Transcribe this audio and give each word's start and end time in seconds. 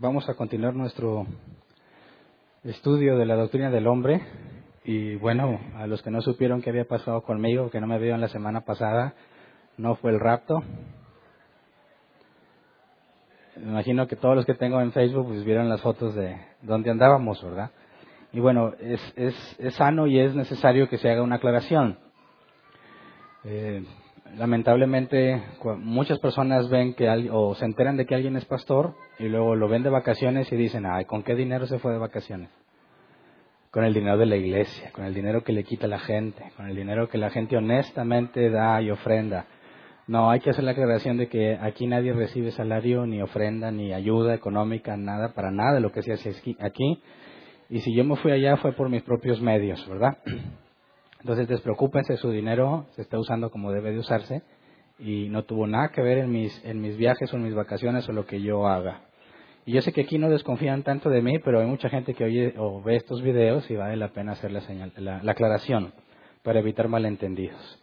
vamos 0.00 0.26
a 0.30 0.34
continuar 0.34 0.74
nuestro 0.74 1.26
estudio 2.64 3.18
de 3.18 3.26
la 3.26 3.36
doctrina 3.36 3.70
del 3.70 3.86
hombre. 3.86 4.22
Y 4.82 5.16
bueno, 5.16 5.60
a 5.76 5.86
los 5.86 6.00
que 6.02 6.10
no 6.10 6.22
supieron 6.22 6.62
qué 6.62 6.70
había 6.70 6.86
pasado 6.86 7.22
conmigo, 7.22 7.70
que 7.70 7.82
no 7.82 7.86
me 7.86 7.98
vieron 7.98 8.22
la 8.22 8.28
semana 8.28 8.62
pasada, 8.62 9.12
no 9.76 9.96
fue 9.96 10.12
el 10.12 10.18
rapto. 10.18 10.62
Me 13.56 13.72
imagino 13.72 14.08
que 14.08 14.16
todos 14.16 14.34
los 14.34 14.46
que 14.46 14.54
tengo 14.54 14.80
en 14.80 14.92
Facebook 14.92 15.28
pues 15.28 15.44
vieron 15.44 15.68
las 15.68 15.82
fotos 15.82 16.14
de 16.14 16.34
donde 16.62 16.90
andábamos, 16.90 17.42
¿verdad? 17.44 17.70
Y 18.32 18.40
bueno, 18.40 18.72
es, 18.80 19.00
es, 19.16 19.34
es 19.58 19.74
sano 19.74 20.06
y 20.06 20.18
es 20.18 20.34
necesario 20.34 20.88
que 20.88 20.96
se 20.96 21.10
haga 21.10 21.22
una 21.22 21.36
aclaración. 21.36 21.98
Eh, 23.44 23.84
lamentablemente 24.36 25.42
muchas 25.78 26.18
personas 26.18 26.68
ven 26.68 26.94
que 26.94 27.08
o 27.30 27.54
se 27.54 27.64
enteran 27.64 27.96
de 27.96 28.06
que 28.06 28.14
alguien 28.14 28.36
es 28.36 28.44
pastor 28.44 28.94
y 29.18 29.28
luego 29.28 29.56
lo 29.56 29.68
ven 29.68 29.82
de 29.82 29.90
vacaciones 29.90 30.50
y 30.52 30.56
dicen, 30.56 30.86
ay, 30.86 31.04
¿con 31.04 31.22
qué 31.22 31.34
dinero 31.34 31.66
se 31.66 31.78
fue 31.78 31.92
de 31.92 31.98
vacaciones? 31.98 32.50
Con 33.70 33.84
el 33.84 33.94
dinero 33.94 34.18
de 34.18 34.26
la 34.26 34.36
iglesia, 34.36 34.90
con 34.92 35.04
el 35.04 35.14
dinero 35.14 35.44
que 35.44 35.52
le 35.52 35.64
quita 35.64 35.86
la 35.86 36.00
gente, 36.00 36.42
con 36.56 36.68
el 36.68 36.76
dinero 36.76 37.08
que 37.08 37.18
la 37.18 37.30
gente 37.30 37.56
honestamente 37.56 38.50
da 38.50 38.82
y 38.82 38.90
ofrenda. 38.90 39.46
No, 40.06 40.30
hay 40.30 40.40
que 40.40 40.50
hacer 40.50 40.64
la 40.64 40.72
aclaración 40.72 41.18
de 41.18 41.28
que 41.28 41.56
aquí 41.60 41.86
nadie 41.86 42.12
recibe 42.12 42.50
salario, 42.50 43.06
ni 43.06 43.22
ofrenda, 43.22 43.70
ni 43.70 43.92
ayuda 43.92 44.34
económica, 44.34 44.96
nada, 44.96 45.34
para 45.34 45.52
nada 45.52 45.74
de 45.74 45.80
lo 45.80 45.92
que 45.92 46.02
se 46.02 46.12
hace 46.12 46.34
aquí. 46.58 47.00
Y 47.68 47.78
si 47.80 47.94
yo 47.94 48.04
me 48.04 48.16
fui 48.16 48.32
allá 48.32 48.56
fue 48.56 48.72
por 48.72 48.88
mis 48.88 49.02
propios 49.02 49.40
medios, 49.40 49.86
¿verdad? 49.88 50.18
Entonces 51.20 51.48
despreocúpense, 51.48 52.16
su 52.16 52.30
dinero 52.30 52.86
se 52.92 53.02
está 53.02 53.18
usando 53.18 53.50
como 53.50 53.72
debe 53.72 53.92
de 53.92 53.98
usarse 53.98 54.42
y 54.98 55.28
no 55.28 55.44
tuvo 55.44 55.66
nada 55.66 55.90
que 55.90 56.02
ver 56.02 56.18
en 56.18 56.30
mis, 56.30 56.64
en 56.64 56.80
mis 56.80 56.96
viajes 56.96 57.32
o 57.32 57.36
en 57.36 57.44
mis 57.44 57.54
vacaciones 57.54 58.08
o 58.08 58.12
lo 58.12 58.26
que 58.26 58.40
yo 58.40 58.66
haga. 58.66 59.02
Y 59.66 59.72
yo 59.72 59.82
sé 59.82 59.92
que 59.92 60.02
aquí 60.02 60.18
no 60.18 60.30
desconfían 60.30 60.82
tanto 60.82 61.10
de 61.10 61.22
mí, 61.22 61.38
pero 61.38 61.60
hay 61.60 61.66
mucha 61.66 61.88
gente 61.88 62.14
que 62.14 62.24
oye 62.24 62.54
o 62.56 62.82
ve 62.82 62.96
estos 62.96 63.22
videos 63.22 63.70
y 63.70 63.76
vale 63.76 63.96
la 63.96 64.08
pena 64.08 64.32
hacer 64.32 64.50
la, 64.50 64.62
señal, 64.62 64.92
la, 64.96 65.22
la 65.22 65.32
aclaración 65.32 65.92
para 66.42 66.60
evitar 66.60 66.88
malentendidos. 66.88 67.80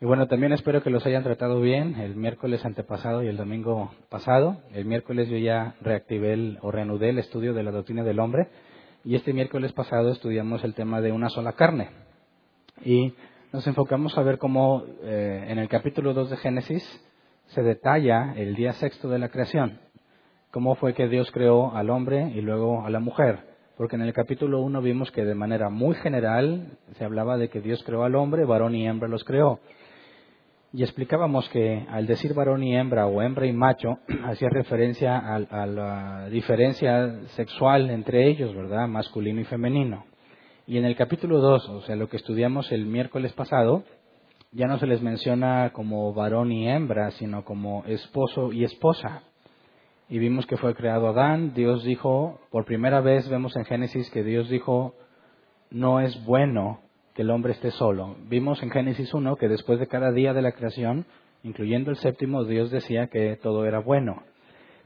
Y 0.00 0.04
bueno, 0.04 0.28
también 0.28 0.52
espero 0.52 0.82
que 0.82 0.90
los 0.90 1.06
hayan 1.06 1.24
tratado 1.24 1.60
bien 1.60 1.98
el 1.98 2.16
miércoles 2.16 2.64
antepasado 2.64 3.22
y 3.22 3.28
el 3.28 3.36
domingo 3.38 3.92
pasado. 4.10 4.58
El 4.72 4.84
miércoles 4.84 5.28
yo 5.28 5.38
ya 5.38 5.74
reactivé 5.80 6.34
el, 6.34 6.58
o 6.60 6.70
reanudé 6.70 7.08
el 7.08 7.18
estudio 7.18 7.54
de 7.54 7.62
la 7.62 7.70
doctrina 7.70 8.04
del 8.04 8.20
hombre 8.20 8.48
y 9.04 9.14
este 9.14 9.32
miércoles 9.32 9.72
pasado 9.72 10.10
estudiamos 10.10 10.62
el 10.64 10.74
tema 10.74 11.00
de 11.00 11.12
una 11.12 11.30
sola 11.30 11.52
carne. 11.52 11.88
Y 12.84 13.14
nos 13.52 13.66
enfocamos 13.66 14.16
a 14.18 14.22
ver 14.22 14.38
cómo 14.38 14.84
eh, 15.02 15.46
en 15.48 15.58
el 15.58 15.68
capítulo 15.68 16.12
2 16.12 16.30
de 16.30 16.36
Génesis 16.36 17.04
se 17.46 17.62
detalla 17.62 18.34
el 18.36 18.54
día 18.54 18.72
sexto 18.74 19.08
de 19.08 19.18
la 19.18 19.28
creación, 19.28 19.80
cómo 20.50 20.74
fue 20.74 20.94
que 20.94 21.08
Dios 21.08 21.30
creó 21.30 21.74
al 21.74 21.90
hombre 21.90 22.32
y 22.34 22.40
luego 22.40 22.84
a 22.84 22.90
la 22.90 23.00
mujer. 23.00 23.38
Porque 23.76 23.96
en 23.96 24.02
el 24.02 24.12
capítulo 24.12 24.62
1 24.62 24.80
vimos 24.80 25.10
que 25.10 25.24
de 25.24 25.34
manera 25.34 25.68
muy 25.68 25.94
general 25.96 26.78
se 26.96 27.04
hablaba 27.04 27.36
de 27.36 27.48
que 27.48 27.60
Dios 27.60 27.82
creó 27.84 28.04
al 28.04 28.14
hombre, 28.14 28.44
varón 28.44 28.74
y 28.74 28.86
hembra 28.86 29.08
los 29.08 29.24
creó. 29.24 29.60
Y 30.72 30.82
explicábamos 30.82 31.48
que 31.50 31.86
al 31.90 32.06
decir 32.06 32.34
varón 32.34 32.62
y 32.62 32.76
hembra 32.76 33.06
o 33.06 33.22
hembra 33.22 33.46
y 33.46 33.52
macho, 33.52 33.98
hacía 34.24 34.48
referencia 34.50 35.18
a, 35.18 35.36
a 35.36 35.66
la 35.66 36.28
diferencia 36.30 37.20
sexual 37.36 37.90
entre 37.90 38.28
ellos, 38.28 38.54
¿verdad? 38.54 38.88
Masculino 38.88 39.40
y 39.40 39.44
femenino. 39.44 40.04
Y 40.68 40.78
en 40.78 40.84
el 40.84 40.96
capítulo 40.96 41.38
2, 41.38 41.68
o 41.68 41.82
sea, 41.82 41.94
lo 41.94 42.08
que 42.08 42.16
estudiamos 42.16 42.72
el 42.72 42.86
miércoles 42.86 43.32
pasado, 43.34 43.84
ya 44.50 44.66
no 44.66 44.80
se 44.80 44.88
les 44.88 45.00
menciona 45.00 45.70
como 45.72 46.12
varón 46.12 46.50
y 46.50 46.68
hembra, 46.68 47.12
sino 47.12 47.44
como 47.44 47.84
esposo 47.86 48.52
y 48.52 48.64
esposa. 48.64 49.22
Y 50.08 50.18
vimos 50.18 50.44
que 50.46 50.56
fue 50.56 50.74
creado 50.74 51.06
Adán, 51.06 51.54
Dios 51.54 51.84
dijo, 51.84 52.40
por 52.50 52.64
primera 52.64 53.00
vez 53.00 53.28
vemos 53.28 53.54
en 53.54 53.64
Génesis 53.64 54.10
que 54.10 54.24
Dios 54.24 54.48
dijo, 54.48 54.94
no 55.70 56.00
es 56.00 56.24
bueno 56.24 56.80
que 57.14 57.22
el 57.22 57.30
hombre 57.30 57.52
esté 57.52 57.70
solo. 57.70 58.16
Vimos 58.28 58.60
en 58.64 58.70
Génesis 58.70 59.14
1 59.14 59.36
que 59.36 59.46
después 59.46 59.78
de 59.78 59.86
cada 59.86 60.10
día 60.10 60.32
de 60.32 60.42
la 60.42 60.50
creación, 60.50 61.06
incluyendo 61.44 61.92
el 61.92 61.96
séptimo, 61.98 62.42
Dios 62.42 62.72
decía 62.72 63.06
que 63.06 63.36
todo 63.36 63.66
era 63.66 63.78
bueno. 63.78 64.24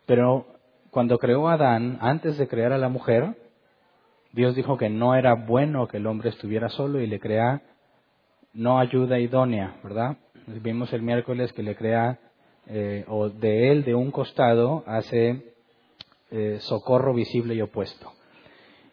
Pero 0.04 0.44
cuando 0.90 1.16
creó 1.16 1.48
Adán, 1.48 1.96
antes 2.02 2.36
de 2.36 2.48
crear 2.48 2.74
a 2.74 2.78
la 2.78 2.90
mujer, 2.90 3.34
Dios 4.32 4.54
dijo 4.54 4.76
que 4.76 4.88
no 4.88 5.14
era 5.14 5.34
bueno 5.34 5.88
que 5.88 5.96
el 5.96 6.06
hombre 6.06 6.30
estuviera 6.30 6.68
solo 6.68 7.00
y 7.00 7.06
le 7.06 7.18
crea 7.18 7.62
no 8.52 8.78
ayuda 8.78 9.18
idónea, 9.18 9.76
¿verdad? 9.82 10.16
Vimos 10.46 10.92
el 10.92 11.02
miércoles 11.02 11.52
que 11.52 11.62
le 11.62 11.76
crea, 11.76 12.18
eh, 12.66 13.04
o 13.08 13.28
de 13.28 13.70
él, 13.70 13.84
de 13.84 13.94
un 13.94 14.10
costado, 14.10 14.84
hace 14.86 15.54
eh, 16.30 16.58
socorro 16.60 17.14
visible 17.14 17.54
y 17.54 17.62
opuesto. 17.62 18.12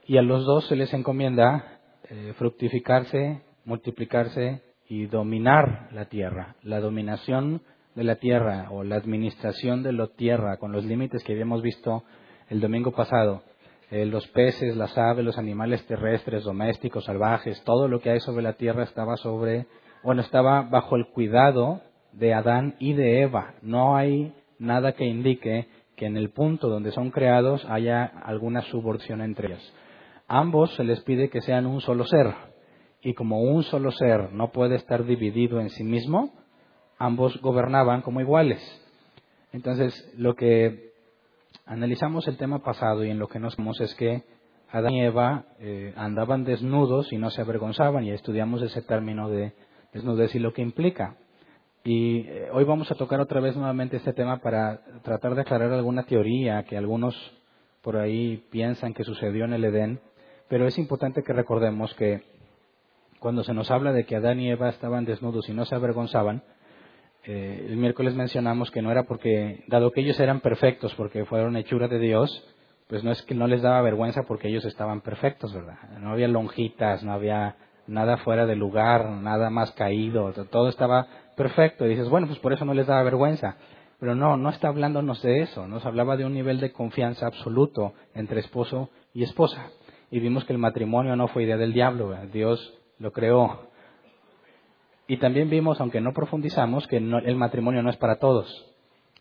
Y 0.05 0.17
a 0.17 0.21
los 0.21 0.45
dos 0.45 0.67
se 0.67 0.75
les 0.75 0.93
encomienda 0.93 1.79
eh, 2.09 2.33
fructificarse, 2.37 3.41
multiplicarse 3.65 4.61
y 4.87 5.07
dominar 5.07 5.89
la 5.91 6.05
tierra. 6.05 6.55
La 6.61 6.79
dominación 6.79 7.61
de 7.95 8.03
la 8.03 8.15
tierra 8.15 8.69
o 8.71 8.83
la 8.83 8.95
administración 8.95 9.83
de 9.83 9.91
la 9.91 10.07
tierra 10.07 10.57
con 10.57 10.71
los 10.71 10.85
límites 10.85 11.23
que 11.23 11.33
habíamos 11.33 11.61
visto 11.61 12.03
el 12.49 12.61
domingo 12.61 12.91
pasado 12.91 13.41
eh, 13.89 14.05
los 14.05 14.27
peces, 14.27 14.75
las 14.75 14.97
aves, 14.97 15.23
los 15.23 15.37
animales 15.37 15.85
terrestres, 15.85 16.43
domésticos, 16.43 17.05
salvajes, 17.05 17.63
todo 17.63 17.87
lo 17.87 18.01
que 18.01 18.09
hay 18.09 18.19
sobre 18.19 18.43
la 18.43 18.53
tierra 18.53 18.83
estaba 18.83 19.15
sobre, 19.17 19.67
bueno, 20.03 20.21
estaba 20.21 20.63
bajo 20.63 20.95
el 20.95 21.07
cuidado 21.07 21.81
de 22.11 22.33
Adán 22.33 22.75
y 22.79 22.93
de 22.93 23.21
Eva. 23.21 23.53
No 23.61 23.95
hay 23.95 24.33
nada 24.59 24.93
que 24.93 25.05
indique 25.05 25.67
que 25.95 26.05
en 26.05 26.17
el 26.17 26.31
punto 26.31 26.67
donde 26.67 26.91
son 26.91 27.11
creados 27.11 27.65
haya 27.69 28.05
alguna 28.05 28.61
subordinación 28.63 29.21
entre 29.21 29.47
ellos. 29.47 29.73
Ambos 30.27 30.75
se 30.75 30.83
les 30.83 31.01
pide 31.01 31.29
que 31.29 31.41
sean 31.41 31.65
un 31.65 31.79
solo 31.81 32.05
ser. 32.05 32.33
Y 33.01 33.13
como 33.13 33.41
un 33.41 33.63
solo 33.63 33.91
ser 33.91 34.33
no 34.33 34.51
puede 34.51 34.75
estar 34.75 35.05
dividido 35.05 35.61
en 35.61 35.69
sí 35.69 35.83
mismo, 35.83 36.33
ambos 36.97 37.39
gobernaban 37.41 38.01
como 38.01 38.19
iguales. 38.19 38.59
Entonces, 39.53 40.13
lo 40.17 40.35
que 40.35 40.86
Analizamos 41.67 42.25
el 42.29 42.37
tema 42.37 42.59
pasado 42.59 43.03
y 43.03 43.09
en 43.09 43.19
lo 43.19 43.27
que 43.27 43.39
nos 43.39 43.57
vemos 43.57 43.81
es 43.81 43.93
que 43.95 44.23
Adán 44.71 44.93
y 44.93 45.01
Eva 45.01 45.43
eh, 45.59 45.93
andaban 45.97 46.45
desnudos 46.45 47.11
y 47.11 47.17
no 47.17 47.29
se 47.29 47.41
avergonzaban 47.41 48.05
y 48.05 48.11
estudiamos 48.11 48.61
ese 48.61 48.81
término 48.81 49.29
de 49.29 49.51
desnudez 49.91 50.33
y 50.33 50.39
lo 50.39 50.53
que 50.53 50.61
implica. 50.61 51.17
Y 51.83 52.19
eh, 52.19 52.47
hoy 52.53 52.63
vamos 52.63 52.89
a 52.89 52.95
tocar 52.95 53.19
otra 53.19 53.41
vez 53.41 53.57
nuevamente 53.57 53.97
este 53.97 54.13
tema 54.13 54.37
para 54.37 54.79
tratar 55.03 55.35
de 55.35 55.41
aclarar 55.41 55.73
alguna 55.73 56.03
teoría 56.03 56.63
que 56.63 56.77
algunos 56.77 57.15
por 57.81 57.97
ahí 57.97 58.45
piensan 58.49 58.93
que 58.93 59.03
sucedió 59.03 59.43
en 59.43 59.51
el 59.51 59.65
Edén, 59.65 59.99
pero 60.47 60.67
es 60.67 60.77
importante 60.77 61.21
que 61.21 61.33
recordemos 61.33 61.93
que 61.95 62.21
cuando 63.19 63.43
se 63.43 63.53
nos 63.53 63.71
habla 63.71 63.91
de 63.91 64.05
que 64.05 64.15
Adán 64.15 64.39
y 64.39 64.49
Eva 64.49 64.69
estaban 64.69 65.03
desnudos 65.03 65.49
y 65.49 65.53
no 65.53 65.65
se 65.65 65.75
avergonzaban, 65.75 66.43
eh, 67.29 67.65
el 67.67 67.75
miércoles 67.75 68.15
mencionamos 68.15 68.71
que 68.71 68.81
no 68.81 68.89
era 68.89 69.03
porque, 69.03 69.65
dado 69.67 69.91
que 69.91 69.99
ellos 69.99 70.17
eran 70.21 70.39
perfectos 70.39 70.95
porque 70.95 71.25
fueron 71.25 71.57
hechura 71.57 71.89
de 71.89 71.99
Dios, 71.99 72.41
pues 72.87 73.03
no 73.03 73.11
es 73.11 73.21
que 73.23 73.35
no 73.35 73.47
les 73.47 73.61
daba 73.61 73.81
vergüenza 73.81 74.23
porque 74.23 74.47
ellos 74.47 74.63
estaban 74.63 75.01
perfectos, 75.01 75.53
¿verdad? 75.53 75.77
No 75.99 76.11
había 76.11 76.29
lonjitas, 76.29 77.03
no 77.03 77.11
había 77.11 77.57
nada 77.85 78.15
fuera 78.17 78.45
de 78.45 78.55
lugar, 78.55 79.09
nada 79.09 79.49
más 79.49 79.71
caído, 79.71 80.31
todo 80.49 80.69
estaba 80.69 81.07
perfecto. 81.35 81.85
Y 81.85 81.89
dices, 81.89 82.07
bueno, 82.07 82.27
pues 82.27 82.39
por 82.39 82.53
eso 82.53 82.63
no 82.63 82.73
les 82.73 82.87
daba 82.87 83.03
vergüenza. 83.03 83.57
Pero 83.99 84.15
no, 84.15 84.37
no 84.37 84.49
está 84.49 84.69
hablándonos 84.69 85.21
de 85.21 85.41
eso, 85.41 85.67
nos 85.67 85.85
hablaba 85.85 86.15
de 86.15 86.23
un 86.23 86.33
nivel 86.33 86.61
de 86.61 86.71
confianza 86.71 87.27
absoluto 87.27 87.93
entre 88.13 88.39
esposo 88.39 88.89
y 89.13 89.23
esposa. 89.23 89.71
Y 90.11 90.21
vimos 90.21 90.45
que 90.45 90.53
el 90.53 90.59
matrimonio 90.59 91.17
no 91.17 91.27
fue 91.27 91.43
idea 91.43 91.57
del 91.57 91.73
diablo, 91.73 92.15
Dios 92.31 92.73
lo 92.99 93.11
creó 93.11 93.67
y 95.07 95.17
también 95.17 95.49
vimos, 95.49 95.79
aunque 95.79 96.01
no 96.01 96.13
profundizamos, 96.13 96.87
que 96.87 96.97
el 96.97 97.35
matrimonio 97.35 97.81
no 97.81 97.89
es 97.89 97.97
para 97.97 98.17
todos. 98.17 98.73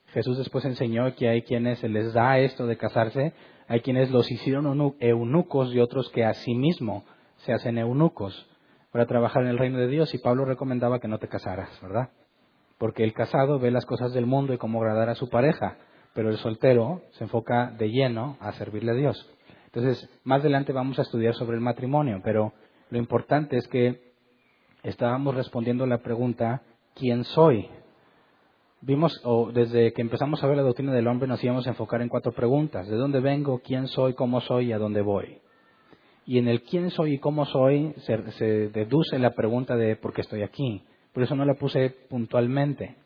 Jesús 0.08 0.38
después 0.38 0.64
enseñó 0.64 1.14
que 1.14 1.28
hay 1.28 1.42
quienes 1.42 1.78
se 1.78 1.88
les 1.88 2.12
da 2.12 2.38
esto 2.38 2.66
de 2.66 2.76
casarse, 2.76 3.34
hay 3.68 3.80
quienes 3.80 4.10
los 4.10 4.30
hicieron 4.30 4.94
eunucos 5.00 5.74
y 5.74 5.80
otros 5.80 6.10
que 6.10 6.24
a 6.24 6.34
sí 6.34 6.54
mismo 6.54 7.04
se 7.38 7.52
hacen 7.52 7.78
eunucos 7.78 8.48
para 8.92 9.06
trabajar 9.06 9.42
en 9.42 9.50
el 9.50 9.58
reino 9.58 9.78
de 9.78 9.88
Dios. 9.88 10.14
Y 10.14 10.18
Pablo 10.18 10.44
recomendaba 10.44 11.00
que 11.00 11.08
no 11.08 11.18
te 11.18 11.28
casaras, 11.28 11.68
¿verdad? 11.82 12.10
Porque 12.78 13.04
el 13.04 13.12
casado 13.12 13.58
ve 13.58 13.70
las 13.70 13.86
cosas 13.86 14.12
del 14.12 14.26
mundo 14.26 14.54
y 14.54 14.58
cómo 14.58 14.80
agradar 14.80 15.08
a 15.10 15.14
su 15.14 15.28
pareja, 15.28 15.76
pero 16.14 16.30
el 16.30 16.38
soltero 16.38 17.02
se 17.12 17.24
enfoca 17.24 17.70
de 17.72 17.90
lleno 17.90 18.36
a 18.40 18.52
servirle 18.52 18.92
a 18.92 18.94
Dios. 18.94 19.30
Entonces, 19.66 20.08
más 20.24 20.40
adelante 20.40 20.72
vamos 20.72 20.98
a 20.98 21.02
estudiar 21.02 21.34
sobre 21.34 21.56
el 21.56 21.62
matrimonio, 21.62 22.20
pero 22.24 22.54
lo 22.90 22.98
importante 22.98 23.56
es 23.56 23.68
que 23.68 24.05
estábamos 24.86 25.34
respondiendo 25.34 25.84
la 25.84 25.98
pregunta, 25.98 26.62
¿quién 26.94 27.24
soy? 27.24 27.68
Vimos, 28.80 29.20
o 29.24 29.50
desde 29.52 29.92
que 29.92 30.00
empezamos 30.00 30.42
a 30.42 30.46
ver 30.46 30.56
la 30.56 30.62
doctrina 30.62 30.92
del 30.92 31.08
hombre, 31.08 31.26
nos 31.26 31.42
íbamos 31.42 31.66
a 31.66 31.70
enfocar 31.70 32.02
en 32.02 32.08
cuatro 32.08 32.32
preguntas. 32.32 32.86
¿De 32.88 32.96
dónde 32.96 33.20
vengo? 33.20 33.60
¿Quién 33.64 33.88
soy? 33.88 34.14
¿Cómo 34.14 34.40
soy? 34.40 34.66
¿Y 34.66 34.72
a 34.72 34.78
dónde 34.78 35.00
voy? 35.00 35.38
Y 36.24 36.38
en 36.38 36.46
el 36.46 36.62
quién 36.62 36.90
soy 36.90 37.14
y 37.14 37.18
cómo 37.18 37.46
soy 37.46 37.94
se, 37.98 38.68
deduce 38.68 39.18
la 39.18 39.34
pregunta 39.34 39.76
de 39.76 39.96
por 39.96 40.12
qué 40.12 40.20
estoy 40.20 40.42
aquí. 40.42 40.82
Por 41.12 41.24
eso 41.24 41.34
no 41.34 41.44
la 41.44 41.54
puse 41.54 41.90
puntualmente. 42.08 42.96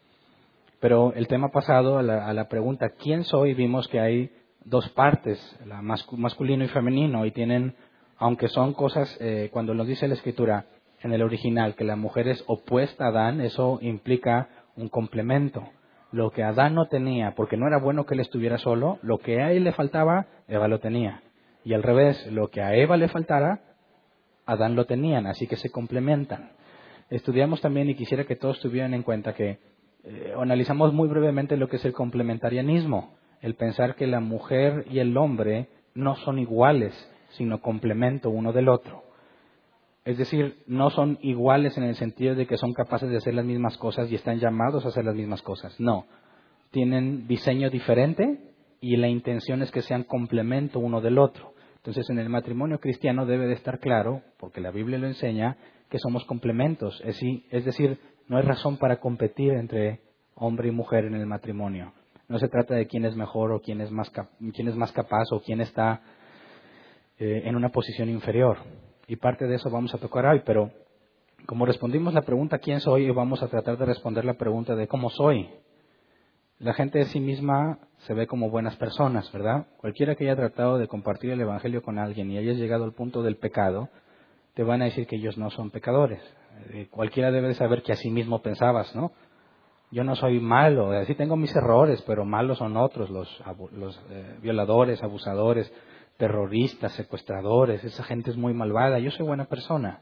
Pero 0.80 1.12
el 1.14 1.28
tema 1.28 1.48
pasado, 1.48 1.98
a 1.98 2.02
la, 2.02 2.48
pregunta 2.48 2.90
¿quién 2.90 3.24
soy? 3.24 3.54
vimos 3.54 3.88
que 3.88 4.00
hay 4.00 4.30
dos 4.64 4.88
partes, 4.90 5.38
la 5.66 5.80
masculino 5.82 6.64
y 6.64 6.68
femenino, 6.68 7.24
y 7.24 7.30
tienen, 7.30 7.74
aunque 8.18 8.48
son 8.48 8.74
cosas, 8.74 9.16
eh, 9.20 9.48
cuando 9.52 9.74
nos 9.74 9.86
dice 9.86 10.08
la 10.08 10.14
escritura 10.14 10.66
en 11.02 11.12
el 11.12 11.22
original 11.22 11.74
que 11.74 11.84
la 11.84 11.96
mujer 11.96 12.28
es 12.28 12.44
opuesta 12.46 13.06
a 13.06 13.08
Adán, 13.08 13.40
eso 13.40 13.78
implica 13.82 14.48
un 14.76 14.88
complemento. 14.88 15.68
Lo 16.12 16.30
que 16.30 16.42
Adán 16.42 16.74
no 16.74 16.86
tenía, 16.86 17.34
porque 17.34 17.56
no 17.56 17.66
era 17.66 17.78
bueno 17.78 18.04
que 18.04 18.14
él 18.14 18.20
estuviera 18.20 18.58
solo, 18.58 18.98
lo 19.02 19.18
que 19.18 19.40
a 19.40 19.52
él 19.52 19.64
le 19.64 19.72
faltaba, 19.72 20.26
Eva 20.48 20.68
lo 20.68 20.80
tenía. 20.80 21.22
Y 21.64 21.74
al 21.74 21.82
revés, 21.82 22.26
lo 22.32 22.48
que 22.48 22.62
a 22.62 22.74
Eva 22.74 22.96
le 22.96 23.08
faltara, 23.08 23.60
Adán 24.46 24.74
lo 24.74 24.86
tenían, 24.86 25.26
así 25.26 25.46
que 25.46 25.56
se 25.56 25.70
complementan. 25.70 26.50
Estudiamos 27.10 27.60
también 27.60 27.88
y 27.88 27.94
quisiera 27.94 28.24
que 28.24 28.36
todos 28.36 28.60
tuvieran 28.60 28.94
en 28.94 29.02
cuenta 29.02 29.34
que 29.34 29.58
eh, 30.04 30.34
analizamos 30.38 30.92
muy 30.92 31.08
brevemente 31.08 31.56
lo 31.56 31.68
que 31.68 31.76
es 31.76 31.84
el 31.84 31.92
complementarianismo, 31.92 33.14
el 33.40 33.54
pensar 33.54 33.94
que 33.94 34.06
la 34.06 34.20
mujer 34.20 34.86
y 34.90 34.98
el 34.98 35.16
hombre 35.16 35.68
no 35.94 36.16
son 36.16 36.38
iguales, 36.38 36.94
sino 37.30 37.60
complemento 37.60 38.30
uno 38.30 38.52
del 38.52 38.68
otro. 38.68 39.09
Es 40.04 40.16
decir, 40.16 40.62
no 40.66 40.90
son 40.90 41.18
iguales 41.20 41.76
en 41.76 41.84
el 41.84 41.94
sentido 41.94 42.34
de 42.34 42.46
que 42.46 42.56
son 42.56 42.72
capaces 42.72 43.10
de 43.10 43.18
hacer 43.18 43.34
las 43.34 43.44
mismas 43.44 43.76
cosas 43.76 44.10
y 44.10 44.14
están 44.14 44.38
llamados 44.38 44.84
a 44.84 44.88
hacer 44.88 45.04
las 45.04 45.14
mismas 45.14 45.42
cosas. 45.42 45.78
No, 45.78 46.06
tienen 46.70 47.26
diseño 47.26 47.70
diferente 47.70 48.38
y 48.80 48.96
la 48.96 49.08
intención 49.08 49.62
es 49.62 49.70
que 49.70 49.82
sean 49.82 50.04
complemento 50.04 50.78
uno 50.78 51.00
del 51.00 51.18
otro. 51.18 51.52
Entonces, 51.76 52.08
en 52.10 52.18
el 52.18 52.28
matrimonio 52.28 52.78
cristiano 52.78 53.26
debe 53.26 53.46
de 53.46 53.54
estar 53.54 53.78
claro, 53.78 54.22
porque 54.38 54.60
la 54.60 54.70
Biblia 54.70 54.98
lo 54.98 55.06
enseña, 55.06 55.56
que 55.88 55.98
somos 55.98 56.24
complementos. 56.24 57.02
Es 57.04 57.64
decir, 57.64 57.98
no 58.28 58.36
hay 58.36 58.42
razón 58.42 58.76
para 58.76 59.00
competir 59.00 59.52
entre 59.52 60.00
hombre 60.34 60.68
y 60.68 60.72
mujer 60.72 61.04
en 61.04 61.14
el 61.14 61.26
matrimonio. 61.26 61.92
No 62.28 62.38
se 62.38 62.48
trata 62.48 62.74
de 62.74 62.86
quién 62.86 63.04
es 63.04 63.16
mejor 63.16 63.52
o 63.52 63.60
quién 63.60 63.80
es 63.80 63.90
más, 63.90 64.10
quién 64.54 64.68
es 64.68 64.76
más 64.76 64.92
capaz 64.92 65.24
o 65.32 65.40
quién 65.40 65.60
está 65.60 66.00
eh, 67.18 67.42
en 67.44 67.56
una 67.56 67.70
posición 67.70 68.08
inferior. 68.08 68.58
Y 69.10 69.16
parte 69.16 69.48
de 69.48 69.56
eso 69.56 69.68
vamos 69.70 69.92
a 69.92 69.98
tocar 69.98 70.24
hoy, 70.24 70.40
pero 70.46 70.70
como 71.44 71.66
respondimos 71.66 72.14
la 72.14 72.22
pregunta 72.22 72.60
quién 72.60 72.78
soy, 72.78 73.10
vamos 73.10 73.42
a 73.42 73.48
tratar 73.48 73.76
de 73.76 73.84
responder 73.84 74.24
la 74.24 74.34
pregunta 74.34 74.76
de 74.76 74.86
cómo 74.86 75.10
soy. 75.10 75.50
La 76.60 76.74
gente 76.74 77.00
de 77.00 77.06
sí 77.06 77.18
misma 77.18 77.80
se 78.06 78.14
ve 78.14 78.28
como 78.28 78.50
buenas 78.50 78.76
personas, 78.76 79.32
¿verdad? 79.32 79.66
Cualquiera 79.78 80.14
que 80.14 80.26
haya 80.26 80.36
tratado 80.36 80.78
de 80.78 80.86
compartir 80.86 81.32
el 81.32 81.40
Evangelio 81.40 81.82
con 81.82 81.98
alguien 81.98 82.30
y 82.30 82.38
haya 82.38 82.52
llegado 82.52 82.84
al 82.84 82.92
punto 82.92 83.24
del 83.24 83.36
pecado, 83.36 83.88
te 84.54 84.62
van 84.62 84.80
a 84.80 84.84
decir 84.84 85.08
que 85.08 85.16
ellos 85.16 85.36
no 85.36 85.50
son 85.50 85.72
pecadores. 85.72 86.22
Eh, 86.68 86.86
cualquiera 86.88 87.32
debe 87.32 87.48
de 87.48 87.54
saber 87.54 87.82
que 87.82 87.90
a 87.90 87.96
sí 87.96 88.12
mismo 88.12 88.42
pensabas, 88.42 88.94
¿no? 88.94 89.10
Yo 89.90 90.04
no 90.04 90.14
soy 90.14 90.38
malo, 90.38 90.92
así 90.92 91.16
tengo 91.16 91.34
mis 91.34 91.56
errores, 91.56 92.00
pero 92.06 92.24
malos 92.24 92.58
son 92.58 92.76
otros, 92.76 93.10
los, 93.10 93.28
eh, 94.10 94.36
violadores, 94.40 95.02
abusadores, 95.02 95.72
terroristas, 96.20 96.92
secuestradores, 96.92 97.82
esa 97.82 98.04
gente 98.04 98.30
es 98.30 98.36
muy 98.36 98.52
malvada, 98.52 98.98
yo 98.98 99.10
soy 99.10 99.24
buena 99.24 99.46
persona. 99.46 100.00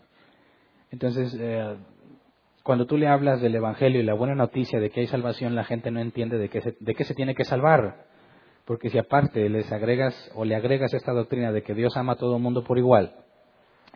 Entonces, 0.90 1.32
eh, 1.38 1.76
cuando 2.64 2.86
tú 2.86 2.96
le 2.96 3.06
hablas 3.06 3.40
del 3.40 3.54
Evangelio 3.54 4.00
y 4.00 4.04
la 4.04 4.14
buena 4.14 4.34
noticia 4.34 4.80
de 4.80 4.90
que 4.90 5.00
hay 5.00 5.06
salvación, 5.06 5.54
la 5.54 5.62
gente 5.62 5.92
no 5.92 6.00
entiende 6.00 6.36
de 6.36 6.48
qué 6.48 6.60
se, 6.60 6.76
de 6.80 6.94
qué 6.96 7.04
se 7.04 7.14
tiene 7.14 7.36
que 7.36 7.44
salvar. 7.44 8.08
Porque 8.64 8.90
si 8.90 8.98
aparte 8.98 9.48
les 9.48 9.70
agregas 9.70 10.30
o 10.34 10.44
le 10.44 10.56
agregas 10.56 10.92
esta 10.92 11.12
doctrina 11.12 11.52
de 11.52 11.62
que 11.62 11.72
Dios 11.72 11.96
ama 11.96 12.14
a 12.14 12.16
todo 12.16 12.34
el 12.36 12.42
mundo 12.42 12.64
por 12.64 12.78
igual 12.78 13.14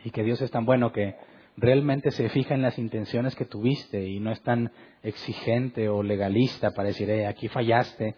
y 0.05 0.11
que 0.11 0.23
Dios 0.23 0.41
es 0.41 0.49
tan 0.49 0.65
bueno 0.65 0.93
que 0.93 1.15
realmente 1.57 2.09
se 2.11 2.29
fija 2.29 2.55
en 2.55 2.61
las 2.61 2.79
intenciones 2.79 3.35
que 3.35 3.43
tuviste 3.43 4.07
y 4.07 4.21
no 4.21 4.31
es 4.31 4.41
tan 4.43 4.71
exigente 5.03 5.89
o 5.89 6.01
legalista 6.01 6.71
para 6.71 6.87
decir, 6.87 7.09
eh, 7.09 7.27
aquí 7.27 7.49
fallaste. 7.49 8.15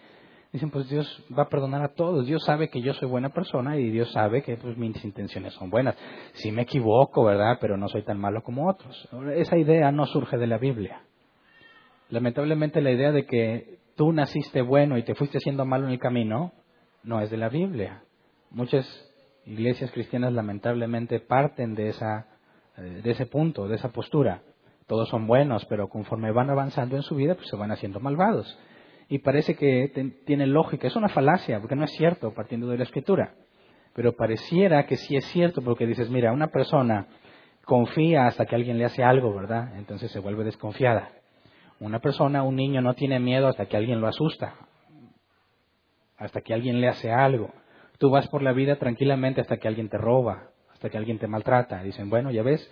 Dicen, 0.56 0.70
pues 0.70 0.88
Dios 0.88 1.06
va 1.38 1.44
a 1.44 1.50
perdonar 1.50 1.84
a 1.84 1.90
todos. 1.96 2.26
Dios 2.28 2.42
sabe 2.46 2.70
que 2.70 2.80
yo 2.80 2.94
soy 2.94 3.10
buena 3.10 3.28
persona 3.28 3.78
y 3.78 3.90
Dios 3.90 4.10
sabe 4.14 4.42
que 4.42 4.56
pues, 4.56 4.78
mis 4.78 5.04
intenciones 5.04 5.54
son 5.56 5.70
buenas. 5.70 5.98
Si 6.36 6.50
me 6.50 6.62
equivoco, 6.62 7.26
¿verdad? 7.26 7.58
Pero 7.60 7.76
no 7.76 7.90
soy 7.90 8.04
tan 8.04 8.18
malo 8.18 8.42
como 8.42 8.70
otros. 8.70 9.10
Esa 9.36 9.58
idea 9.58 9.92
no 9.92 10.06
surge 10.06 10.38
de 10.38 10.48
la 10.48 10.58
Biblia. 10.58 11.02
Lamentablemente 12.08 12.80
la 12.80 12.92
idea 12.92 13.12
de 13.12 13.26
que 13.26 13.80
tú 13.98 14.14
naciste 14.14 14.62
bueno 14.62 14.98
y 14.98 15.04
te 15.04 15.14
fuiste 15.14 15.40
haciendo 15.40 15.66
malo 15.66 15.88
en 15.88 15.92
el 15.92 16.00
camino 16.00 16.54
no 17.04 17.20
es 17.20 17.30
de 17.30 17.36
la 17.36 17.50
Biblia. 17.50 18.04
Muchas 18.50 18.88
iglesias 19.46 19.92
cristianas 19.92 20.32
lamentablemente 20.32 21.20
parten 21.20 21.76
de 21.76 21.90
esa 21.90 22.28
eh, 22.78 23.02
de 23.04 23.12
ese 23.12 23.26
punto, 23.26 23.68
de 23.68 23.76
esa 23.76 23.90
postura. 23.90 24.42
Todos 24.88 25.10
son 25.10 25.28
buenos, 25.28 25.66
pero 25.66 25.90
conforme 25.90 26.32
van 26.32 26.50
avanzando 26.50 26.96
en 26.96 27.02
su 27.02 27.16
vida, 27.16 27.36
pues 27.36 27.50
se 27.50 27.58
van 27.58 27.72
haciendo 27.72 28.00
malvados. 28.00 28.58
Y 29.08 29.20
parece 29.20 29.56
que 29.56 29.92
tiene 30.26 30.48
lógica. 30.48 30.88
Es 30.88 30.96
una 30.96 31.10
falacia, 31.10 31.60
porque 31.60 31.76
no 31.76 31.86
es 31.86 31.92
cierto 31.92 32.34
partiendo 32.34 32.68
de 32.68 32.78
la 32.78 32.84
escritura. 32.84 33.36
Pero 33.94 34.16
pareciera 34.16 34.86
que 34.86 34.98
sí 34.98 35.16
es 35.16 35.26
cierto, 35.26 35.62
porque 35.62 35.86
dices, 35.86 36.10
mira, 36.10 36.34
una 36.34 36.48
persona 36.48 37.08
confía 37.66 38.28
hasta 38.28 38.46
que 38.46 38.56
alguien 38.56 38.78
le 38.78 38.86
hace 38.86 39.04
algo, 39.04 39.34
¿verdad? 39.34 39.78
Entonces 39.78 40.12
se 40.12 40.20
vuelve 40.20 40.44
desconfiada. 40.44 41.10
Una 41.80 42.00
persona, 42.00 42.44
un 42.44 42.56
niño, 42.56 42.82
no 42.82 42.94
tiene 42.94 43.20
miedo 43.20 43.48
hasta 43.48 43.66
que 43.66 43.78
alguien 43.78 44.02
lo 44.02 44.08
asusta, 44.08 44.56
hasta 46.18 46.42
que 46.42 46.54
alguien 46.54 46.80
le 46.80 46.88
hace 46.88 47.12
algo. 47.12 47.52
Tú 47.98 48.10
vas 48.10 48.28
por 48.28 48.42
la 48.42 48.54
vida 48.54 48.78
tranquilamente 48.78 49.42
hasta 49.42 49.58
que 49.58 49.68
alguien 49.68 49.90
te 49.90 49.98
roba, 49.98 50.50
hasta 50.74 50.90
que 50.90 50.98
alguien 50.98 51.20
te 51.20 51.28
maltrata. 51.28 51.82
Dicen, 51.84 52.10
bueno, 52.10 52.32
ya 52.32 52.44
ves, 52.44 52.70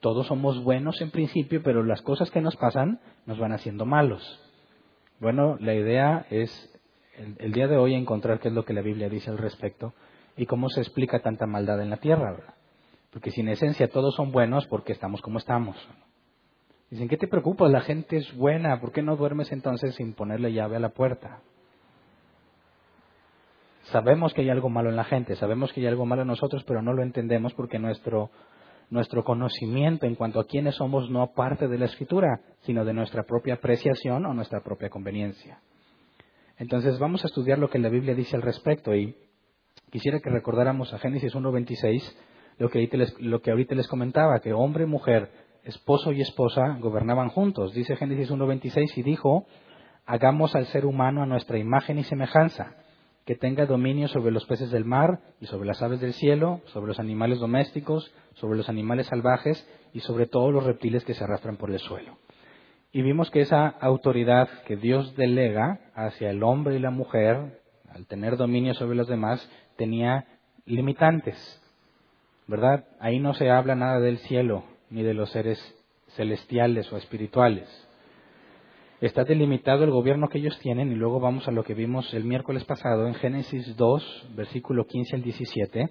todos 0.00 0.26
somos 0.26 0.62
buenos 0.62 1.00
en 1.00 1.10
principio, 1.10 1.62
pero 1.62 1.84
las 1.84 2.02
cosas 2.02 2.30
que 2.30 2.40
nos 2.40 2.56
pasan 2.56 3.00
nos 3.26 3.38
van 3.38 3.52
haciendo 3.52 3.86
malos. 3.86 4.49
Bueno, 5.20 5.58
la 5.60 5.74
idea 5.74 6.26
es 6.30 6.50
el, 7.38 7.52
día 7.52 7.68
de 7.68 7.76
hoy 7.76 7.94
encontrar 7.94 8.40
qué 8.40 8.48
es 8.48 8.54
lo 8.54 8.64
que 8.64 8.72
la 8.72 8.80
Biblia 8.80 9.10
dice 9.10 9.30
al 9.30 9.36
respecto 9.36 9.92
y 10.34 10.46
cómo 10.46 10.70
se 10.70 10.80
explica 10.80 11.20
tanta 11.20 11.46
maldad 11.46 11.82
en 11.82 11.90
la 11.90 11.98
tierra. 11.98 12.32
¿verdad? 12.32 12.54
Porque 13.12 13.30
si 13.30 13.42
en 13.42 13.48
esencia 13.48 13.90
todos 13.90 14.14
son 14.14 14.32
buenos, 14.32 14.66
¿por 14.66 14.82
qué 14.82 14.92
estamos 14.92 15.20
como 15.20 15.38
estamos? 15.38 15.76
Dicen, 16.88 17.06
¿qué 17.06 17.18
te 17.18 17.28
preocupa? 17.28 17.68
La 17.68 17.82
gente 17.82 18.16
es 18.16 18.34
buena, 18.34 18.80
¿por 18.80 18.92
qué 18.92 19.02
no 19.02 19.16
duermes 19.16 19.52
entonces 19.52 19.94
sin 19.94 20.14
ponerle 20.14 20.54
llave 20.54 20.76
a 20.76 20.80
la 20.80 20.88
puerta? 20.88 21.40
Sabemos 23.84 24.32
que 24.32 24.40
hay 24.40 24.50
algo 24.50 24.70
malo 24.70 24.88
en 24.88 24.96
la 24.96 25.04
gente, 25.04 25.36
sabemos 25.36 25.72
que 25.72 25.80
hay 25.80 25.86
algo 25.86 26.06
malo 26.06 26.22
en 26.22 26.28
nosotros, 26.28 26.64
pero 26.64 26.80
no 26.80 26.94
lo 26.94 27.02
entendemos 27.02 27.52
porque 27.54 27.78
nuestro, 27.78 28.30
nuestro 28.90 29.24
conocimiento 29.24 30.06
en 30.06 30.16
cuanto 30.16 30.40
a 30.40 30.46
quiénes 30.46 30.74
somos 30.74 31.08
no 31.10 31.32
parte 31.32 31.68
de 31.68 31.78
la 31.78 31.86
escritura, 31.86 32.40
sino 32.62 32.84
de 32.84 32.92
nuestra 32.92 33.22
propia 33.22 33.54
apreciación 33.54 34.26
o 34.26 34.34
nuestra 34.34 34.62
propia 34.62 34.90
conveniencia. 34.90 35.60
Entonces 36.58 36.98
vamos 36.98 37.24
a 37.24 37.28
estudiar 37.28 37.58
lo 37.58 37.70
que 37.70 37.78
la 37.78 37.88
Biblia 37.88 38.14
dice 38.14 38.36
al 38.36 38.42
respecto 38.42 38.94
y 38.94 39.16
quisiera 39.90 40.20
que 40.20 40.28
recordáramos 40.28 40.92
a 40.92 40.98
Génesis 40.98 41.34
1.26 41.34 42.02
lo 42.58 42.68
que, 42.68 42.88
lo 43.20 43.40
que 43.40 43.50
ahorita 43.50 43.74
les 43.74 43.88
comentaba, 43.88 44.40
que 44.40 44.52
hombre 44.52 44.84
mujer, 44.84 45.30
esposo 45.64 46.12
y 46.12 46.20
esposa 46.20 46.76
gobernaban 46.80 47.30
juntos. 47.30 47.72
Dice 47.72 47.96
Génesis 47.96 48.30
1.26 48.30 48.98
y 48.98 49.02
dijo, 49.02 49.46
hagamos 50.04 50.54
al 50.54 50.66
ser 50.66 50.84
humano 50.84 51.22
a 51.22 51.26
nuestra 51.26 51.58
imagen 51.58 51.98
y 51.98 52.04
semejanza 52.04 52.74
que 53.30 53.36
tenga 53.36 53.64
dominio 53.64 54.08
sobre 54.08 54.32
los 54.32 54.44
peces 54.44 54.72
del 54.72 54.84
mar 54.84 55.20
y 55.40 55.46
sobre 55.46 55.68
las 55.68 55.80
aves 55.82 56.00
del 56.00 56.14
cielo, 56.14 56.62
sobre 56.66 56.88
los 56.88 56.98
animales 56.98 57.38
domésticos, 57.38 58.12
sobre 58.34 58.56
los 58.56 58.68
animales 58.68 59.06
salvajes 59.06 59.64
y 59.94 60.00
sobre 60.00 60.26
todos 60.26 60.52
los 60.52 60.64
reptiles 60.64 61.04
que 61.04 61.14
se 61.14 61.22
arrastran 61.22 61.56
por 61.56 61.70
el 61.70 61.78
suelo. 61.78 62.18
Y 62.90 63.02
vimos 63.02 63.30
que 63.30 63.42
esa 63.42 63.68
autoridad 63.68 64.48
que 64.66 64.74
Dios 64.74 65.14
delega 65.14 65.78
hacia 65.94 66.28
el 66.30 66.42
hombre 66.42 66.74
y 66.74 66.80
la 66.80 66.90
mujer, 66.90 67.60
al 67.94 68.04
tener 68.08 68.36
dominio 68.36 68.74
sobre 68.74 68.96
los 68.96 69.06
demás, 69.06 69.48
tenía 69.76 70.26
limitantes. 70.66 71.38
¿Verdad? 72.48 72.84
Ahí 72.98 73.20
no 73.20 73.34
se 73.34 73.48
habla 73.48 73.76
nada 73.76 74.00
del 74.00 74.18
cielo 74.18 74.64
ni 74.90 75.04
de 75.04 75.14
los 75.14 75.30
seres 75.30 75.56
celestiales 76.16 76.92
o 76.92 76.96
espirituales 76.96 77.68
está 79.06 79.24
delimitado 79.24 79.84
el 79.84 79.90
gobierno 79.90 80.28
que 80.28 80.38
ellos 80.38 80.58
tienen 80.58 80.92
y 80.92 80.94
luego 80.94 81.20
vamos 81.20 81.48
a 81.48 81.52
lo 81.52 81.64
que 81.64 81.74
vimos 81.74 82.12
el 82.12 82.24
miércoles 82.24 82.64
pasado 82.64 83.06
en 83.06 83.14
Génesis 83.14 83.76
2, 83.76 84.28
versículo 84.34 84.86
15 84.86 85.16
al 85.16 85.22
17, 85.22 85.90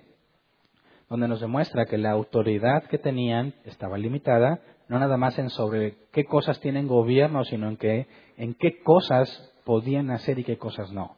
donde 1.10 1.28
nos 1.28 1.42
demuestra 1.42 1.86
que 1.86 1.98
la 1.98 2.12
autoridad 2.12 2.84
que 2.84 3.00
tenían 3.00 3.56
estaba 3.66 3.98
limitada, 3.98 4.62
no 4.88 5.00
nada 5.00 5.18
más 5.18 5.40
en 5.40 5.50
sobre 5.50 5.98
qué 6.12 6.26
cosas 6.26 6.60
tienen 6.60 6.88
gobierno, 6.88 7.44
sino 7.46 7.68
en, 7.68 7.78
qué, 7.78 8.08
en 8.38 8.54
qué 8.54 8.80
cosas 8.84 9.54
podían 9.66 10.12
hacer 10.12 10.38
y 10.38 10.44
qué 10.44 10.58
cosas 10.58 10.92
no. 10.92 11.16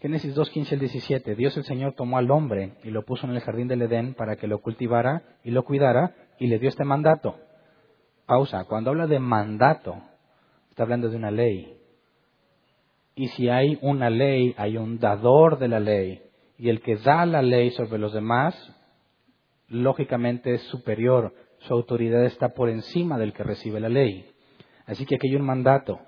Génesis 0.00 0.32
2, 0.36 0.50
15 0.50 0.74
al 0.76 0.80
17, 0.80 1.34
Dios 1.34 1.56
el 1.56 1.64
Señor 1.64 1.94
tomó 1.94 2.18
al 2.18 2.30
hombre 2.30 2.74
y 2.84 2.90
lo 2.90 3.04
puso 3.04 3.26
en 3.26 3.34
el 3.34 3.40
jardín 3.40 3.66
del 3.66 3.82
Edén 3.82 4.14
para 4.14 4.36
que 4.36 4.46
lo 4.46 4.60
cultivara 4.60 5.22
y 5.42 5.50
lo 5.50 5.64
cuidara 5.64 6.14
y 6.38 6.46
le 6.46 6.60
dio 6.60 6.68
este 6.68 6.84
mandato. 6.84 7.34
Pausa, 8.24 8.64
cuando 8.64 8.90
habla 8.90 9.08
de 9.08 9.18
mandato, 9.18 10.00
Está 10.78 10.84
hablando 10.84 11.08
de 11.08 11.16
una 11.16 11.32
ley. 11.32 11.76
Y 13.16 13.26
si 13.30 13.48
hay 13.48 13.80
una 13.82 14.10
ley, 14.10 14.54
hay 14.56 14.76
un 14.76 15.00
dador 15.00 15.58
de 15.58 15.66
la 15.66 15.80
ley. 15.80 16.22
Y 16.56 16.68
el 16.68 16.82
que 16.82 16.94
da 16.94 17.26
la 17.26 17.42
ley 17.42 17.72
sobre 17.72 17.98
los 17.98 18.12
demás, 18.12 18.54
lógicamente 19.66 20.54
es 20.54 20.62
superior. 20.68 21.34
Su 21.62 21.74
autoridad 21.74 22.24
está 22.26 22.50
por 22.50 22.68
encima 22.68 23.18
del 23.18 23.32
que 23.32 23.42
recibe 23.42 23.80
la 23.80 23.88
ley. 23.88 24.30
Así 24.86 25.04
que 25.04 25.16
aquí 25.16 25.26
hay 25.26 25.34
un 25.34 25.46
mandato. 25.46 25.98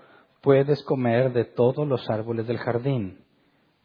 Puedes 0.41 0.85
comer 0.85 1.33
de 1.33 1.47
todos 1.47 1.85
los 1.85 2.09
árboles 2.09 2.47
del 2.47 2.59
jardín, 2.59 3.25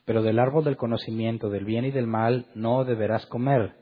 pero 0.06 0.22
del 0.22 0.38
árbol 0.38 0.66
del 0.66 0.78
conocimiento 0.78 1.50
del 1.50 1.66
bien 1.66 1.86
y 1.86 1.90
del 1.90 2.06
mal 2.06 2.46
no 2.54 2.86
deberás 2.86 3.26
comer. 3.26 3.74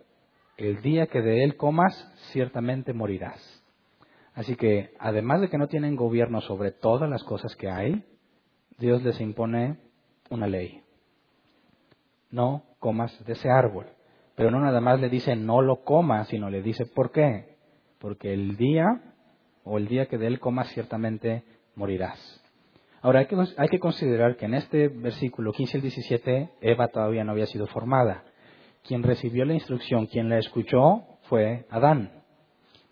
El 0.56 0.82
día 0.82 1.08
que 1.08 1.20
de 1.20 1.44
él 1.44 1.58
comas, 1.58 1.94
ciertamente 2.32 2.94
morirás. 2.94 3.63
Así 4.36 4.56
que, 4.56 4.94
además 5.00 5.42
de 5.42 5.50
que 5.50 5.58
no 5.58 5.68
tienen 5.68 5.96
gobierno 5.96 6.42
sobre 6.42 6.72
todas 6.72 7.10
las 7.10 7.24
cosas 7.24 7.56
que 7.56 7.70
hay, 7.70 8.04
Dios 8.78 9.04
les 9.04 9.20
impone 9.22 9.78
una 10.30 10.48
ley. 10.48 10.82
No 12.32 12.64
comas 12.80 13.24
de 13.26 13.34
ese 13.34 13.50
árbol. 13.50 13.86
Pero 14.36 14.50
no 14.50 14.60
nada 14.60 14.82
más 14.82 15.00
le 15.00 15.10
dice 15.10 15.36
no 15.36 15.62
lo 15.62 15.84
comas, 15.84 16.28
sino 16.28 16.50
le 16.50 16.62
dice 16.62 16.86
¿por 16.86 17.12
qué? 17.12 17.56
Porque 18.00 18.34
el 18.34 18.58
día 18.58 18.86
o 19.64 19.78
el 19.78 19.88
día 19.88 20.08
que 20.08 20.18
de 20.18 20.28
él 20.28 20.40
comas 20.40 20.70
ciertamente 20.70 21.44
morirás. 21.76 22.42
Ahora 23.02 23.20
hay 23.20 23.68
que, 23.68 23.80
considerar 23.80 24.38
que 24.38 24.46
en 24.46 24.54
este 24.54 24.88
versículo 24.88 25.52
15 25.52 25.78
al 25.78 25.82
17 25.82 26.50
Eva 26.62 26.88
todavía 26.88 27.24
no 27.24 27.34
había 27.34 27.48
sido 27.48 27.68
formada. 27.68 28.24
Quien 28.82 29.04
recibió 29.04 29.46
la 29.46 29.54
instrucción, 29.54 30.08
quien 30.08 30.30
la 30.30 30.40
escuchó, 30.40 31.04
fue 31.24 31.66
Adán. 31.70 32.23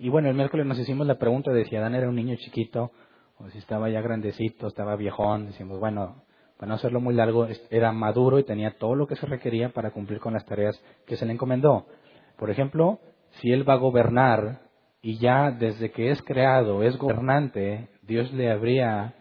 Y 0.03 0.09
bueno, 0.09 0.29
el 0.29 0.35
miércoles 0.35 0.65
nos 0.65 0.79
hicimos 0.79 1.05
la 1.05 1.19
pregunta 1.19 1.51
de 1.51 1.63
si 1.65 1.75
Adán 1.75 1.93
era 1.93 2.09
un 2.09 2.15
niño 2.15 2.35
chiquito 2.35 2.89
o 3.37 3.47
si 3.49 3.59
estaba 3.59 3.87
ya 3.87 4.01
grandecito, 4.01 4.65
estaba 4.65 4.95
viejón. 4.95 5.45
Decimos, 5.45 5.79
bueno, 5.79 6.23
para 6.57 6.69
no 6.69 6.73
hacerlo 6.73 6.99
muy 6.99 7.13
largo, 7.13 7.47
era 7.69 7.91
maduro 7.91 8.39
y 8.39 8.43
tenía 8.43 8.79
todo 8.79 8.95
lo 8.95 9.05
que 9.05 9.15
se 9.15 9.27
requería 9.27 9.69
para 9.69 9.91
cumplir 9.91 10.19
con 10.19 10.33
las 10.33 10.43
tareas 10.43 10.75
que 11.05 11.17
se 11.17 11.27
le 11.27 11.33
encomendó. 11.33 11.85
Por 12.39 12.49
ejemplo, 12.49 12.97
si 13.41 13.51
él 13.51 13.67
va 13.67 13.73
a 13.73 13.77
gobernar 13.77 14.61
y 15.03 15.19
ya 15.19 15.51
desde 15.51 15.91
que 15.91 16.09
es 16.09 16.19
creado 16.23 16.81
es 16.81 16.97
gobernante, 16.97 17.89
Dios 18.01 18.33
le 18.33 18.51
habría 18.51 19.13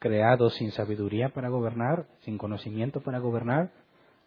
creado 0.00 0.50
sin 0.50 0.72
sabiduría 0.72 1.28
para 1.28 1.50
gobernar, 1.50 2.06
sin 2.22 2.36
conocimiento 2.36 3.00
para 3.00 3.20
gobernar. 3.20 3.70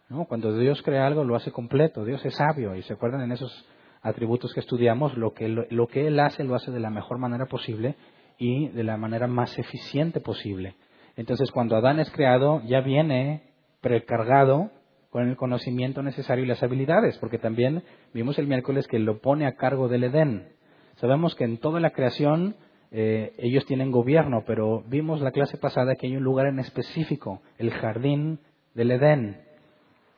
¿no? 0.08 0.24
Cuando 0.30 0.58
Dios 0.58 0.82
crea 0.82 1.06
algo 1.06 1.26
lo 1.26 1.36
hace 1.36 1.52
completo, 1.52 2.06
Dios 2.06 2.24
es 2.26 2.36
sabio 2.36 2.74
y 2.74 2.84
se 2.84 2.94
acuerdan 2.94 3.20
en 3.20 3.34
esos 3.34 3.68
atributos 4.08 4.54
que 4.54 4.60
estudiamos, 4.60 5.18
lo 5.18 5.34
que, 5.34 5.48
lo, 5.48 5.88
que 5.88 6.08
Él 6.08 6.20
hace 6.20 6.44
lo 6.44 6.56
hace 6.56 6.72
de 6.72 6.80
la 6.80 6.90
mejor 6.90 7.18
manera 7.18 7.46
posible 7.46 7.96
y 8.38 8.70
de 8.70 8.84
la 8.84 8.98
manera 8.98 9.28
más 9.28 9.58
eficiente 9.58 10.20
posible. 10.20 10.76
Entonces 11.16 11.52
cuando 11.52 11.76
Adán 11.76 12.00
es 12.00 12.10
creado 12.12 12.62
ya 12.66 12.82
viene 12.82 13.44
precargado 13.82 14.72
con 15.10 15.28
el 15.28 15.36
conocimiento 15.36 16.04
necesario 16.04 16.44
y 16.44 16.48
las 16.48 16.64
habilidades, 16.64 17.18
porque 17.18 17.38
también 17.38 17.84
vimos 18.14 18.38
el 18.38 18.48
miércoles 18.48 18.88
que 18.88 19.00
lo 19.00 19.20
pone 19.20 19.48
a 19.48 19.56
cargo 19.56 19.88
del 19.88 20.04
Edén. 20.04 20.50
Sabemos 20.98 21.36
que 21.36 21.44
en 21.44 21.58
toda 21.58 21.80
la 21.80 21.92
creación 21.92 22.56
eh, 22.92 23.34
ellos 23.38 23.66
tienen 23.66 23.92
gobierno, 23.92 24.44
pero 24.46 24.84
vimos 24.88 25.22
la 25.22 25.32
clase 25.32 25.58
pasada 25.58 25.96
que 25.96 26.08
hay 26.08 26.16
un 26.16 26.24
lugar 26.24 26.48
en 26.48 26.60
específico, 26.60 27.42
el 27.58 27.72
jardín 27.72 28.40
del 28.74 28.92
Edén, 28.92 29.47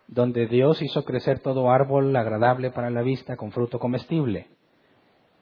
donde 0.10 0.48
Dios 0.48 0.82
hizo 0.82 1.06
crecer 1.06 1.40
todo 1.40 1.70
árbol 1.70 2.16
agradable 2.16 2.72
para 2.72 2.90
la 2.90 3.04
vista 3.04 3.38
con 3.38 3.52
fruto 3.52 3.80
comestible. 3.80 4.48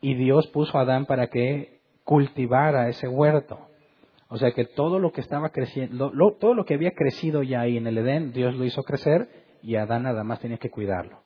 Y 0.01 0.13
Dios 0.15 0.47
puso 0.47 0.77
a 0.77 0.81
Adán 0.81 1.05
para 1.05 1.27
que 1.27 1.79
cultivara 2.03 2.89
ese 2.89 3.07
huerto. 3.07 3.59
O 4.29 4.37
sea 4.37 4.51
que 4.51 4.65
todo 4.65 4.99
lo 4.99 5.13
que 5.13 5.21
estaba 5.21 5.49
creciendo, 5.49 6.11
todo 6.37 6.53
lo 6.53 6.65
que 6.65 6.73
había 6.73 6.91
crecido 6.91 7.43
ya 7.43 7.61
ahí 7.61 7.77
en 7.77 7.87
el 7.87 7.97
Edén, 7.97 8.33
Dios 8.33 8.55
lo 8.55 8.65
hizo 8.65 8.83
crecer 8.83 9.29
y 9.61 9.77
Adán 9.77 10.03
nada 10.03 10.25
más 10.25 10.41
tenía 10.41 10.57
que 10.57 10.69
cuidarlo. 10.69 11.21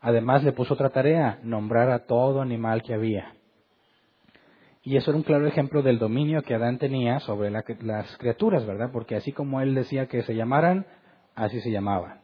Además 0.00 0.44
le 0.44 0.52
puso 0.52 0.74
otra 0.74 0.90
tarea, 0.90 1.40
nombrar 1.42 1.90
a 1.90 2.06
todo 2.06 2.40
animal 2.40 2.82
que 2.82 2.94
había. 2.94 3.34
Y 4.82 4.96
eso 4.96 5.10
era 5.10 5.18
un 5.18 5.24
claro 5.24 5.46
ejemplo 5.46 5.82
del 5.82 5.98
dominio 5.98 6.42
que 6.42 6.54
Adán 6.54 6.78
tenía 6.78 7.18
sobre 7.18 7.50
las 7.50 8.16
criaturas, 8.16 8.64
¿verdad? 8.64 8.90
Porque 8.92 9.16
así 9.16 9.32
como 9.32 9.60
él 9.60 9.74
decía 9.74 10.06
que 10.06 10.22
se 10.22 10.36
llamaran, 10.36 10.86
así 11.34 11.60
se 11.60 11.70
llamaban. 11.70 12.19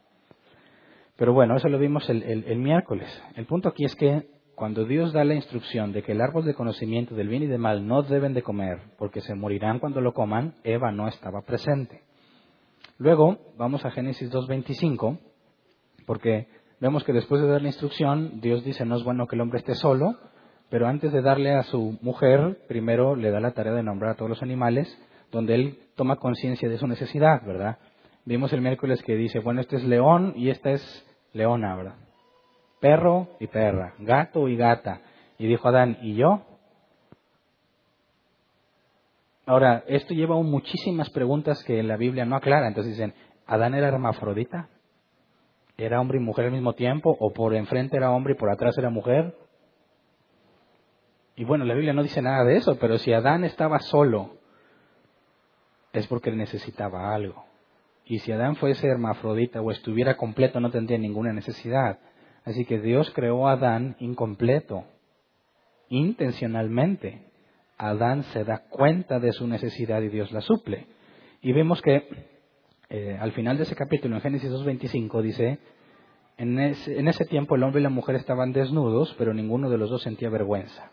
Pero 1.16 1.32
bueno, 1.32 1.56
eso 1.56 1.68
lo 1.68 1.78
vimos 1.78 2.08
el, 2.10 2.58
miércoles. 2.58 3.08
El 3.36 3.46
punto 3.46 3.70
aquí 3.70 3.84
es 3.84 3.94
que 3.96 4.28
cuando 4.54 4.84
Dios 4.84 5.12
da 5.12 5.24
la 5.24 5.34
instrucción 5.34 5.92
de 5.92 6.02
que 6.02 6.12
el 6.12 6.20
árbol 6.20 6.44
de 6.44 6.54
conocimiento 6.54 7.14
del 7.14 7.28
bien 7.28 7.42
y 7.42 7.46
del 7.46 7.58
mal 7.58 7.86
no 7.86 8.02
deben 8.02 8.34
de 8.34 8.42
comer, 8.42 8.80
porque 8.98 9.22
se 9.22 9.34
morirán 9.34 9.78
cuando 9.78 10.00
lo 10.00 10.12
coman, 10.12 10.54
Eva 10.62 10.92
no 10.92 11.08
estaba 11.08 11.42
presente. 11.42 12.02
Luego 12.98 13.38
vamos 13.56 13.84
a 13.84 13.90
Génesis 13.90 14.30
2.25, 14.30 15.18
porque 16.06 16.48
vemos 16.80 17.02
que 17.04 17.12
después 17.12 17.40
de 17.40 17.48
dar 17.48 17.62
la 17.62 17.68
instrucción, 17.68 18.40
Dios 18.40 18.64
dice, 18.64 18.84
no 18.84 18.96
es 18.96 19.04
bueno 19.04 19.26
que 19.26 19.36
el 19.36 19.42
hombre 19.42 19.58
esté 19.58 19.74
solo, 19.74 20.16
pero 20.68 20.86
antes 20.86 21.12
de 21.12 21.22
darle 21.22 21.52
a 21.54 21.62
su 21.62 21.98
mujer, 22.02 22.58
primero 22.68 23.16
le 23.16 23.30
da 23.30 23.40
la 23.40 23.52
tarea 23.52 23.72
de 23.72 23.82
nombrar 23.82 24.12
a 24.12 24.14
todos 24.16 24.30
los 24.30 24.42
animales, 24.42 24.86
donde 25.30 25.54
él 25.54 25.78
toma 25.94 26.16
conciencia 26.16 26.68
de 26.68 26.78
su 26.78 26.86
necesidad, 26.86 27.44
¿verdad? 27.46 27.78
Vimos 28.24 28.52
el 28.52 28.60
miércoles 28.60 29.02
que 29.04 29.14
dice, 29.14 29.38
bueno, 29.38 29.60
este 29.60 29.76
es 29.76 29.84
león 29.84 30.32
y 30.34 30.50
esta 30.50 30.70
es 30.70 31.05
leona, 31.36 31.76
¿verdad? 31.76 31.94
Perro 32.80 33.28
y 33.38 33.46
perra, 33.46 33.94
gato 33.98 34.48
y 34.48 34.56
gata. 34.56 35.00
Y 35.38 35.46
dijo 35.46 35.68
Adán, 35.68 35.98
¿y 36.02 36.14
yo? 36.14 36.42
Ahora, 39.44 39.84
esto 39.86 40.12
lleva 40.12 40.34
a 40.36 40.42
muchísimas 40.42 41.10
preguntas 41.10 41.62
que 41.64 41.82
la 41.82 41.96
Biblia 41.96 42.24
no 42.24 42.36
aclara. 42.36 42.66
Entonces 42.66 42.94
dicen, 42.94 43.14
¿Adán 43.46 43.74
era 43.74 43.88
hermafrodita? 43.88 44.68
¿Era 45.76 46.00
hombre 46.00 46.18
y 46.18 46.22
mujer 46.22 46.46
al 46.46 46.52
mismo 46.52 46.72
tiempo? 46.72 47.16
¿O 47.20 47.32
por 47.32 47.54
enfrente 47.54 47.96
era 47.96 48.10
hombre 48.10 48.32
y 48.32 48.36
por 48.36 48.50
atrás 48.50 48.76
era 48.78 48.90
mujer? 48.90 49.36
Y 51.36 51.44
bueno, 51.44 51.64
la 51.64 51.74
Biblia 51.74 51.92
no 51.92 52.02
dice 52.02 52.22
nada 52.22 52.44
de 52.44 52.56
eso, 52.56 52.78
pero 52.80 52.98
si 52.98 53.12
Adán 53.12 53.44
estaba 53.44 53.78
solo, 53.78 54.36
es 55.92 56.06
porque 56.06 56.32
necesitaba 56.32 57.14
algo. 57.14 57.45
Y 58.06 58.20
si 58.20 58.30
Adán 58.30 58.54
fuese 58.54 58.86
hermafrodita 58.86 59.60
o 59.60 59.72
estuviera 59.72 60.16
completo, 60.16 60.60
no 60.60 60.70
tendría 60.70 60.96
ninguna 60.96 61.32
necesidad. 61.32 61.98
Así 62.44 62.64
que 62.64 62.80
Dios 62.80 63.10
creó 63.10 63.48
a 63.48 63.52
Adán 63.52 63.96
incompleto, 63.98 64.84
intencionalmente. 65.88 67.22
Adán 67.76 68.22
se 68.24 68.44
da 68.44 68.58
cuenta 68.68 69.18
de 69.18 69.32
su 69.32 69.48
necesidad 69.48 70.00
y 70.02 70.08
Dios 70.08 70.30
la 70.30 70.40
suple. 70.40 70.86
Y 71.42 71.52
vemos 71.52 71.82
que 71.82 72.08
eh, 72.88 73.18
al 73.20 73.32
final 73.32 73.56
de 73.56 73.64
ese 73.64 73.74
capítulo, 73.74 74.14
en 74.14 74.22
Génesis 74.22 74.52
2.25, 74.52 75.20
dice, 75.22 75.58
en 76.36 76.60
ese, 76.60 76.98
en 76.98 77.08
ese 77.08 77.24
tiempo 77.24 77.56
el 77.56 77.64
hombre 77.64 77.80
y 77.80 77.82
la 77.82 77.90
mujer 77.90 78.14
estaban 78.14 78.52
desnudos, 78.52 79.14
pero 79.18 79.34
ninguno 79.34 79.68
de 79.68 79.78
los 79.78 79.90
dos 79.90 80.02
sentía 80.02 80.30
vergüenza. 80.30 80.92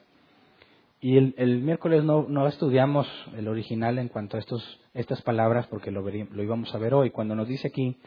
Y 1.05 1.17
el, 1.17 1.60
miércoles 1.60 2.05
no, 2.05 2.48
estudiamos 2.48 3.05
el 3.36 3.50
original 3.50 4.00
en 4.00 4.07
cuanto 4.07 4.38
a 4.38 4.39
estos, 4.39 4.79
estas 4.93 5.22
palabras 5.22 5.67
porque 5.67 5.91
lo, 5.91 6.01
lo, 6.01 6.43
íbamos 6.43 6.74
a 6.74 6.77
ver 6.77 6.93
hoy. 6.93 7.10
Cuando 7.10 7.36
nos 7.36 7.45
dice 7.45 7.67
aquí 7.67 7.98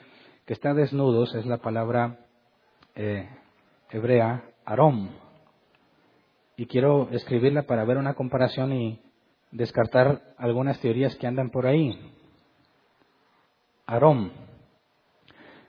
que 0.46 0.54
está 0.54 0.72
desnudos 0.72 1.34
es 1.34 1.44
la 1.44 1.58
palabra 1.58 2.20
eh, 2.94 3.28
hebrea 3.90 4.44
arom. 4.64 5.10
Y 6.56 6.64
quiero 6.64 7.10
escribirla 7.10 7.64
para 7.64 7.84
ver 7.84 7.98
una 7.98 8.14
comparación 8.14 8.72
y 8.72 8.98
descartar 9.50 10.22
algunas 10.38 10.80
teorías 10.80 11.14
que 11.16 11.26
andan 11.26 11.50
por 11.50 11.66
ahí. 11.66 12.00
Arom, 13.84 14.30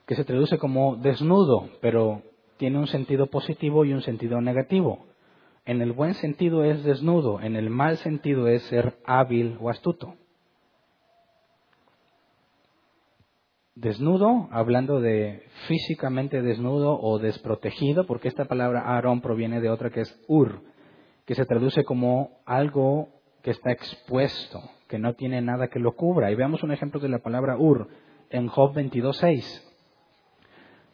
que 0.06 0.16
se 0.16 0.24
traduce 0.24 0.58
como 0.58 0.96
desnudo, 0.96 1.68
pero 1.82 2.22
tiene 2.56 2.80
un 2.80 2.88
sentido 2.88 3.28
positivo 3.28 3.84
y 3.84 3.92
un 3.92 4.02
sentido 4.02 4.40
negativo. 4.40 5.08
En 5.68 5.82
el 5.82 5.92
buen 5.92 6.14
sentido 6.14 6.64
es 6.64 6.82
desnudo, 6.86 7.42
en 7.42 7.58
el 7.58 7.70
mal 7.70 7.98
sentido 7.98 8.48
es 8.48 8.64
ser 8.64 9.00
hábil 9.06 9.58
o 9.60 9.70
astuto. 9.70 10.16
Desnudo, 13.76 14.48
hablando 14.52 15.02
de 15.02 15.44
físicamente 15.68 16.42
desnudo 16.42 16.98
o 16.98 17.20
desprotegido, 17.20 18.08
porque 18.08 18.30
esta 18.30 18.46
palabra 18.46 18.80
Aarón 18.80 19.20
proviene 19.20 19.60
de 19.60 19.70
otra 19.70 19.90
que 19.90 20.02
es 20.02 20.24
Ur, 20.30 20.62
que 21.26 21.36
se 21.36 21.46
traduce 21.46 21.84
como 21.84 22.40
algo 22.46 23.10
que 23.44 23.52
está 23.52 23.74
expuesto, 23.74 24.62
que 24.88 25.00
no 25.00 25.16
tiene 25.16 25.42
nada 25.42 25.68
que 25.68 25.80
lo 25.80 25.98
cubra. 25.98 26.32
Y 26.32 26.36
veamos 26.36 26.64
un 26.64 26.72
ejemplo 26.72 27.02
de 27.02 27.10
la 27.10 27.20
palabra 27.20 27.58
Ur 27.58 27.90
en 28.30 28.48
Job 28.48 28.74
22.6. 28.74 29.64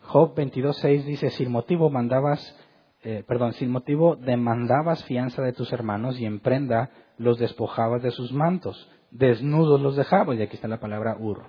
Job 0.01 0.35
22.6 0.35 1.03
dice, 1.03 1.29
sin 1.29 1.51
motivo 1.51 1.91
mandabas 1.91 2.57
eh, 3.05 3.23
perdón, 3.27 3.51
sin 3.53 3.69
motivo 3.69 4.15
demandabas 4.15 5.03
fianza 5.03 5.41
de 5.41 5.51
tus 5.51 5.73
hermanos 5.73 6.17
y 6.19 6.25
en 6.25 6.39
prenda 6.39 6.89
los 7.17 7.37
despojabas 7.37 8.01
de 8.01 8.11
sus 8.11 8.31
mantos, 8.31 8.89
desnudos 9.11 9.81
los 9.81 9.97
dejabas, 9.97 10.37
y 10.37 10.41
aquí 10.41 10.55
está 10.55 10.69
la 10.69 10.79
palabra 10.79 11.17
ur, 11.19 11.43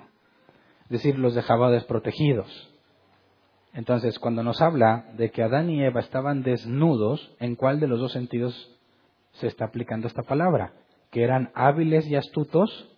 es 0.85 0.91
decir, 0.91 1.17
los 1.17 1.35
dejaba 1.35 1.71
desprotegidos. 1.71 2.71
Entonces, 3.73 4.19
cuando 4.19 4.43
nos 4.43 4.61
habla 4.61 5.07
de 5.17 5.31
que 5.31 5.43
Adán 5.45 5.71
y 5.71 5.83
Eva 5.85 6.01
estaban 6.01 6.43
desnudos, 6.43 7.35
¿en 7.39 7.55
cuál 7.55 7.79
de 7.79 7.87
los 7.87 8.01
dos 8.01 8.13
sentidos 8.13 8.77
se 9.35 9.47
está 9.47 9.67
aplicando 9.67 10.09
esta 10.09 10.23
palabra? 10.23 10.73
¿Que 11.11 11.23
eran 11.23 11.51
hábiles 11.55 12.07
y 12.09 12.17
astutos 12.17 12.89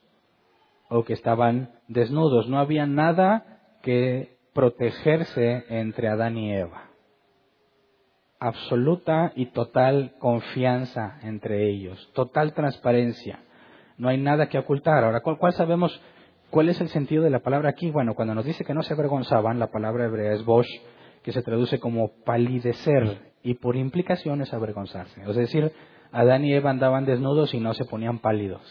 o 0.88 1.04
que 1.04 1.12
estaban 1.12 1.70
desnudos? 1.88 2.48
No 2.48 2.58
había 2.58 2.86
nada 2.86 3.60
que 3.82 4.38
protegerse 4.52 5.64
entre 5.68 6.08
Adán 6.08 6.36
y 6.36 6.52
Eva 6.52 6.85
absoluta 8.38 9.32
y 9.34 9.46
total 9.46 10.14
confianza 10.18 11.18
entre 11.22 11.68
ellos, 11.68 12.10
total 12.14 12.52
transparencia. 12.54 13.40
No 13.98 14.08
hay 14.08 14.18
nada 14.18 14.48
que 14.48 14.58
ocultar. 14.58 15.04
Ahora, 15.04 15.20
¿cuál, 15.20 15.52
sabemos 15.54 16.00
cuál 16.50 16.68
es 16.68 16.80
el 16.80 16.88
sentido 16.88 17.22
de 17.24 17.30
la 17.30 17.40
palabra 17.40 17.70
aquí? 17.70 17.90
Bueno, 17.90 18.14
cuando 18.14 18.34
nos 18.34 18.44
dice 18.44 18.64
que 18.64 18.74
no 18.74 18.82
se 18.82 18.92
avergonzaban, 18.92 19.58
la 19.58 19.70
palabra 19.70 20.04
hebrea 20.04 20.32
es 20.32 20.44
bosh, 20.44 20.68
que 21.22 21.32
se 21.32 21.42
traduce 21.42 21.80
como 21.80 22.12
palidecer 22.24 23.32
y 23.42 23.54
por 23.54 23.76
implicación 23.76 24.42
es 24.42 24.52
avergonzarse. 24.52 25.22
Es 25.22 25.36
decir, 25.36 25.72
Adán 26.12 26.44
y 26.44 26.52
Eva 26.52 26.70
andaban 26.70 27.06
desnudos 27.06 27.54
y 27.54 27.60
no 27.60 27.74
se 27.74 27.84
ponían 27.84 28.18
pálidos. 28.18 28.62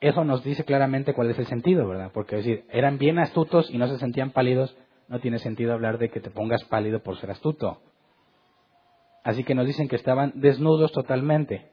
Eso 0.00 0.24
nos 0.24 0.44
dice 0.44 0.64
claramente 0.64 1.14
cuál 1.14 1.30
es 1.30 1.38
el 1.38 1.46
sentido, 1.46 1.88
¿verdad? 1.88 2.10
Porque 2.12 2.36
decir, 2.36 2.64
eran 2.70 2.98
bien 2.98 3.18
astutos 3.18 3.70
y 3.70 3.78
no 3.78 3.88
se 3.88 3.98
sentían 3.98 4.30
pálidos, 4.30 4.76
no 5.08 5.20
tiene 5.20 5.38
sentido 5.38 5.72
hablar 5.72 5.98
de 5.98 6.10
que 6.10 6.20
te 6.20 6.30
pongas 6.30 6.64
pálido 6.64 7.02
por 7.02 7.16
ser 7.18 7.30
astuto. 7.30 7.80
Así 9.26 9.42
que 9.42 9.56
nos 9.56 9.66
dicen 9.66 9.88
que 9.88 9.96
estaban 9.96 10.34
desnudos 10.36 10.92
totalmente. 10.92 11.66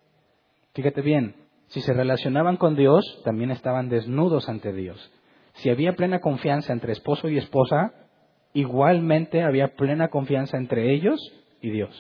Fíjate 0.74 1.01
bien, 1.01 1.36
si 1.67 1.81
se 1.81 1.93
relacionaban 1.93 2.57
con 2.57 2.75
Dios, 2.75 3.22
también 3.24 3.51
estaban 3.51 3.89
desnudos 3.89 4.50
ante 4.50 4.74
Dios. 4.74 5.13
Si 5.53 5.69
había 5.69 5.93
plena 5.93 6.19
confianza 6.19 6.74
entre 6.74 6.93
esposo 6.93 7.29
y 7.29 7.38
esposa, 7.38 7.93
igualmente 8.53 9.43
había 9.43 9.75
plena 9.75 10.07
confianza 10.07 10.57
entre 10.57 10.95
ellos 10.95 11.19
y 11.62 11.69
Dios. 11.69 11.95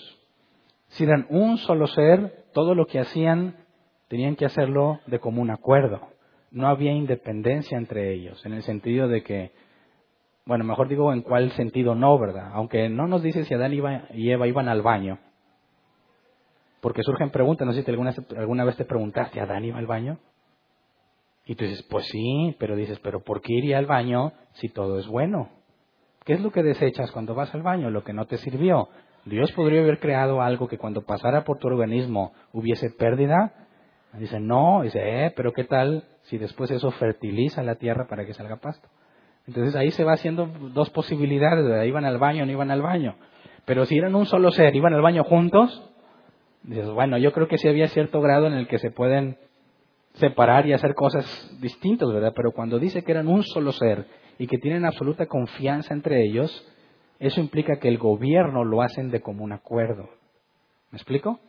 Si 0.87 1.03
eran 1.03 1.27
un 1.29 1.59
solo 1.59 1.85
ser, 1.85 2.45
todo 2.51 2.73
lo 2.73 2.87
que 2.87 2.99
hacían 2.99 3.55
tenían 4.07 4.35
que 4.35 4.45
hacerlo 4.45 5.01
de 5.05 5.19
común 5.19 5.51
acuerdo. 5.51 6.01
No 6.49 6.67
había 6.67 6.93
independencia 6.93 7.77
entre 7.77 8.11
ellos, 8.11 8.43
en 8.43 8.53
el 8.53 8.63
sentido 8.63 9.07
de 9.07 9.21
que, 9.21 9.51
bueno, 10.47 10.63
mejor 10.63 10.87
digo 10.87 11.13
en 11.13 11.21
cuál 11.21 11.51
sentido 11.51 11.93
no, 11.93 12.17
¿verdad? 12.17 12.49
Aunque 12.53 12.89
no 12.89 13.05
nos 13.05 13.21
dice 13.21 13.45
si 13.45 13.53
Adán 13.53 13.71
y 14.15 14.31
Eva 14.31 14.47
iban 14.47 14.67
al 14.67 14.81
baño, 14.81 15.19
porque 16.83 17.01
surgen 17.01 17.29
preguntas, 17.29 17.65
no 17.65 17.71
sé 17.71 17.81
si 17.81 17.89
alguna, 17.89 18.65
vez 18.65 18.75
te 18.75 18.83
preguntaste, 18.83 19.39
¿Adán 19.39 19.63
iba 19.63 19.79
al 19.79 19.87
baño? 19.87 20.19
Y 21.45 21.55
tú 21.55 21.63
dices, 21.63 21.81
pues 21.83 22.05
sí, 22.07 22.57
pero 22.59 22.75
dices, 22.75 22.99
pero 22.99 23.23
¿por 23.23 23.39
qué 23.39 23.53
iría 23.53 23.77
al 23.77 23.85
baño 23.85 24.33
si 24.55 24.67
todo 24.67 24.99
es 24.99 25.07
bueno? 25.07 25.47
¿Qué 26.25 26.33
es 26.33 26.41
lo 26.41 26.51
que 26.51 26.61
desechas 26.61 27.09
cuando 27.13 27.35
vas 27.35 27.55
al 27.55 27.61
baño? 27.61 27.89
Lo 27.89 28.03
que 28.03 28.11
no 28.11 28.25
te 28.25 28.35
sirvió. 28.35 28.89
Dios 29.23 29.53
podría 29.53 29.79
haber 29.79 30.01
creado 30.01 30.41
algo 30.41 30.67
que 30.67 30.77
cuando 30.77 31.05
pasara 31.05 31.45
por 31.45 31.57
tu 31.57 31.67
organismo 31.67 32.33
hubiese 32.51 32.89
pérdida. 32.89 33.53
Dice, 34.19 34.41
no, 34.41 34.81
dice, 34.83 34.99
eh, 34.99 35.33
pero 35.37 35.53
¿qué 35.53 35.63
tal 35.63 36.03
si 36.23 36.37
después 36.37 36.69
eso 36.69 36.91
fertiliza 36.91 37.63
la 37.63 37.75
tierra 37.75 38.07
para 38.09 38.25
que 38.25 38.33
salga 38.33 38.57
pasto? 38.57 38.89
Entonces 39.47 39.73
ahí 39.77 39.91
se 39.91 40.03
va 40.03 40.13
haciendo 40.13 40.47
dos 40.73 40.89
posibilidades, 40.89 41.87
iban 41.87 42.03
al 42.03 42.17
baño 42.17 42.43
o 42.43 42.45
no 42.45 42.51
iban 42.51 42.71
al 42.71 42.81
baño. 42.81 43.15
Pero 43.63 43.85
si 43.85 43.97
eran 43.97 44.15
un 44.15 44.25
solo 44.25 44.51
ser, 44.51 44.75
iban 44.75 44.93
al 44.93 45.01
baño 45.01 45.23
juntos, 45.23 45.92
dices, 46.63 46.89
bueno, 46.89 47.17
yo 47.17 47.31
creo 47.31 47.47
que 47.47 47.57
sí 47.57 47.67
había 47.67 47.87
cierto 47.87 48.21
grado 48.21 48.47
en 48.47 48.53
el 48.53 48.67
que 48.67 48.79
se 48.79 48.91
pueden 48.91 49.37
separar 50.15 50.65
y 50.67 50.73
hacer 50.73 50.93
cosas 50.93 51.25
distintas, 51.59 52.11
¿verdad? 52.11 52.33
Pero 52.35 52.51
cuando 52.51 52.79
dice 52.79 53.03
que 53.03 53.11
eran 53.11 53.27
un 53.27 53.43
solo 53.43 53.71
ser 53.71 54.05
y 54.37 54.47
que 54.47 54.57
tienen 54.57 54.85
absoluta 54.85 55.25
confianza 55.25 55.93
entre 55.93 56.23
ellos, 56.23 56.67
eso 57.19 57.39
implica 57.39 57.77
que 57.79 57.87
el 57.87 57.97
gobierno 57.97 58.63
lo 58.63 58.81
hacen 58.81 59.11
de 59.11 59.21
común 59.21 59.51
acuerdo. 59.51 60.09
¿Me 60.91 60.97
explico? 60.97 61.39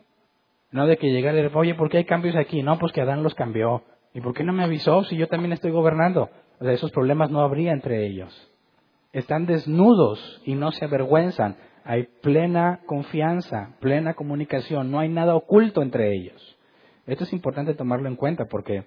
No 0.71 0.87
de 0.87 0.97
que 0.97 1.11
llegara 1.11 1.39
y 1.39 1.49
oye, 1.53 1.75
¿por 1.75 1.89
qué 1.89 1.97
hay 1.97 2.05
cambios 2.05 2.35
aquí? 2.35 2.63
No, 2.63 2.79
pues 2.79 2.91
que 2.91 3.01
Adán 3.01 3.23
los 3.23 3.35
cambió. 3.35 3.83
¿Y 4.13 4.21
por 4.21 4.33
qué 4.33 4.43
no 4.43 4.53
me 4.53 4.63
avisó 4.63 5.03
si 5.03 5.17
yo 5.17 5.27
también 5.27 5.51
estoy 5.51 5.71
gobernando? 5.71 6.29
O 6.59 6.63
sea, 6.63 6.73
esos 6.73 6.91
problemas 6.91 7.29
no 7.29 7.41
habría 7.41 7.71
entre 7.71 8.05
ellos. 8.07 8.51
Están 9.11 9.45
desnudos 9.45 10.41
y 10.45 10.55
no 10.55 10.71
se 10.71 10.85
avergüenzan. 10.85 11.57
Hay 11.87 12.07
plena 12.21 12.81
confianza, 12.87 13.75
plena 13.79 14.15
comunicación. 14.15 14.89
No 14.89 14.99
hay 14.99 15.07
nada 15.07 15.35
oculto 15.35 15.83
entre 15.83 16.15
ellos. 16.15 16.57
Esto 17.05 17.25
es 17.25 17.31
importante 17.31 17.75
tomarlo 17.75 18.09
en 18.09 18.15
cuenta 18.15 18.45
porque 18.45 18.85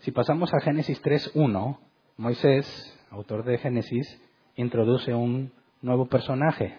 si 0.00 0.12
pasamos 0.12 0.52
a 0.52 0.60
Génesis 0.60 1.02
3.1, 1.02 1.78
Moisés, 2.18 2.98
autor 3.10 3.44
de 3.44 3.56
Génesis, 3.56 4.20
introduce 4.56 5.14
un 5.14 5.52
nuevo 5.80 6.06
personaje. 6.06 6.76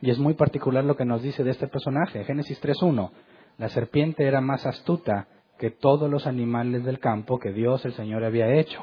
Y 0.00 0.10
es 0.10 0.18
muy 0.18 0.34
particular 0.34 0.82
lo 0.82 0.96
que 0.96 1.04
nos 1.04 1.22
dice 1.22 1.44
de 1.44 1.52
este 1.52 1.68
personaje. 1.68 2.24
Génesis 2.24 2.60
3.1. 2.60 3.12
La 3.56 3.68
serpiente 3.68 4.26
era 4.26 4.40
más 4.40 4.66
astuta 4.66 5.28
que 5.58 5.70
todos 5.70 6.10
los 6.10 6.26
animales 6.26 6.84
del 6.84 6.98
campo 6.98 7.38
que 7.38 7.52
Dios 7.52 7.84
el 7.84 7.92
Señor 7.92 8.24
había 8.24 8.52
hecho. 8.52 8.82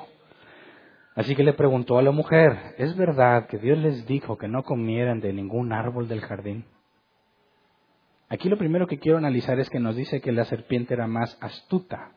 Así 1.15 1.33
que 1.33 1.43
le 1.43 1.53
preguntó 1.53 1.97
a 1.97 2.01
la 2.01 2.11
mujer, 2.11 2.75
¿es 2.77 2.95
verdad 2.97 3.47
que 3.47 3.57
Dios 3.57 3.77
les 3.77 4.05
dijo 4.05 4.37
que 4.37 4.49
no 4.49 4.63
comieran 4.63 5.21
de 5.21 5.31
ningún 5.31 5.71
árbol 5.71 6.09
del 6.09 6.19
jardín? 6.19 6.65
Aquí 8.27 8.49
lo 8.49 8.57
primero 8.57 8.85
que 8.85 8.99
quiero 8.99 9.17
analizar 9.17 9.57
es 9.59 9.69
que 9.69 9.79
nos 9.79 9.95
dice 9.95 10.19
que 10.19 10.33
la 10.33 10.43
serpiente 10.43 10.93
era 10.93 11.07
más 11.07 11.37
astuta. 11.39 12.11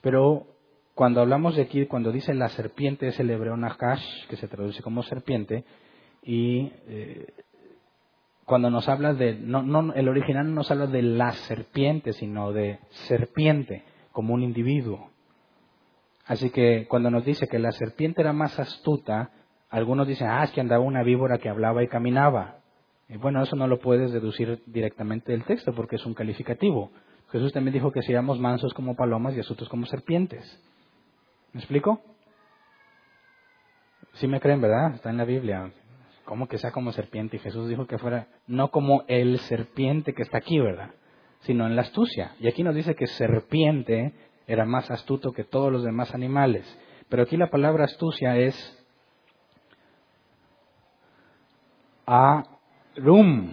Pero 0.00 0.46
cuando 0.94 1.20
hablamos 1.20 1.54
de 1.54 1.62
aquí, 1.62 1.84
cuando 1.84 2.12
dice 2.12 2.32
la 2.32 2.48
serpiente 2.48 3.08
es 3.08 3.20
el 3.20 3.28
hebreo 3.28 3.58
Nahash, 3.58 4.26
que 4.28 4.36
se 4.36 4.48
traduce 4.48 4.82
como 4.82 5.02
serpiente, 5.02 5.64
y 6.22 6.72
eh, 6.86 7.26
cuando 8.46 8.70
nos 8.70 8.88
habla 8.88 9.12
de, 9.12 9.34
no, 9.34 9.62
no, 9.62 9.92
el 9.92 10.08
original 10.08 10.46
no 10.48 10.54
nos 10.54 10.70
habla 10.70 10.86
de 10.86 11.02
la 11.02 11.32
serpiente, 11.32 12.14
sino 12.14 12.52
de 12.52 12.78
serpiente, 13.06 13.84
como 14.12 14.32
un 14.32 14.42
individuo. 14.42 15.11
Así 16.26 16.50
que 16.50 16.86
cuando 16.88 17.10
nos 17.10 17.24
dice 17.24 17.48
que 17.48 17.58
la 17.58 17.72
serpiente 17.72 18.20
era 18.20 18.32
más 18.32 18.58
astuta, 18.58 19.30
algunos 19.70 20.06
dicen, 20.06 20.28
ah, 20.28 20.44
es 20.44 20.52
que 20.52 20.60
andaba 20.60 20.84
una 20.84 21.02
víbora 21.02 21.38
que 21.38 21.48
hablaba 21.48 21.82
y 21.82 21.88
caminaba. 21.88 22.58
Y 23.08 23.16
bueno, 23.16 23.42
eso 23.42 23.56
no 23.56 23.66
lo 23.66 23.78
puedes 23.78 24.12
deducir 24.12 24.62
directamente 24.66 25.32
del 25.32 25.44
texto 25.44 25.72
porque 25.74 25.96
es 25.96 26.06
un 26.06 26.14
calificativo. 26.14 26.90
Jesús 27.30 27.52
también 27.52 27.74
dijo 27.74 27.90
que 27.90 28.02
seamos 28.02 28.38
mansos 28.38 28.74
como 28.74 28.94
palomas 28.94 29.34
y 29.34 29.40
astutos 29.40 29.68
como 29.68 29.86
serpientes. 29.86 30.44
¿Me 31.52 31.60
explico? 31.60 32.00
Sí 34.14 34.26
me 34.28 34.40
creen, 34.40 34.60
¿verdad? 34.60 34.94
Está 34.94 35.10
en 35.10 35.16
la 35.16 35.24
Biblia. 35.24 35.72
¿Cómo 36.24 36.46
que 36.46 36.58
sea 36.58 36.70
como 36.70 36.92
serpiente? 36.92 37.36
Y 37.36 37.40
Jesús 37.40 37.68
dijo 37.68 37.86
que 37.86 37.98
fuera 37.98 38.28
no 38.46 38.70
como 38.70 39.04
el 39.08 39.38
serpiente 39.40 40.12
que 40.12 40.22
está 40.22 40.38
aquí, 40.38 40.58
¿verdad? 40.58 40.90
Sino 41.40 41.66
en 41.66 41.74
la 41.74 41.82
astucia. 41.82 42.32
Y 42.38 42.48
aquí 42.48 42.62
nos 42.62 42.74
dice 42.74 42.94
que 42.94 43.06
serpiente 43.06 44.14
era 44.46 44.64
más 44.64 44.90
astuto 44.90 45.32
que 45.32 45.44
todos 45.44 45.72
los 45.72 45.84
demás 45.84 46.14
animales. 46.14 46.66
Pero 47.08 47.22
aquí 47.22 47.36
la 47.36 47.50
palabra 47.50 47.84
astucia 47.84 48.36
es 48.36 48.54
arum, 52.06 53.52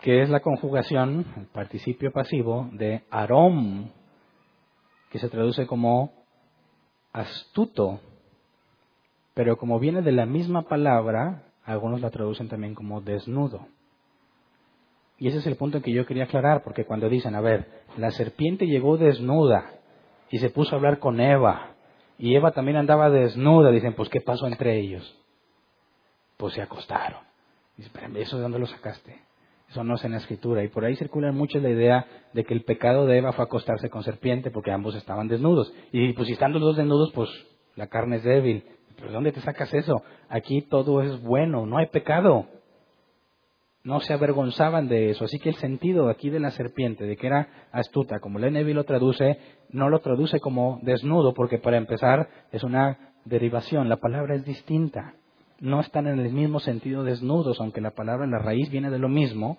que 0.00 0.22
es 0.22 0.30
la 0.30 0.40
conjugación, 0.40 1.26
el 1.36 1.46
participio 1.46 2.12
pasivo 2.12 2.68
de 2.72 3.04
arom, 3.10 3.90
que 5.10 5.18
se 5.18 5.28
traduce 5.28 5.66
como 5.66 6.12
astuto, 7.12 8.00
pero 9.34 9.56
como 9.56 9.78
viene 9.78 10.02
de 10.02 10.12
la 10.12 10.26
misma 10.26 10.62
palabra, 10.62 11.44
algunos 11.64 12.00
la 12.00 12.10
traducen 12.10 12.48
también 12.48 12.74
como 12.74 13.00
desnudo. 13.00 13.66
Y 15.18 15.28
ese 15.28 15.38
es 15.38 15.46
el 15.46 15.56
punto 15.56 15.82
que 15.82 15.92
yo 15.92 16.06
quería 16.06 16.24
aclarar, 16.24 16.62
porque 16.62 16.84
cuando 16.84 17.08
dicen, 17.08 17.34
a 17.34 17.40
ver, 17.40 17.66
la 17.96 18.10
serpiente 18.12 18.66
llegó 18.66 18.96
desnuda 18.96 19.72
y 20.30 20.38
se 20.38 20.50
puso 20.50 20.74
a 20.74 20.78
hablar 20.78 20.98
con 20.98 21.20
Eva, 21.20 21.74
y 22.18 22.34
Eva 22.34 22.50
también 22.50 22.76
andaba 22.76 23.10
desnuda, 23.10 23.70
dicen, 23.70 23.94
pues 23.94 24.08
¿qué 24.08 24.20
pasó 24.20 24.46
entre 24.46 24.78
ellos? 24.78 25.16
Pues 26.36 26.54
se 26.54 26.62
acostaron. 26.62 27.20
Dice, 27.76 27.90
¿eso 28.16 28.36
de 28.36 28.42
dónde 28.42 28.58
lo 28.58 28.66
sacaste? 28.66 29.20
Eso 29.68 29.84
no 29.84 29.94
es 29.94 30.04
en 30.04 30.12
la 30.12 30.16
escritura. 30.18 30.64
Y 30.64 30.68
por 30.68 30.84
ahí 30.84 30.96
circula 30.96 31.30
mucho 31.30 31.60
la 31.60 31.70
idea 31.70 32.06
de 32.32 32.44
que 32.44 32.54
el 32.54 32.64
pecado 32.64 33.06
de 33.06 33.18
Eva 33.18 33.32
fue 33.32 33.44
acostarse 33.44 33.88
con 33.88 34.02
serpiente 34.02 34.50
porque 34.50 34.72
ambos 34.72 34.96
estaban 34.96 35.28
desnudos. 35.28 35.72
Y 35.92 36.12
pues 36.14 36.26
si 36.26 36.32
están 36.32 36.52
los 36.52 36.62
dos 36.62 36.76
desnudos, 36.76 37.12
pues 37.14 37.28
la 37.76 37.86
carne 37.86 38.16
es 38.16 38.24
débil. 38.24 38.64
¿Pero 38.96 39.12
dónde 39.12 39.30
te 39.30 39.40
sacas 39.40 39.72
eso? 39.72 40.02
Aquí 40.28 40.62
todo 40.62 41.02
es 41.02 41.22
bueno, 41.22 41.66
no 41.66 41.78
hay 41.78 41.86
pecado. 41.86 42.46
No 43.88 44.00
se 44.00 44.12
avergonzaban 44.12 44.86
de 44.86 45.10
eso. 45.10 45.24
Así 45.24 45.38
que 45.38 45.48
el 45.48 45.56
sentido 45.56 46.08
aquí 46.08 46.30
de 46.30 46.40
la 46.40 46.50
serpiente, 46.50 47.04
de 47.04 47.16
que 47.16 47.26
era 47.26 47.48
astuta, 47.72 48.20
como 48.20 48.38
Lenevi 48.38 48.74
lo 48.74 48.84
traduce, 48.84 49.38
no 49.70 49.88
lo 49.88 50.00
traduce 50.00 50.40
como 50.40 50.78
desnudo, 50.82 51.32
porque 51.32 51.58
para 51.58 51.78
empezar 51.78 52.28
es 52.52 52.62
una 52.62 53.14
derivación. 53.24 53.88
La 53.88 53.96
palabra 53.96 54.34
es 54.34 54.44
distinta 54.44 55.14
no 55.60 55.80
están 55.80 56.06
en 56.06 56.20
el 56.20 56.32
mismo 56.32 56.60
sentido 56.60 57.02
desnudos, 57.02 57.60
aunque 57.60 57.80
la 57.80 57.90
palabra 57.90 58.24
en 58.24 58.30
la 58.30 58.38
raíz 58.38 58.70
viene 58.70 58.90
de 58.90 58.98
lo 58.98 59.08
mismo. 59.08 59.58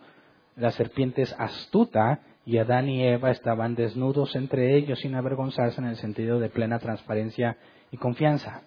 La 0.55 0.71
serpiente 0.71 1.21
es 1.21 1.35
astuta 1.37 2.21
y 2.45 2.57
Adán 2.57 2.89
y 2.89 3.03
Eva 3.03 3.31
estaban 3.31 3.75
desnudos 3.75 4.35
entre 4.35 4.77
ellos 4.77 4.99
sin 4.99 5.15
avergonzarse 5.15 5.81
en 5.81 5.87
el 5.87 5.97
sentido 5.97 6.39
de 6.39 6.49
plena 6.49 6.79
transparencia 6.79 7.57
y 7.91 7.97
confianza. 7.97 8.61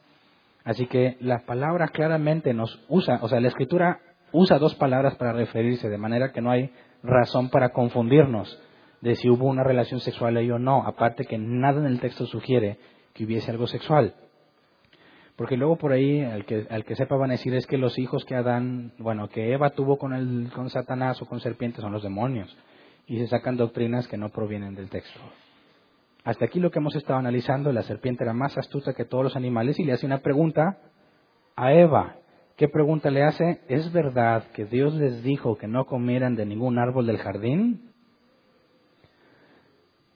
Así 0.65 0.87
que 0.87 1.17
la 1.21 1.41
palabra 1.41 1.89
claramente 1.89 2.55
nos 2.55 2.85
usa, 2.89 3.19
o 3.23 3.29
sea, 3.29 3.41
la 3.41 3.49
escritura 3.49 4.01
usa 4.33 4.59
dos 4.59 4.75
palabras 4.75 5.15
para 5.17 5.33
referirse, 5.33 5.89
de 5.89 5.99
manera 5.99 6.33
que 6.33 6.41
no 6.41 6.51
hay 6.51 6.71
razón 7.03 7.51
para 7.51 7.71
confundirnos 7.71 8.61
de 9.01 9.17
si 9.17 9.29
hubo 9.29 9.47
una 9.47 9.65
relación 9.65 10.01
sexual 10.01 10.37
ahí 10.37 10.51
o 10.51 10.59
no, 10.59 10.87
aparte 10.87 11.25
que 11.25 11.37
nada 11.39 11.81
en 11.81 11.87
el 11.87 12.01
texto 12.01 12.27
sugiere 12.27 12.79
que 13.15 13.25
hubiese 13.25 13.51
algo 13.51 13.67
sexual. 13.67 14.15
Porque 15.37 15.57
luego 15.57 15.77
por 15.77 15.93
ahí, 15.93 16.21
al 16.23 16.45
que, 16.45 16.67
al 16.71 16.85
que 16.85 16.95
sepa 16.95 17.17
van 17.17 17.31
a 17.31 17.35
decir 17.35 17.55
es 17.55 17.67
que 17.67 17.79
los 17.79 17.99
hijos 17.99 18.25
que 18.25 18.37
Adán, 18.37 18.93
bueno, 18.99 19.29
que 19.29 19.53
Eva 19.53 19.71
tuvo 19.71 19.99
con, 19.99 20.13
el, 20.13 20.51
con 20.55 20.71
Satanás 20.71 21.21
o 21.21 21.27
con 21.27 21.41
serpientes 21.41 21.81
son 21.81 21.93
los 21.93 22.03
demonios. 22.03 22.57
y 23.07 23.19
se 23.19 23.27
sacan 23.27 23.57
doctrinas 23.57 24.07
que 24.07 24.17
no 24.17 24.29
provienen 24.29 24.75
del 24.75 24.89
texto. 24.89 25.19
Hasta 26.25 26.45
aquí 26.45 26.61
lo 26.61 26.71
que 26.71 26.79
hemos 26.79 26.95
estado 26.95 27.19
analizando, 27.19 27.73
la 27.73 27.83
serpiente 27.83 28.23
era 28.23 28.33
más 28.33 28.57
astuta 28.57 28.95
que 28.95 29.05
todos 29.05 29.25
los 29.25 29.37
animales 29.37 29.79
y 29.81 29.85
le 29.85 29.93
hace 29.93 30.07
una 30.07 30.19
pregunta 30.19 30.79
a 31.57 31.73
Eva. 31.73 32.17
¿Qué 32.63 32.69
pregunta 32.69 33.11
le 33.11 33.25
hace? 33.25 33.61
¿Es 33.67 33.93
verdad 33.93 34.45
que 34.53 34.67
Dios 34.67 34.95
les 34.95 35.25
dijo 35.25 35.57
que 35.57 35.67
no 35.67 35.85
comieran 35.85 36.37
de 36.37 36.47
ningún 36.47 36.79
árbol 36.79 37.09
del 37.09 37.19
jardín? 37.19 37.91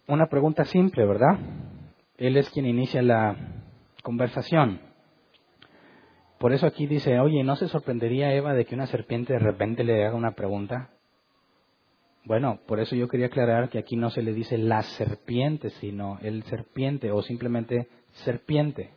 Una 0.07 0.29
pregunta 0.29 0.65
simple, 0.65 1.05
¿verdad? 1.05 1.41
Él 2.17 2.37
es 2.37 2.49
quien 2.51 2.67
inicia 2.67 3.03
la 3.03 3.35
conversación. 4.05 4.79
Por 6.39 6.53
eso 6.53 6.69
aquí 6.69 6.87
dice, 6.87 7.19
oye, 7.19 7.43
¿no 7.43 7.57
se 7.57 7.67
sorprendería 7.67 8.33
Eva 8.33 8.55
de 8.55 8.65
que 8.65 8.77
una 8.77 8.87
serpiente 8.87 9.33
de 9.33 9.41
repente 9.41 9.83
le 9.83 10.07
haga 10.07 10.15
una 10.15 10.37
pregunta? 10.37 10.91
Bueno, 12.27 12.61
por 12.69 12.79
eso 12.79 12.95
yo 12.95 13.09
quería 13.09 13.27
aclarar 13.27 13.71
que 13.71 13.79
aquí 13.81 13.97
no 13.97 14.11
se 14.11 14.23
le 14.23 14.33
dice 14.33 14.57
la 14.57 14.83
serpiente, 14.83 15.71
sino 15.71 16.21
el 16.23 16.45
serpiente 16.45 17.11
o 17.11 17.23
simplemente 17.23 17.89
serpiente. 18.25 18.91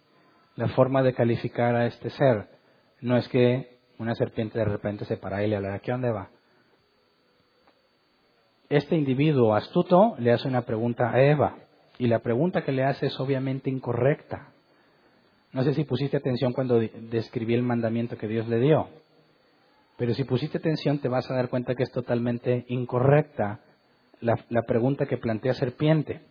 La 0.56 0.68
forma 0.68 1.02
de 1.02 1.16
calificar 1.16 1.76
a 1.76 1.88
este 1.88 2.12
ser 2.12 2.59
no 3.02 3.18
es 3.18 3.28
que 3.28 3.80
una 3.98 4.16
serpiente 4.16 4.60
de 4.60 4.66
repente 4.66 5.06
se 5.06 5.18
para 5.18 5.44
y 5.44 5.48
le 5.48 5.58
habla, 5.58 5.80
¿qué 5.80 5.92
dónde 5.92 6.12
va? 6.12 6.30
Este 8.70 8.96
individuo 8.96 9.56
astuto 9.56 10.16
le 10.20 10.32
hace 10.32 10.48
una 10.48 10.62
pregunta 10.62 11.12
a 11.12 11.22
Eva 11.22 11.58
y 11.98 12.08
la 12.08 12.20
pregunta 12.20 12.64
que 12.64 12.72
le 12.72 12.84
hace 12.84 13.08
es 13.08 13.20
obviamente 13.20 13.70
incorrecta. 13.70 14.54
No 15.52 15.64
sé 15.64 15.74
si 15.74 15.84
pusiste 15.84 16.18
atención 16.18 16.54
cuando 16.54 16.80
describí 16.80 17.56
el 17.56 17.64
mandamiento 17.64 18.18
que 18.18 18.28
Dios 18.28 18.48
le 18.48 18.60
dio. 18.60 18.88
Pero 19.98 20.14
si 20.14 20.24
pusiste 20.24 20.60
atención 20.60 21.00
te 21.00 21.10
vas 21.10 21.30
a 21.30 21.34
dar 21.34 21.50
cuenta 21.50 21.74
que 21.76 21.84
es 21.84 21.92
totalmente 21.92 22.66
incorrecta 22.70 23.60
la, 24.22 24.64
pregunta 24.68 25.06
que 25.06 25.18
plantea 25.18 25.54
serpiente. 25.54 26.22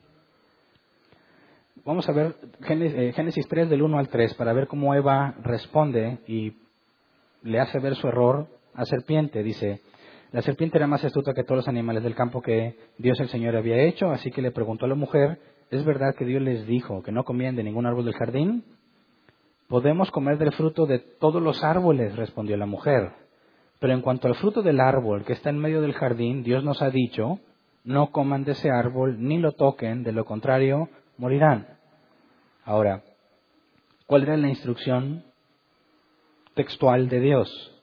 Vamos 1.85 2.09
a 2.09 2.13
ver 2.13 2.35
eh, 2.69 3.13
Génesis 3.15 3.47
3 3.47 3.69
del 3.69 3.83
1 3.83 3.99
al 3.99 4.09
3 4.09 4.35
para 4.35 4.53
ver 4.53 4.69
cómo 4.69 4.95
Eva 4.95 5.35
responde 5.43 6.19
y 6.27 6.55
le 7.43 7.61
hace 7.61 7.79
ver 7.79 7.95
su 7.97 8.09
error 8.09 8.47
a 8.75 8.85
serpiente. 8.85 9.43
Dice, 9.43 9.83
la 10.33 10.43
serpiente 10.43 10.79
era 10.79 10.87
más 10.87 11.05
astuta 11.05 11.35
que 11.35 11.45
todos 11.45 11.59
los 11.59 11.69
animales 11.69 12.03
del 12.03 12.15
campo 12.15 12.41
que 12.41 12.77
Dios 12.99 13.21
el 13.21 13.29
Señor 13.29 13.57
había 13.57 13.83
hecho, 13.83 14.11
así 14.11 14.31
que 14.31 14.43
le 14.43 14.51
preguntó 14.51 14.87
a 14.87 14.89
la 14.89 14.95
mujer, 14.95 15.39
¿es 15.71 15.85
verdad 15.85 16.15
que 16.17 16.25
Dios 16.25 16.43
les 16.43 16.67
dijo 16.67 17.03
que 17.03 17.13
no 17.13 17.25
comían 17.25 17.57
de 17.57 17.65
ningún 17.65 17.87
árbol 17.87 18.05
del 18.05 18.15
jardín? 18.15 18.65
Podemos 19.69 20.11
comer 20.11 20.39
del 20.39 20.53
fruto 20.53 20.87
de 20.87 20.99
todos 20.99 21.43
los 21.43 21.63
árboles, 21.63 22.17
respondió 22.17 22.57
la 22.57 22.67
mujer. 22.67 23.13
Pero 23.79 23.93
en 23.93 24.01
cuanto 24.01 24.27
al 24.27 24.35
fruto 24.37 24.63
del 24.63 24.81
árbol 24.81 25.25
que 25.25 25.35
está 25.35 25.51
en 25.51 25.59
medio 25.59 25.83
del 25.83 25.93
jardín, 25.93 26.43
Dios 26.43 26.65
nos 26.65 26.81
ha 26.83 26.91
dicho, 26.91 27.39
no 27.85 28.11
coman 28.11 28.45
de 28.45 28.53
ese 28.53 28.71
árbol 28.71 29.17
ni 29.21 29.39
lo 29.39 29.53
toquen, 29.53 30.03
de 30.03 30.13
lo 30.13 30.25
contrario 30.25 30.89
morirán. 31.19 31.67
Ahora, 32.65 33.03
¿cuál 34.07 34.23
era 34.23 34.37
la 34.37 34.49
instrucción 34.49 35.25
textual 36.55 37.09
de 37.09 37.21
Dios? 37.21 37.75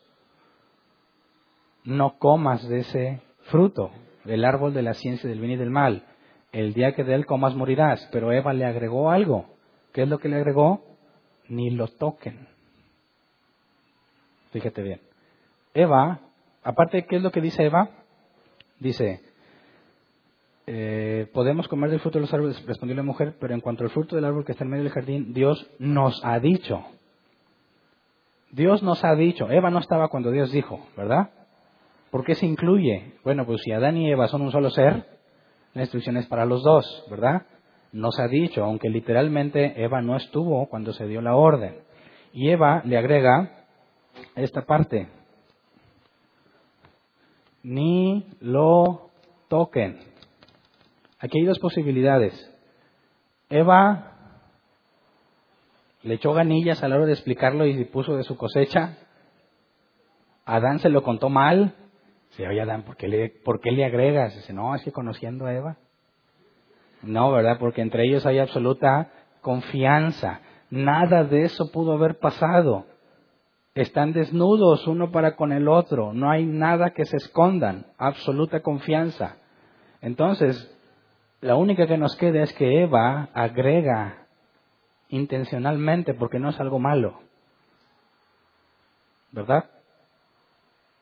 No 1.83 2.17
comas 2.17 2.67
de 2.67 2.79
ese 2.79 3.21
fruto, 3.43 3.91
del 4.23 4.43
árbol 4.43 4.73
de 4.73 4.81
la 4.81 4.93
ciencia 4.95 5.29
del 5.29 5.39
bien 5.39 5.51
y 5.51 5.57
del 5.57 5.69
mal. 5.69 6.03
El 6.51 6.73
día 6.73 6.93
que 6.93 7.03
de 7.03 7.13
él 7.13 7.25
comas 7.25 7.53
morirás. 7.55 8.07
Pero 8.11 8.31
Eva 8.31 8.53
le 8.53 8.65
agregó 8.65 9.11
algo. 9.11 9.45
¿Qué 9.93 10.03
es 10.03 10.09
lo 10.09 10.17
que 10.17 10.29
le 10.29 10.37
agregó? 10.37 10.83
Ni 11.47 11.69
lo 11.69 11.87
toquen. 11.87 12.47
Fíjate 14.51 14.81
bien. 14.81 15.01
Eva, 15.73 16.21
aparte, 16.63 17.05
¿qué 17.05 17.17
es 17.17 17.21
lo 17.21 17.31
que 17.31 17.41
dice 17.41 17.65
Eva? 17.65 17.89
Dice, 18.79 19.21
eh, 20.67 21.29
podemos 21.33 21.67
comer 21.67 21.91
del 21.91 21.99
fruto 21.99 22.17
de 22.17 22.23
los 22.23 22.33
árboles, 22.33 22.65
respondió 22.65 22.95
la 22.95 23.03
mujer, 23.03 23.35
pero 23.39 23.53
en 23.53 23.61
cuanto 23.61 23.83
al 23.83 23.91
fruto 23.91 24.15
del 24.15 24.25
árbol 24.25 24.45
que 24.45 24.53
está 24.53 24.63
en 24.63 24.71
medio 24.71 24.83
del 24.83 24.93
jardín, 24.93 25.33
Dios 25.33 25.69
nos 25.79 26.23
ha 26.25 26.39
dicho. 26.39 26.83
Dios 28.51 28.81
nos 28.81 29.03
ha 29.03 29.15
dicho. 29.15 29.49
Eva 29.51 29.69
no 29.69 29.79
estaba 29.79 30.07
cuando 30.07 30.31
Dios 30.31 30.51
dijo, 30.51 30.87
¿verdad? 30.97 31.29
¿Por 32.09 32.23
qué 32.23 32.35
se 32.35 32.45
incluye? 32.45 33.13
Bueno, 33.23 33.45
pues 33.45 33.61
si 33.61 33.71
Adán 33.71 33.97
y 33.97 34.09
Eva 34.09 34.27
son 34.27 34.41
un 34.41 34.51
solo 34.51 34.69
ser, 34.69 35.05
la 35.73 35.81
instrucción 35.81 36.17
es 36.17 36.25
para 36.27 36.45
los 36.45 36.63
dos, 36.63 37.05
¿verdad? 37.09 37.43
Nos 37.91 38.19
ha 38.19 38.27
dicho, 38.27 38.63
aunque 38.63 38.89
literalmente 38.89 39.83
Eva 39.83 40.01
no 40.01 40.15
estuvo 40.15 40.67
cuando 40.67 40.93
se 40.93 41.05
dio 41.07 41.21
la 41.21 41.35
orden. 41.35 41.75
Y 42.33 42.49
Eva 42.49 42.81
le 42.85 42.97
agrega 42.97 43.65
esta 44.35 44.61
parte, 44.61 45.09
ni 47.63 48.25
lo 48.39 49.09
toquen. 49.47 50.14
Aquí 51.19 51.39
hay 51.39 51.45
dos 51.45 51.59
posibilidades. 51.59 52.33
Eva 53.49 54.11
le 56.03 56.15
echó 56.15 56.33
ganillas 56.33 56.83
a 56.83 56.87
la 56.87 56.97
hora 56.97 57.05
de 57.05 57.13
explicarlo 57.13 57.65
y 57.65 57.83
puso 57.85 58.15
de 58.15 58.23
su 58.23 58.37
cosecha. 58.37 58.97
Adán 60.45 60.79
se 60.79 60.89
lo 60.89 61.03
contó 61.03 61.29
mal. 61.29 61.73
Dice, 62.29 62.47
oye 62.47 62.61
Adán, 62.61 62.83
¿por 62.83 62.97
qué, 62.97 63.07
le, 63.07 63.29
¿por 63.29 63.59
qué 63.59 63.71
le 63.71 63.85
agregas? 63.85 64.35
Dice, 64.35 64.53
no, 64.53 64.75
es 64.75 64.83
que 64.83 64.91
conociendo 64.91 65.45
a 65.45 65.53
Eva. 65.53 65.77
No, 67.01 67.31
¿verdad? 67.31 67.57
Porque 67.59 67.81
entre 67.81 68.05
ellos 68.05 68.25
hay 68.25 68.39
absoluta 68.39 69.11
confianza. 69.41 70.41
Nada 70.69 71.23
de 71.23 71.43
eso 71.43 71.71
pudo 71.71 71.93
haber 71.93 72.19
pasado. 72.19 72.85
Están 73.73 74.13
desnudos 74.13 74.87
uno 74.87 75.11
para 75.11 75.35
con 75.35 75.51
el 75.51 75.67
otro, 75.67 76.13
no 76.13 76.29
hay 76.29 76.45
nada 76.45 76.91
que 76.91 77.03
se 77.03 77.17
escondan, 77.17 77.87
absoluta 77.97 78.61
confianza. 78.61 79.37
Entonces, 80.01 80.74
la 81.45 81.55
única 81.55 81.85
que 81.85 81.95
nos 81.95 82.15
queda 82.15 82.41
es 82.41 82.51
que 82.53 82.81
Eva 82.81 83.29
agrega 83.35 84.25
intencionalmente 85.09 86.15
porque 86.15 86.39
no 86.39 86.49
es 86.49 86.59
algo 86.59 86.79
malo. 86.79 87.19
¿Verdad? 89.31 89.65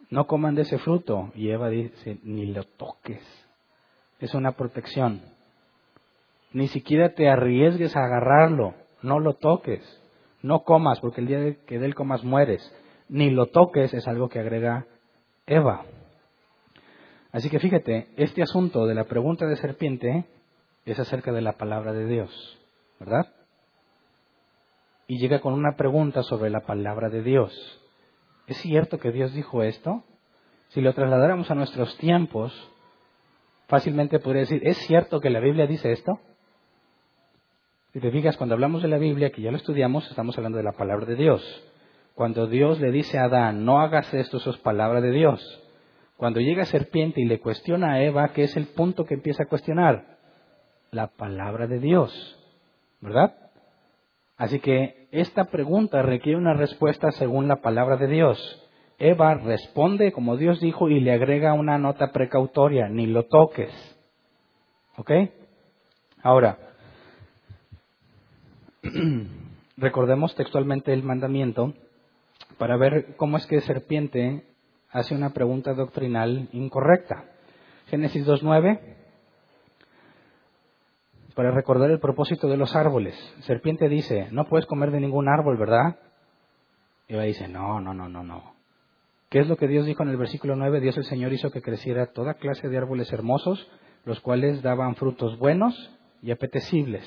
No 0.10 0.28
coman 0.28 0.54
de 0.56 0.64
ese 0.64 0.80
fruto. 0.80 1.32
Y 1.34 1.50
Eva 1.50 1.70
dice, 1.70 2.20
ni 2.24 2.48
lo 2.48 2.66
toques. 2.66 3.22
Es 4.20 4.34
una 4.34 4.52
protección. 4.52 5.22
Ni 6.52 6.68
siquiera 6.68 7.14
te 7.14 7.30
arriesgues 7.30 7.96
a 7.96 8.04
agarrarlo. 8.04 8.74
No 9.02 9.22
lo 9.22 9.36
toques. 9.36 9.82
No 10.42 10.66
comas, 10.66 11.00
porque 11.00 11.22
el 11.22 11.28
día 11.28 11.56
que 11.66 11.80
de 11.80 11.86
él 11.86 11.96
comas 11.96 12.26
mueres. 12.26 12.70
Ni 13.08 13.30
lo 13.30 13.46
toques 13.46 13.94
es 13.94 14.06
algo 14.10 14.28
que 14.28 14.40
agrega 14.40 14.88
Eva. 15.46 15.86
Así 17.34 17.50
que 17.50 17.60
fíjate, 17.60 18.10
este 18.16 18.44
asunto 18.44 18.86
de 18.86 18.94
la 18.94 19.06
pregunta 19.06 19.48
de 19.48 19.56
serpiente 19.56 20.26
es 20.86 21.00
acerca 21.00 21.32
de 21.32 21.42
la 21.42 21.54
palabra 21.54 21.92
de 21.92 22.06
Dios, 22.06 22.60
¿verdad? 23.00 23.26
Y 25.08 25.18
llega 25.18 25.42
con 25.42 25.54
una 25.54 25.76
pregunta 25.76 26.22
sobre 26.22 26.52
la 26.52 26.62
palabra 26.62 27.10
de 27.10 27.24
Dios. 27.24 27.52
¿Es 28.46 28.58
cierto 28.58 29.00
que 29.00 29.12
Dios 29.12 29.34
dijo 29.34 29.64
esto? 29.64 30.04
Si 30.70 30.82
lo 30.82 30.94
trasladáramos 30.94 31.50
a 31.50 31.56
nuestros 31.56 31.98
tiempos, 31.98 32.54
fácilmente 33.68 34.20
podría 34.20 34.42
decir, 34.42 34.62
¿es 34.64 34.78
cierto 34.86 35.20
que 35.20 35.32
la 35.32 35.40
Biblia 35.40 35.66
dice 35.66 35.92
esto? 35.92 36.20
Si 37.94 38.00
te 38.00 38.12
fijas, 38.12 38.38
cuando 38.38 38.54
hablamos 38.54 38.84
de 38.84 38.90
la 38.90 39.00
Biblia, 39.00 39.32
que 39.32 39.42
ya 39.42 39.50
lo 39.50 39.58
estudiamos, 39.58 40.08
estamos 40.08 40.38
hablando 40.38 40.60
de 40.60 40.64
la 40.66 40.74
palabra 40.74 41.08
de 41.08 41.16
Dios. 41.16 41.44
Cuando 42.14 42.46
Dios 42.46 42.80
le 42.80 42.92
dice 42.92 43.18
a 43.18 43.24
Adán, 43.24 43.66
no 43.66 43.80
hagas 43.82 44.14
esto, 44.14 44.38
eso 44.38 44.52
es 44.52 44.58
palabra 44.58 45.02
de 45.02 45.12
Dios. 45.12 45.63
Cuando 46.24 46.40
llega 46.40 46.64
serpiente 46.64 47.20
y 47.20 47.26
le 47.26 47.42
cuestiona 47.42 47.96
a 47.96 48.02
Eva, 48.02 48.30
¿qué 48.30 48.44
es 48.44 48.56
el 48.56 48.68
punto 48.68 49.04
que 49.04 49.16
empieza 49.16 49.44
a 49.44 49.48
cuestionar? 49.48 50.20
La 50.90 51.08
palabra 51.08 51.68
de 51.68 51.80
Dios. 51.80 52.14
¿Verdad? 53.02 53.36
Así 54.38 54.62
que 54.62 55.10
esta 55.12 55.44
pregunta 55.52 56.02
requiere 56.02 56.38
una 56.38 56.54
respuesta 56.54 57.12
según 57.12 57.50
la 57.50 57.58
palabra 57.58 57.98
de 57.98 58.08
Dios. 58.08 58.40
Eva 59.00 59.34
responde 59.34 60.14
como 60.14 60.38
Dios 60.38 60.62
dijo 60.62 60.88
y 60.88 61.02
le 61.02 61.12
agrega 61.12 61.52
una 61.52 61.78
nota 61.78 62.14
precautoria, 62.14 62.88
ni 62.88 63.06
lo 63.06 63.24
toques. 63.24 63.74
¿Ok? 64.96 65.12
Ahora, 66.22 66.58
recordemos 69.76 70.34
textualmente 70.36 70.94
el 70.94 71.04
mandamiento 71.04 71.74
para 72.58 72.78
ver 72.78 73.18
cómo 73.18 73.36
es 73.36 73.46
que 73.46 73.60
serpiente 73.60 74.53
hace 74.94 75.16
una 75.16 75.32
pregunta 75.32 75.74
doctrinal 75.74 76.48
incorrecta. 76.54 77.26
Génesis 77.88 78.26
2.9, 78.26 78.80
para 81.36 81.52
recordar 81.52 81.90
el 81.90 82.00
propósito 82.00 82.48
de 82.48 82.58
los 82.58 82.76
árboles. 82.76 83.16
Serpiente 83.42 83.90
dice, 83.90 84.28
no 84.32 84.46
puedes 84.46 84.68
comer 84.68 84.92
de 84.92 85.02
ningún 85.02 85.28
árbol, 85.28 85.58
¿verdad? 85.58 85.98
Y 87.08 87.16
Eva 87.16 87.24
dice, 87.24 87.48
no, 87.48 87.82
no, 87.82 87.94
no, 87.94 88.08
no, 88.08 88.24
no. 88.24 88.54
¿Qué 89.30 89.40
es 89.40 89.48
lo 89.48 89.58
que 89.58 89.68
Dios 89.68 89.88
dijo 89.88 90.04
en 90.04 90.10
el 90.10 90.18
versículo 90.18 90.56
9? 90.56 90.80
Dios 90.80 90.96
el 90.98 91.06
Señor 91.06 91.34
hizo 91.34 91.50
que 91.50 91.64
creciera 91.64 92.14
toda 92.14 92.36
clase 92.36 92.70
de 92.70 92.78
árboles 92.78 93.12
hermosos, 93.12 93.68
los 94.06 94.20
cuales 94.20 94.62
daban 94.62 94.96
frutos 94.96 95.40
buenos 95.40 95.92
y 96.22 96.30
apetecibles. 96.30 97.04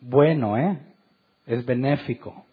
Bueno, 0.00 0.56
¿eh? 0.56 0.78
es 1.44 1.66
benéfico, 1.66 2.46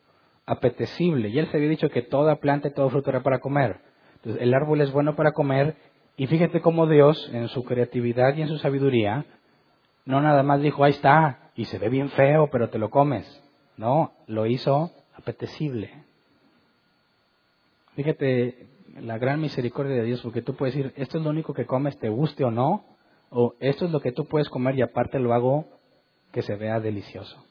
apetecible. 0.45 1.29
Y 1.29 1.39
él 1.39 1.47
se 1.47 1.55
había 1.55 1.69
dicho 1.69 1.89
que 1.89 2.01
toda 2.01 2.35
planta 2.41 2.67
y 2.67 2.73
todo 2.73 2.89
fruto 2.89 3.09
era 3.09 3.23
para 3.23 3.39
comer. 3.39 3.88
El 4.23 4.53
árbol 4.53 4.81
es 4.81 4.91
bueno 4.91 5.15
para 5.15 5.31
comer 5.31 5.75
Y 6.17 6.27
fíjate 6.27 6.61
cómo 6.61 6.87
Dios, 6.87 7.29
en 7.33 7.47
su 7.47 7.63
creatividad 7.63 8.35
y 8.35 8.41
en 8.41 8.49
su 8.49 8.57
sabiduría, 8.57 9.25
no 10.05 10.21
nada 10.21 10.43
más 10.43 10.61
dijo, 10.61 10.83
ahí 10.83 10.91
está, 10.91 11.51
y 11.55 11.65
se 11.65 11.77
ve 11.77 11.87
bien 11.87 12.09
feo, 12.09 12.49
pero 12.51 12.69
te 12.69 12.77
lo 12.77 12.89
comes. 12.89 13.25
No, 13.77 14.11
lo 14.27 14.45
hizo 14.45 14.91
apetecible. 15.15 15.91
Fíjate 17.95 18.67
la 19.01 19.17
gran 19.17 19.39
misericordia 19.39 19.95
de 19.95 20.03
Dios, 20.03 20.21
porque 20.21 20.41
tú 20.41 20.55
puedes 20.55 20.75
decir, 20.75 20.93
esto 20.97 21.17
es 21.17 21.23
lo 21.23 21.29
único 21.29 21.53
que 21.53 21.65
comes, 21.65 21.97
te 21.99 22.09
guste 22.09 22.43
o 22.43 22.51
no, 22.51 22.83
o 23.29 23.55
esto 23.59 23.85
es 23.85 23.91
lo 23.91 24.01
que 24.01 24.11
tú 24.11 24.25
puedes 24.25 24.49
comer 24.49 24.75
y 24.75 24.81
aparte 24.81 25.19
lo 25.19 25.33
hago 25.33 25.65
que 26.31 26.41
se 26.41 26.55
vea 26.55 26.79
delicioso. 26.79 27.45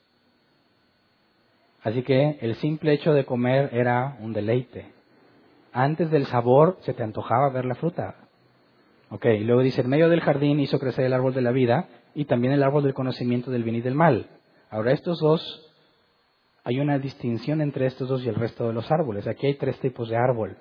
Así 1.83 2.03
que 2.03 2.39
el 2.41 2.57
simple 2.57 2.93
hecho 2.93 3.13
de 3.13 3.25
comer 3.25 3.71
era 3.73 4.17
un 4.21 4.33
deleite. 4.33 4.98
Antes 5.79 6.11
del 6.11 6.27
sabor 6.27 6.77
se 6.81 6.93
te 6.93 7.05
antojaba 7.05 7.51
ver 7.51 7.65
la 7.65 7.77
fruta. 7.77 8.17
Ok, 9.11 9.27
y 9.27 9.45
luego 9.45 9.63
dice, 9.63 9.83
en 9.83 9.89
medio 9.89 10.09
del 10.09 10.23
jardín 10.23 10.59
hizo 10.59 10.81
crecer 10.81 11.05
el 11.05 11.13
árbol 11.13 11.35
de 11.35 11.41
la 11.41 11.53
vida 11.53 11.87
y 12.17 12.25
también 12.25 12.53
el 12.53 12.65
árbol 12.65 12.83
del 12.83 12.95
conocimiento 12.95 13.53
del 13.53 13.63
bien 13.63 13.77
y 13.77 13.81
del 13.81 13.95
mal. 13.95 14.27
Ahora 14.71 14.91
estos 14.91 15.21
dos, 15.21 15.73
hay 16.65 16.81
una 16.81 16.99
distinción 16.99 17.61
entre 17.61 17.87
estos 17.87 18.09
dos 18.09 18.25
y 18.25 18.29
el 18.29 18.35
resto 18.35 18.67
de 18.67 18.73
los 18.73 18.91
árboles. 18.91 19.29
Aquí 19.29 19.47
hay 19.47 19.55
tres 19.55 19.79
tipos 19.79 20.09
de 20.09 20.17
árbol. 20.17 20.57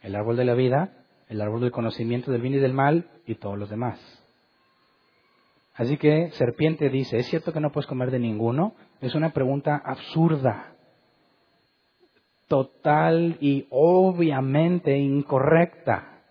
El 0.00 0.16
árbol 0.16 0.38
de 0.38 0.46
la 0.46 0.54
vida, 0.54 0.94
el 1.28 1.42
árbol 1.42 1.60
del 1.60 1.70
conocimiento 1.70 2.32
del 2.32 2.40
bien 2.40 2.54
y 2.54 2.58
del 2.58 2.72
mal 2.72 3.04
y 3.26 3.34
todos 3.34 3.58
los 3.58 3.68
demás. 3.68 4.00
Así 5.74 5.98
que 5.98 6.30
serpiente 6.30 6.88
dice, 6.88 7.18
¿es 7.18 7.26
cierto 7.26 7.52
que 7.52 7.60
no 7.60 7.70
puedes 7.70 7.86
comer 7.86 8.10
de 8.10 8.18
ninguno? 8.18 8.72
Es 9.02 9.14
una 9.14 9.34
pregunta 9.34 9.76
absurda, 9.84 10.72
total 12.48 13.36
y 13.40 13.66
obviamente 13.70 14.96
incorrecta. 14.98 16.22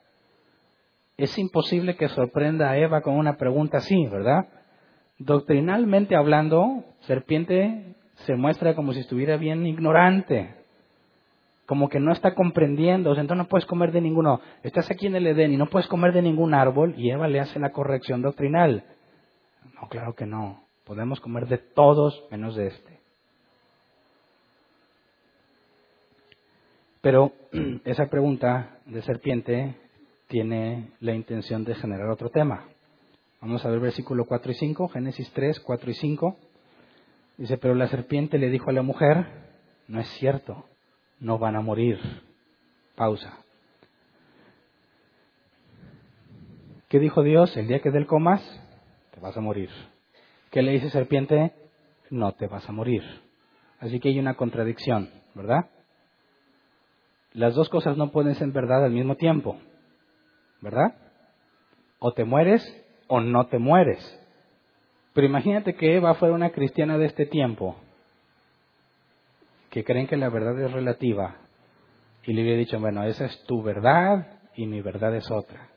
Es 1.17 1.37
imposible 1.37 1.95
que 1.95 2.09
sorprenda 2.09 2.69
a 2.69 2.77
Eva 2.77 3.01
con 3.01 3.15
una 3.15 3.37
pregunta 3.37 3.77
así, 3.77 4.05
¿verdad? 4.07 4.47
Doctrinalmente 5.17 6.15
hablando, 6.15 6.83
serpiente 7.01 7.95
se 8.25 8.35
muestra 8.35 8.75
como 8.75 8.93
si 8.93 8.99
estuviera 8.99 9.37
bien 9.37 9.65
ignorante, 9.65 10.55
como 11.65 11.89
que 11.89 11.99
no 11.99 12.11
está 12.11 12.33
comprendiendo, 12.33 13.11
o 13.11 13.13
sea, 13.13 13.21
entonces 13.21 13.43
no 13.43 13.49
puedes 13.49 13.65
comer 13.65 13.91
de 13.91 14.01
ninguno. 14.01 14.41
Estás 14.63 14.89
aquí 14.91 15.07
en 15.07 15.15
el 15.15 15.27
Edén 15.27 15.53
y 15.53 15.57
no 15.57 15.67
puedes 15.67 15.87
comer 15.87 16.13
de 16.13 16.21
ningún 16.21 16.53
árbol, 16.53 16.93
y 16.97 17.09
Eva 17.09 17.27
le 17.27 17.39
hace 17.39 17.59
la 17.59 17.71
corrección 17.71 18.21
doctrinal. 18.21 18.83
No, 19.79 19.87
claro 19.89 20.13
que 20.13 20.25
no. 20.25 20.63
Podemos 20.85 21.19
comer 21.19 21.47
de 21.47 21.57
todos 21.57 22.23
menos 22.31 22.55
de 22.55 22.67
este. 22.67 22.96
Pero 27.07 27.31
esa 27.85 28.07
pregunta 28.07 28.79
de 28.85 29.01
serpiente 29.01 29.75
tiene 30.27 30.89
la 30.99 31.13
intención 31.15 31.63
de 31.63 31.73
generar 31.73 32.09
otro 32.09 32.29
tema. 32.29 32.65
Vamos 33.39 33.63
a 33.63 33.69
ver 33.69 33.79
versículo 33.79 34.25
4 34.25 34.51
y 34.51 34.55
5, 34.55 34.89
Génesis 34.89 35.31
3, 35.31 35.61
4 35.61 35.89
y 35.89 35.93
5. 35.93 36.37
Dice, 37.37 37.57
pero 37.59 37.75
la 37.75 37.87
serpiente 37.87 38.37
le 38.37 38.49
dijo 38.49 38.69
a 38.69 38.73
la 38.73 38.81
mujer, 38.81 39.25
no 39.87 40.01
es 40.01 40.09
cierto, 40.19 40.65
no 41.21 41.39
van 41.39 41.55
a 41.55 41.61
morir. 41.61 41.97
Pausa. 42.97 43.37
¿Qué 46.89 46.99
dijo 46.99 47.23
Dios? 47.23 47.55
El 47.55 47.69
día 47.69 47.79
que 47.79 47.89
del 47.89 48.05
comas, 48.05 48.41
te 49.13 49.21
vas 49.21 49.37
a 49.37 49.39
morir. 49.39 49.69
¿Qué 50.51 50.61
le 50.61 50.73
dice 50.73 50.89
serpiente? 50.89 51.53
No 52.09 52.33
te 52.33 52.47
vas 52.47 52.67
a 52.67 52.73
morir. 52.73 53.01
Así 53.79 54.01
que 54.01 54.09
hay 54.09 54.19
una 54.19 54.33
contradicción, 54.33 55.09
¿verdad? 55.35 55.69
Las 57.37 57.53
dos 57.53 57.69
cosas 57.69 57.95
no 57.97 58.09
pueden 58.09 58.33
ser 58.33 58.49
verdad 58.49 58.83
al 58.83 58.91
mismo 58.91 59.15
tiempo, 59.15 59.59
¿verdad? 60.59 60.95
O 61.99 62.11
te 62.11 62.23
mueres 62.23 62.63
o 63.05 63.21
no 63.21 63.45
te 63.45 63.59
mueres. 63.59 63.99
Pero 65.13 65.27
imagínate 65.27 65.75
que 65.75 65.97
Eva 65.97 66.15
fuera 66.15 66.33
una 66.33 66.49
cristiana 66.49 66.97
de 66.97 67.05
este 67.05 67.27
tiempo, 67.27 67.75
que 69.69 69.83
creen 69.83 70.07
que 70.07 70.17
la 70.17 70.29
verdad 70.29 70.59
es 70.59 70.71
relativa, 70.71 71.35
y 72.23 72.33
le 72.33 72.41
hubiera 72.41 72.57
dicho, 72.57 72.79
bueno, 72.79 73.03
esa 73.03 73.25
es 73.25 73.43
tu 73.43 73.61
verdad 73.61 74.39
y 74.55 74.65
mi 74.65 74.81
verdad 74.81 75.15
es 75.15 75.29
otra. 75.29 75.69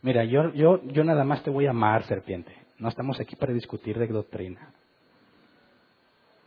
Mira, 0.00 0.24
yo, 0.24 0.50
yo, 0.54 0.82
yo 0.84 1.04
nada 1.04 1.24
más 1.24 1.42
te 1.42 1.50
voy 1.50 1.66
a 1.66 1.70
amar, 1.72 2.04
serpiente. 2.04 2.56
No 2.78 2.88
estamos 2.88 3.20
aquí 3.20 3.36
para 3.36 3.52
discutir 3.52 3.98
de 3.98 4.06
doctrina. 4.06 4.72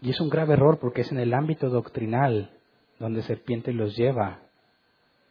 Y 0.01 0.09
es 0.09 0.19
un 0.19 0.29
grave 0.29 0.53
error 0.53 0.79
porque 0.79 1.01
es 1.01 1.11
en 1.11 1.19
el 1.19 1.35
ámbito 1.35 1.69
doctrinal 1.69 2.49
donde 2.99 3.21
serpiente 3.23 3.73
los 3.73 3.95
lleva 3.95 4.39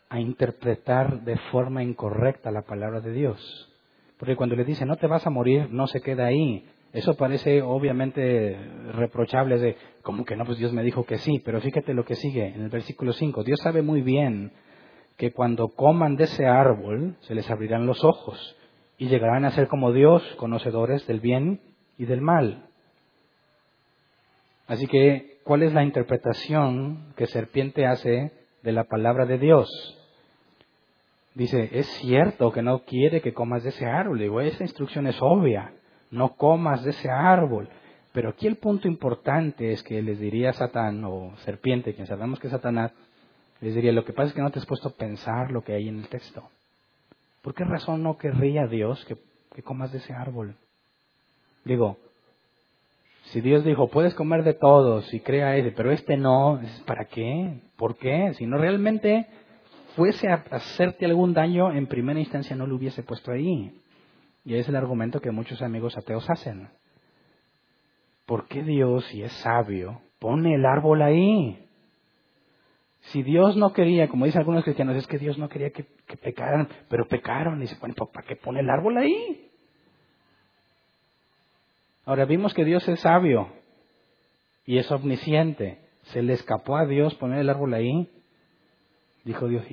a 0.08 0.20
interpretar 0.20 1.22
de 1.22 1.36
forma 1.50 1.82
incorrecta 1.82 2.50
la 2.50 2.62
palabra 2.62 3.00
de 3.00 3.12
Dios. 3.12 3.70
Porque 4.18 4.36
cuando 4.36 4.56
le 4.56 4.64
dice 4.64 4.86
no 4.86 4.96
te 4.96 5.06
vas 5.06 5.26
a 5.26 5.30
morir, 5.30 5.68
no 5.70 5.86
se 5.86 6.00
queda 6.00 6.26
ahí. 6.26 6.64
Eso 6.92 7.16
parece 7.16 7.60
obviamente 7.62 8.56
reprochable 8.92 9.58
de, 9.58 9.76
como 10.02 10.24
que 10.24 10.36
no, 10.36 10.44
pues 10.44 10.58
Dios 10.58 10.72
me 10.72 10.84
dijo 10.84 11.04
que 11.04 11.18
sí, 11.18 11.42
pero 11.44 11.60
fíjate 11.60 11.92
lo 11.92 12.04
que 12.04 12.14
sigue 12.14 12.46
en 12.46 12.62
el 12.62 12.68
versículo 12.68 13.12
5. 13.12 13.42
Dios 13.42 13.58
sabe 13.60 13.82
muy 13.82 14.02
bien 14.02 14.52
que 15.16 15.32
cuando 15.32 15.68
coman 15.68 16.16
de 16.16 16.24
ese 16.24 16.46
árbol 16.46 17.16
se 17.22 17.34
les 17.34 17.50
abrirán 17.50 17.86
los 17.86 18.04
ojos 18.04 18.56
y 18.98 19.08
llegarán 19.08 19.44
a 19.44 19.50
ser 19.50 19.66
como 19.68 19.92
Dios, 19.92 20.22
conocedores 20.36 21.06
del 21.06 21.20
bien 21.20 21.60
y 21.98 22.04
del 22.04 22.20
mal. 22.20 22.68
Así 24.66 24.86
que, 24.86 25.33
¿cuál 25.44 25.62
es 25.62 25.72
la 25.72 25.84
interpretación 25.84 27.14
que 27.16 27.26
Serpiente 27.26 27.86
hace 27.86 28.32
de 28.62 28.72
la 28.72 28.84
palabra 28.84 29.26
de 29.26 29.38
Dios? 29.38 29.68
Dice, 31.34 31.68
es 31.72 31.86
cierto 31.98 32.52
que 32.52 32.62
no 32.62 32.80
quiere 32.80 33.20
que 33.20 33.34
comas 33.34 33.62
de 33.62 33.70
ese 33.70 33.86
árbol. 33.86 34.18
Digo, 34.18 34.40
esa 34.40 34.62
instrucción 34.62 35.06
es 35.06 35.20
obvia, 35.20 35.72
no 36.10 36.36
comas 36.36 36.84
de 36.84 36.90
ese 36.90 37.10
árbol. 37.10 37.68
Pero 38.12 38.30
aquí 38.30 38.46
el 38.46 38.56
punto 38.56 38.86
importante 38.86 39.72
es 39.72 39.82
que 39.82 40.00
les 40.00 40.20
diría 40.20 40.52
Satán 40.52 41.04
o 41.04 41.36
Serpiente, 41.38 41.94
quien 41.94 42.06
sabemos 42.06 42.38
que 42.38 42.46
es 42.46 42.52
Satanás, 42.52 42.92
les 43.60 43.74
diría, 43.74 43.92
lo 43.92 44.04
que 44.04 44.12
pasa 44.12 44.28
es 44.28 44.34
que 44.34 44.42
no 44.42 44.50
te 44.50 44.60
has 44.60 44.66
puesto 44.66 44.90
a 44.90 44.92
pensar 44.92 45.50
lo 45.50 45.62
que 45.64 45.72
hay 45.72 45.88
en 45.88 45.98
el 45.98 46.08
texto. 46.08 46.48
¿Por 47.42 47.54
qué 47.54 47.64
razón 47.64 48.02
no 48.02 48.16
querría 48.16 48.66
Dios 48.66 49.04
que, 49.04 49.62
comas 49.62 49.90
de 49.90 49.98
ese 49.98 50.12
árbol? 50.12 50.54
Digo, 51.64 51.98
si 53.32 53.40
Dios 53.40 53.64
dijo, 53.64 53.88
puedes 53.88 54.14
comer 54.14 54.44
de 54.44 54.54
todos 54.54 55.12
y 55.12 55.20
crea 55.20 55.56
ese, 55.56 55.72
pero 55.72 55.90
este 55.90 56.16
no, 56.16 56.60
¿para 56.86 57.06
qué? 57.06 57.60
¿Por 57.76 57.96
qué? 57.96 58.32
Si 58.34 58.46
no 58.46 58.58
realmente 58.58 59.26
fuese 59.96 60.28
a 60.28 60.44
hacerte 60.50 61.06
algún 61.06 61.32
daño, 61.32 61.72
en 61.72 61.86
primera 61.86 62.20
instancia 62.20 62.54
no 62.56 62.66
lo 62.66 62.76
hubiese 62.76 63.02
puesto 63.02 63.32
ahí. 63.32 63.80
Y 64.44 64.54
es 64.54 64.68
el 64.68 64.76
argumento 64.76 65.20
que 65.20 65.30
muchos 65.30 65.62
amigos 65.62 65.96
ateos 65.96 66.28
hacen. 66.28 66.68
¿Por 68.26 68.46
qué 68.46 68.62
Dios, 68.62 69.04
si 69.06 69.22
es 69.22 69.32
sabio, 69.32 70.00
pone 70.18 70.54
el 70.54 70.66
árbol 70.66 71.02
ahí? 71.02 71.58
Si 73.12 73.22
Dios 73.22 73.56
no 73.56 73.72
quería, 73.72 74.08
como 74.08 74.26
dicen 74.26 74.40
algunos 74.40 74.64
cristianos, 74.64 74.96
es 74.96 75.06
que 75.06 75.18
Dios 75.18 75.38
no 75.38 75.48
quería 75.48 75.70
que, 75.70 75.84
pecaran, 76.16 76.68
pero 76.88 77.06
pecaron. 77.06 77.58
Y 77.58 77.62
dice, 77.62 77.76
bueno, 77.80 77.94
¿para 78.12 78.26
qué 78.26 78.36
pone 78.36 78.60
el 78.60 78.70
árbol 78.70 78.96
ahí? 78.98 79.50
Ahora 82.06 82.24
vimos 82.26 82.52
que 82.52 82.64
Dios 82.64 82.86
es 82.88 83.00
sabio 83.00 83.48
y 84.66 84.78
es 84.78 84.90
omnisciente. 84.90 85.78
Se 86.12 86.22
le 86.22 86.34
escapó 86.34 86.76
a 86.76 86.86
Dios 86.86 87.14
poner 87.14 87.38
el 87.38 87.48
árbol 87.48 87.74
ahí. 87.74 88.10
Dijo 89.24 89.48
Dios, 89.48 89.64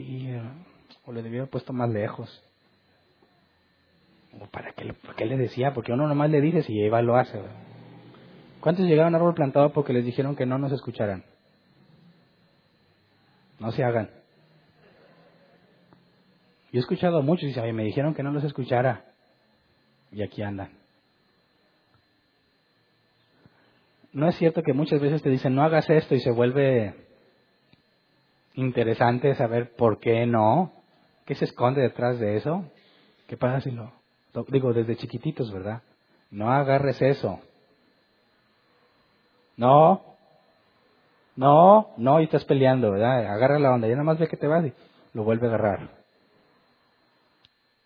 o 1.06 1.12
le 1.12 1.24
debió 1.24 1.42
haber 1.42 1.52
puesto 1.52 1.74
más 1.74 1.90
lejos. 1.90 2.42
¿O 4.40 4.46
para 4.48 4.72
qué, 4.72 4.94
qué 5.18 5.26
le 5.26 5.38
decía? 5.38 5.74
Porque 5.74 5.92
uno 5.92 6.08
nomás 6.08 6.30
le 6.30 6.40
dice 6.40 6.62
si 6.64 6.80
Eva 6.82 7.02
lo 7.02 7.18
hace. 7.18 7.42
¿Cuántos 8.62 8.86
llegaron 8.86 9.14
a 9.14 9.18
árbol 9.18 9.34
plantado 9.34 9.74
porque 9.74 9.92
les 9.92 10.06
dijeron 10.06 10.36
que 10.36 10.46
no 10.46 10.58
nos 10.58 10.72
escucharan? 10.72 11.26
No 13.60 13.72
se 13.72 13.84
hagan. 13.84 14.10
Yo 16.72 16.80
he 16.80 16.80
escuchado 16.80 17.22
muchos 17.22 17.56
y 17.56 17.74
me 17.74 17.84
dijeron 17.84 18.14
que 18.14 18.24
no 18.24 18.32
los 18.32 18.44
escuchara. 18.46 19.04
Y 20.12 20.24
aquí 20.24 20.42
andan. 20.42 20.81
No 24.14 24.28
es 24.28 24.36
cierto 24.36 24.62
que 24.64 24.74
muchas 24.74 25.00
veces 25.00 25.22
te 25.22 25.30
dicen, 25.30 25.56
no 25.56 25.64
hagas 25.64 25.90
esto 25.90 26.16
y 26.16 26.20
se 26.20 26.32
vuelve 26.32 26.94
interesante 28.56 29.34
saber 29.36 29.74
por 29.76 30.00
qué 30.00 30.26
no. 30.26 30.74
¿Qué 31.26 31.36
se 31.36 31.46
esconde 31.46 31.82
detrás 31.82 32.20
de 32.20 32.36
eso? 32.36 32.66
¿Qué 33.28 33.38
pasa 33.38 33.62
si 33.62 33.72
lo... 33.72 33.94
Digo, 34.50 34.74
desde 34.74 34.98
chiquititos, 34.98 35.52
¿verdad? 35.52 35.82
No 36.30 36.52
agarres 36.52 37.02
eso. 37.02 37.40
No, 39.58 40.12
no, 41.36 41.92
no, 41.98 42.20
y 42.20 42.26
estás 42.26 42.46
peleando, 42.46 42.92
¿verdad? 42.92 43.26
Agarra 43.28 43.60
la 43.60 43.72
onda, 43.72 43.88
ya 43.88 43.94
nada 43.94 44.04
más 44.04 44.20
ve 44.20 44.28
que 44.28 44.38
te 44.38 44.48
vas 44.48 44.66
y 44.66 44.74
lo 45.14 45.24
vuelve 45.24 45.48
a 45.48 45.50
agarrar. 45.50 45.90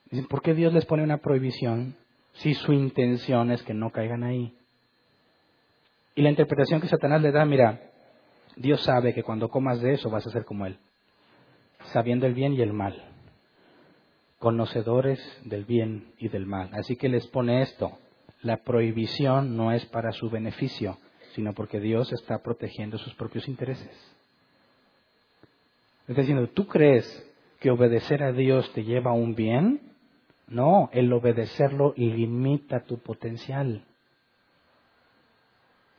Dicen, 0.09 0.27
¿por 0.27 0.41
qué 0.41 0.53
Dios 0.53 0.73
les 0.73 0.85
pone 0.85 1.03
una 1.03 1.17
prohibición 1.17 1.95
si 2.33 2.53
su 2.53 2.73
intención 2.73 3.51
es 3.51 3.63
que 3.63 3.73
no 3.73 3.91
caigan 3.91 4.23
ahí? 4.23 4.55
Y 6.15 6.21
la 6.21 6.29
interpretación 6.29 6.79
que 6.81 6.87
Satanás 6.87 7.21
le 7.21 7.31
da, 7.31 7.45
mira, 7.45 7.81
Dios 8.55 8.81
sabe 8.81 9.13
que 9.13 9.23
cuando 9.23 9.49
comas 9.49 9.81
de 9.81 9.93
eso 9.93 10.09
vas 10.09 10.25
a 10.25 10.31
ser 10.31 10.45
como 10.45 10.65
Él, 10.65 10.77
sabiendo 11.91 12.25
el 12.25 12.33
bien 12.33 12.53
y 12.53 12.61
el 12.61 12.73
mal. 12.73 13.03
conocedores 14.39 15.19
del 15.43 15.65
bien 15.65 16.13
y 16.19 16.27
del 16.29 16.45
mal. 16.45 16.69
Así 16.73 16.95
que 16.95 17.09
les 17.09 17.25
pone 17.27 17.61
esto, 17.63 17.97
la 18.43 18.57
prohibición 18.57 19.57
no 19.57 19.71
es 19.71 19.85
para 19.87 20.11
su 20.11 20.29
beneficio, 20.29 20.97
sino 21.33 21.53
porque 21.53 21.79
Dios 21.79 22.13
está 22.13 22.43
protegiendo 22.43 22.97
sus 22.97 23.15
propios 23.15 23.47
intereses. 23.47 23.89
Está 26.07 26.21
diciendo, 26.21 26.47
¿tú 26.49 26.67
crees 26.67 27.05
que 27.59 27.71
obedecer 27.71 28.21
a 28.21 28.31
Dios 28.31 28.71
te 28.73 28.83
lleva 28.83 29.11
a 29.11 29.15
un 29.15 29.33
bien? 29.33 29.81
No, 30.47 30.89
el 30.93 31.11
obedecerlo 31.11 31.93
limita 31.97 32.81
tu 32.81 32.99
potencial. 32.99 33.83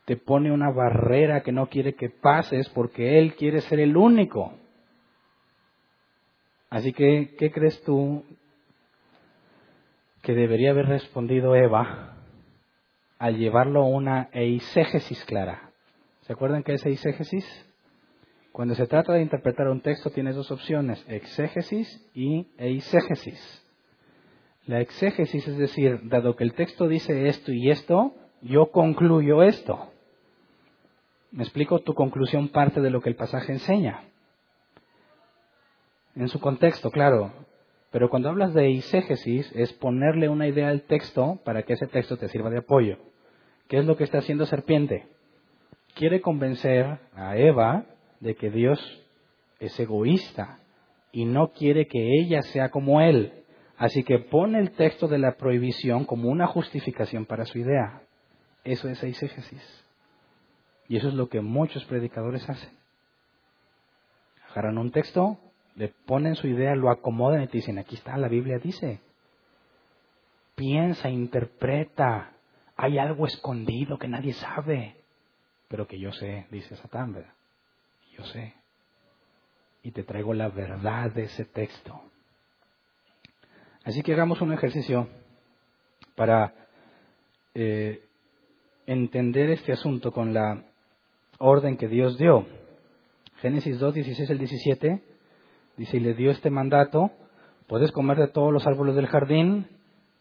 Te 0.07 0.17
pone 0.17 0.53
una 0.53 0.71
barrera 0.71 1.43
que 1.43 1.53
no 1.53 1.67
quiere 1.67 1.95
que 1.95 2.09
pases 2.09 2.69
porque 2.71 3.19
Él 3.19 3.35
quiere 3.35 3.61
ser 3.61 3.81
el 3.81 3.97
único. 3.97 4.55
Así 6.71 6.93
que, 6.93 7.35
¿qué 7.37 7.51
crees 7.51 7.83
tú 7.83 8.25
que 10.23 10.33
debería 10.35 10.71
haber 10.71 10.87
respondido 10.87 11.57
Eva 11.57 12.15
al 13.19 13.37
llevarlo 13.37 13.83
a 13.83 13.89
una 13.89 14.29
eisegesis 14.33 15.25
clara? 15.25 15.71
¿Se 16.23 16.33
acuerdan 16.33 16.63
qué 16.63 16.75
es 16.75 16.87
eisegesis? 16.87 17.45
Cuando 18.53 18.77
se 18.77 18.87
trata 18.87 19.13
de 19.13 19.23
interpretar 19.23 19.69
un 19.69 19.81
texto 19.81 20.11
tienes 20.11 20.37
dos 20.37 20.53
opciones, 20.53 21.05
exégesis 21.09 22.09
y 22.15 22.47
eisegesis. 22.59 23.65
La 24.67 24.81
exégesis 24.81 25.47
es 25.49 25.59
decir, 25.59 26.01
dado 26.05 26.37
que 26.37 26.45
el 26.45 26.55
texto 26.55 26.87
dice 26.87 27.27
esto 27.29 27.53
y 27.53 27.71
esto, 27.71 28.15
yo 28.41 28.71
concluyo 28.71 29.43
esto. 29.43 29.93
Me 31.37 31.43
explico, 31.43 31.81
tu 31.81 31.93
conclusión 31.93 32.49
parte 32.49 32.81
de 32.81 32.89
lo 32.89 33.03
que 33.03 33.11
el 33.11 33.15
pasaje 33.15 33.53
enseña. 33.53 34.05
En 36.15 36.29
su 36.29 36.41
contexto, 36.41 36.91
claro. 36.91 37.31
Pero 37.91 38.09
cuando 38.09 38.31
hablas 38.31 38.55
de 38.55 38.65
eisegesis 38.65 39.53
es 39.55 39.75
ponerle 39.75 40.31
una 40.31 40.49
idea 40.49 40.71
al 40.71 40.85
texto 40.85 41.39
para 41.45 41.63
que 41.63 41.75
ese 41.75 41.89
texto 41.89 42.17
te 42.17 42.31
sirva 42.31 42.49
de 42.49 42.61
apoyo. 42.61 42.97
¿Qué 43.69 43.77
es 43.77 43.85
lo 43.85 43.99
que 43.99 44.05
está 44.05 44.17
haciendo 44.19 44.47
Serpiente? 44.47 45.09
Quiere 45.95 46.23
convencer 46.23 47.01
a 47.15 47.37
Eva 47.37 47.85
de 48.21 48.35
que 48.35 48.49
Dios 48.49 48.81
es 49.61 49.79
egoísta 49.79 50.61
y 51.13 51.27
no 51.27 51.49
quiere 51.49 51.87
que 51.87 52.19
ella 52.19 52.41
sea 52.41 52.71
como 52.71 53.03
Él. 53.03 53.45
Así 53.77 54.05
que 54.05 54.21
pone 54.21 54.59
el 54.59 54.71
texto 54.71 55.07
de 55.07 55.19
la 55.19 55.37
prohibición 55.37 56.07
como 56.07 56.31
una 56.31 56.47
justificación 56.47 57.27
para 57.27 57.45
su 57.45 57.59
idea. 57.59 58.01
Eso 58.65 58.89
es 58.89 59.03
eisegesis. 59.03 59.86
Y 60.89 60.97
eso 60.97 61.09
es 61.09 61.15
lo 61.15 61.29
que 61.29 61.41
muchos 61.41 61.85
predicadores 61.85 62.49
hacen. 62.49 62.71
Agarran 64.51 64.79
un 64.79 64.91
texto, 64.91 65.39
le 65.75 65.89
ponen 65.89 66.37
su 66.37 66.47
idea, 66.47 66.75
lo 66.75 66.91
acomodan 66.91 67.43
y 67.43 67.49
te 67.49 67.59
dicen, 67.59 67.79
aquí 67.79 67.97
está, 67.97 68.17
la 68.17 68.29
Biblia 68.29 68.59
dice. 68.59 69.01
Piensa, 70.55 71.11
interpreta. 71.11 72.33
Hay 72.77 72.99
algo 72.99 73.27
escondido 73.27 73.99
que 73.99 74.09
nadie 74.09 74.33
sabe, 74.35 74.97
pero 75.69 75.87
que 75.87 75.99
yo 75.99 76.13
sé, 76.13 76.47
dice 76.51 76.77
Satán, 76.77 77.13
¿verdad? 77.13 77.33
Yo 78.17 78.25
sé. 78.25 78.55
Y 79.83 79.91
te 79.91 80.03
traigo 80.03 80.35
la 80.35 80.49
verdad 80.49 81.11
de 81.11 81.25
ese 81.25 81.45
texto. 81.45 82.01
Así 83.85 84.03
que 84.03 84.13
hagamos 84.13 84.41
un 84.41 84.53
ejercicio 84.53 85.09
para 86.17 86.53
eh, 87.55 88.03
entender 88.87 89.51
este 89.51 89.73
asunto 89.73 90.11
con 90.13 90.35
la 90.35 90.65
orden 91.39 91.77
que 91.77 91.89
Dios 91.89 92.19
dio. 92.19 92.47
Génesis 93.37 93.79
2, 93.79 93.95
16 93.95 94.31
al 94.31 94.39
17 94.39 95.03
dice, 95.77 95.97
y 95.97 96.01
le 96.01 96.15
dio 96.15 96.31
este 96.31 96.51
mandato, 96.51 97.11
puedes 97.67 97.93
comer 97.93 98.19
de 98.19 98.29
todos 98.29 98.53
los 98.53 98.67
árboles 98.67 98.95
del 98.97 99.07
jardín, 99.07 99.69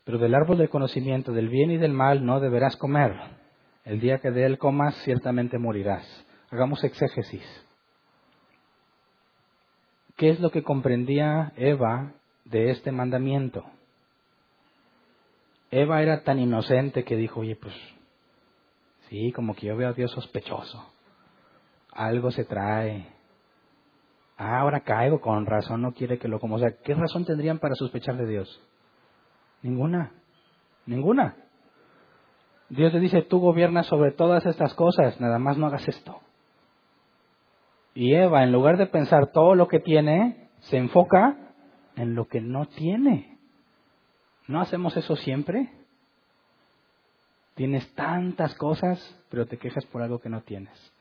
pero 0.03 0.17
del 0.17 0.35
árbol 0.35 0.57
del 0.57 0.69
conocimiento 0.69 1.31
del 1.31 1.49
bien 1.49 1.71
y 1.71 1.77
del 1.77 1.93
mal 1.93 2.25
no 2.25 2.39
deberás 2.39 2.75
comer. 2.75 3.13
El 3.85 3.99
día 3.99 4.19
que 4.19 4.31
de 4.31 4.45
él 4.45 4.57
comas, 4.57 4.95
ciertamente 5.03 5.57
morirás. 5.57 6.05
Hagamos 6.49 6.83
exégesis. 6.83 7.45
¿Qué 10.17 10.29
es 10.29 10.39
lo 10.39 10.49
que 10.49 10.63
comprendía 10.63 11.53
Eva 11.55 12.13
de 12.45 12.69
este 12.69 12.91
mandamiento. 12.91 13.65
Eva 15.71 16.01
era 16.01 16.23
tan 16.23 16.39
inocente 16.39 17.03
que 17.03 17.17
dijo, 17.17 17.41
oye, 17.41 17.55
pues 17.55 17.73
sí, 19.09 19.31
como 19.33 19.55
que 19.55 19.67
yo 19.67 19.75
veo 19.75 19.89
a 19.89 19.93
Dios 19.93 20.11
sospechoso. 20.11 20.94
Algo 21.95 22.29
se 22.29 22.43
trae. 22.43 23.07
Ah, 24.37 24.59
ahora 24.59 24.81
caigo, 24.81 25.21
con 25.21 25.45
razón 25.45 25.81
no 25.81 25.93
quiere 25.93 26.19
que 26.19 26.27
lo 26.27 26.39
como. 26.39 26.59
Sea, 26.59 26.75
¿qué 26.83 26.93
razón 26.93 27.25
tendrían 27.25 27.57
para 27.57 27.73
sospechar 27.75 28.17
de 28.17 28.27
Dios? 28.27 28.61
Ninguna. 29.63 30.11
Ninguna. 30.85 31.37
Dios 32.69 32.93
le 32.93 32.99
dice, 32.99 33.21
tú 33.21 33.39
gobiernas 33.39 33.87
sobre 33.87 34.11
todas 34.11 34.45
estas 34.45 34.73
cosas, 34.73 35.19
nada 35.21 35.39
más 35.39 35.57
no 35.57 35.67
hagas 35.67 35.87
esto. 35.87 36.19
Y 37.93 38.13
Eva, 38.13 38.43
en 38.43 38.51
lugar 38.51 38.77
de 38.77 38.87
pensar 38.87 39.31
todo 39.31 39.55
lo 39.55 39.69
que 39.69 39.79
tiene, 39.79 40.49
se 40.61 40.77
enfoca 40.77 41.37
en 41.95 42.13
lo 42.13 42.27
que 42.27 42.41
no 42.41 42.67
tiene. 42.67 43.37
¿No 44.47 44.59
hacemos 44.59 44.97
eso 44.97 45.15
siempre? 45.15 45.71
Tienes 47.53 47.89
tantas 47.95 48.53
cosas, 48.55 48.99
pero 49.29 49.45
te 49.45 49.57
quejas 49.57 49.85
por 49.85 50.01
algo 50.01 50.19
que 50.19 50.29
no 50.29 50.41
tienes. 50.41 50.94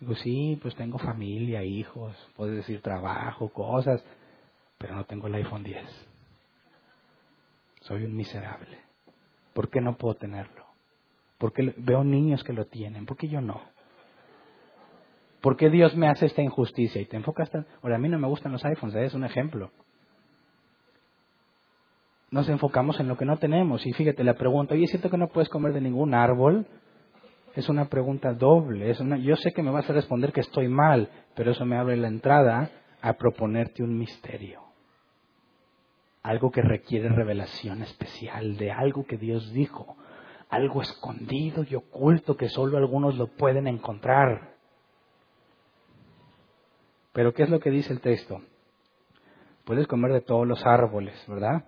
Digo, 0.00 0.14
sí, 0.16 0.58
pues 0.60 0.74
tengo 0.74 0.98
familia, 0.98 1.64
hijos, 1.64 2.14
puedes 2.36 2.56
decir 2.56 2.82
trabajo, 2.82 3.48
cosas, 3.48 4.04
pero 4.78 4.94
no 4.94 5.04
tengo 5.04 5.26
el 5.26 5.34
iPhone 5.36 5.62
10. 5.62 5.84
Soy 7.80 8.04
un 8.04 8.14
miserable. 8.14 8.78
¿Por 9.54 9.70
qué 9.70 9.80
no 9.80 9.96
puedo 9.96 10.16
tenerlo? 10.16 10.66
Porque 11.38 11.74
veo 11.78 12.04
niños 12.04 12.44
que 12.44 12.52
lo 12.52 12.66
tienen, 12.66 13.06
¿por 13.06 13.16
qué 13.16 13.28
yo 13.28 13.40
no? 13.40 13.62
¿Por 15.40 15.56
qué 15.56 15.70
Dios 15.70 15.96
me 15.96 16.08
hace 16.08 16.26
esta 16.26 16.42
injusticia? 16.42 17.00
Y 17.00 17.06
te 17.06 17.16
enfocas. 17.16 17.50
Ahora, 17.82 17.96
a 17.96 17.98
mí 17.98 18.08
no 18.08 18.18
me 18.18 18.26
gustan 18.26 18.52
los 18.52 18.64
iPhones, 18.64 18.96
¿eh? 18.96 19.04
es 19.04 19.14
un 19.14 19.24
ejemplo 19.24 19.70
nos 22.30 22.48
enfocamos 22.48 22.98
en 23.00 23.08
lo 23.08 23.16
que 23.16 23.24
no 23.24 23.38
tenemos. 23.38 23.86
Y 23.86 23.92
fíjate, 23.92 24.24
la 24.24 24.34
pregunta, 24.34 24.74
oye, 24.74 24.84
¿es 24.84 24.90
cierto 24.90 25.10
que 25.10 25.16
no 25.16 25.28
puedes 25.28 25.48
comer 25.48 25.72
de 25.72 25.80
ningún 25.80 26.14
árbol? 26.14 26.66
Es 27.56 27.70
una 27.70 27.86
pregunta 27.86 28.34
doble. 28.34 28.90
Es 28.90 29.00
una, 29.00 29.16
yo 29.16 29.34
sé 29.36 29.52
que 29.52 29.62
me 29.62 29.70
vas 29.70 29.88
a 29.88 29.94
responder 29.94 30.30
que 30.32 30.42
estoy 30.42 30.68
mal, 30.68 31.08
pero 31.34 31.50
eso 31.50 31.64
me 31.64 31.78
abre 31.78 31.96
la 31.96 32.08
entrada 32.08 32.70
a 33.00 33.14
proponerte 33.14 33.82
un 33.82 33.98
misterio. 33.98 34.60
Algo 36.22 36.50
que 36.50 36.60
requiere 36.60 37.08
revelación 37.08 37.82
especial 37.82 38.58
de 38.58 38.72
algo 38.72 39.06
que 39.06 39.16
Dios 39.16 39.52
dijo. 39.54 39.96
Algo 40.50 40.82
escondido 40.82 41.64
y 41.68 41.74
oculto 41.74 42.36
que 42.36 42.50
solo 42.50 42.76
algunos 42.76 43.16
lo 43.16 43.28
pueden 43.28 43.66
encontrar. 43.66 44.54
Pero 47.14 47.32
¿qué 47.32 47.44
es 47.44 47.48
lo 47.48 47.58
que 47.58 47.70
dice 47.70 47.90
el 47.90 48.02
texto? 48.02 48.42
Puedes 49.64 49.86
comer 49.86 50.12
de 50.12 50.20
todos 50.20 50.46
los 50.46 50.64
árboles, 50.66 51.14
¿verdad? 51.26 51.64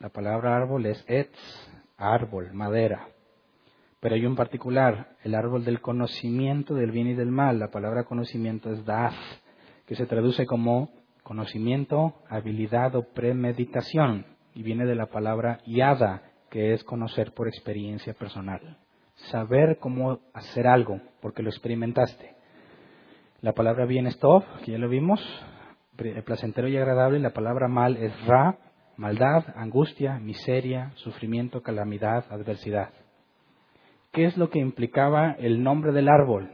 La 0.00 0.10
palabra 0.10 0.54
árbol 0.54 0.84
es 0.84 1.02
etz, 1.08 1.38
árbol, 1.96 2.52
madera. 2.52 3.08
Pero 4.04 4.16
hay 4.16 4.26
un 4.26 4.36
particular, 4.36 5.16
el 5.24 5.34
árbol 5.34 5.64
del 5.64 5.80
conocimiento 5.80 6.74
del 6.74 6.90
bien 6.90 7.06
y 7.06 7.14
del 7.14 7.30
mal. 7.30 7.58
La 7.58 7.70
palabra 7.70 8.04
conocimiento 8.04 8.70
es 8.70 8.84
daf, 8.84 9.14
que 9.86 9.94
se 9.94 10.04
traduce 10.04 10.44
como 10.44 10.90
conocimiento, 11.22 12.12
habilidad 12.28 12.94
o 12.96 13.04
premeditación. 13.14 14.26
Y 14.54 14.62
viene 14.62 14.84
de 14.84 14.94
la 14.94 15.06
palabra 15.06 15.60
yada, 15.64 16.20
que 16.50 16.74
es 16.74 16.84
conocer 16.84 17.32
por 17.32 17.48
experiencia 17.48 18.12
personal. 18.12 18.76
Saber 19.30 19.78
cómo 19.78 20.18
hacer 20.34 20.66
algo, 20.66 21.00
porque 21.22 21.42
lo 21.42 21.48
experimentaste. 21.48 22.34
La 23.40 23.54
palabra 23.54 23.86
bien 23.86 24.06
es 24.06 24.18
tov, 24.18 24.44
que 24.66 24.72
ya 24.72 24.78
lo 24.78 24.90
vimos, 24.90 25.18
placentero 26.26 26.68
y 26.68 26.76
agradable. 26.76 27.20
La 27.20 27.32
palabra 27.32 27.68
mal 27.68 27.96
es 27.96 28.12
ra, 28.26 28.58
maldad, 28.98 29.44
angustia, 29.56 30.18
miseria, 30.18 30.92
sufrimiento, 30.96 31.62
calamidad, 31.62 32.26
adversidad. 32.30 32.90
¿Qué 34.14 34.26
es 34.26 34.36
lo 34.36 34.48
que 34.48 34.60
implicaba 34.60 35.32
el 35.32 35.64
nombre 35.64 35.90
del 35.90 36.08
árbol? 36.08 36.52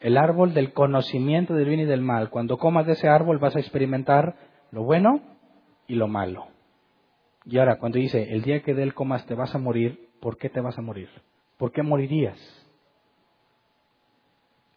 El 0.00 0.16
árbol 0.16 0.54
del 0.54 0.72
conocimiento 0.72 1.54
del 1.54 1.68
bien 1.68 1.80
y 1.80 1.84
del 1.84 2.00
mal. 2.00 2.30
Cuando 2.30 2.58
comas 2.58 2.84
de 2.84 2.94
ese 2.94 3.08
árbol 3.08 3.38
vas 3.38 3.54
a 3.54 3.60
experimentar 3.60 4.34
lo 4.72 4.82
bueno 4.82 5.20
y 5.86 5.94
lo 5.94 6.08
malo. 6.08 6.48
Y 7.44 7.58
ahora, 7.58 7.78
cuando 7.78 8.00
dice, 8.00 8.32
el 8.32 8.42
día 8.42 8.60
que 8.62 8.74
de 8.74 8.90
comas 8.90 9.24
te 9.26 9.36
vas 9.36 9.54
a 9.54 9.58
morir, 9.58 10.08
¿por 10.20 10.36
qué 10.36 10.48
te 10.48 10.60
vas 10.60 10.76
a 10.76 10.82
morir? 10.82 11.08
¿Por 11.58 11.70
qué 11.70 11.84
morirías? 11.84 12.40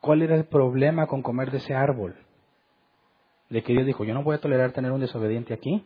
¿Cuál 0.01 0.21
era 0.21 0.35
el 0.35 0.45
problema 0.45 1.07
con 1.07 1.23
comer 1.23 1.49
de 1.49 1.57
ese 1.57 1.73
árbol? 1.73 2.15
De 3.49 3.63
que 3.63 3.73
Dios 3.73 3.87
dijo, 3.87 4.03
yo 4.03 4.13
no 4.13 4.21
voy 4.21 4.35
a 4.35 4.39
tolerar 4.39 4.71
tener 4.71 4.91
un 4.91 5.01
desobediente 5.01 5.55
aquí. 5.55 5.83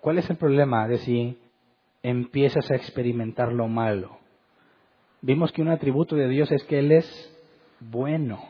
¿Cuál 0.00 0.18
es 0.18 0.28
el 0.28 0.36
problema 0.36 0.88
de 0.88 0.98
si 0.98 1.38
empiezas 2.02 2.70
a 2.70 2.76
experimentar 2.76 3.52
lo 3.52 3.68
malo? 3.68 4.18
Vimos 5.22 5.52
que 5.52 5.62
un 5.62 5.68
atributo 5.68 6.16
de 6.16 6.28
Dios 6.28 6.50
es 6.50 6.64
que 6.64 6.78
Él 6.78 6.92
es 6.92 7.06
bueno. 7.80 8.42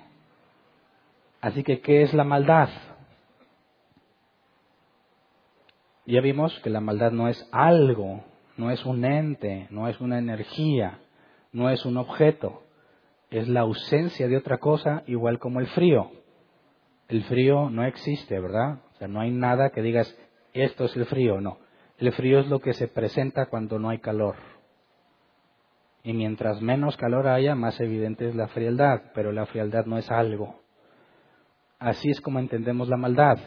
Así 1.41 1.63
que, 1.63 1.81
¿qué 1.81 2.03
es 2.03 2.15
la 2.15 2.25
maldad? 2.25 2.69
Ya 6.07 6.21
vimos 6.21 6.59
que 6.61 6.71
la 6.71 6.81
maldad 6.81 7.13
no 7.13 7.29
es 7.29 7.49
algo, 7.53 8.25
no 8.57 8.71
es 8.71 8.85
un 8.85 9.05
ente, 9.05 9.69
no 9.71 9.89
es 9.89 10.01
una 10.01 10.19
energía, 10.19 10.99
no 11.53 11.71
es 11.71 11.85
un 11.85 11.97
objeto, 11.97 12.63
es 13.31 13.49
la 13.49 13.61
ausencia 13.61 14.29
de 14.29 14.37
otra 14.37 14.59
cosa 14.59 15.03
igual 15.07 15.39
como 15.39 15.61
el 15.61 15.69
frío. 15.69 16.11
El 17.09 17.25
frío 17.25 17.71
no 17.71 17.85
existe, 17.85 18.39
¿verdad? 18.39 18.81
O 18.95 18.99
sea, 18.99 19.09
no 19.09 19.21
hay 19.21 19.31
nada 19.31 19.71
que 19.71 19.83
digas, 19.83 20.17
esto 20.53 20.85
es 20.85 20.97
el 20.97 21.07
frío, 21.07 21.41
no. 21.41 21.59
El 22.01 22.13
frío 22.13 22.41
es 22.41 22.49
lo 22.49 22.61
que 22.61 22.73
se 22.73 22.89
presenta 22.89 23.47
cuando 23.47 23.79
no 23.79 23.91
hay 23.91 23.99
calor. 23.99 24.37
Y 26.03 26.15
mientras 26.15 26.63
menos 26.63 26.97
calor 26.97 27.29
haya, 27.29 27.55
más 27.55 27.79
evidente 27.79 28.27
es 28.27 28.35
la 28.35 28.49
frialdad, 28.49 29.13
pero 29.15 29.33
la 29.33 29.45
frialdad 29.45 29.85
no 29.85 29.99
es 29.99 30.11
algo. 30.11 30.63
Así 31.79 32.09
es 32.09 32.23
como 32.23 32.39
entendemos 32.39 32.89
la 32.89 32.97
maldad. 32.97 33.39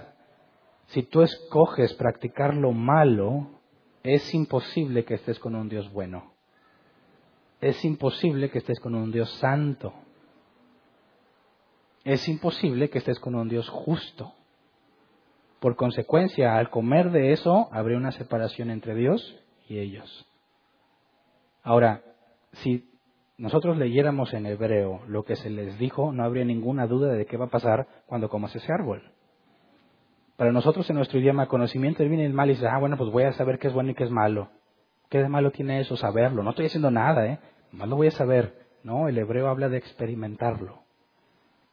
Si 0.86 1.02
tú 1.02 1.24
escoges 1.24 1.96
practicar 1.96 2.54
lo 2.54 2.74
malo, 2.74 3.60
es 4.04 4.32
imposible 4.36 5.04
que 5.04 5.16
estés 5.16 5.40
con 5.40 5.56
un 5.56 5.68
Dios 5.68 5.92
bueno. 5.92 6.34
Es 7.60 7.84
imposible 7.84 8.52
que 8.52 8.60
estés 8.60 8.80
con 8.80 8.94
un 8.94 9.12
Dios 9.12 9.32
santo. 9.40 9.94
Es 12.04 12.28
imposible 12.28 12.92
que 12.92 13.00
estés 13.00 13.20
con 13.20 13.34
un 13.34 13.50
Dios 13.50 13.68
justo. 13.68 14.32
Por 15.64 15.78
consecuencia, 15.78 16.58
al 16.58 16.70
comer 16.70 17.12
de 17.12 17.32
eso, 17.32 17.70
habría 17.72 17.96
una 17.96 18.12
separación 18.12 18.70
entre 18.70 18.96
Dios 18.96 19.42
y 19.70 19.80
ellos. 19.80 20.28
Ahora, 21.64 22.02
si 22.52 22.92
nosotros 23.38 23.78
leyéramos 23.78 24.34
en 24.34 24.46
hebreo 24.46 25.00
lo 25.08 25.24
que 25.24 25.38
se 25.38 25.50
les 25.50 25.80
dijo, 25.80 26.12
no 26.12 26.26
habría 26.26 26.44
ninguna 26.44 26.86
duda 26.86 27.14
de 27.14 27.26
qué 27.26 27.38
va 27.38 27.46
a 27.46 27.50
pasar 27.50 27.88
cuando 28.08 28.28
comas 28.28 28.54
ese 28.54 28.74
árbol. 28.74 29.14
Para 30.36 30.52
nosotros 30.52 30.90
en 30.90 30.98
nuestro 30.98 31.20
idioma, 31.20 31.48
conocimiento 31.48 32.00
del 32.00 32.10
bien 32.10 32.24
y 32.24 32.26
el 32.26 32.34
mal, 32.34 32.50
y 32.50 32.56
dices, 32.56 32.68
ah, 32.70 32.80
bueno, 32.80 32.98
pues 32.98 33.10
voy 33.10 33.24
a 33.24 33.32
saber 33.32 33.58
qué 33.58 33.70
es 33.70 33.74
bueno 33.74 33.92
y 33.92 33.96
qué 33.96 34.04
es 34.04 34.12
malo. 34.12 34.50
¿Qué 35.08 35.20
de 35.20 35.30
malo 35.30 35.52
tiene 35.52 35.80
eso? 35.80 35.96
Saberlo. 35.96 36.44
No 36.44 36.50
estoy 36.50 36.66
haciendo 36.66 36.92
nada, 36.92 37.26
¿eh? 37.26 37.40
Más 37.72 37.88
lo 37.88 37.96
voy 37.96 38.08
a 38.08 38.12
saber. 38.12 38.68
No, 38.84 39.08
el 39.08 39.18
hebreo 39.18 39.48
habla 39.48 39.70
de 39.70 39.78
experimentarlo. 39.78 40.80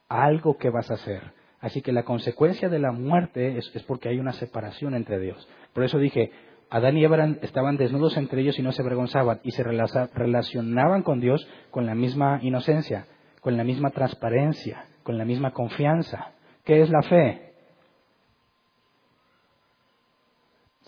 Algo 0.07 0.57
que 0.57 0.69
vas 0.69 0.89
a 0.89 0.93
hacer. 0.93 1.40
Así 1.61 1.81
que 1.81 1.91
la 1.91 2.03
consecuencia 2.03 2.69
de 2.69 2.79
la 2.79 2.91
muerte 2.91 3.57
es, 3.57 3.69
porque 3.83 4.09
hay 4.09 4.19
una 4.19 4.33
separación 4.33 4.95
entre 4.95 5.19
Dios. 5.19 5.47
Por 5.73 5.83
eso 5.83 5.99
dije, 5.99 6.31
Adán 6.69 6.97
y 6.97 7.03
Eva 7.03 7.23
estaban 7.41 7.77
desnudos 7.77 8.17
entre 8.17 8.41
ellos 8.41 8.57
y 8.57 8.63
no 8.63 8.71
se 8.71 8.81
avergonzaban 8.81 9.39
y 9.43 9.51
se 9.51 9.63
relacionaban 9.63 11.03
con 11.03 11.19
Dios 11.19 11.47
con 11.69 11.85
la 11.85 11.95
misma 11.95 12.39
inocencia, 12.41 13.05
con 13.41 13.57
la 13.57 13.63
misma 13.63 13.91
transparencia, 13.91 14.85
con 15.03 15.17
la 15.17 15.25
misma 15.25 15.51
confianza. 15.51 16.33
¿Qué 16.65 16.81
es 16.81 16.89
la 16.89 17.03
fe? 17.03 17.51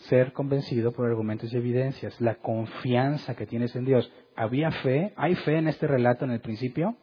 ser 0.10 0.34
convencido 0.34 0.92
por 0.92 1.08
argumentos 1.08 1.54
y 1.54 1.58
evidencias, 1.58 2.20
la 2.20 2.36
confianza 2.36 3.36
que 3.36 3.46
tienes 3.46 3.76
en 3.76 3.86
Dios. 3.86 4.12
¿Había 4.36 4.72
fe? 4.72 5.14
¿Hay 5.16 5.36
fe 5.36 5.58
en 5.58 5.68
este 5.68 5.88
relato 5.88 6.26
en 6.26 6.32
el 6.32 6.42
principio? 6.42 6.96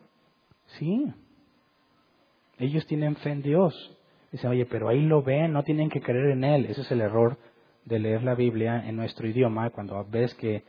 Sí. 0.79 1.13
Ellos 2.61 2.87
tienen 2.87 3.17
fe 3.17 3.31
en 3.31 3.43
Dios. 3.43 3.97
Dicen, 4.31 4.51
oye, 4.51 4.67
pero 4.67 4.89
ahí 4.89 5.01
lo 5.01 5.23
ven, 5.23 5.53
no 5.53 5.65
tienen 5.65 5.89
que 5.89 6.03
creer 6.03 6.31
en 6.31 6.45
Él. 6.45 6.67
Ese 6.67 6.83
es 6.83 6.93
el 6.93 7.01
error 7.01 7.39
de 7.87 7.99
leer 7.99 8.23
la 8.23 8.35
Biblia 8.35 8.87
en 8.87 8.97
nuestro 8.97 9.27
idioma. 9.27 9.71
Cuando 9.71 10.05
ves 10.09 10.35
que 10.35 10.63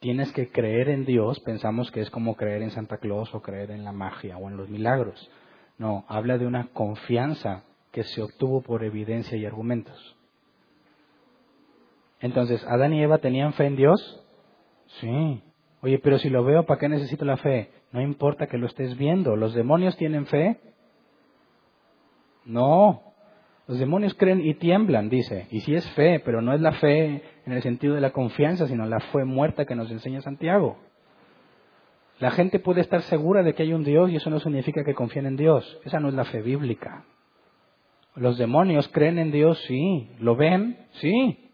tienes 0.00 0.30
que 0.32 0.50
creer 0.50 0.90
en 0.90 1.06
Dios, 1.06 1.40
pensamos 1.40 1.90
que 1.90 2.02
es 2.02 2.10
como 2.10 2.36
creer 2.36 2.62
en 2.62 2.70
Santa 2.70 2.98
Claus 2.98 3.34
o 3.34 3.40
creer 3.40 3.70
en 3.70 3.84
la 3.84 3.92
magia 3.92 4.36
o 4.36 4.48
en 4.48 4.56
los 4.58 4.68
milagros. 4.68 5.30
No, 5.78 6.04
habla 6.08 6.36
de 6.36 6.46
una 6.46 6.68
confianza 6.68 7.64
que 7.90 8.04
se 8.04 8.22
obtuvo 8.22 8.60
por 8.60 8.84
evidencia 8.84 9.36
y 9.38 9.46
argumentos. 9.46 10.16
Entonces, 12.20 12.64
¿Adán 12.66 12.92
y 12.92 13.02
Eva 13.02 13.18
tenían 13.18 13.54
fe 13.54 13.64
en 13.64 13.76
Dios? 13.76 14.24
Sí. 15.00 15.42
Oye, 15.80 15.98
pero 16.00 16.18
si 16.18 16.28
lo 16.28 16.44
veo, 16.44 16.66
¿para 16.66 16.80
qué 16.80 16.88
necesito 16.88 17.24
la 17.24 17.38
fe? 17.38 17.70
No 17.92 18.02
importa 18.02 18.46
que 18.46 18.58
lo 18.58 18.66
estés 18.66 18.98
viendo. 18.98 19.36
¿Los 19.36 19.54
demonios 19.54 19.96
tienen 19.96 20.26
fe? 20.26 20.58
No. 22.48 23.02
Los 23.66 23.78
demonios 23.78 24.14
creen 24.14 24.44
y 24.44 24.54
tiemblan, 24.54 25.08
dice. 25.08 25.46
Y 25.50 25.60
sí 25.60 25.74
es 25.74 25.88
fe, 25.90 26.20
pero 26.24 26.42
no 26.42 26.52
es 26.52 26.60
la 26.60 26.72
fe 26.72 27.22
en 27.46 27.52
el 27.52 27.62
sentido 27.62 27.94
de 27.94 28.00
la 28.00 28.10
confianza, 28.10 28.66
sino 28.66 28.86
la 28.86 29.00
fe 29.00 29.24
muerta 29.24 29.64
que 29.64 29.76
nos 29.76 29.90
enseña 29.90 30.22
Santiago. 30.22 30.78
La 32.18 32.32
gente 32.32 32.58
puede 32.58 32.80
estar 32.80 33.02
segura 33.02 33.42
de 33.42 33.54
que 33.54 33.62
hay 33.62 33.72
un 33.72 33.84
Dios 33.84 34.10
y 34.10 34.16
eso 34.16 34.30
no 34.30 34.40
significa 34.40 34.82
que 34.82 34.94
confíen 34.94 35.26
en 35.26 35.36
Dios. 35.36 35.78
Esa 35.84 36.00
no 36.00 36.08
es 36.08 36.14
la 36.14 36.24
fe 36.24 36.42
bíblica. 36.42 37.04
Los 38.16 38.38
demonios 38.38 38.88
creen 38.88 39.18
en 39.18 39.30
Dios, 39.30 39.62
sí. 39.68 40.10
¿Lo 40.18 40.34
ven? 40.34 40.78
Sí 40.92 41.44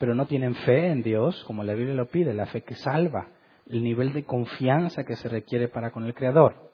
pero 0.00 0.14
no 0.14 0.24
tienen 0.24 0.54
fe 0.54 0.86
en 0.86 1.02
Dios, 1.02 1.44
como 1.44 1.62
la 1.62 1.74
Biblia 1.74 1.94
lo 1.94 2.08
pide, 2.08 2.32
la 2.32 2.46
fe 2.46 2.62
que 2.62 2.74
salva, 2.74 3.28
el 3.68 3.84
nivel 3.84 4.14
de 4.14 4.24
confianza 4.24 5.04
que 5.04 5.14
se 5.14 5.28
requiere 5.28 5.68
para 5.68 5.90
con 5.90 6.06
el 6.06 6.14
Creador. 6.14 6.69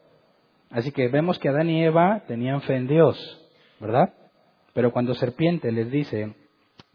Así 0.71 0.93
que 0.93 1.09
vemos 1.09 1.39
que 1.39 1.49
Adán 1.49 1.71
y 1.71 1.85
Eva 1.85 2.25
tenían 2.27 2.61
fe 2.63 2.77
en 2.77 2.89
Dios, 2.89 3.17
¿verdad? 3.81 4.13
Pero 4.73 4.93
cuando 4.93 5.15
serpiente 5.15 5.73
les 5.73 5.91
dice, 5.91 6.35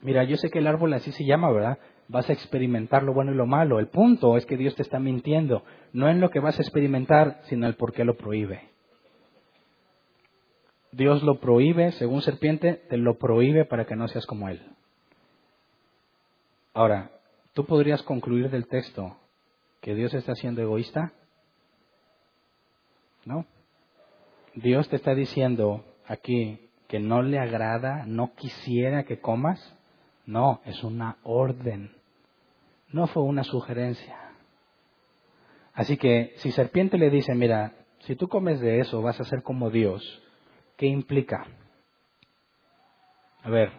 mira, 0.01 0.24
yo 0.24 0.38
sé 0.38 0.49
que 0.49 0.59
el 0.59 0.67
árbol 0.67 0.93
así 0.93 1.11
se 1.11 1.26
llama, 1.26 1.51
¿verdad? 1.51 1.80
Vas 2.07 2.30
a 2.30 2.34
experimentar 2.34 3.03
lo 3.03 3.13
bueno 3.13 3.32
y 3.32 3.36
lo 3.36 3.45
malo. 3.45 3.80
El 3.80 3.88
punto 3.88 4.38
es 4.38 4.45
que 4.45 4.57
Dios 4.57 4.76
te 4.76 4.82
está 4.82 4.99
mintiendo, 4.99 5.63
no 5.93 6.09
en 6.09 6.19
lo 6.19 6.30
que 6.30 6.39
vas 6.39 6.59
a 6.59 6.61
experimentar, 6.61 7.39
sino 7.43 7.67
el 7.67 7.76
por 7.76 7.93
qué 7.93 8.03
lo 8.03 8.17
prohíbe. 8.17 8.69
Dios 10.91 11.24
lo 11.24 11.39
prohíbe, 11.39 11.93
según 11.93 12.22
serpiente, 12.22 12.74
te 12.89 12.97
lo 12.97 13.17
prohíbe 13.17 13.63
para 13.63 13.86
que 13.86 13.95
no 13.95 14.09
seas 14.09 14.26
como 14.26 14.49
Él. 14.49 14.61
Ahora, 16.74 17.11
¿tú 17.53 17.65
podrías 17.65 18.03
concluir 18.03 18.49
del 18.49 18.67
texto 18.67 19.17
que 19.80 19.95
Dios 19.95 20.13
está 20.13 20.36
siendo 20.36 20.61
egoísta? 20.61 21.13
¿No? 23.26 23.45
Dios 24.55 24.89
te 24.89 24.97
está 24.97 25.15
diciendo 25.15 25.85
aquí 26.07 26.59
que 26.87 26.99
no 26.99 27.21
le 27.21 27.39
agrada, 27.39 28.05
no 28.05 28.33
quisiera 28.35 29.03
que 29.03 29.19
comas. 29.19 29.59
No, 30.25 30.61
es 30.65 30.83
una 30.83 31.17
orden. 31.23 31.91
No 32.91 33.07
fue 33.07 33.23
una 33.23 33.43
sugerencia. 33.43 34.17
Así 35.73 35.97
que 35.97 36.33
si 36.37 36.51
serpiente 36.51 36.97
le 36.97 37.09
dice, 37.09 37.33
mira, 37.33 37.73
si 37.99 38.15
tú 38.15 38.27
comes 38.27 38.59
de 38.59 38.79
eso 38.79 39.01
vas 39.01 39.19
a 39.19 39.25
ser 39.25 39.41
como 39.41 39.69
Dios, 39.69 40.03
¿qué 40.77 40.87
implica? 40.87 41.45
A 43.43 43.49
ver, 43.49 43.71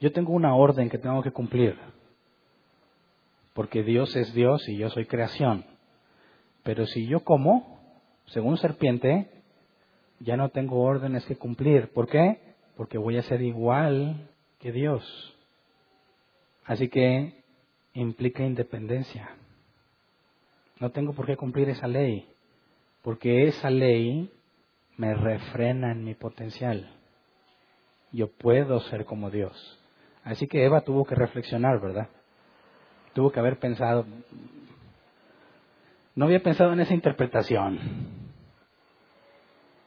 yo 0.00 0.12
tengo 0.12 0.32
una 0.32 0.54
orden 0.54 0.90
que 0.90 0.98
tengo 0.98 1.22
que 1.22 1.32
cumplir 1.32 1.76
porque 3.58 3.82
Dios 3.82 4.14
es 4.14 4.32
Dios 4.34 4.68
y 4.68 4.76
yo 4.76 4.88
soy 4.88 5.06
creación. 5.06 5.64
Pero 6.62 6.86
si 6.86 7.08
yo 7.08 7.24
como, 7.24 7.80
según 8.26 8.56
serpiente, 8.56 9.37
ya 10.20 10.36
no 10.36 10.50
tengo 10.50 10.82
órdenes 10.82 11.24
que 11.26 11.36
cumplir. 11.36 11.88
¿Por 11.92 12.08
qué? 12.08 12.38
Porque 12.76 12.98
voy 12.98 13.16
a 13.16 13.22
ser 13.22 13.42
igual 13.42 14.28
que 14.58 14.72
Dios. 14.72 15.36
Así 16.64 16.88
que 16.88 17.42
implica 17.94 18.44
independencia. 18.44 19.30
No 20.80 20.90
tengo 20.90 21.12
por 21.12 21.26
qué 21.26 21.36
cumplir 21.36 21.68
esa 21.70 21.88
ley, 21.88 22.28
porque 23.02 23.48
esa 23.48 23.70
ley 23.70 24.30
me 24.96 25.14
refrena 25.14 25.92
en 25.92 26.04
mi 26.04 26.14
potencial. 26.14 26.90
Yo 28.12 28.28
puedo 28.28 28.80
ser 28.80 29.04
como 29.04 29.30
Dios. 29.30 29.78
Así 30.24 30.46
que 30.46 30.64
Eva 30.64 30.82
tuvo 30.82 31.04
que 31.04 31.14
reflexionar, 31.14 31.80
¿verdad? 31.80 32.08
tuvo 33.18 33.32
que 33.32 33.40
haber 33.40 33.58
pensado, 33.58 34.06
no 36.14 36.26
había 36.26 36.40
pensado 36.40 36.72
en 36.72 36.78
esa 36.78 36.94
interpretación. 36.94 37.78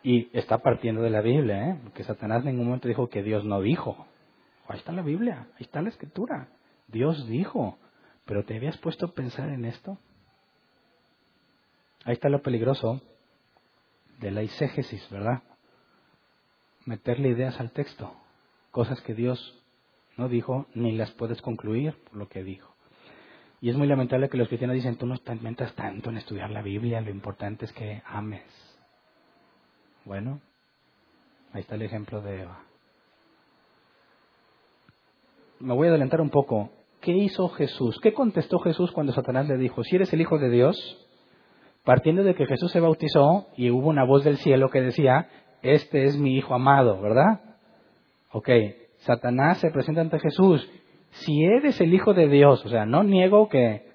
Y 0.04 0.30
está 0.38 0.60
partiendo 0.60 1.02
de 1.02 1.10
la 1.10 1.22
Biblia, 1.22 1.70
¿eh? 1.70 1.80
porque 1.84 2.04
Satanás 2.04 2.42
en 2.42 2.52
ningún 2.52 2.66
momento 2.66 2.88
dijo 2.88 3.10
que 3.10 3.22
Dios 3.22 3.46
no 3.46 3.62
dijo. 3.62 4.08
Ahí 4.68 4.78
está 4.78 4.92
la 4.92 5.02
Biblia, 5.02 5.48
ahí 5.56 5.64
está 5.64 5.82
la 5.82 5.90
escritura. 5.90 6.48
Dios 6.88 7.28
dijo, 7.28 7.78
pero 8.26 8.44
¿te 8.44 8.56
habías 8.56 8.78
puesto 8.78 9.08
a 9.08 9.14
pensar 9.14 9.50
en 9.50 9.66
esto? 9.66 9.98
Ahí 12.06 12.14
está 12.14 12.30
lo 12.30 12.42
peligroso 12.42 13.02
de 14.20 14.32
la 14.32 14.42
exégesis, 14.42 15.08
¿verdad? 15.10 15.44
Meterle 16.86 17.30
ideas 17.30 17.60
al 17.60 17.72
texto, 17.72 18.16
cosas 18.72 19.02
que 19.02 19.14
Dios 19.14 19.62
no 20.18 20.30
dijo 20.30 20.66
ni 20.74 20.94
las 20.94 21.12
puedes 21.12 21.42
concluir 21.42 21.96
por 22.06 22.16
lo 22.16 22.28
que 22.28 22.44
dijo. 22.44 22.74
Y 23.60 23.70
es 23.70 23.76
muy 23.76 23.88
lamentable 23.88 24.30
que 24.30 24.38
los 24.38 24.48
cristianos 24.48 24.76
dicen, 24.76 24.98
tú 24.98 25.06
no 25.06 25.18
te 25.20 25.36
metas 25.36 25.76
tanto 25.76 26.10
en 26.10 26.18
estudiar 26.18 26.50
la 26.50 26.64
Biblia, 26.64 27.02
lo 27.02 27.12
importante 27.12 27.66
es 27.66 27.74
que 27.74 28.02
ames. 28.06 28.71
Bueno, 30.06 30.42
ahí 31.54 31.62
está 31.62 31.76
el 31.76 31.84
ejemplo 31.84 32.22
de 32.22 32.42
Eva. 32.42 32.60
Me 35.60 35.76
voy 35.76 35.88
a 35.88 35.92
adelantar 35.92 36.22
un 36.22 36.32
poco. 36.32 36.72
¿Qué 37.02 37.12
hizo 37.12 37.50
Jesús? 37.50 38.00
¿Qué 38.02 38.14
contestó 38.14 38.60
Jesús 38.60 38.92
cuando 38.92 39.14
Satanás 39.14 39.48
le 39.48 39.58
dijo, 39.58 39.84
si 39.84 39.96
eres 39.96 40.12
el 40.14 40.22
Hijo 40.22 40.40
de 40.40 40.50
Dios? 40.50 40.76
Partiendo 41.84 42.24
de 42.24 42.36
que 42.36 42.48
Jesús 42.48 42.72
se 42.72 42.80
bautizó 42.80 43.48
y 43.58 43.70
hubo 43.70 43.90
una 43.90 44.04
voz 44.04 44.24
del 44.24 44.38
cielo 44.38 44.70
que 44.70 44.82
decía, 44.82 45.30
este 45.62 46.06
es 46.06 46.18
mi 46.18 46.36
Hijo 46.36 46.54
amado, 46.56 47.00
¿verdad? 47.00 47.42
Ok, 48.32 48.50
Satanás 49.00 49.60
se 49.60 49.72
presenta 49.72 50.02
ante 50.02 50.20
Jesús. 50.20 50.68
Si 51.12 51.44
eres 51.44 51.80
el 51.82 51.94
Hijo 51.94 52.14
de 52.14 52.28
Dios, 52.28 52.66
o 52.66 52.70
sea, 52.70 52.86
no 52.86 53.04
niego 53.04 53.50
que 53.50 53.92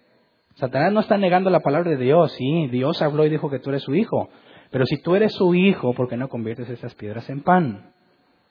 Satanás 0.54 0.92
no 0.92 1.00
está 1.00 1.18
negando 1.18 1.50
la 1.50 1.60
palabra 1.60 1.90
de 1.90 1.96
Dios, 1.96 2.32
sí, 2.32 2.68
Dios 2.68 3.02
habló 3.02 3.24
y 3.24 3.30
dijo 3.30 3.50
que 3.50 3.58
tú 3.58 3.70
eres 3.70 3.82
su 3.82 3.94
hijo. 3.94 4.28
Pero 4.76 4.84
si 4.84 4.98
tú 4.98 5.14
eres 5.14 5.32
su 5.32 5.54
hijo, 5.54 5.94
¿por 5.94 6.06
qué 6.06 6.18
no 6.18 6.28
conviertes 6.28 6.68
esas 6.68 6.94
piedras 6.94 7.30
en 7.30 7.42
pan? 7.42 7.94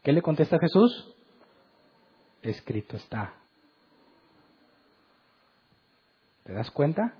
¿Qué 0.01 0.11
le 0.11 0.23
contesta 0.23 0.57
Jesús? 0.57 1.15
Escrito 2.41 2.97
está. 2.97 3.35
¿Te 6.43 6.53
das 6.53 6.71
cuenta? 6.71 7.13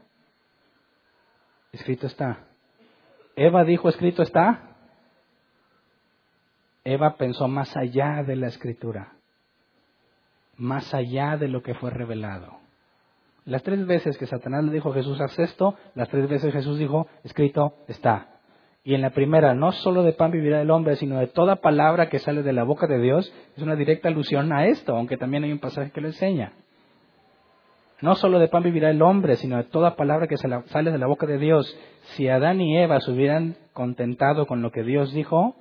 Escrito 1.72 2.08
está. 2.08 2.48
Eva 3.36 3.64
dijo, 3.64 3.90
escrito 3.90 4.24
está. 4.24 4.76
Eva 6.84 7.16
pensó 7.16 7.48
más 7.48 7.78
allá 7.78 8.24
de 8.24 8.36
la 8.36 8.48
escritura, 8.48 9.14
más 10.58 10.96
allá 10.96 11.38
de 11.38 11.48
lo 11.48 11.62
que 11.62 11.76
fue 11.76 11.92
revelado. 11.92 12.58
Las 13.46 13.62
tres 13.62 13.86
veces 13.86 14.18
que 14.18 14.26
Satanás 14.26 14.64
le 14.64 14.72
dijo 14.72 14.90
a 14.90 14.96
Jesús, 14.96 15.22
haz 15.22 15.38
esto, 15.38 15.76
las 15.94 16.10
tres 16.10 16.28
veces 16.28 16.52
Jesús 16.52 16.80
dijo, 16.80 17.06
escrito 17.24 17.76
está. 17.88 18.32
Y 18.86 18.94
en 18.94 19.02
la 19.02 19.10
primera, 19.10 19.56
no 19.56 19.72
solo 19.72 20.04
de 20.04 20.14
pan 20.14 20.30
vivirá 20.30 20.62
el 20.62 20.70
hombre, 20.70 20.96
sino 20.96 21.18
de 21.18 21.26
toda 21.26 21.56
palabra 21.56 22.08
que 22.08 22.20
sale 22.20 22.44
de 22.44 22.54
la 22.54 22.64
boca 22.64 22.86
de 22.86 23.00
Dios, 23.00 23.34
es 23.58 23.64
una 23.64 23.76
directa 23.76 24.10
alusión 24.10 24.54
a 24.54 24.68
esto, 24.68 24.96
aunque 24.96 25.18
también 25.18 25.44
hay 25.44 25.52
un 25.52 25.58
pasaje 25.58 25.90
que 25.90 26.02
lo 26.02 26.08
enseña. 26.08 26.54
No 28.00 28.14
solo 28.14 28.38
de 28.38 28.48
pan 28.48 28.62
vivirá 28.62 28.92
el 28.92 29.02
hombre, 29.02 29.38
sino 29.38 29.58
de 29.58 29.64
toda 29.64 29.96
palabra 29.96 30.28
que 30.28 30.38
sale 30.38 30.92
de 30.92 30.98
la 31.00 31.08
boca 31.08 31.26
de 31.26 31.40
Dios. 31.40 31.76
Si 32.14 32.30
Adán 32.30 32.62
y 32.62 32.78
Eva 32.78 33.00
se 33.02 33.12
hubieran 33.12 33.58
contentado 33.74 34.46
con 34.46 34.62
lo 34.62 34.72
que 34.72 34.84
Dios 34.84 35.12
dijo, 35.14 35.56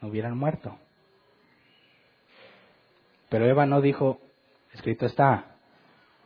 no 0.00 0.08
hubieran 0.08 0.36
muerto. 0.36 0.76
Pero 3.28 3.46
Eva 3.46 3.66
no 3.66 3.80
dijo, 3.80 4.18
escrito 4.72 5.06
está. 5.06 5.54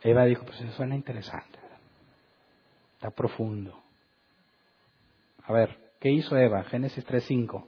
Eva 0.01 0.25
dijo, 0.25 0.45
pues 0.45 0.59
eso 0.61 0.71
suena 0.71 0.95
interesante. 0.95 1.59
Está 2.95 3.11
profundo. 3.11 3.79
A 5.45 5.53
ver, 5.53 5.86
¿qué 5.99 6.11
hizo 6.11 6.37
Eva? 6.37 6.63
Génesis 6.63 7.05
3.5. 7.05 7.65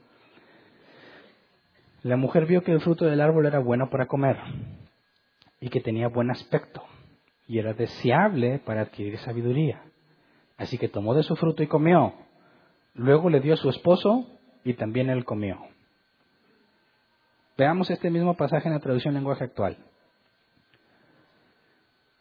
La 2.02 2.16
mujer 2.16 2.46
vio 2.46 2.62
que 2.62 2.72
el 2.72 2.80
fruto 2.80 3.04
del 3.04 3.20
árbol 3.20 3.46
era 3.46 3.58
bueno 3.58 3.90
para 3.90 4.06
comer 4.06 4.36
y 5.60 5.68
que 5.68 5.80
tenía 5.80 6.08
buen 6.08 6.30
aspecto 6.30 6.82
y 7.46 7.58
era 7.58 7.74
deseable 7.74 8.58
para 8.60 8.82
adquirir 8.82 9.18
sabiduría. 9.18 9.82
Así 10.56 10.78
que 10.78 10.88
tomó 10.88 11.14
de 11.14 11.22
su 11.22 11.36
fruto 11.36 11.62
y 11.62 11.66
comió. 11.66 12.14
Luego 12.94 13.28
le 13.28 13.40
dio 13.40 13.54
a 13.54 13.56
su 13.56 13.68
esposo 13.68 14.26
y 14.64 14.74
también 14.74 15.10
él 15.10 15.24
comió. 15.24 15.58
Veamos 17.58 17.90
este 17.90 18.10
mismo 18.10 18.34
pasaje 18.34 18.68
en 18.68 18.74
la 18.74 18.80
traducción 18.80 19.14
lenguaje 19.14 19.44
actual. 19.44 19.76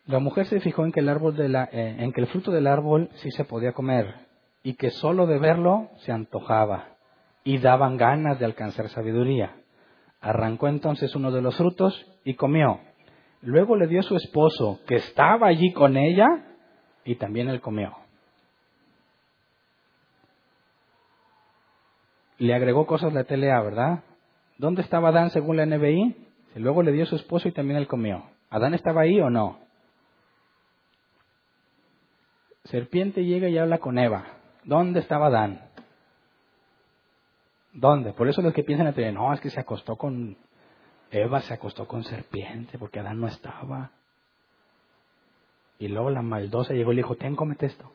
La 0.06 0.20
mujer 0.20 0.48
se 0.48 0.60
fijó 0.60 0.84
en 0.84 0.92
que, 0.92 1.00
el 1.00 1.08
árbol 1.08 1.38
de 1.38 1.48
la, 1.48 1.70
eh, 1.72 1.98
en 2.00 2.12
que 2.12 2.22
el 2.22 2.28
fruto 2.28 2.52
del 2.52 2.68
árbol 2.68 3.10
sí 3.16 3.30
se 3.32 3.46
podía 3.46 3.72
comer 3.72 4.29
y 4.64 4.74
que 4.74 4.92
solo 4.92 5.26
de 5.26 5.40
verlo 5.40 5.90
se 6.00 6.12
antojaba 6.12 6.98
y 7.44 7.60
daban 7.60 7.98
ganas 7.98 8.40
de 8.40 8.46
alcanzar 8.46 8.90
sabiduría. 8.90 9.56
Arrancó 10.22 10.68
entonces 10.68 11.16
uno 11.16 11.32
de 11.32 11.42
los 11.42 11.56
frutos 11.58 12.06
y 12.24 12.36
comió. 12.36 12.80
Luego 13.42 13.76
le 13.78 13.88
dio 13.88 14.04
su 14.04 14.16
esposo, 14.16 14.80
que 14.86 14.96
estaba 14.96 15.48
allí 15.48 15.72
con 15.72 15.96
ella, 15.96 16.28
y 17.06 17.16
también 17.16 17.48
él 17.48 17.62
comió. 17.62 17.96
Le 22.38 22.54
agregó 22.54 22.86
cosas 22.86 23.14
la 23.14 23.24
TLA, 23.24 23.62
¿verdad? 23.62 24.04
¿Dónde 24.58 24.82
estaba 24.82 25.10
Adán 25.10 25.30
según 25.30 25.58
la 25.58 25.66
NBI? 25.66 26.28
luego 26.56 26.84
le 26.84 26.92
dio 26.92 27.06
su 27.06 27.16
esposo 27.16 27.48
y 27.48 27.54
también 27.54 27.80
él 27.80 27.88
comió. 27.88 28.26
¿Adán 28.50 28.74
estaba 28.74 29.02
ahí 29.02 29.22
o 29.22 29.30
no? 29.30 29.60
Serpiente 32.66 33.24
llega 33.24 33.48
y 33.48 33.58
habla 33.58 33.78
con 33.78 33.98
Eva. 33.98 34.39
¿Dónde 34.70 35.00
estaba 35.00 35.26
Adán? 35.26 35.62
¿Dónde? 37.74 38.14
Por 38.14 38.30
eso 38.30 38.44
los 38.44 38.54
que 38.54 38.64
piensan 38.64 38.86
entre, 38.86 39.12
no, 39.12 39.34
es 39.34 39.42
que 39.42 39.50
se 39.50 39.60
acostó 39.60 39.96
con 39.96 40.38
Eva, 41.10 41.42
se 41.42 41.56
acostó 41.56 41.88
con 41.88 42.04
serpiente 42.04 42.78
porque 42.78 43.00
Adán 43.00 43.20
no 43.20 43.26
estaba. 43.26 43.90
Y 45.80 45.88
luego 45.88 46.12
la 46.12 46.22
maldosa 46.22 46.76
llegó 46.76 46.92
y 46.92 46.98
le 46.98 47.02
dijo, 47.02 47.16
ten, 47.16 47.36
cómete 47.36 47.66
esto. 47.66 47.92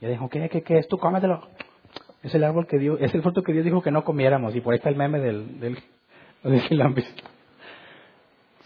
Y 0.00 0.04
ella 0.04 0.12
dijo, 0.12 0.28
¿qué, 0.28 0.48
qué, 0.48 0.62
qué 0.62 0.78
es? 0.78 0.86
Tú 0.86 0.96
cómetelo. 0.98 1.48
Es 2.22 2.32
el 2.36 2.44
árbol 2.44 2.68
que 2.68 2.78
Dios, 2.78 2.98
es 3.00 3.12
el 3.12 3.22
fruto 3.22 3.42
que 3.42 3.52
Dios 3.52 3.64
dijo 3.64 3.82
que 3.82 3.90
no 3.90 4.04
comiéramos. 4.04 4.54
Y 4.54 4.60
por 4.60 4.74
ahí 4.74 4.78
está 4.78 4.90
el 4.90 4.96
meme 4.96 5.18
del, 5.18 5.58
del, 5.58 5.78
del 6.44 7.04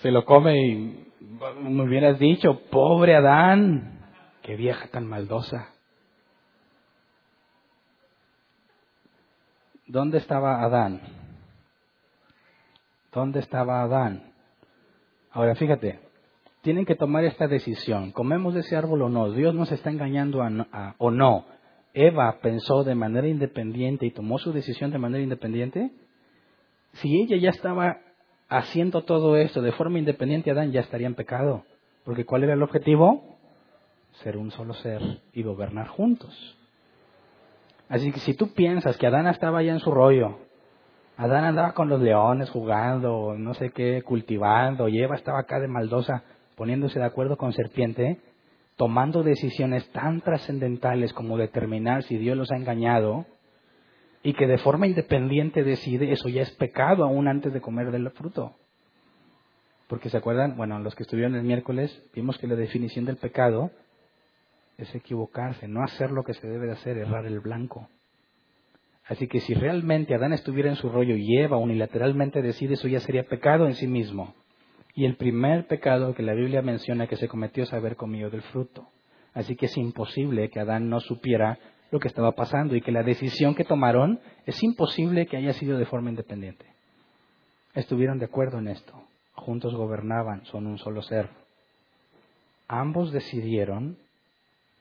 Se 0.03 0.11
lo 0.11 0.27
come 0.27 0.59
y 0.59 1.11
me 1.59 1.85
hubieras 1.85 2.19
dicho, 2.19 2.61
pobre 2.71 3.17
Adán, 3.17 3.99
qué 4.43 4.57
vieja 4.57 4.89
tan 4.89 5.07
maldosa. 5.07 5.71
¿Dónde 9.87 10.19
estaba 10.19 10.63
Adán? 10.63 11.01
¿Dónde 13.13 13.41
estaba 13.41 13.83
Adán? 13.83 14.33
Ahora 15.31 15.55
fíjate, 15.55 16.01
tienen 16.63 16.85
que 16.85 16.97
tomar 16.97 17.25
esta 17.25 17.47
decisión. 17.47 18.11
¿Comemos 18.11 18.55
de 18.55 18.61
ese 18.61 18.77
árbol 18.77 19.03
o 19.03 19.09
no? 19.09 19.31
¿Dios 19.31 19.55
nos 19.55 19.71
está 19.71 19.91
engañando 19.91 20.41
o 20.99 21.11
no? 21.11 21.45
Eva 21.95 22.41
pensó 22.43 22.83
de 22.83 22.95
manera 22.95 23.29
independiente 23.29 24.07
y 24.07 24.11
tomó 24.11 24.39
su 24.39 24.53
decisión 24.53 24.91
de 24.91 24.99
manera 24.99 25.23
independiente, 25.23 25.93
si 26.95 27.21
ella 27.23 27.37
ya 27.37 27.51
estaba 27.51 28.01
haciendo 28.49 29.05
todo 29.05 29.37
esto 29.37 29.63
de 29.63 29.73
forma 29.73 29.99
independiente, 29.99 30.51
Adán 30.51 30.73
ya 30.73 30.81
estaría 30.81 31.07
en 31.07 31.15
pecado. 31.15 31.65
Porque 32.05 32.25
¿cuál 32.25 32.45
era 32.45 32.55
el 32.55 32.63
objetivo? 32.63 33.39
Ser 34.23 34.37
un 34.37 34.51
solo 34.51 34.75
ser 34.75 35.01
y 35.33 35.43
gobernar 35.43 35.89
juntos. 35.89 36.57
Así 37.89 38.11
que 38.13 38.21
si 38.21 38.35
tú 38.35 38.53
piensas 38.53 38.97
que 38.97 39.07
Adán 39.07 39.27
estaba 39.29 39.59
allá 39.59 39.73
en 39.73 39.81
su 39.81 39.91
rollo, 39.91 40.39
Adán 41.17 41.45
andaba 41.45 41.73
con 41.73 41.89
los 41.89 42.01
leones 42.01 42.51
jugando, 42.51 43.35
no 43.39 43.55
sé 43.55 43.71
qué, 43.71 44.03
cultivando, 44.03 44.89
y 44.89 45.01
Eva 45.01 45.15
estaba 45.15 45.41
acá 45.41 45.61
de 45.61 45.69
maldosa 45.69 46.25
poniéndose 46.57 46.99
de 46.99 47.05
acuerdo 47.05 47.37
con 47.37 47.53
serpiente, 47.53 48.19
tomando 48.77 49.23
decisiones 49.23 49.89
tan 49.93 50.21
trascendentales 50.21 51.13
como 51.13 51.39
determinar 51.39 52.03
si 52.03 52.19
Dios 52.19 52.37
los 52.37 52.51
ha 52.51 52.57
engañado 52.57 53.25
y 54.23 54.35
que 54.35 54.47
de 54.47 54.59
forma 54.59 54.87
independiente 54.87 55.63
decide, 55.63 56.13
eso 56.13 56.29
ya 56.29 56.43
es 56.43 56.51
pecado 56.53 57.05
aún 57.05 57.29
antes 57.29 57.53
de 57.53 57.61
comer 57.61 57.93
del 57.93 58.11
fruto. 58.11 58.55
Porque 59.87 60.11
se 60.11 60.17
acuerdan, 60.17 60.57
bueno, 60.57 60.81
los 60.81 60.95
que 60.97 61.05
estuvieron 61.05 61.37
el 61.37 61.45
miércoles, 61.45 62.03
vimos 62.13 62.37
que 62.39 62.49
la 62.49 62.57
definición 62.57 63.05
del 63.05 63.17
pecado 63.19 63.71
es 64.79 64.95
equivocarse, 64.95 65.69
no 65.69 65.83
hacer 65.83 66.11
lo 66.11 66.23
que 66.23 66.35
se 66.35 66.47
debe 66.47 66.67
de 66.67 66.73
hacer, 66.73 66.99
errar 66.99 67.27
el 67.27 67.41
blanco. 67.41 67.89
Así 69.07 69.29
que 69.29 69.41
si 69.41 69.55
realmente 69.55 70.15
Adán 70.15 70.33
estuviera 70.33 70.69
en 70.69 70.77
su 70.77 70.89
rollo 70.89 71.15
y 71.17 71.39
Eva 71.39 71.57
unilateralmente 71.57 72.43
decide, 72.43 72.75
eso 72.75 72.89
ya 72.89 73.01
sería 73.01 73.25
pecado 73.25 73.67
en 73.67 73.75
sí 73.75 73.87
mismo. 73.87 74.35
Y 74.95 75.05
el 75.05 75.17
primer 75.17 75.67
pecado 75.67 76.15
que 76.15 76.23
la 76.23 76.35
Biblia 76.35 76.63
menciona 76.63 77.07
que 77.07 77.17
se 77.17 77.29
cometió 77.29 77.65
es 77.65 77.73
haber 77.73 77.97
comido 77.97 78.31
del 78.31 78.43
fruto. 78.43 78.89
Así 79.35 79.55
que 79.55 79.67
es 79.67 79.77
imposible 79.77 80.49
que 80.51 80.61
Adán 80.61 80.89
no 80.89 81.01
supiera 81.01 81.59
lo 81.91 82.01
que 82.01 82.09
estaba 82.09 82.33
pasando 82.33 82.75
y 82.75 82.81
que 82.81 82.91
la 82.91 83.03
decisión 83.03 83.55
que 83.55 83.65
tomaron 83.65 84.19
es 84.45 84.61
imposible 84.63 85.27
que 85.27 85.37
haya 85.37 85.53
sido 85.53 85.79
de 85.79 85.85
forma 85.85 86.11
independiente. 86.11 86.67
Estuvieron 87.75 88.19
de 88.19 88.25
acuerdo 88.25 88.59
en 88.59 88.69
esto. 88.69 88.95
Juntos 89.35 89.75
gobernaban, 89.75 90.45
son 90.47 90.67
un 90.67 90.79
solo 90.79 91.03
ser. 91.03 91.29
Ambos 92.67 93.13
decidieron 93.13 93.99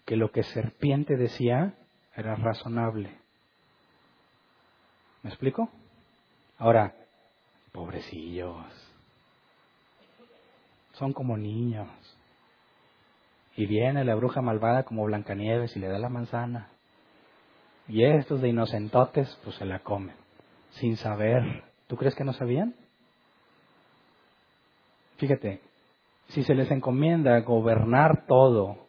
que 0.05 0.15
lo 0.15 0.31
que 0.31 0.43
serpiente 0.43 1.17
decía 1.17 1.73
era 2.15 2.35
razonable. 2.35 3.09
¿Me 5.23 5.29
explico? 5.29 5.69
Ahora, 6.57 6.93
pobrecillos 7.71 8.85
son 10.97 11.13
como 11.13 11.37
niños. 11.37 11.87
Y 13.55 13.65
viene 13.67 14.03
la 14.03 14.15
bruja 14.15 14.41
malvada 14.41 14.83
como 14.83 15.05
Blancanieves 15.05 15.75
y 15.75 15.79
le 15.79 15.87
da 15.87 15.97
la 15.97 16.09
manzana. 16.09 16.69
Y 17.87 18.03
estos 18.03 18.41
de 18.41 18.49
inocentotes, 18.49 19.37
pues 19.43 19.55
se 19.55 19.65
la 19.65 19.79
comen, 19.79 20.15
sin 20.71 20.97
saber. 20.97 21.63
¿Tú 21.87 21.95
crees 21.95 22.15
que 22.15 22.23
no 22.23 22.33
sabían? 22.33 22.73
Fíjate, 25.17 25.61
si 26.29 26.43
se 26.43 26.55
les 26.55 26.69
encomienda 26.71 27.39
gobernar 27.41 28.25
todo, 28.25 28.84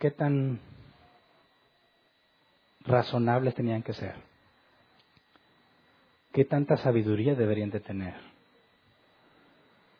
¿qué 0.00 0.10
tan 0.10 0.58
razonables 2.84 3.54
tenían 3.54 3.82
que 3.82 3.92
ser? 3.92 4.14
¿Qué 6.32 6.44
tanta 6.44 6.76
sabiduría 6.78 7.34
deberían 7.34 7.70
de 7.70 7.80
tener? 7.80 8.14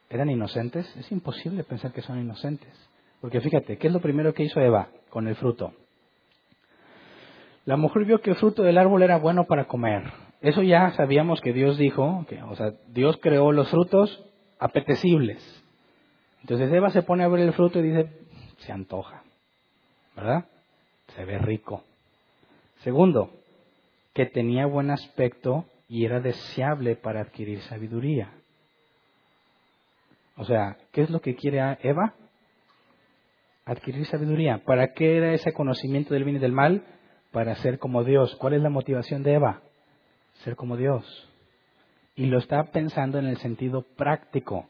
¿Eran 0.09 0.31
inocentes? 0.31 0.97
Es 0.97 1.13
imposible 1.13 1.63
pensar 1.65 1.93
que 1.93 2.03
son 2.03 2.19
inocentes. 2.19 2.73
Porque 3.21 3.41
fíjate, 3.41 3.77
¿qué 3.77 3.89
es 3.89 3.93
lo 3.93 4.01
primero 4.01 4.33
que 4.33 4.43
hizo 4.43 4.59
Eva 4.61 4.89
con 5.11 5.29
el 5.29 5.37
fruto? 5.37 5.75
La 7.67 7.77
mujer 7.77 8.07
vio 8.07 8.23
que 8.23 8.31
el 8.31 8.37
fruto 8.37 8.63
del 8.63 8.79
árbol 8.79 9.03
era 9.03 9.19
bueno 9.19 9.45
para 9.45 9.67
comer. 9.67 10.03
Eso 10.41 10.63
ya 10.63 10.93
sabíamos 10.93 11.43
que 11.43 11.53
Dios 11.53 11.77
dijo, 11.77 12.25
que, 12.27 12.43
o 12.43 12.57
sea, 12.57 12.73
Dios 12.89 13.19
creó 13.21 13.53
los 13.53 13.71
frutos 13.71 14.25
apetecibles. 14.59 15.39
Entonces 16.41 16.73
Eva 16.73 16.89
se 16.91 17.03
pone 17.03 17.23
a 17.23 17.29
ver 17.29 17.41
el 17.41 17.53
fruto 17.53 17.81
y 17.81 17.83
dice, 17.83 18.11
se 18.61 18.73
antoja, 18.73 19.25
¿verdad? 20.21 20.45
Se 21.17 21.25
ve 21.25 21.39
rico. 21.39 21.83
Segundo, 22.83 23.31
que 24.13 24.27
tenía 24.27 24.67
buen 24.67 24.91
aspecto 24.91 25.65
y 25.89 26.05
era 26.05 26.21
deseable 26.21 26.95
para 26.97 27.23
adquirir 27.23 27.61
sabiduría. 27.63 28.31
O 30.37 30.45
sea, 30.45 30.77
¿qué 30.93 31.03
es 31.03 31.11
lo 31.11 31.21
que 31.21 31.35
quiere 31.37 31.61
Eva? 31.83 32.15
Adquirir 33.65 34.07
sabiduría. 34.07 34.63
¿Para 34.65 34.93
qué 34.93 35.17
era 35.17 35.33
ese 35.33 35.53
conocimiento 35.53 36.15
del 36.15 36.25
bien 36.25 36.37
y 36.37 36.41
del 36.41 36.53
mal? 36.53 36.85
Para 37.33 37.55
ser 37.57 37.79
como 37.79 38.05
Dios. 38.05 38.35
¿Cuál 38.37 38.55
es 38.55 38.63
la 38.63 38.71
motivación 38.71 39.23
de 39.23 39.35
Eva? 39.35 39.63
Ser 40.45 40.57
como 40.57 40.77
Dios. 40.77 41.29
Y 42.15 42.27
lo 42.27 42.39
está 42.39 42.65
pensando 42.65 43.19
en 43.19 43.27
el 43.27 43.39
sentido 43.39 43.83
práctico. 43.97 44.67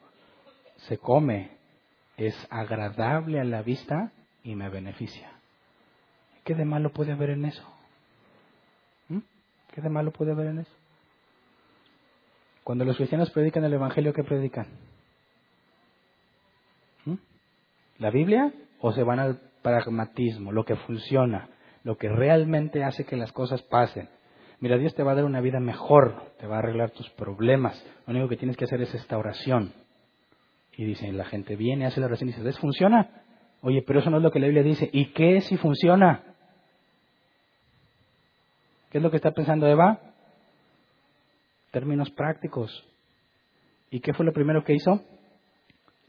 Se 0.89 0.99
come, 0.99 1.51
es 2.17 2.35
agradable 2.51 3.41
a 3.41 3.45
la 3.45 3.63
vista 3.63 4.13
y 4.43 4.55
me 4.55 4.69
beneficia. 4.69 5.40
¿Qué 6.51 6.57
de 6.57 6.65
malo 6.65 6.91
puede 6.91 7.13
haber 7.13 7.31
en 7.31 7.45
eso? 7.45 7.63
¿Mm? 9.09 9.21
¿Qué 9.73 9.81
de 9.81 9.89
malo 9.89 10.11
puede 10.11 10.33
haber 10.33 10.49
en 10.49 10.59
eso? 10.59 10.73
Cuando 12.65 12.85
los 12.85 12.97
cristianos 12.97 13.31
predican 13.31 13.63
el 13.63 13.73
Evangelio, 13.73 14.13
¿qué 14.13 14.25
predican? 14.25 14.67
la 17.99 18.11
Biblia 18.11 18.53
o 18.81 18.91
se 18.91 19.05
van 19.05 19.21
al 19.21 19.39
pragmatismo, 19.63 20.51
lo 20.51 20.65
que 20.65 20.75
funciona, 20.75 21.51
lo 21.85 21.97
que 21.97 22.09
realmente 22.09 22.83
hace 22.83 23.05
que 23.05 23.17
las 23.17 23.31
cosas 23.31 23.63
pasen. 23.63 24.09
Mira, 24.59 24.77
Dios 24.77 24.93
te 24.97 25.05
va 25.05 25.13
a 25.13 25.15
dar 25.15 25.27
una 25.27 25.41
vida 25.41 25.61
mejor, 25.61 26.33
te 26.41 26.49
va 26.49 26.57
a 26.57 26.59
arreglar 26.59 26.91
tus 26.91 27.09
problemas. 27.11 27.81
Lo 28.09 28.15
único 28.15 28.29
que 28.29 28.37
tienes 28.37 28.57
que 28.57 28.65
hacer 28.65 28.81
es 28.83 28.93
esta 28.93 29.17
oración. 29.19 29.73
Y 30.77 30.85
dicen, 30.85 31.17
la 31.17 31.27
gente 31.27 31.55
viene, 31.55 31.87
hace 31.87 32.01
la 32.01 32.07
oración 32.07 32.31
y 32.31 32.33
dice, 32.33 32.43
¿ves? 32.43 32.59
Funciona. 32.59 33.23
Oye, 33.61 33.85
pero 33.87 34.01
eso 34.01 34.11
no 34.11 34.17
es 34.17 34.23
lo 34.25 34.33
que 34.33 34.41
la 34.41 34.47
Biblia 34.47 34.65
dice. 34.65 34.91
¿Y 34.93 35.13
qué 35.13 35.43
si 35.43 35.57
funciona? 35.59 36.25
¿Qué 38.91 38.99
es 38.99 39.03
lo 39.03 39.11
que 39.11 39.17
está 39.17 39.31
pensando 39.31 39.67
Eva? 39.67 40.01
Términos 41.71 42.11
prácticos. 42.11 42.85
¿Y 43.91 44.01
qué 44.01 44.13
fue 44.13 44.27
lo 44.27 44.33
primero 44.33 44.65
que 44.65 44.75
hizo? 44.75 45.01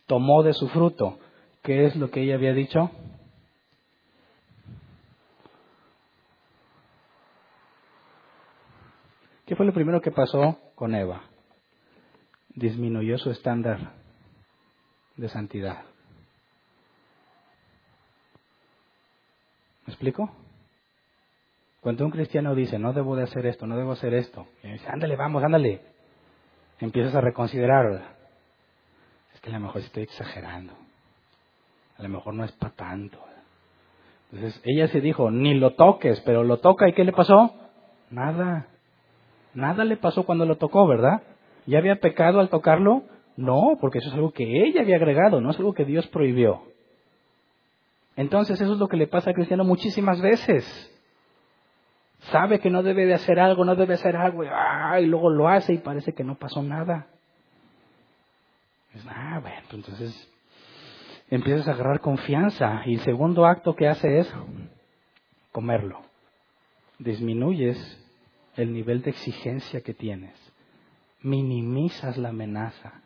Tomó 0.07 0.41
de 0.43 0.53
su 0.53 0.67
fruto. 0.69 1.19
¿Qué 1.61 1.85
es 1.85 1.95
lo 1.95 2.09
que 2.09 2.21
ella 2.21 2.35
había 2.35 2.53
dicho? 2.53 2.89
¿Qué 9.45 9.55
fue 9.55 9.65
lo 9.65 9.73
primero 9.73 10.01
que 10.01 10.11
pasó 10.11 10.57
con 10.75 10.95
Eva? 10.95 11.23
Disminuyó 12.55 13.17
su 13.19 13.29
estándar 13.29 13.93
de 15.17 15.29
santidad. 15.29 15.83
¿Me 19.85 19.93
explico? 19.93 20.31
Cuando 21.81 22.05
un 22.05 22.11
cristiano 22.11 22.55
dice, 22.55 22.79
no 22.79 22.93
debo 22.93 23.15
de 23.15 23.23
hacer 23.23 23.45
esto, 23.45 23.67
no 23.67 23.75
debo 23.75 23.91
hacer 23.91 24.13
esto, 24.13 24.47
y 24.63 24.71
dice, 24.71 24.87
ándale, 24.87 25.15
vamos, 25.15 25.43
ándale, 25.43 25.81
empiezas 26.79 27.15
a 27.15 27.21
reconsiderar, 27.21 28.15
es 29.33 29.41
que 29.41 29.49
a 29.49 29.53
lo 29.53 29.59
mejor 29.59 29.81
estoy 29.81 30.03
exagerando 30.03 30.73
a 32.01 32.03
lo 32.03 32.09
mejor 32.09 32.33
no 32.33 32.43
es 32.43 32.51
para 32.53 32.73
tanto. 32.73 33.19
Entonces 34.31 34.59
ella 34.65 34.87
se 34.87 35.01
dijo, 35.01 35.29
ni 35.29 35.53
lo 35.53 35.75
toques, 35.75 36.19
pero 36.21 36.43
lo 36.43 36.57
toca 36.57 36.89
y 36.89 36.93
¿qué 36.93 37.03
le 37.03 37.11
pasó? 37.11 37.53
Nada. 38.09 38.67
Nada 39.53 39.85
le 39.85 39.97
pasó 39.97 40.23
cuando 40.23 40.45
lo 40.45 40.57
tocó, 40.57 40.87
¿verdad? 40.87 41.21
¿Ya 41.67 41.77
había 41.77 41.97
pecado 41.97 42.39
al 42.39 42.49
tocarlo? 42.49 43.03
No, 43.37 43.77
porque 43.79 43.99
eso 43.99 44.09
es 44.09 44.15
algo 44.15 44.31
que 44.31 44.63
ella 44.65 44.81
había 44.81 44.95
agregado, 44.95 45.41
no 45.41 45.51
es 45.51 45.57
algo 45.57 45.73
que 45.73 45.85
Dios 45.85 46.07
prohibió. 46.07 46.63
Entonces 48.15 48.59
eso 48.59 48.73
es 48.73 48.79
lo 48.79 48.87
que 48.87 48.97
le 48.97 49.07
pasa 49.07 49.29
al 49.29 49.35
cristiano 49.35 49.63
muchísimas 49.63 50.19
veces. 50.21 50.65
Sabe 52.29 52.59
que 52.59 52.69
no 52.69 52.83
debe 52.83 53.05
de 53.05 53.15
hacer 53.15 53.39
algo, 53.39 53.65
no 53.65 53.75
debe 53.75 53.95
hacer 53.95 54.15
algo, 54.15 54.43
y, 54.43 54.47
ah, 54.51 54.99
luego 55.01 55.29
lo 55.29 55.49
hace 55.49 55.73
y 55.73 55.77
parece 55.79 56.13
que 56.13 56.23
no 56.23 56.35
pasó 56.35 56.61
nada. 56.61 57.07
ah, 59.07 59.39
bueno, 59.41 59.57
entonces 59.71 60.29
empiezas 61.29 61.67
a 61.67 61.71
agarrar 61.71 61.99
confianza 61.99 62.81
y 62.85 62.95
el 62.95 62.99
segundo 63.01 63.45
acto 63.45 63.75
que 63.75 63.87
hace 63.87 64.19
es 64.19 64.33
comerlo. 65.51 66.01
Disminuyes 66.99 67.97
el 68.55 68.73
nivel 68.73 69.01
de 69.01 69.09
exigencia 69.09 69.81
que 69.81 69.93
tienes, 69.93 70.35
minimizas 71.21 72.17
la 72.17 72.29
amenaza, 72.29 73.01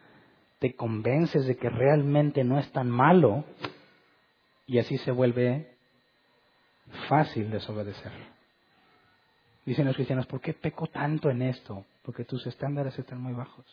te 0.60 0.76
convences 0.76 1.46
de 1.46 1.56
que 1.56 1.70
realmente 1.70 2.44
no 2.44 2.60
es 2.60 2.70
tan 2.72 2.90
malo 2.90 3.46
y 4.68 4.80
así 4.80 4.98
se 4.98 5.12
vuelve 5.12 5.72
fácil 7.08 7.52
desobedecer. 7.52 8.35
Dicen 9.66 9.86
los 9.86 9.96
cristianos, 9.96 10.28
¿por 10.28 10.42
qué 10.42 10.54
peco 10.54 10.88
tanto 10.88 11.30
en 11.30 11.42
esto? 11.42 11.86
Porque 12.04 12.24
tus 12.24 12.46
estándares 12.46 12.98
están 13.00 13.20
muy 13.20 13.34
bajos. 13.34 13.66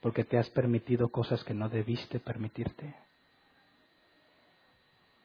Porque 0.00 0.24
te 0.24 0.38
has 0.38 0.48
permitido 0.50 1.08
cosas 1.08 1.44
que 1.44 1.52
no 1.52 1.68
debiste 1.68 2.18
permitirte. 2.18 2.94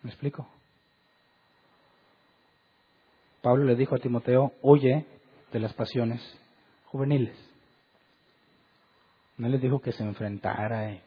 ¿Me 0.03 0.09
explico? 0.09 0.47
Pablo 3.41 3.63
le 3.63 3.75
dijo 3.75 3.95
a 3.95 3.99
Timoteo, 3.99 4.53
huye 4.61 5.05
de 5.51 5.59
las 5.59 5.73
pasiones 5.73 6.21
juveniles. 6.87 7.37
No 9.37 9.47
le 9.47 9.57
dijo 9.57 9.79
que 9.79 9.93
se 9.93 10.03
enfrentara 10.03 10.91
y 10.91 11.01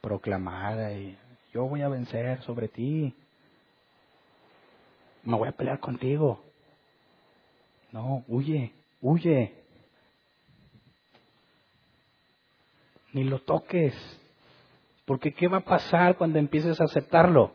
proclamara 0.00 0.92
y 0.92 1.16
yo 1.52 1.64
voy 1.64 1.82
a 1.82 1.88
vencer 1.88 2.42
sobre 2.42 2.66
ti. 2.66 3.14
Me 5.22 5.36
voy 5.36 5.48
a 5.48 5.52
pelear 5.52 5.78
contigo. 5.78 6.42
No, 7.92 8.24
huye, 8.26 8.72
huye. 9.00 9.54
Ni 13.12 13.24
lo 13.24 13.38
toques. 13.40 13.94
Porque 15.04 15.32
¿qué 15.32 15.48
va 15.48 15.58
a 15.58 15.64
pasar 15.64 16.16
cuando 16.16 16.38
empieces 16.38 16.80
a 16.80 16.84
aceptarlo? 16.84 17.52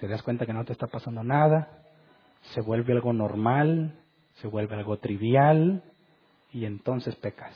te 0.00 0.08
das 0.08 0.22
cuenta 0.22 0.46
que 0.46 0.54
no 0.54 0.64
te 0.64 0.72
está 0.72 0.86
pasando 0.86 1.22
nada, 1.22 1.68
se 2.54 2.62
vuelve 2.62 2.94
algo 2.94 3.12
normal, 3.12 4.00
se 4.36 4.48
vuelve 4.48 4.74
algo 4.74 4.96
trivial 4.96 5.82
y 6.52 6.64
entonces 6.64 7.14
pecas. 7.16 7.54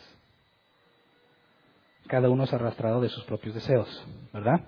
Cada 2.07 2.29
uno 2.29 2.45
es 2.45 2.53
arrastrado 2.53 3.01
de 3.01 3.09
sus 3.09 3.25
propios 3.25 3.55
deseos, 3.55 4.07
¿verdad? 4.31 4.61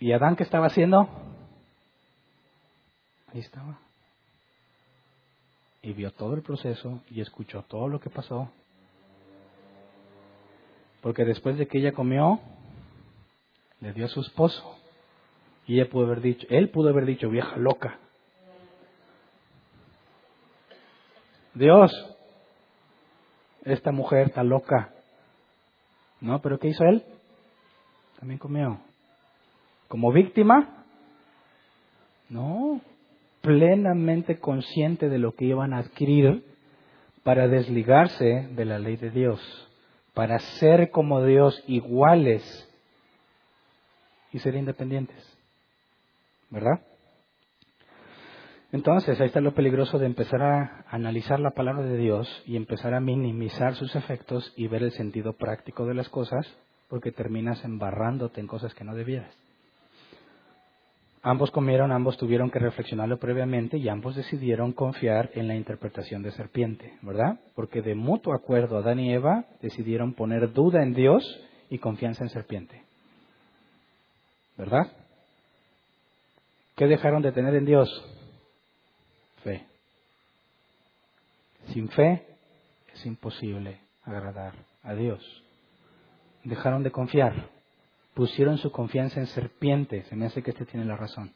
¿Y 0.00 0.12
Adán 0.12 0.36
qué 0.36 0.42
estaba 0.42 0.68
haciendo? 0.68 1.06
Estaba. 3.38 3.78
Y 5.82 5.92
vio 5.92 6.12
todo 6.12 6.34
el 6.34 6.42
proceso 6.42 7.02
y 7.10 7.20
escuchó 7.20 7.62
todo 7.62 7.88
lo 7.88 8.00
que 8.00 8.10
pasó. 8.10 8.50
Porque 11.00 11.24
después 11.24 11.56
de 11.56 11.68
que 11.68 11.78
ella 11.78 11.92
comió, 11.92 12.40
le 13.80 13.92
dio 13.92 14.06
a 14.06 14.08
su 14.08 14.20
esposo. 14.20 14.76
Y 15.66 15.78
ella 15.78 15.88
pudo 15.88 16.06
haber 16.06 16.20
dicho, 16.20 16.46
él 16.50 16.70
pudo 16.70 16.88
haber 16.88 17.06
dicho, 17.06 17.28
vieja 17.28 17.56
loca. 17.56 17.98
Dios, 21.54 21.92
esta 23.64 23.92
mujer 23.92 24.28
está 24.28 24.42
loca. 24.42 24.92
No, 26.20 26.40
pero 26.40 26.58
¿qué 26.58 26.68
hizo 26.68 26.84
él? 26.84 27.04
También 28.18 28.38
comió. 28.38 28.80
¿Como 29.86 30.12
víctima? 30.12 30.84
No, 32.28 32.80
plenamente 33.48 34.40
consciente 34.40 35.08
de 35.08 35.18
lo 35.18 35.32
que 35.32 35.46
iban 35.46 35.72
a 35.72 35.78
adquirir 35.78 36.44
para 37.22 37.48
desligarse 37.48 38.46
de 38.50 38.64
la 38.66 38.78
ley 38.78 38.96
de 38.96 39.08
Dios, 39.08 39.40
para 40.12 40.38
ser 40.38 40.90
como 40.90 41.24
Dios 41.24 41.64
iguales 41.66 42.42
y 44.34 44.38
ser 44.40 44.54
independientes. 44.54 45.16
¿verdad? 46.50 46.82
Entonces, 48.70 49.18
ahí 49.18 49.28
está 49.28 49.40
lo 49.40 49.54
peligroso 49.54 49.98
de 49.98 50.04
empezar 50.04 50.42
a 50.42 50.84
analizar 50.90 51.40
la 51.40 51.52
palabra 51.52 51.84
de 51.84 51.96
Dios 51.96 52.28
y 52.44 52.56
empezar 52.56 52.92
a 52.92 53.00
minimizar 53.00 53.76
sus 53.76 53.96
efectos 53.96 54.52
y 54.56 54.68
ver 54.68 54.82
el 54.82 54.92
sentido 54.92 55.32
práctico 55.38 55.86
de 55.86 55.94
las 55.94 56.10
cosas, 56.10 56.46
porque 56.90 57.12
terminas 57.12 57.64
embarrándote 57.64 58.42
en 58.42 58.46
cosas 58.46 58.74
que 58.74 58.84
no 58.84 58.94
debieras. 58.94 59.34
Ambos 61.22 61.50
comieron, 61.50 61.90
ambos 61.90 62.16
tuvieron 62.16 62.50
que 62.50 62.60
reflexionarlo 62.60 63.18
previamente 63.18 63.76
y 63.76 63.88
ambos 63.88 64.14
decidieron 64.14 64.72
confiar 64.72 65.30
en 65.34 65.48
la 65.48 65.56
interpretación 65.56 66.22
de 66.22 66.30
serpiente, 66.32 66.96
¿verdad? 67.02 67.40
Porque 67.54 67.82
de 67.82 67.94
mutuo 67.94 68.34
acuerdo 68.34 68.78
Adán 68.78 69.00
y 69.00 69.12
Eva 69.12 69.44
decidieron 69.60 70.14
poner 70.14 70.52
duda 70.52 70.82
en 70.82 70.94
Dios 70.94 71.24
y 71.70 71.78
confianza 71.78 72.22
en 72.22 72.30
serpiente. 72.30 72.82
¿Verdad? 74.56 74.92
¿Qué 76.76 76.86
dejaron 76.86 77.22
de 77.22 77.32
tener 77.32 77.54
en 77.56 77.64
Dios? 77.64 77.88
Fe. 79.42 79.66
Sin 81.72 81.88
fe 81.88 82.24
es 82.94 83.04
imposible 83.06 83.80
agradar 84.04 84.54
a 84.82 84.94
Dios. 84.94 85.20
Dejaron 86.44 86.84
de 86.84 86.92
confiar, 86.92 87.50
pusieron 88.18 88.58
su 88.58 88.72
confianza 88.72 89.20
en 89.20 89.28
serpientes, 89.28 90.08
se 90.08 90.16
me 90.16 90.26
hace 90.26 90.42
que 90.42 90.50
este 90.50 90.64
tiene 90.64 90.84
la 90.84 90.96
razón. 90.96 91.30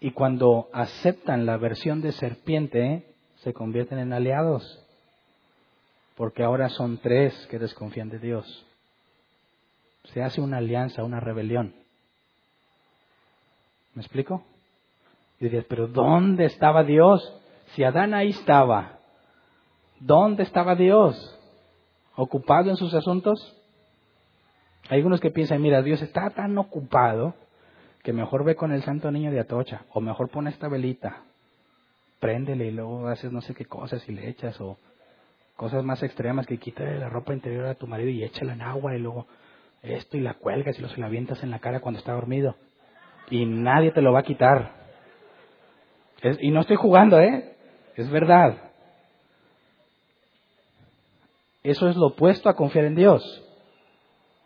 Y 0.00 0.12
cuando 0.12 0.70
aceptan 0.72 1.44
la 1.44 1.58
versión 1.58 2.00
de 2.00 2.12
serpiente, 2.12 3.14
se 3.42 3.52
convierten 3.52 3.98
en 3.98 4.14
aliados, 4.14 4.82
porque 6.16 6.42
ahora 6.42 6.70
son 6.70 6.96
tres 6.96 7.34
que 7.50 7.58
desconfían 7.58 8.08
de 8.08 8.18
Dios. 8.18 8.64
Se 10.04 10.22
hace 10.22 10.40
una 10.40 10.56
alianza, 10.56 11.04
una 11.04 11.20
rebelión. 11.20 11.74
¿Me 13.92 14.00
explico? 14.00 14.42
Y 15.38 15.44
dirías, 15.44 15.66
pero 15.68 15.86
¿dónde 15.86 16.46
estaba 16.46 16.82
Dios? 16.82 17.30
Si 17.74 17.84
Adán 17.84 18.14
ahí 18.14 18.30
estaba, 18.30 19.00
¿dónde 20.00 20.44
estaba 20.44 20.76
Dios? 20.76 21.38
¿Ocupado 22.16 22.70
en 22.70 22.78
sus 22.78 22.94
asuntos? 22.94 23.54
Hay 24.88 24.98
algunos 24.98 25.20
que 25.20 25.30
piensan, 25.30 25.62
mira, 25.62 25.82
Dios 25.82 26.02
está 26.02 26.30
tan 26.30 26.56
ocupado 26.58 27.34
que 28.02 28.12
mejor 28.12 28.44
ve 28.44 28.56
con 28.56 28.72
el 28.72 28.82
santo 28.82 29.10
niño 29.10 29.30
de 29.30 29.40
Atocha, 29.40 29.82
o 29.92 30.00
mejor 30.00 30.28
pone 30.28 30.50
esta 30.50 30.68
velita, 30.68 31.22
préndele 32.18 32.66
y 32.66 32.70
luego 32.72 33.06
haces 33.08 33.30
no 33.32 33.40
sé 33.40 33.54
qué 33.54 33.64
cosas 33.64 34.06
y 34.08 34.12
le 34.12 34.28
echas, 34.28 34.60
o 34.60 34.76
cosas 35.56 35.84
más 35.84 36.02
extremas 36.02 36.46
que 36.46 36.58
quítale 36.58 36.98
la 36.98 37.08
ropa 37.08 37.32
interior 37.32 37.66
a 37.66 37.74
tu 37.74 37.86
marido 37.86 38.10
y 38.10 38.24
échala 38.24 38.54
en 38.54 38.62
agua 38.62 38.96
y 38.96 38.98
luego 38.98 39.26
esto 39.82 40.16
y 40.16 40.20
la 40.20 40.34
cuelgas 40.34 40.78
y 40.78 40.88
se 40.88 41.00
la 41.00 41.06
avientas 41.06 41.42
en 41.42 41.50
la 41.50 41.58
cara 41.58 41.80
cuando 41.80 41.98
está 41.98 42.12
dormido. 42.12 42.56
Y 43.30 43.46
nadie 43.46 43.92
te 43.92 44.02
lo 44.02 44.12
va 44.12 44.20
a 44.20 44.24
quitar. 44.24 44.72
y 46.40 46.50
no 46.50 46.60
estoy 46.60 46.76
jugando, 46.76 47.20
¿eh? 47.20 47.56
Es 47.96 48.10
verdad. 48.10 48.70
Eso 51.62 51.88
es 51.88 51.96
lo 51.96 52.08
opuesto 52.08 52.48
a 52.48 52.56
confiar 52.56 52.84
en 52.84 52.94
Dios. 52.94 53.22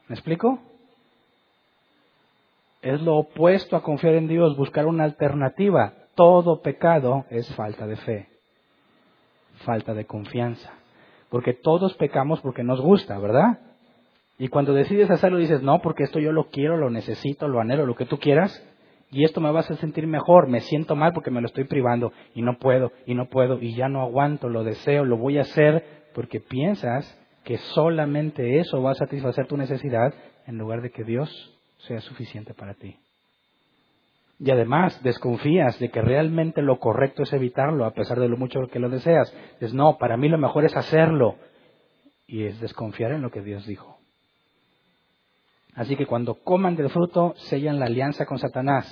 ¿Me 0.08 0.14
explico? 0.14 0.58
Es 2.82 3.00
lo 3.00 3.16
opuesto 3.16 3.76
a 3.76 3.82
confiar 3.82 4.14
en 4.14 4.28
Dios, 4.28 4.56
buscar 4.56 4.86
una 4.86 5.04
alternativa. 5.04 5.94
Todo 6.14 6.62
pecado 6.62 7.24
es 7.30 7.52
falta 7.54 7.86
de 7.86 7.96
fe, 7.96 8.28
falta 9.64 9.92
de 9.94 10.06
confianza. 10.06 10.72
Porque 11.28 11.52
todos 11.52 11.94
pecamos 11.94 12.40
porque 12.40 12.62
nos 12.62 12.80
gusta, 12.80 13.18
¿verdad? 13.18 13.58
Y 14.38 14.48
cuando 14.48 14.74
decides 14.74 15.10
hacerlo 15.10 15.38
dices, 15.38 15.62
no, 15.62 15.80
porque 15.80 16.04
esto 16.04 16.20
yo 16.20 16.30
lo 16.30 16.50
quiero, 16.50 16.76
lo 16.76 16.90
necesito, 16.90 17.48
lo 17.48 17.60
anhelo, 17.60 17.86
lo 17.86 17.96
que 17.96 18.06
tú 18.06 18.18
quieras, 18.18 18.64
y 19.10 19.24
esto 19.24 19.40
me 19.40 19.50
va 19.50 19.60
a 19.60 19.62
hacer 19.62 19.76
sentir 19.78 20.06
mejor, 20.06 20.46
me 20.46 20.60
siento 20.60 20.94
mal 20.94 21.12
porque 21.12 21.30
me 21.30 21.40
lo 21.40 21.46
estoy 21.46 21.64
privando, 21.64 22.12
y 22.34 22.42
no 22.42 22.58
puedo, 22.58 22.92
y 23.06 23.14
no 23.14 23.26
puedo, 23.26 23.58
y 23.60 23.74
ya 23.74 23.88
no 23.88 24.02
aguanto, 24.02 24.48
lo 24.48 24.62
deseo, 24.62 25.04
lo 25.04 25.16
voy 25.16 25.38
a 25.38 25.42
hacer, 25.42 25.84
porque 26.14 26.40
piensas 26.40 27.18
que 27.46 27.58
solamente 27.58 28.58
eso 28.58 28.82
va 28.82 28.90
a 28.90 28.96
satisfacer 28.96 29.46
tu 29.46 29.56
necesidad 29.56 30.12
en 30.48 30.58
lugar 30.58 30.82
de 30.82 30.90
que 30.90 31.04
Dios 31.04 31.30
sea 31.78 32.00
suficiente 32.00 32.54
para 32.54 32.74
ti. 32.74 32.98
Y 34.40 34.50
además 34.50 35.00
desconfías 35.04 35.78
de 35.78 35.90
que 35.90 36.02
realmente 36.02 36.60
lo 36.60 36.80
correcto 36.80 37.22
es 37.22 37.32
evitarlo 37.32 37.84
a 37.84 37.92
pesar 37.92 38.18
de 38.18 38.28
lo 38.28 38.36
mucho 38.36 38.66
que 38.66 38.80
lo 38.80 38.88
deseas. 38.88 39.32
Es 39.60 39.72
no, 39.72 39.96
para 39.96 40.16
mí 40.16 40.28
lo 40.28 40.38
mejor 40.38 40.64
es 40.64 40.76
hacerlo. 40.76 41.36
Y 42.26 42.46
es 42.46 42.60
desconfiar 42.60 43.12
en 43.12 43.22
lo 43.22 43.30
que 43.30 43.42
Dios 43.42 43.64
dijo. 43.64 43.96
Así 45.76 45.94
que 45.94 46.06
cuando 46.06 46.42
coman 46.42 46.74
del 46.74 46.90
fruto, 46.90 47.34
sellan 47.36 47.78
la 47.78 47.86
alianza 47.86 48.26
con 48.26 48.40
Satanás. 48.40 48.86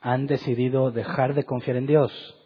Han 0.00 0.26
decidido 0.26 0.92
dejar 0.92 1.34
de 1.34 1.44
confiar 1.44 1.76
en 1.76 1.86
Dios. 1.86 2.39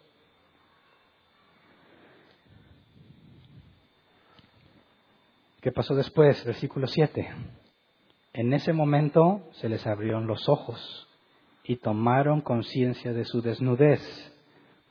¿Qué 5.65 5.71
pasó 5.71 5.95
después? 5.95 6.45
Versículo 6.45 6.85
7. 6.85 7.27
En 8.33 8.53
ese 8.53 8.71
momento 8.71 9.49
se 9.53 9.67
les 9.67 9.87
abrieron 9.87 10.27
los 10.27 10.47
ojos 10.47 11.07
y 11.63 11.77
tomaron 11.77 12.41
conciencia 12.41 13.13
de 13.13 13.25
su 13.25 13.41
desnudez. 13.41 13.99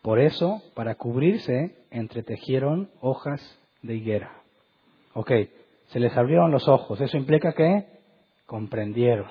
Por 0.02 0.18
eso, 0.18 0.64
para 0.74 0.96
cubrirse, 0.96 1.76
entretejieron 1.92 2.90
hojas 3.00 3.40
de 3.82 3.94
higuera. 3.94 4.42
Ok, 5.12 5.30
se 5.90 6.00
les 6.00 6.16
abrieron 6.16 6.50
los 6.50 6.66
ojos. 6.66 7.00
Eso 7.00 7.18
implica 7.18 7.52
que 7.52 7.86
comprendieron. 8.44 9.30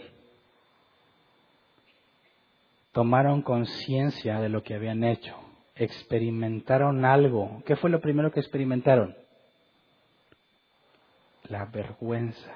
Tomaron 2.93 3.41
conciencia 3.41 4.39
de 4.39 4.47
lo 4.47 4.63
que 4.63 4.75
habían 4.75 5.03
hecho. 5.03 5.35
Experimentaron 5.75 7.03
algo. 7.03 7.61
¿Qué 7.65 7.75
fue 7.75 7.89
lo 7.89 7.99
primero 7.99 8.31
que 8.31 8.39
experimentaron? 8.39 9.13
La 11.49 11.65
vergüenza, 11.65 12.51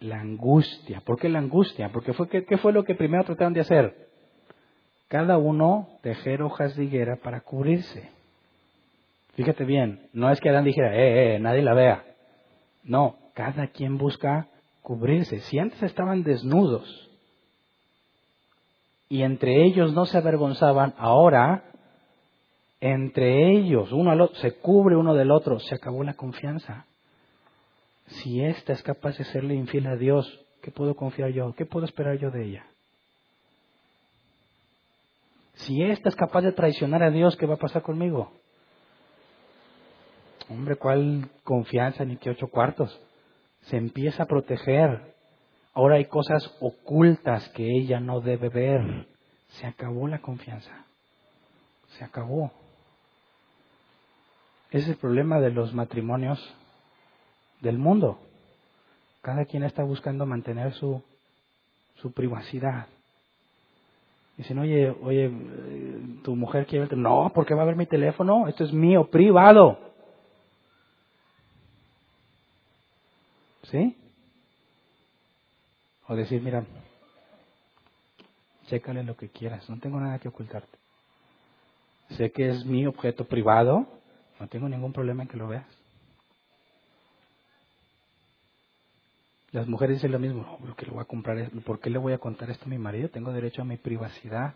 la 0.00 0.20
angustia. 0.20 1.00
¿Por 1.00 1.18
qué 1.18 1.28
la 1.28 1.38
angustia? 1.38 1.90
Porque 1.90 2.12
fue, 2.12 2.28
¿qué, 2.28 2.58
fue 2.58 2.72
lo 2.72 2.84
que 2.84 2.94
primero 2.94 3.24
trataron 3.24 3.52
de 3.52 3.60
hacer? 3.60 4.08
Cada 5.08 5.38
uno 5.38 5.88
tejer 6.02 6.42
hojas 6.42 6.76
de 6.76 6.84
higuera 6.84 7.16
para 7.16 7.40
cubrirse. 7.40 8.10
Fíjate 9.34 9.64
bien, 9.64 10.08
no 10.12 10.30
es 10.30 10.40
que 10.40 10.50
Adán 10.50 10.64
dijera, 10.64 10.94
eh, 10.94 11.36
eh, 11.36 11.38
nadie 11.38 11.62
la 11.62 11.74
vea. 11.74 12.04
No, 12.84 13.16
cada 13.34 13.68
quien 13.68 13.98
busca 13.98 14.48
cubrirse. 14.82 15.40
Si 15.40 15.58
antes 15.58 15.82
estaban 15.82 16.22
desnudos 16.22 17.10
y 19.08 19.22
entre 19.22 19.64
ellos 19.64 19.92
no 19.92 20.06
se 20.06 20.18
avergonzaban, 20.18 20.94
ahora 20.96 21.64
entre 22.80 23.52
ellos, 23.52 23.92
uno 23.92 24.10
al 24.10 24.22
otro, 24.22 24.36
se 24.36 24.54
cubre 24.54 24.96
uno 24.96 25.14
del 25.14 25.30
otro, 25.30 25.58
se 25.60 25.74
acabó 25.74 26.02
la 26.02 26.14
confianza. 26.14 26.86
Si 28.10 28.42
ésta 28.42 28.72
es 28.72 28.82
capaz 28.82 29.16
de 29.18 29.24
serle 29.24 29.54
infiel 29.54 29.86
a 29.86 29.96
Dios, 29.96 30.26
¿qué 30.62 30.70
puedo 30.70 30.94
confiar 30.94 31.30
yo? 31.30 31.54
¿Qué 31.54 31.64
puedo 31.64 31.86
esperar 31.86 32.18
yo 32.18 32.30
de 32.30 32.44
ella? 32.44 32.66
Si 35.54 35.82
ésta 35.82 36.08
es 36.08 36.16
capaz 36.16 36.42
de 36.42 36.52
traicionar 36.52 37.02
a 37.02 37.10
Dios, 37.10 37.36
¿qué 37.36 37.46
va 37.46 37.54
a 37.54 37.58
pasar 37.58 37.82
conmigo? 37.82 38.32
Hombre, 40.48 40.76
¿cuál 40.76 41.30
confianza 41.44 42.04
ni 42.04 42.16
qué 42.16 42.30
ocho 42.30 42.48
cuartos? 42.48 43.00
Se 43.62 43.76
empieza 43.76 44.24
a 44.24 44.26
proteger. 44.26 45.14
Ahora 45.74 45.96
hay 45.96 46.06
cosas 46.06 46.56
ocultas 46.60 47.48
que 47.50 47.64
ella 47.64 48.00
no 48.00 48.20
debe 48.20 48.48
ver. 48.48 49.06
Se 49.48 49.66
acabó 49.66 50.08
la 50.08 50.20
confianza. 50.20 50.84
Se 51.98 52.04
acabó. 52.04 52.50
Ese 54.70 54.78
es 54.78 54.88
el 54.88 54.96
problema 54.96 55.40
de 55.40 55.50
los 55.50 55.72
matrimonios 55.74 56.38
del 57.60 57.78
mundo. 57.78 58.18
Cada 59.22 59.44
quien 59.44 59.62
está 59.64 59.82
buscando 59.82 60.26
mantener 60.26 60.72
su, 60.74 61.02
su 61.96 62.12
privacidad. 62.12 62.86
Dicen, 64.36 64.58
oye, 64.58 64.90
oye, 65.02 65.30
tu 66.24 66.34
mujer 66.34 66.66
quiere 66.66 66.80
verte. 66.80 66.96
No, 66.96 67.30
porque 67.34 67.54
va 67.54 67.62
a 67.62 67.66
ver 67.66 67.76
mi 67.76 67.86
teléfono. 67.86 68.48
Esto 68.48 68.64
es 68.64 68.72
mío, 68.72 69.10
privado. 69.10 69.78
¿Sí? 73.64 73.96
O 76.08 76.16
decir, 76.16 76.40
mira, 76.42 76.64
chécale 78.66 79.04
lo 79.04 79.16
que 79.16 79.28
quieras, 79.28 79.68
no 79.68 79.78
tengo 79.78 80.00
nada 80.00 80.18
que 80.18 80.28
ocultarte. 80.28 80.78
Sé 82.16 82.32
que 82.32 82.50
es 82.50 82.64
mi 82.64 82.86
objeto 82.86 83.26
privado, 83.26 83.86
no 84.40 84.48
tengo 84.48 84.68
ningún 84.68 84.92
problema 84.92 85.22
en 85.22 85.28
que 85.28 85.36
lo 85.36 85.48
veas. 85.48 85.79
Las 89.52 89.66
mujeres 89.66 89.96
dicen 89.96 90.12
lo 90.12 90.18
mismo, 90.20 90.58
no, 90.64 90.76
que 90.76 90.86
le 90.86 90.92
voy 90.92 91.00
a 91.00 91.06
comprar, 91.06 91.50
¿por 91.64 91.80
qué 91.80 91.90
le 91.90 91.98
voy 91.98 92.12
a 92.12 92.18
contar 92.18 92.50
esto 92.50 92.66
a 92.66 92.68
mi 92.68 92.78
marido? 92.78 93.08
Tengo 93.08 93.32
derecho 93.32 93.62
a 93.62 93.64
mi 93.64 93.76
privacidad. 93.76 94.54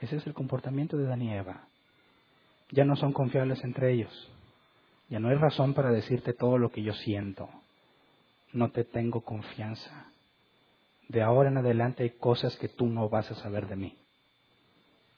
Ese 0.00 0.16
es 0.16 0.26
el 0.26 0.34
comportamiento 0.34 0.96
de 0.96 1.04
Dan 1.04 1.22
y 1.22 1.32
Eva. 1.32 1.66
Ya 2.70 2.84
no 2.84 2.94
son 2.96 3.12
confiables 3.12 3.62
entre 3.64 3.92
ellos. 3.92 4.30
Ya 5.08 5.18
no 5.18 5.28
hay 5.28 5.36
razón 5.36 5.74
para 5.74 5.90
decirte 5.90 6.32
todo 6.32 6.58
lo 6.58 6.70
que 6.70 6.82
yo 6.82 6.92
siento. 6.94 7.48
No 8.52 8.70
te 8.70 8.84
tengo 8.84 9.22
confianza. 9.22 10.06
De 11.08 11.22
ahora 11.22 11.50
en 11.50 11.58
adelante 11.58 12.04
hay 12.04 12.10
cosas 12.10 12.56
que 12.56 12.68
tú 12.68 12.86
no 12.86 13.08
vas 13.08 13.30
a 13.30 13.34
saber 13.34 13.66
de 13.66 13.76
mí. 13.76 13.98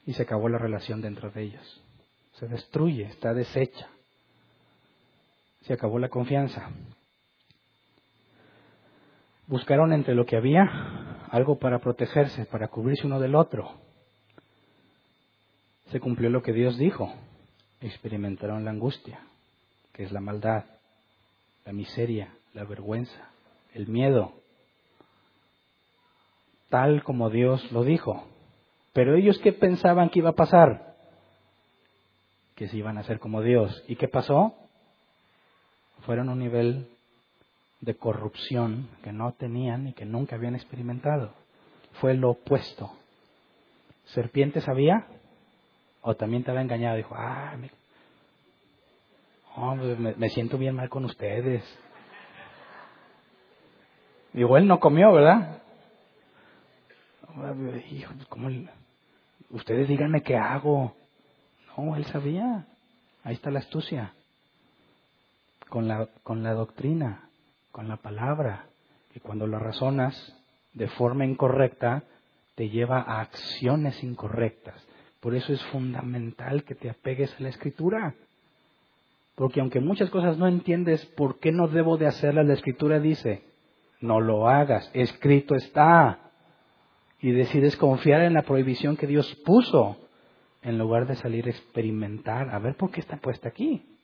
Y 0.06 0.14
se 0.14 0.22
acabó 0.22 0.48
la 0.48 0.58
relación 0.58 1.02
dentro 1.02 1.30
de 1.30 1.42
ellos. 1.42 1.82
Se 2.32 2.48
destruye, 2.48 3.04
está 3.04 3.34
deshecha. 3.34 3.88
Se 5.62 5.74
acabó 5.74 5.98
la 5.98 6.08
confianza. 6.08 6.70
Buscaron 9.46 9.92
entre 9.92 10.14
lo 10.14 10.26
que 10.26 10.36
había 10.36 10.64
algo 11.30 11.58
para 11.58 11.78
protegerse, 11.78 12.46
para 12.46 12.68
cubrirse 12.68 13.06
uno 13.06 13.20
del 13.20 13.34
otro. 13.34 13.70
Se 15.90 16.00
cumplió 16.00 16.30
lo 16.30 16.42
que 16.42 16.52
Dios 16.52 16.78
dijo. 16.78 17.12
Experimentaron 17.80 18.64
la 18.64 18.70
angustia, 18.70 19.20
que 19.92 20.04
es 20.04 20.12
la 20.12 20.20
maldad, 20.20 20.64
la 21.64 21.72
miseria, 21.72 22.30
la 22.54 22.64
vergüenza, 22.64 23.28
el 23.74 23.86
miedo, 23.86 24.32
tal 26.70 27.02
como 27.04 27.30
Dios 27.30 27.70
lo 27.70 27.84
dijo. 27.84 28.26
Pero 28.92 29.14
ellos 29.14 29.38
qué 29.40 29.52
pensaban 29.52 30.08
que 30.08 30.20
iba 30.20 30.30
a 30.30 30.36
pasar? 30.36 30.96
Que 32.54 32.68
se 32.68 32.78
iban 32.78 32.96
a 32.96 33.00
hacer 33.00 33.18
como 33.18 33.42
Dios. 33.42 33.84
¿Y 33.86 33.96
qué 33.96 34.08
pasó? 34.08 34.54
fueron 36.06 36.28
a 36.28 36.32
un 36.32 36.38
nivel 36.38 36.88
de 37.80 37.96
corrupción 37.96 38.88
que 39.02 39.12
no 39.12 39.32
tenían 39.32 39.88
y 39.88 39.92
que 39.92 40.04
nunca 40.04 40.36
habían 40.36 40.54
experimentado. 40.54 41.32
Fue 42.00 42.14
lo 42.14 42.30
opuesto. 42.30 42.92
¿Serpiente 44.06 44.60
sabía? 44.60 45.06
¿O 46.02 46.14
también 46.14 46.44
te 46.44 46.50
había 46.50 46.62
engañado? 46.62 46.96
Dijo, 46.96 47.14
ah, 47.16 47.56
me, 47.58 47.70
pues 49.56 50.16
me, 50.18 50.28
siento 50.28 50.58
bien 50.58 50.74
mal 50.74 50.88
con 50.88 51.04
ustedes. 51.04 51.64
Digo, 54.32 54.56
él 54.56 54.66
no 54.66 54.78
comió, 54.78 55.12
¿verdad? 55.12 55.62
¿cómo 58.28 58.50
ustedes 59.50 59.88
díganme 59.88 60.22
qué 60.22 60.36
hago. 60.36 60.94
No, 61.76 61.96
él 61.96 62.04
sabía. 62.06 62.66
Ahí 63.24 63.34
está 63.34 63.50
la 63.50 63.60
astucia. 63.60 64.12
Con 65.68 65.88
la, 65.88 66.06
con 66.22 66.42
la 66.42 66.52
doctrina, 66.52 67.25
con 67.76 67.88
la 67.88 67.98
palabra. 67.98 68.64
Y 69.14 69.20
cuando 69.20 69.46
lo 69.46 69.58
razonas 69.58 70.34
de 70.72 70.88
forma 70.88 71.26
incorrecta, 71.26 72.04
te 72.54 72.70
lleva 72.70 73.02
a 73.02 73.20
acciones 73.20 74.02
incorrectas. 74.02 74.82
Por 75.20 75.34
eso 75.34 75.52
es 75.52 75.62
fundamental 75.64 76.64
que 76.64 76.74
te 76.74 76.88
apegues 76.88 77.38
a 77.38 77.42
la 77.42 77.50
escritura. 77.50 78.14
Porque 79.34 79.60
aunque 79.60 79.80
muchas 79.80 80.08
cosas 80.08 80.38
no 80.38 80.48
entiendes 80.48 81.04
por 81.04 81.38
qué 81.38 81.52
no 81.52 81.68
debo 81.68 81.98
de 81.98 82.06
hacerlas, 82.06 82.46
la 82.46 82.54
escritura 82.54 82.98
dice, 82.98 83.42
no 84.00 84.22
lo 84.22 84.48
hagas, 84.48 84.90
escrito 84.94 85.54
está. 85.54 86.30
Y 87.20 87.32
decides 87.32 87.76
confiar 87.76 88.22
en 88.22 88.32
la 88.32 88.42
prohibición 88.42 88.96
que 88.96 89.06
Dios 89.06 89.34
puso 89.44 89.98
en 90.62 90.78
lugar 90.78 91.06
de 91.06 91.16
salir 91.16 91.46
a 91.46 91.50
experimentar, 91.50 92.48
a 92.54 92.58
ver 92.58 92.74
por 92.74 92.90
qué 92.90 93.00
está 93.00 93.18
puesta 93.18 93.50
aquí. 93.50 93.95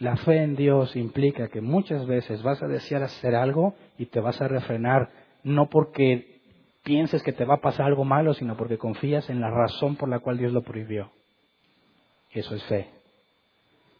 La 0.00 0.16
fe 0.16 0.42
en 0.42 0.56
Dios 0.56 0.96
implica 0.96 1.48
que 1.48 1.60
muchas 1.60 2.06
veces 2.06 2.42
vas 2.42 2.62
a 2.62 2.66
desear 2.66 3.02
hacer 3.02 3.34
algo 3.34 3.74
y 3.98 4.06
te 4.06 4.18
vas 4.18 4.40
a 4.40 4.48
refrenar, 4.48 5.10
no 5.44 5.68
porque 5.68 6.40
pienses 6.82 7.22
que 7.22 7.34
te 7.34 7.44
va 7.44 7.56
a 7.56 7.60
pasar 7.60 7.84
algo 7.84 8.04
malo, 8.04 8.32
sino 8.32 8.56
porque 8.56 8.78
confías 8.78 9.28
en 9.28 9.42
la 9.42 9.50
razón 9.50 9.96
por 9.96 10.08
la 10.08 10.20
cual 10.20 10.38
Dios 10.38 10.54
lo 10.54 10.62
prohibió. 10.62 11.10
Eso 12.30 12.54
es 12.54 12.64
fe. 12.64 12.88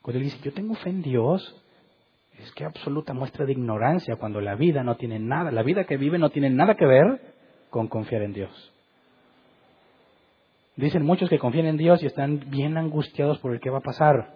Cuando 0.01 0.19
él 0.19 0.25
dice, 0.25 0.39
yo 0.43 0.55
tengo 0.55 0.75
fe 0.77 0.89
en 0.89 1.03
Dios, 1.03 1.55
es 2.39 2.51
que 2.53 2.65
absoluta 2.65 3.13
muestra 3.13 3.45
de 3.45 3.53
ignorancia 3.53 4.17
cuando 4.17 4.41
la 4.41 4.55
vida 4.55 4.83
no 4.83 4.97
tiene 4.97 5.19
nada, 5.19 5.51
la 5.51 5.63
vida 5.63 5.85
que 5.85 5.99
vive 5.99 6.19
no 6.19 6.31
tiene 6.31 6.49
nada 6.49 6.77
que 6.77 6.87
ver 6.87 7.21
con 7.69 7.89
confiar 7.89 8.23
en 8.23 8.33
Dios. 8.33 8.73
Dicen 10.77 11.05
muchos 11.05 11.29
que 11.29 11.39
confían 11.39 11.67
en 11.67 11.77
Dios 11.77 12.03
y 12.03 12.07
están 12.07 12.49
bien 12.49 12.79
angustiados 12.79 13.39
por 13.41 13.53
el 13.53 13.61
que 13.61 13.69
va 13.69 13.79
a 13.79 13.83
pasar. 13.83 14.33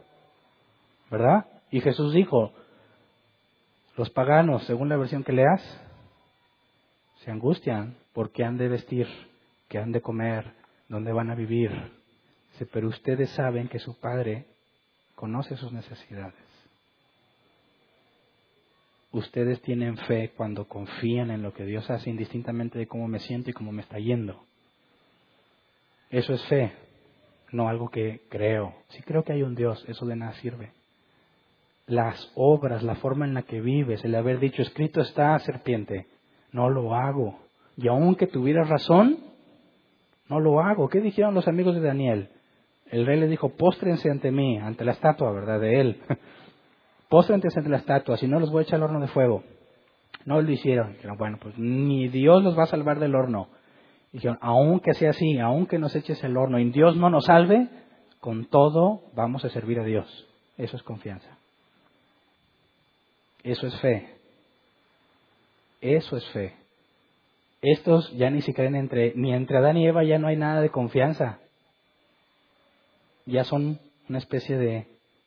¿Verdad? 1.11 1.47
Y 1.75 1.81
Jesús 1.81 2.13
dijo, 2.13 2.53
los 3.97 4.09
paganos, 4.09 4.65
según 4.65 4.89
la 4.89 4.97
versión 4.97 5.25
que 5.25 5.33
leas, 5.33 5.61
se 7.17 7.33
angustian 7.33 7.97
porque 8.13 8.45
han 8.45 8.57
de 8.57 8.69
vestir, 8.69 9.09
que 9.69 9.79
han 9.79 9.91
de 9.91 10.01
comer, 10.01 10.53
dónde 10.89 11.11
van 11.13 11.33
a 11.33 11.35
vivir. 11.35 11.73
Pero 12.73 12.87
ustedes 12.87 13.29
saben 13.31 13.67
que 13.67 13.81
su 13.81 13.99
Padre 13.99 14.47
conoce 15.17 15.57
sus 15.57 15.73
necesidades. 15.73 16.39
Ustedes 19.11 19.61
tienen 19.63 19.97
fe 19.97 20.31
cuando 20.37 20.69
confían 20.69 21.33
en 21.33 21.43
lo 21.43 21.53
que 21.53 21.65
Dios 21.65 21.91
hace 21.91 22.09
indistintamente 22.09 22.79
de 22.79 22.87
cómo 22.87 23.09
me 23.09 23.19
siento 23.19 23.51
y 23.51 23.53
cómo 23.53 23.73
me 23.73 23.83
está 23.83 23.99
yendo. 23.99 24.45
Eso 26.09 26.35
es 26.35 26.45
fe, 26.47 26.73
no 27.51 27.69
algo 27.69 27.89
que 27.89 28.29
creo. 28.29 28.77
Si 28.91 29.03
creo 29.03 29.25
que 29.25 29.33
hay 29.33 29.43
un 29.43 29.57
Dios, 29.57 29.85
eso 29.89 30.07
de 30.07 30.15
nada 30.15 30.35
sirve. 30.35 30.71
Las 31.87 32.33
obras, 32.35 32.83
la 32.83 32.95
forma 32.95 33.27
en 33.27 33.35
la 33.35 33.43
que 33.43 33.61
vives, 33.61 34.05
el 34.05 34.15
haber 34.15 34.39
dicho, 34.41 34.63
escrito 34.63 35.01
está, 35.01 35.39
serpiente, 35.41 36.07
no 36.53 36.71
lo 36.71 36.95
hago. 36.95 37.39
Y 37.77 37.89
aunque 37.89 38.27
tuviera 38.27 38.65
razón, 38.65 39.19
no 40.29 40.41
lo 40.41 40.61
hago. 40.61 40.89
¿Qué 40.89 41.01
dijeron 41.01 41.35
los 41.35 41.49
amigos 41.49 41.75
de 41.75 41.83
Daniel? 41.83 42.31
El 42.91 43.07
rey 43.07 43.19
le 43.19 43.29
dijo, 43.29 43.51
póstrense 43.51 44.11
ante 44.11 44.31
mí, 44.31 44.59
ante 44.59 44.85
la 44.85 44.93
estatua, 44.93 45.33
¿verdad? 45.33 45.61
De 45.61 45.81
él. 45.81 46.01
póstrense 47.09 47.59
ante 47.59 47.71
la 47.71 47.79
estatua, 47.79 48.17
si 48.17 48.29
no 48.29 48.41
los 48.41 48.51
voy 48.51 48.61
a 48.61 48.63
echar 48.63 48.77
al 48.77 48.85
horno 48.85 49.01
de 49.01 49.09
fuego. 49.09 49.43
No 50.25 50.41
lo 50.41 50.51
hicieron. 50.51 50.97
Bueno, 51.19 51.39
pues 51.41 51.59
ni 51.59 52.09
Dios 52.09 52.43
los 52.43 52.59
va 52.59 52.63
a 52.63 52.67
salvar 52.67 52.99
del 52.99 53.15
horno. 53.15 53.49
Dijeron, 54.13 54.39
aunque 54.41 54.95
sea 54.95 55.11
así, 55.11 55.39
aunque 55.39 55.79
nos 55.79 55.95
eches 55.97 56.23
el 56.25 56.37
horno 56.37 56.59
y 56.59 56.71
Dios 56.71 56.97
no 56.97 57.11
nos 57.11 57.27
salve, 57.27 57.69
con 58.21 58.47
todo 58.47 59.03
vamos 59.15 59.45
a 59.45 59.49
servir 59.51 59.81
a 59.81 59.85
Dios. 59.85 60.27
Eso 60.57 60.77
es 60.77 60.83
confianza. 60.83 61.37
Eso 63.45 63.67
es 63.67 63.79
fe. 63.81 64.09
Eso 65.81 66.17
es 66.17 66.27
fe. 66.31 66.55
Estos 67.61 68.11
ya 68.17 68.31
ni 68.31 68.41
creen 68.43 68.75
entre, 68.75 69.13
ni 69.15 69.33
entre 69.33 69.59
Adán 69.59 69.77
y 69.77 69.87
Eva 69.87 70.03
ya 70.03 70.19
no 70.19 70.29
hay 70.29 70.37
nada 70.37 70.61
de 70.63 70.71
confianza. 70.71 71.39
Ya 73.27 73.45
son 73.45 73.81
una 74.09 74.19
especie 74.19 74.57
de 74.57 74.87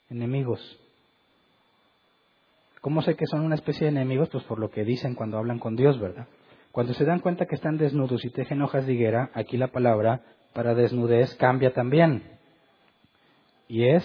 enemigos. 0.10 0.80
¿Cómo 2.82 3.02
sé 3.02 3.16
que 3.16 3.28
son 3.28 3.42
una 3.42 3.56
especie 3.56 3.86
de 3.86 3.92
enemigos? 3.92 4.30
Pues 4.30 4.44
por 4.46 4.60
lo 4.60 4.72
que 4.72 4.84
dicen 4.84 5.16
cuando 5.16 5.38
hablan 5.38 5.60
con 5.60 5.76
Dios, 5.76 6.00
¿verdad? 6.00 6.28
Cuando 6.72 6.94
se 6.94 7.06
dan 7.06 7.20
cuenta 7.20 7.46
que 7.46 7.56
están 7.56 7.78
desnudos 7.78 8.24
y 8.26 8.30
tejen 8.30 8.62
hojas 8.62 8.86
de 8.86 8.94
higuera, 8.94 9.32
aquí 9.34 9.58
la 9.58 9.70
palabra 9.70 10.22
para 10.54 10.76
desnudez 10.76 11.36
cambia 11.36 11.74
también. 11.74 12.24
Y 13.68 13.90
es 13.90 14.04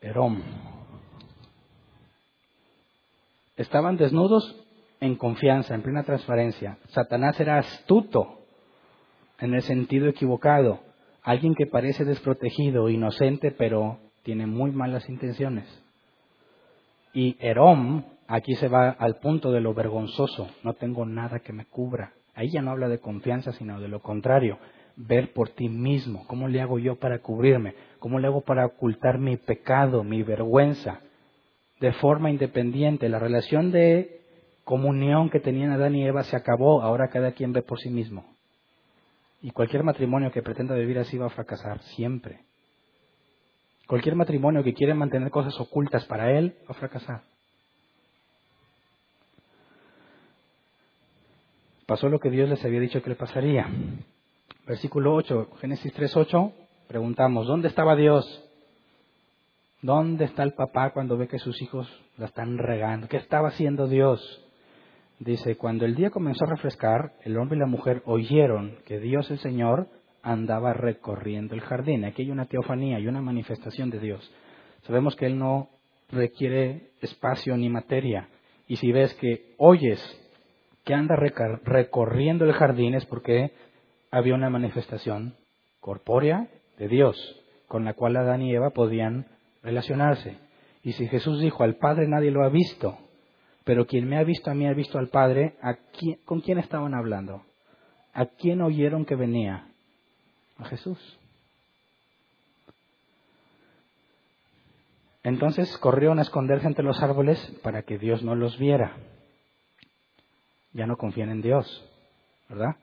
Erom. 0.00 0.42
Estaban 3.56 3.96
desnudos 3.96 4.64
en 5.00 5.16
confianza, 5.16 5.74
en 5.74 5.82
plena 5.82 6.04
transparencia. 6.04 6.78
Satanás 6.88 7.38
era 7.40 7.58
astuto 7.58 8.38
en 9.40 9.54
el 9.54 9.62
sentido 9.62 10.08
equivocado. 10.08 10.80
Alguien 11.22 11.54
que 11.54 11.66
parece 11.66 12.04
desprotegido, 12.04 12.88
inocente, 12.88 13.50
pero 13.50 13.98
tiene 14.22 14.46
muy 14.46 14.70
malas 14.70 15.08
intenciones. 15.08 15.66
Y 17.12 17.36
Erom 17.40 18.04
aquí 18.28 18.54
se 18.54 18.68
va 18.68 18.90
al 18.90 19.16
punto 19.16 19.50
de 19.50 19.60
lo 19.60 19.74
vergonzoso. 19.74 20.48
No 20.62 20.74
tengo 20.74 21.04
nada 21.04 21.40
que 21.40 21.52
me 21.52 21.66
cubra. 21.66 22.12
Ahí 22.34 22.50
ya 22.50 22.62
no 22.62 22.70
habla 22.70 22.88
de 22.88 23.00
confianza, 23.00 23.52
sino 23.52 23.80
de 23.80 23.88
lo 23.88 24.00
contrario. 24.00 24.58
Ver 24.98 25.32
por 25.32 25.48
ti 25.50 25.68
mismo. 25.68 26.26
¿Cómo 26.26 26.48
le 26.48 26.60
hago 26.60 26.78
yo 26.78 26.96
para 26.96 27.20
cubrirme? 27.20 27.74
¿Cómo 27.98 28.18
le 28.18 28.26
hago 28.26 28.42
para 28.42 28.66
ocultar 28.66 29.18
mi 29.18 29.36
pecado, 29.36 30.04
mi 30.04 30.22
vergüenza? 30.22 31.00
de 31.80 31.92
forma 31.92 32.30
independiente. 32.30 33.08
La 33.08 33.18
relación 33.18 33.70
de 33.70 34.20
comunión 34.64 35.30
que 35.30 35.40
tenían 35.40 35.70
Adán 35.70 35.94
y 35.94 36.04
Eva 36.04 36.24
se 36.24 36.36
acabó, 36.36 36.82
ahora 36.82 37.08
cada 37.08 37.32
quien 37.32 37.52
ve 37.52 37.62
por 37.62 37.80
sí 37.80 37.90
mismo. 37.90 38.24
Y 39.40 39.50
cualquier 39.50 39.84
matrimonio 39.84 40.32
que 40.32 40.42
pretenda 40.42 40.74
vivir 40.74 40.98
así 40.98 41.16
va 41.16 41.26
a 41.26 41.30
fracasar, 41.30 41.80
siempre. 41.82 42.40
Cualquier 43.86 44.16
matrimonio 44.16 44.62
que 44.62 44.74
quiere 44.74 44.94
mantener 44.94 45.30
cosas 45.30 45.58
ocultas 45.60 46.04
para 46.06 46.36
él 46.36 46.56
va 46.68 46.74
a 46.74 46.78
fracasar. 46.78 47.22
Pasó 51.86 52.08
lo 52.10 52.20
que 52.20 52.28
Dios 52.28 52.50
les 52.50 52.62
había 52.64 52.80
dicho 52.80 53.00
que 53.00 53.10
le 53.10 53.16
pasaría. 53.16 53.66
Versículo 54.68 55.14
8, 55.14 55.48
Génesis 55.62 55.94
3.8, 55.94 56.52
preguntamos, 56.88 57.46
¿dónde 57.46 57.68
estaba 57.68 57.96
Dios? 57.96 58.44
¿Dónde 59.80 60.26
está 60.26 60.42
el 60.42 60.52
papá 60.52 60.90
cuando 60.90 61.16
ve 61.16 61.26
que 61.26 61.38
sus 61.38 61.62
hijos 61.62 61.90
la 62.18 62.26
están 62.26 62.58
regando? 62.58 63.08
¿Qué 63.08 63.16
estaba 63.16 63.48
haciendo 63.48 63.88
Dios? 63.88 64.44
Dice, 65.20 65.56
cuando 65.56 65.86
el 65.86 65.94
día 65.94 66.10
comenzó 66.10 66.44
a 66.44 66.50
refrescar, 66.50 67.14
el 67.24 67.38
hombre 67.38 67.56
y 67.56 67.60
la 67.60 67.66
mujer 67.66 68.02
oyeron 68.04 68.76
que 68.84 69.00
Dios 69.00 69.30
el 69.30 69.38
Señor 69.38 69.88
andaba 70.22 70.74
recorriendo 70.74 71.54
el 71.54 71.62
jardín. 71.62 72.04
Aquí 72.04 72.24
hay 72.24 72.30
una 72.30 72.44
teofanía 72.44 73.00
y 73.00 73.06
una 73.06 73.22
manifestación 73.22 73.88
de 73.88 74.00
Dios. 74.00 74.30
Sabemos 74.82 75.16
que 75.16 75.24
Él 75.24 75.38
no 75.38 75.70
requiere 76.10 76.90
espacio 77.00 77.56
ni 77.56 77.70
materia. 77.70 78.28
Y 78.66 78.76
si 78.76 78.92
ves 78.92 79.14
que 79.14 79.54
oyes 79.56 79.98
que 80.84 80.92
anda 80.92 81.16
recorriendo 81.16 82.44
el 82.44 82.52
jardín 82.52 82.94
es 82.94 83.06
porque 83.06 83.52
había 84.10 84.34
una 84.34 84.50
manifestación 84.50 85.36
corpórea 85.80 86.48
de 86.78 86.88
Dios 86.88 87.16
con 87.68 87.84
la 87.84 87.94
cual 87.94 88.16
Adán 88.16 88.42
y 88.42 88.54
Eva 88.54 88.70
podían 88.70 89.26
relacionarse. 89.62 90.38
Y 90.82 90.92
si 90.92 91.06
Jesús 91.06 91.40
dijo, 91.40 91.62
al 91.62 91.76
Padre 91.76 92.08
nadie 92.08 92.30
lo 92.30 92.42
ha 92.44 92.48
visto, 92.48 92.98
pero 93.64 93.86
quien 93.86 94.08
me 94.08 94.16
ha 94.16 94.24
visto 94.24 94.50
a 94.50 94.54
mí 94.54 94.66
ha 94.66 94.72
visto 94.72 94.98
al 94.98 95.08
Padre, 95.08 95.56
¿con 96.24 96.40
quién 96.40 96.58
estaban 96.58 96.94
hablando? 96.94 97.42
¿A 98.14 98.26
quién 98.26 98.62
oyeron 98.62 99.04
que 99.04 99.14
venía? 99.14 99.68
A 100.56 100.64
Jesús. 100.64 101.18
Entonces 105.22 105.76
corrieron 105.78 106.18
a 106.18 106.22
esconderse 106.22 106.66
entre 106.66 106.84
los 106.84 107.02
árboles 107.02 107.38
para 107.62 107.82
que 107.82 107.98
Dios 107.98 108.22
no 108.22 108.34
los 108.34 108.58
viera. 108.58 108.96
Ya 110.72 110.86
no 110.86 110.96
confían 110.96 111.28
en 111.28 111.42
Dios, 111.42 111.84
¿verdad? 112.48 112.76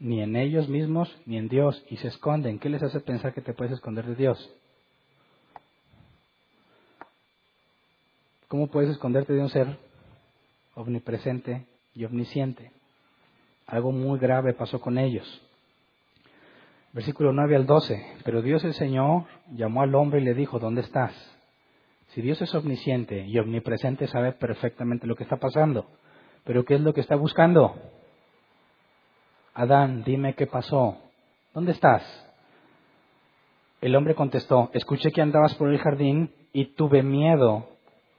Ni 0.00 0.22
en 0.22 0.36
ellos 0.36 0.68
mismos, 0.68 1.14
ni 1.26 1.38
en 1.38 1.48
Dios, 1.48 1.84
y 1.90 1.96
se 1.96 2.08
esconden. 2.08 2.58
¿Qué 2.58 2.68
les 2.68 2.82
hace 2.82 3.00
pensar 3.00 3.34
que 3.34 3.40
te 3.40 3.54
puedes 3.54 3.72
esconder 3.72 4.06
de 4.06 4.14
Dios? 4.14 4.50
¿Cómo 8.48 8.68
puedes 8.68 8.90
esconderte 8.90 9.32
de 9.32 9.40
un 9.40 9.50
ser 9.50 9.76
omnipresente 10.74 11.66
y 11.94 12.04
omnisciente? 12.04 12.70
Algo 13.66 13.92
muy 13.92 14.18
grave 14.18 14.54
pasó 14.54 14.80
con 14.80 14.96
ellos. 14.96 15.42
Versículo 16.92 17.32
9 17.32 17.56
al 17.56 17.66
12. 17.66 18.16
Pero 18.24 18.40
Dios 18.40 18.64
el 18.64 18.72
Señor 18.74 19.24
llamó 19.50 19.82
al 19.82 19.94
hombre 19.94 20.20
y 20.20 20.24
le 20.24 20.32
dijo, 20.32 20.58
¿dónde 20.58 20.80
estás? 20.80 21.12
Si 22.08 22.22
Dios 22.22 22.40
es 22.40 22.54
omnisciente 22.54 23.26
y 23.26 23.38
omnipresente, 23.38 24.06
sabe 24.06 24.32
perfectamente 24.32 25.06
lo 25.06 25.14
que 25.14 25.24
está 25.24 25.36
pasando. 25.36 25.86
Pero 26.44 26.64
¿qué 26.64 26.76
es 26.76 26.80
lo 26.80 26.94
que 26.94 27.02
está 27.02 27.16
buscando? 27.16 27.74
Adán, 29.58 30.04
dime 30.04 30.34
qué 30.34 30.46
pasó. 30.46 30.98
¿Dónde 31.52 31.72
estás? 31.72 32.04
El 33.80 33.96
hombre 33.96 34.14
contestó, 34.14 34.70
escuché 34.72 35.10
que 35.10 35.20
andabas 35.20 35.56
por 35.56 35.72
el 35.72 35.80
jardín 35.80 36.32
y 36.52 36.66
tuve 36.76 37.02
miedo, 37.02 37.68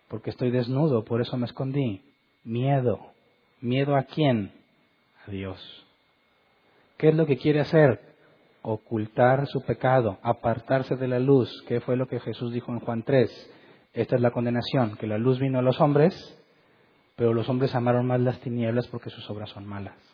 porque 0.10 0.32
estoy 0.32 0.52
desnudo, 0.52 1.06
por 1.06 1.22
eso 1.22 1.38
me 1.38 1.46
escondí. 1.46 2.04
Miedo. 2.44 3.14
¿Miedo 3.62 3.96
a 3.96 4.04
quién? 4.04 4.52
A 5.26 5.32
Dios. 5.32 5.86
¿Qué 6.98 7.08
es 7.08 7.16
lo 7.16 7.26
que 7.26 7.38
quiere 7.38 7.62
hacer? 7.62 8.02
Ocultar 8.62 9.48
su 9.48 9.62
pecado, 9.62 10.18
apartarse 10.22 10.98
de 10.98 11.08
la 11.08 11.20
luz. 11.20 11.50
¿Qué 11.70 11.80
fue 11.80 11.96
lo 11.96 12.10
que 12.10 12.20
Jesús 12.20 12.52
dijo 12.52 12.74
en 12.74 12.82
Juan 12.82 13.04
3? 13.04 13.52
Esta 13.94 14.18
es 14.18 14.22
la 14.22 14.32
condenación, 14.32 14.98
que 14.98 15.08
la 15.08 15.18
luz 15.18 15.40
vino 15.40 15.60
a 15.60 15.62
los 15.62 15.80
hombres, 15.80 16.38
pero 17.16 17.34
los 17.34 17.48
hombres 17.48 17.74
amaron 17.76 18.08
más 18.08 18.20
las 18.20 18.42
tinieblas 18.42 18.88
porque 18.88 19.10
sus 19.10 19.30
obras 19.30 19.50
son 19.52 19.66
malas. 19.66 20.09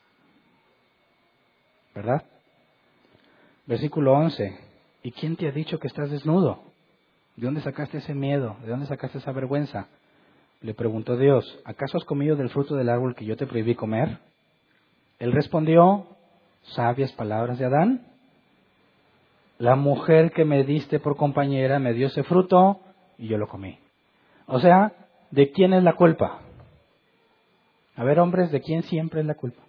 ¿Verdad? 1.96 2.24
Versículo 3.66 4.14
11. 4.14 4.60
¿Y 5.02 5.12
quién 5.14 5.38
te 5.38 5.48
ha 5.48 5.52
dicho 5.52 5.80
que 5.80 5.88
estás 5.88 6.12
desnudo? 6.12 6.60
¿De 7.38 7.46
dónde 7.46 7.62
sacaste 7.62 8.00
ese 8.00 8.14
miedo? 8.14 8.58
¿De 8.64 8.70
dónde 8.70 8.86
sacaste 8.86 9.20
esa 9.20 9.32
vergüenza? 9.32 9.88
Le 10.62 10.74
preguntó 10.74 11.18
Dios, 11.18 11.60
¿acaso 11.64 11.98
has 11.98 12.06
comido 12.06 12.36
del 12.36 12.50
fruto 12.50 12.76
del 12.76 12.90
árbol 12.90 13.16
que 13.16 13.26
yo 13.26 13.38
te 13.38 13.48
prohibí 13.48 13.76
comer? 13.76 14.18
Él 15.20 15.32
respondió, 15.32 16.08
sabias 16.64 17.12
palabras 17.14 17.60
de 17.60 17.66
Adán. 17.66 18.06
La 19.58 19.76
mujer 19.76 20.32
que 20.32 20.44
me 20.44 20.64
diste 20.64 21.00
por 21.00 21.16
compañera 21.16 21.80
me 21.80 21.94
dio 21.94 22.08
ese 22.08 22.24
fruto 22.24 22.82
y 23.18 23.28
yo 23.28 23.38
lo 23.38 23.48
comí. 23.48 23.80
O 24.48 24.60
sea, 24.60 24.92
¿de 25.32 25.52
quién 25.52 25.74
es 25.74 25.84
la 25.84 25.94
culpa? 25.94 26.42
A 27.96 28.04
ver, 28.04 28.20
hombres, 28.20 28.52
¿de 28.52 28.62
quién 28.62 28.84
siempre 28.84 29.22
es 29.22 29.26
la 29.26 29.36
culpa? 29.36 29.62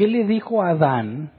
¿Qué 0.00 0.08
le 0.08 0.24
dijo 0.24 0.62
Adán 0.62 1.30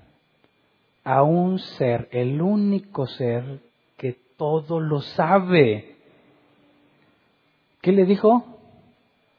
a 1.04 1.24
un 1.24 1.58
ser, 1.58 2.08
el 2.12 2.40
único 2.40 3.08
ser 3.08 3.60
que 3.98 4.16
todo 4.38 4.80
lo 4.80 5.02
sabe? 5.02 5.96
¿Qué 7.82 7.92
le 7.92 8.06
dijo? 8.06 8.60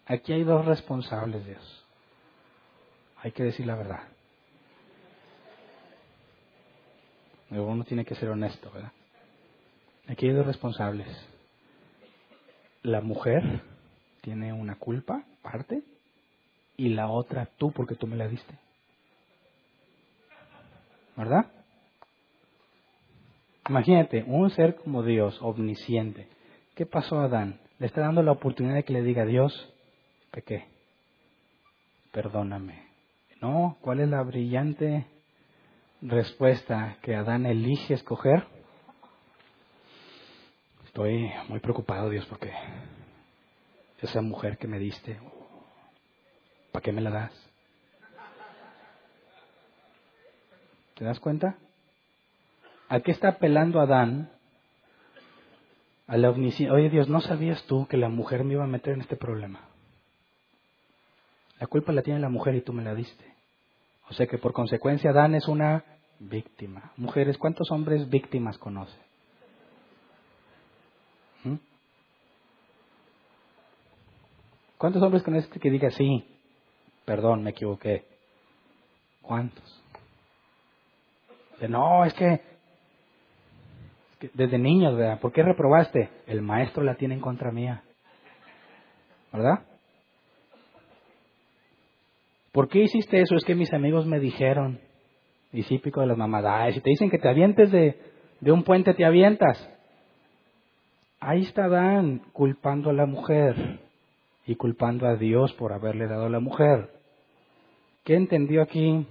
Aquí 0.06 0.32
hay 0.32 0.42
dos 0.42 0.64
responsables, 0.64 1.46
Dios. 1.46 1.86
Hay 3.18 3.30
que 3.30 3.44
decir 3.44 3.64
la 3.64 3.76
verdad. 3.76 4.02
Uno 7.50 7.84
tiene 7.84 8.04
que 8.04 8.16
ser 8.16 8.28
honesto, 8.28 8.72
¿verdad? 8.72 8.90
Aquí 10.08 10.26
hay 10.26 10.32
dos 10.32 10.46
responsables. 10.46 11.06
La 12.82 13.00
mujer 13.00 13.60
tiene 14.20 14.52
una 14.52 14.74
culpa, 14.74 15.22
parte, 15.42 15.80
y 16.76 16.88
la 16.88 17.06
otra 17.08 17.46
tú 17.56 17.70
porque 17.70 17.94
tú 17.94 18.08
me 18.08 18.16
la 18.16 18.26
diste. 18.26 18.58
¿Verdad? 21.16 21.46
Imagínate, 23.68 24.24
un 24.26 24.50
ser 24.50 24.76
como 24.76 25.02
Dios, 25.02 25.38
omnisciente. 25.40 26.28
¿Qué 26.74 26.86
pasó 26.86 27.20
a 27.20 27.24
Adán? 27.24 27.60
Le 27.78 27.86
está 27.86 28.00
dando 28.00 28.22
la 28.22 28.32
oportunidad 28.32 28.74
de 28.74 28.84
que 28.84 28.92
le 28.92 29.02
diga 29.02 29.22
a 29.22 29.26
Dios, 29.26 29.72
qué? 30.40 30.66
perdóname. 32.10 32.86
No, 33.40 33.76
¿cuál 33.80 34.00
es 34.00 34.08
la 34.08 34.22
brillante 34.22 35.06
respuesta 36.00 36.98
que 37.02 37.14
Adán 37.14 37.46
elige 37.46 37.94
escoger? 37.94 38.46
Estoy 40.84 41.30
muy 41.48 41.60
preocupado, 41.60 42.10
Dios, 42.10 42.26
porque 42.26 42.52
esa 44.00 44.20
mujer 44.20 44.58
que 44.58 44.66
me 44.66 44.78
diste, 44.78 45.18
¿para 46.70 46.82
qué 46.82 46.92
me 46.92 47.00
la 47.00 47.10
das? 47.10 47.51
¿Te 50.94 51.04
das 51.04 51.20
cuenta? 51.20 51.56
¿A 52.88 53.00
qué 53.00 53.10
está 53.12 53.28
apelando 53.28 53.80
Adán? 53.80 54.30
A 56.06 56.16
la 56.16 56.30
omnisciencia. 56.30 56.74
Oye 56.74 56.90
Dios, 56.90 57.08
¿no 57.08 57.20
sabías 57.20 57.64
tú 57.66 57.86
que 57.86 57.96
la 57.96 58.08
mujer 58.08 58.44
me 58.44 58.54
iba 58.54 58.64
a 58.64 58.68
meter 58.68 58.94
en 58.94 59.00
este 59.00 59.16
problema? 59.16 59.60
La 61.58 61.66
culpa 61.66 61.92
la 61.92 62.02
tiene 62.02 62.20
la 62.20 62.28
mujer 62.28 62.54
y 62.54 62.60
tú 62.60 62.72
me 62.72 62.82
la 62.82 62.94
diste. 62.94 63.24
O 64.10 64.14
sea 64.14 64.26
que 64.26 64.36
por 64.36 64.52
consecuencia 64.52 65.10
Adán 65.10 65.34
es 65.34 65.48
una 65.48 65.84
víctima. 66.18 66.92
Mujeres, 66.96 67.38
¿cuántos 67.38 67.70
hombres 67.70 68.08
víctimas 68.10 68.58
conoce? 68.58 68.98
¿Mm? 71.44 71.54
¿Cuántos 74.76 75.02
hombres 75.02 75.22
conoces 75.22 75.48
que 75.48 75.70
diga 75.70 75.90
sí? 75.90 76.26
Perdón, 77.04 77.42
me 77.42 77.50
equivoqué. 77.50 78.04
¿Cuántos? 79.22 79.81
No, 81.68 82.04
es 82.04 82.14
que, 82.14 82.40
desde 84.34 84.58
niños, 84.58 84.96
¿verdad? 84.96 85.20
¿Por 85.20 85.32
qué 85.32 85.42
reprobaste? 85.42 86.08
El 86.26 86.42
maestro 86.42 86.82
la 86.82 86.94
tiene 86.94 87.14
en 87.14 87.20
contra 87.20 87.50
mía. 87.50 87.82
¿Verdad? 89.32 89.64
¿Por 92.52 92.68
qué 92.68 92.82
hiciste 92.82 93.20
eso? 93.20 93.34
Es 93.34 93.44
que 93.44 93.54
mis 93.54 93.72
amigos 93.72 94.06
me 94.06 94.20
dijeron. 94.20 94.78
Y 95.52 95.62
típico 95.64 96.00
de 96.00 96.06
las 96.06 96.16
mamadas. 96.16 96.74
Si 96.74 96.80
te 96.80 96.90
dicen 96.90 97.10
que 97.10 97.18
te 97.18 97.28
avientes 97.28 97.70
de, 97.70 97.98
de 98.40 98.52
un 98.52 98.62
puente, 98.62 98.94
te 98.94 99.04
avientas. 99.04 99.68
Ahí 101.20 101.42
está 101.42 101.68
Dan 101.68 102.22
culpando 102.32 102.90
a 102.90 102.92
la 102.92 103.06
mujer 103.06 103.80
y 104.46 104.56
culpando 104.56 105.06
a 105.06 105.16
Dios 105.16 105.52
por 105.54 105.72
haberle 105.72 106.06
dado 106.06 106.26
a 106.26 106.30
la 106.30 106.40
mujer. 106.40 106.90
¿Qué 108.04 108.16
entendió 108.16 108.62
aquí? 108.62 109.06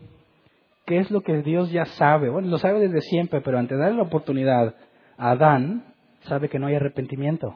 ¿Qué 0.91 0.97
es 0.97 1.09
lo 1.09 1.21
que 1.21 1.41
Dios 1.41 1.71
ya 1.71 1.85
sabe? 1.85 2.29
Bueno, 2.29 2.49
lo 2.49 2.57
sabe 2.57 2.81
desde 2.81 2.99
siempre, 2.99 3.39
pero 3.39 3.57
ante 3.57 3.77
darle 3.77 3.95
la 3.95 4.03
oportunidad 4.03 4.75
Adán, 5.15 5.85
sabe 6.23 6.49
que 6.49 6.59
no 6.59 6.67
hay 6.67 6.75
arrepentimiento. 6.75 7.55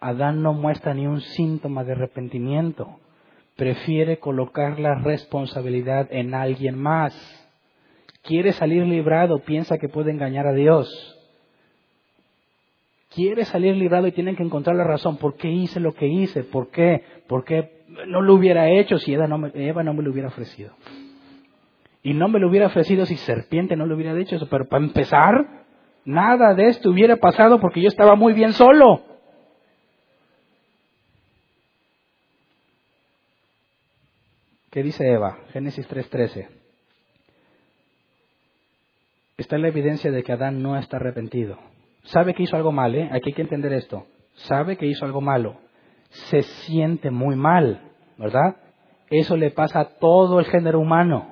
Adán 0.00 0.42
no 0.42 0.52
muestra 0.52 0.92
ni 0.92 1.06
un 1.06 1.20
síntoma 1.20 1.84
de 1.84 1.92
arrepentimiento. 1.92 2.98
Prefiere 3.54 4.18
colocar 4.18 4.80
la 4.80 4.96
responsabilidad 4.96 6.08
en 6.10 6.34
alguien 6.34 6.76
más. 6.76 7.14
Quiere 8.22 8.50
salir 8.50 8.86
librado, 8.86 9.38
piensa 9.44 9.78
que 9.78 9.88
puede 9.88 10.10
engañar 10.10 10.48
a 10.48 10.52
Dios. 10.52 11.16
Quiere 13.14 13.44
salir 13.44 13.76
librado 13.76 14.08
y 14.08 14.12
tiene 14.12 14.34
que 14.34 14.42
encontrar 14.42 14.74
la 14.74 14.82
razón. 14.82 15.16
¿Por 15.16 15.36
qué 15.36 15.48
hice 15.48 15.78
lo 15.78 15.94
que 15.94 16.08
hice? 16.08 16.42
¿Por 16.42 16.70
qué? 16.70 17.04
¿Por 17.28 17.44
qué 17.44 17.84
no 18.08 18.20
lo 18.20 18.34
hubiera 18.34 18.68
hecho 18.68 18.98
si 18.98 19.14
Eva 19.14 19.28
no 19.28 19.38
me 19.38 20.02
lo 20.02 20.10
hubiera 20.10 20.26
ofrecido? 20.26 20.74
Y 22.02 22.14
no 22.14 22.28
me 22.28 22.40
lo 22.40 22.48
hubiera 22.48 22.66
ofrecido 22.66 23.06
si 23.06 23.16
serpiente 23.16 23.76
no 23.76 23.86
le 23.86 23.94
hubiera 23.94 24.14
dicho 24.14 24.36
eso. 24.36 24.48
Pero 24.48 24.68
para 24.68 24.84
empezar, 24.84 25.64
nada 26.04 26.54
de 26.54 26.66
esto 26.68 26.90
hubiera 26.90 27.16
pasado 27.16 27.60
porque 27.60 27.80
yo 27.80 27.88
estaba 27.88 28.16
muy 28.16 28.32
bien 28.32 28.52
solo. 28.52 29.02
¿Qué 34.70 34.82
dice 34.82 35.06
Eva? 35.06 35.38
Génesis 35.52 35.86
3:13. 35.86 36.48
Está 39.36 39.58
la 39.58 39.68
evidencia 39.68 40.10
de 40.10 40.22
que 40.22 40.32
Adán 40.32 40.62
no 40.62 40.76
está 40.76 40.96
arrepentido. 40.96 41.58
Sabe 42.04 42.34
que 42.34 42.42
hizo 42.42 42.56
algo 42.56 42.72
mal, 42.72 42.94
¿eh? 42.94 43.08
Aquí 43.12 43.30
hay 43.30 43.34
que 43.34 43.42
entender 43.42 43.72
esto. 43.72 44.06
Sabe 44.34 44.76
que 44.76 44.86
hizo 44.86 45.04
algo 45.04 45.20
malo. 45.20 45.56
Se 46.10 46.42
siente 46.42 47.10
muy 47.10 47.36
mal, 47.36 47.80
¿verdad? 48.18 48.56
Eso 49.10 49.36
le 49.36 49.50
pasa 49.50 49.80
a 49.80 49.98
todo 49.98 50.40
el 50.40 50.46
género 50.46 50.80
humano 50.80 51.31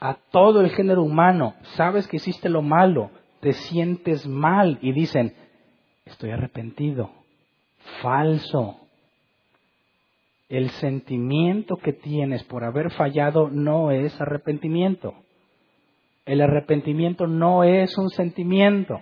a 0.00 0.14
todo 0.30 0.60
el 0.60 0.70
género 0.70 1.02
humano. 1.02 1.54
Sabes 1.76 2.06
que 2.06 2.16
hiciste 2.16 2.48
lo 2.48 2.62
malo, 2.62 3.10
te 3.40 3.52
sientes 3.52 4.26
mal 4.26 4.78
y 4.82 4.92
dicen, 4.92 5.34
estoy 6.04 6.30
arrepentido. 6.30 7.10
Falso. 8.02 8.80
El 10.48 10.70
sentimiento 10.70 11.76
que 11.76 11.92
tienes 11.92 12.44
por 12.44 12.64
haber 12.64 12.90
fallado 12.92 13.48
no 13.48 13.90
es 13.90 14.20
arrepentimiento. 14.20 15.14
El 16.24 16.40
arrepentimiento 16.40 17.26
no 17.26 17.64
es 17.64 17.96
un 17.98 18.10
sentimiento. 18.10 18.98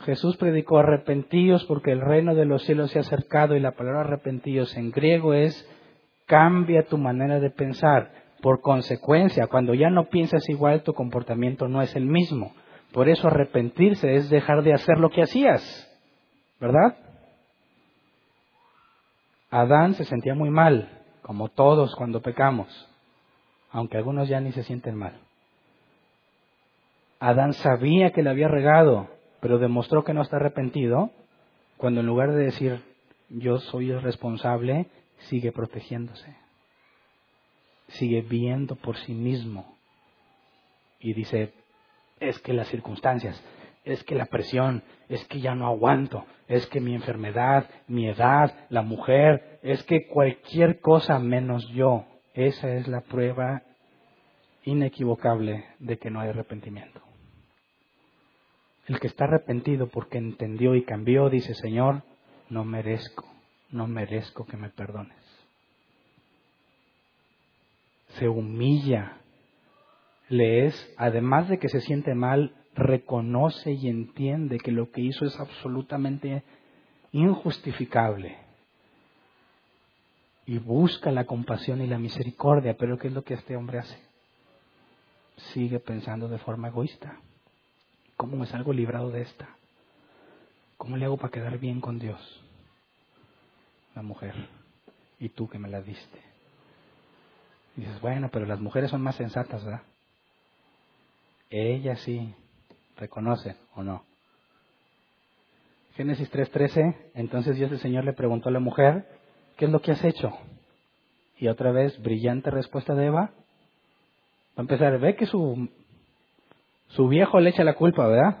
Jesús 0.00 0.36
predicó 0.36 0.78
arrepentíos 0.78 1.64
porque 1.64 1.92
el 1.92 2.00
reino 2.00 2.34
de 2.34 2.44
los 2.44 2.62
cielos 2.64 2.90
se 2.90 2.98
ha 2.98 3.02
acercado 3.02 3.56
y 3.56 3.60
la 3.60 3.72
palabra 3.72 4.00
arrepentíos 4.00 4.76
en 4.76 4.90
griego 4.90 5.34
es 5.34 5.70
Cambia 6.26 6.86
tu 6.86 6.96
manera 6.96 7.38
de 7.38 7.50
pensar. 7.50 8.23
Por 8.44 8.60
consecuencia, 8.60 9.46
cuando 9.46 9.72
ya 9.72 9.88
no 9.88 10.10
piensas 10.10 10.46
igual, 10.50 10.82
tu 10.82 10.92
comportamiento 10.92 11.66
no 11.66 11.80
es 11.80 11.96
el 11.96 12.04
mismo. 12.04 12.52
Por 12.92 13.08
eso 13.08 13.28
arrepentirse 13.28 14.16
es 14.16 14.28
dejar 14.28 14.62
de 14.62 14.74
hacer 14.74 14.98
lo 14.98 15.08
que 15.08 15.22
hacías. 15.22 15.90
¿Verdad? 16.60 16.94
Adán 19.50 19.94
se 19.94 20.04
sentía 20.04 20.34
muy 20.34 20.50
mal, 20.50 20.90
como 21.22 21.48
todos 21.48 21.96
cuando 21.96 22.20
pecamos, 22.20 22.68
aunque 23.70 23.96
algunos 23.96 24.28
ya 24.28 24.42
ni 24.42 24.52
se 24.52 24.62
sienten 24.62 24.94
mal. 24.94 25.18
Adán 27.20 27.54
sabía 27.54 28.10
que 28.10 28.22
le 28.22 28.28
había 28.28 28.48
regado, 28.48 29.08
pero 29.40 29.58
demostró 29.58 30.04
que 30.04 30.12
no 30.12 30.20
está 30.20 30.36
arrepentido, 30.36 31.12
cuando 31.78 32.00
en 32.00 32.06
lugar 32.06 32.32
de 32.32 32.44
decir 32.44 32.82
yo 33.30 33.56
soy 33.56 33.90
el 33.90 34.02
responsable, 34.02 34.88
sigue 35.30 35.50
protegiéndose, 35.50 36.43
sigue 37.88 38.22
viendo 38.22 38.76
por 38.76 38.96
sí 38.98 39.12
mismo 39.12 39.76
y 40.98 41.12
dice, 41.12 41.52
es 42.20 42.38
que 42.40 42.52
las 42.52 42.68
circunstancias, 42.68 43.42
es 43.84 44.02
que 44.04 44.14
la 44.14 44.26
presión, 44.26 44.82
es 45.08 45.24
que 45.26 45.40
ya 45.40 45.54
no 45.54 45.66
aguanto, 45.66 46.24
es 46.48 46.66
que 46.68 46.80
mi 46.80 46.94
enfermedad, 46.94 47.68
mi 47.86 48.08
edad, 48.08 48.54
la 48.70 48.82
mujer, 48.82 49.60
es 49.62 49.82
que 49.84 50.06
cualquier 50.06 50.80
cosa 50.80 51.18
menos 51.18 51.68
yo. 51.68 52.06
Esa 52.32 52.74
es 52.74 52.88
la 52.88 53.02
prueba 53.02 53.62
inequivocable 54.64 55.66
de 55.78 55.98
que 55.98 56.10
no 56.10 56.20
hay 56.20 56.30
arrepentimiento. 56.30 57.00
El 58.86 59.00
que 59.00 59.06
está 59.06 59.24
arrepentido 59.24 59.88
porque 59.88 60.18
entendió 60.18 60.74
y 60.74 60.84
cambió 60.84 61.30
dice, 61.30 61.54
Señor, 61.54 62.02
no 62.50 62.64
merezco, 62.64 63.26
no 63.70 63.86
merezco 63.86 64.46
que 64.46 64.56
me 64.56 64.70
perdones. 64.70 65.23
Se 68.18 68.28
humilla, 68.28 69.18
le 70.28 70.66
es, 70.66 70.94
además 70.96 71.48
de 71.48 71.58
que 71.58 71.68
se 71.68 71.80
siente 71.80 72.14
mal, 72.14 72.54
reconoce 72.74 73.72
y 73.72 73.88
entiende 73.88 74.58
que 74.58 74.72
lo 74.72 74.90
que 74.90 75.00
hizo 75.00 75.24
es 75.24 75.38
absolutamente 75.38 76.42
injustificable 77.12 78.36
y 80.46 80.58
busca 80.58 81.10
la 81.10 81.24
compasión 81.24 81.80
y 81.80 81.86
la 81.86 81.98
misericordia, 81.98 82.76
pero 82.76 82.98
¿qué 82.98 83.08
es 83.08 83.14
lo 83.14 83.22
que 83.22 83.34
este 83.34 83.56
hombre 83.56 83.78
hace? 83.78 83.98
Sigue 85.52 85.80
pensando 85.80 86.28
de 86.28 86.38
forma 86.38 86.68
egoísta. 86.68 87.18
¿Cómo 88.16 88.36
me 88.36 88.46
salgo 88.46 88.72
librado 88.72 89.10
de 89.10 89.22
esta? 89.22 89.48
¿Cómo 90.76 90.96
le 90.96 91.06
hago 91.06 91.16
para 91.16 91.30
quedar 91.30 91.58
bien 91.58 91.80
con 91.80 91.98
Dios? 91.98 92.20
La 93.94 94.02
mujer. 94.02 94.34
Y 95.18 95.30
tú 95.30 95.48
que 95.48 95.58
me 95.58 95.68
la 95.68 95.80
diste. 95.80 96.33
Y 97.76 97.80
dices, 97.80 98.00
bueno, 98.00 98.28
pero 98.32 98.46
las 98.46 98.60
mujeres 98.60 98.90
son 98.90 99.02
más 99.02 99.16
sensatas, 99.16 99.64
¿verdad? 99.64 99.82
Ella 101.50 101.96
sí, 101.96 102.34
reconoce 102.96 103.56
o 103.74 103.82
no. 103.82 104.04
Génesis 105.96 106.30
3:13, 106.30 106.96
entonces 107.14 107.56
Dios 107.56 107.70
el 107.70 107.78
Señor 107.78 108.04
le 108.04 108.12
preguntó 108.12 108.48
a 108.48 108.52
la 108.52 108.58
mujer, 108.58 109.06
¿qué 109.56 109.66
es 109.66 109.70
lo 109.70 109.80
que 109.80 109.92
has 109.92 110.04
hecho? 110.04 110.32
Y 111.38 111.48
otra 111.48 111.72
vez, 111.72 112.00
brillante 112.02 112.50
respuesta 112.50 112.94
de 112.94 113.06
Eva. 113.06 113.30
Va 114.56 114.58
a 114.58 114.60
empezar, 114.62 114.98
ve 114.98 115.16
que 115.16 115.26
su, 115.26 115.68
su 116.88 117.08
viejo 117.08 117.40
le 117.40 117.50
echa 117.50 117.64
la 117.64 117.74
culpa, 117.74 118.06
¿verdad? 118.06 118.38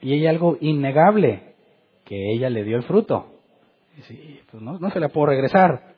Y 0.00 0.14
ella 0.14 0.30
algo 0.30 0.56
innegable, 0.60 1.54
que 2.04 2.32
ella 2.32 2.50
le 2.50 2.64
dio 2.64 2.76
el 2.76 2.84
fruto. 2.84 3.40
Y 3.98 4.02
sí, 4.02 4.40
pues 4.50 4.62
no, 4.62 4.78
no 4.78 4.90
se 4.90 5.00
la 5.00 5.08
puedo 5.08 5.26
regresar. 5.26 5.94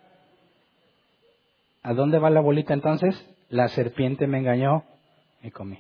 ¿A 1.82 1.94
dónde 1.94 2.18
va 2.18 2.30
la 2.30 2.40
bolita 2.40 2.74
entonces? 2.74 3.14
La 3.48 3.68
serpiente 3.68 4.26
me 4.26 4.38
engañó 4.38 4.84
y 5.42 5.50
comí 5.50 5.78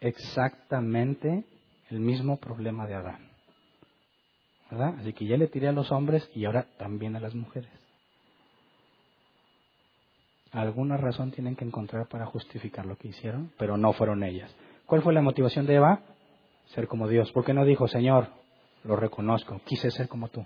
exactamente 0.00 1.44
el 1.90 2.00
mismo 2.00 2.38
problema 2.38 2.86
de 2.86 2.94
Adán. 2.94 3.28
¿Verdad? 4.70 4.94
Así 4.98 5.12
que 5.12 5.26
ya 5.26 5.36
le 5.36 5.46
tiré 5.46 5.68
a 5.68 5.72
los 5.72 5.92
hombres 5.92 6.28
y 6.34 6.44
ahora 6.44 6.66
también 6.78 7.14
a 7.16 7.20
las 7.20 7.34
mujeres. 7.34 7.70
Alguna 10.52 10.96
razón 10.96 11.30
tienen 11.32 11.54
que 11.54 11.64
encontrar 11.64 12.08
para 12.08 12.26
justificar 12.26 12.86
lo 12.86 12.96
que 12.96 13.08
hicieron, 13.08 13.52
pero 13.58 13.76
no 13.76 13.92
fueron 13.92 14.24
ellas. 14.24 14.54
¿Cuál 14.86 15.02
fue 15.02 15.12
la 15.12 15.22
motivación 15.22 15.66
de 15.66 15.74
Eva? 15.74 16.00
Ser 16.66 16.88
como 16.88 17.08
Dios. 17.08 17.30
¿Por 17.32 17.44
qué 17.44 17.52
no 17.52 17.64
dijo, 17.64 17.86
Señor, 17.86 18.28
lo 18.84 18.96
reconozco, 18.96 19.60
quise 19.64 19.90
ser 19.90 20.08
como 20.08 20.28
tú? 20.28 20.44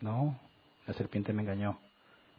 No, 0.00 0.38
la 0.86 0.92
serpiente 0.94 1.32
me 1.32 1.42
engañó. 1.42 1.78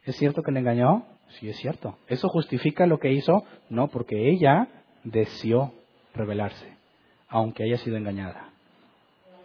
¿Es 0.06 0.16
cierto 0.16 0.42
que 0.42 0.52
le 0.52 0.60
engañó? 0.60 1.04
Sí, 1.38 1.48
es 1.48 1.56
cierto. 1.58 1.98
¿Eso 2.08 2.28
justifica 2.28 2.86
lo 2.86 2.98
que 2.98 3.12
hizo? 3.12 3.44
No, 3.68 3.88
porque 3.88 4.30
ella 4.30 4.68
deseó 5.04 5.72
rebelarse, 6.14 6.76
aunque 7.28 7.64
haya 7.64 7.76
sido 7.78 7.96
engañada. 7.96 8.50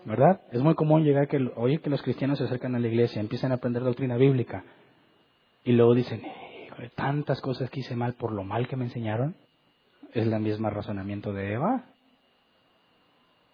¿Verdad? 0.05 0.41
Es 0.51 0.61
muy 0.61 0.75
común 0.75 1.03
llegar 1.03 1.27
que 1.27 1.37
oír 1.55 1.81
que 1.81 1.89
los 1.89 2.01
cristianos 2.01 2.37
se 2.37 2.45
acercan 2.45 2.75
a 2.75 2.79
la 2.79 2.87
iglesia, 2.87 3.19
empiezan 3.19 3.51
a 3.51 3.55
aprender 3.55 3.83
doctrina 3.83 4.15
bíblica 4.17 4.63
y 5.63 5.73
luego 5.73 5.93
dicen, 5.93 6.21
tantas 6.95 7.41
cosas 7.41 7.69
que 7.69 7.81
hice 7.81 7.95
mal 7.95 8.13
por 8.13 8.31
lo 8.31 8.43
mal 8.43 8.67
que 8.67 8.75
me 8.75 8.85
enseñaron. 8.85 9.35
Es 10.13 10.27
la 10.27 10.39
misma 10.39 10.69
razonamiento 10.69 11.33
de 11.33 11.53
Eva. 11.53 11.85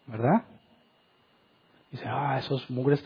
¿Verdad? 0.07 0.45
Dice, 1.91 2.05
ah, 2.07 2.37
esos 2.39 2.69
mugres 2.69 3.03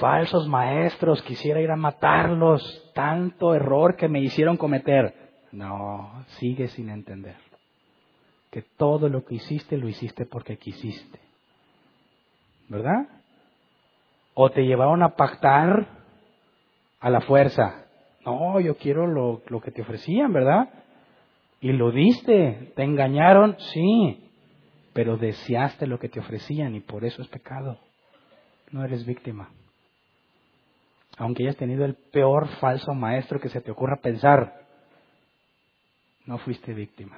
falsos 0.00 0.48
maestros, 0.48 1.22
quisiera 1.22 1.60
ir 1.60 1.70
a 1.70 1.76
matarlos, 1.76 2.90
tanto 2.94 3.54
error 3.54 3.96
que 3.96 4.08
me 4.08 4.20
hicieron 4.20 4.56
cometer. 4.56 5.14
No, 5.52 6.24
sigue 6.38 6.68
sin 6.68 6.88
entender 6.88 7.36
que 8.54 8.62
todo 8.62 9.08
lo 9.08 9.24
que 9.24 9.34
hiciste 9.34 9.76
lo 9.76 9.88
hiciste 9.88 10.26
porque 10.26 10.56
quisiste. 10.56 11.18
¿Verdad? 12.68 13.08
O 14.32 14.48
te 14.50 14.62
llevaron 14.62 15.02
a 15.02 15.16
pactar 15.16 15.88
a 17.00 17.10
la 17.10 17.20
fuerza. 17.20 17.86
No, 18.24 18.60
yo 18.60 18.76
quiero 18.76 19.08
lo, 19.08 19.42
lo 19.48 19.60
que 19.60 19.72
te 19.72 19.82
ofrecían, 19.82 20.32
¿verdad? 20.32 20.68
Y 21.60 21.72
lo 21.72 21.90
diste. 21.90 22.72
¿Te 22.76 22.84
engañaron? 22.84 23.56
Sí. 23.58 24.30
Pero 24.92 25.16
deseaste 25.16 25.88
lo 25.88 25.98
que 25.98 26.08
te 26.08 26.20
ofrecían 26.20 26.76
y 26.76 26.80
por 26.80 27.04
eso 27.04 27.22
es 27.22 27.28
pecado. 27.28 27.80
No 28.70 28.84
eres 28.84 29.04
víctima. 29.06 29.50
Aunque 31.16 31.44
hayas 31.44 31.56
tenido 31.56 31.84
el 31.84 31.94
peor 31.94 32.48
falso 32.58 32.92
maestro 32.92 33.40
que 33.40 33.48
se 33.48 33.60
te 33.60 33.70
ocurra 33.70 34.00
pensar, 34.02 34.64
no 36.26 36.38
fuiste 36.38 36.74
víctima. 36.74 37.16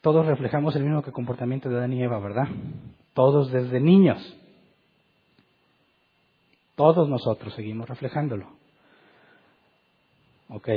Todos 0.00 0.26
reflejamos 0.26 0.76
el 0.76 0.84
mismo 0.84 1.02
comportamiento 1.02 1.68
de 1.68 1.76
Adán 1.76 1.92
y 1.92 2.02
Eva, 2.02 2.18
¿verdad? 2.18 2.48
Todos 3.14 3.50
desde 3.50 3.80
niños. 3.80 4.36
Todos 6.76 7.08
nosotros 7.08 7.54
seguimos 7.54 7.88
reflejándolo. 7.88 8.46
Ok, 10.48 10.68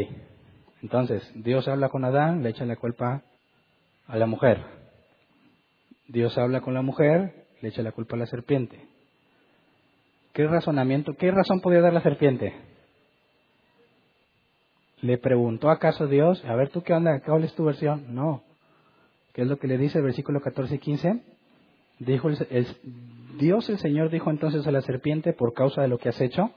entonces 0.81 1.31
Dios 1.35 1.67
habla 1.67 1.89
con 1.89 2.03
Adán, 2.03 2.43
le 2.43 2.49
echa 2.49 2.65
la 2.65 2.75
culpa 2.75 3.21
a 4.07 4.17
la 4.17 4.25
mujer. 4.25 4.65
Dios 6.07 6.37
habla 6.37 6.61
con 6.61 6.73
la 6.73 6.81
mujer, 6.81 7.45
le 7.61 7.69
echa 7.69 7.81
la 7.81 7.91
culpa 7.91 8.15
a 8.15 8.19
la 8.19 8.25
serpiente. 8.25 8.79
¿Qué 10.33 10.47
razonamiento, 10.47 11.13
qué 11.15 11.31
razón 11.31 11.61
podía 11.61 11.81
dar 11.81 11.93
la 11.93 12.01
serpiente? 12.01 12.53
¿Le 15.01 15.17
preguntó 15.17 15.69
acaso 15.69 16.07
Dios, 16.07 16.43
a 16.45 16.55
ver 16.55 16.69
tú 16.69 16.83
qué 16.83 16.93
onda, 16.93 17.19
cuál 17.21 17.43
es 17.43 17.53
tu 17.55 17.65
versión? 17.65 18.13
No. 18.13 18.43
¿Qué 19.33 19.43
es 19.43 19.47
lo 19.47 19.57
que 19.57 19.67
le 19.67 19.77
dice 19.77 19.97
el 19.97 20.03
versículo 20.03 20.41
14 20.41 20.75
y 20.75 20.79
15? 20.79 21.21
Dijo 21.99 22.29
el, 22.29 22.67
Dios 23.39 23.69
el 23.69 23.77
Señor 23.79 24.09
dijo 24.09 24.29
entonces 24.29 24.65
a 24.67 24.71
la 24.71 24.81
serpiente, 24.81 25.33
por 25.33 25.53
causa 25.53 25.81
de 25.81 25.87
lo 25.87 25.97
que 25.97 26.09
has 26.09 26.21
hecho, 26.21 26.51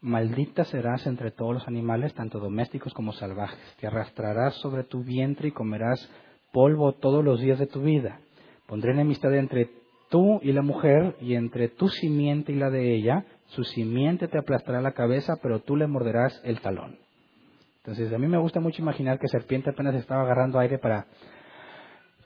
maldita 0.00 0.64
serás 0.64 1.06
entre 1.06 1.30
todos 1.30 1.54
los 1.54 1.68
animales, 1.68 2.14
tanto 2.14 2.38
domésticos 2.38 2.92
como 2.94 3.12
salvajes. 3.12 3.58
Te 3.80 3.86
arrastrarás 3.86 4.54
sobre 4.56 4.84
tu 4.84 5.02
vientre 5.04 5.48
y 5.48 5.52
comerás 5.52 6.10
polvo 6.52 6.92
todos 6.92 7.24
los 7.24 7.40
días 7.40 7.58
de 7.58 7.66
tu 7.66 7.82
vida. 7.82 8.20
Pondré 8.66 8.92
enemistad 8.92 9.34
entre 9.34 9.70
tú 10.12 10.38
y 10.44 10.52
la 10.52 10.62
mujer, 10.62 11.16
y 11.20 11.34
entre 11.34 11.66
tu 11.66 11.88
simiente 11.88 12.52
y 12.52 12.56
la 12.56 12.70
de 12.70 12.94
ella. 12.94 13.24
Su 13.46 13.64
simiente 13.64 14.28
te 14.28 14.38
aplastará 14.38 14.80
la 14.80 14.92
cabeza, 14.92 15.34
pero 15.42 15.58
tú 15.58 15.74
le 15.74 15.88
morderás 15.88 16.40
el 16.44 16.60
talón. 16.60 16.98
Entonces, 17.78 18.12
a 18.12 18.18
mí 18.18 18.28
me 18.28 18.38
gusta 18.38 18.60
mucho 18.60 18.80
imaginar 18.80 19.18
que 19.18 19.26
serpiente 19.26 19.70
apenas 19.70 19.96
estaba 19.96 20.22
agarrando 20.22 20.60
aire 20.60 20.78
para 20.78 21.06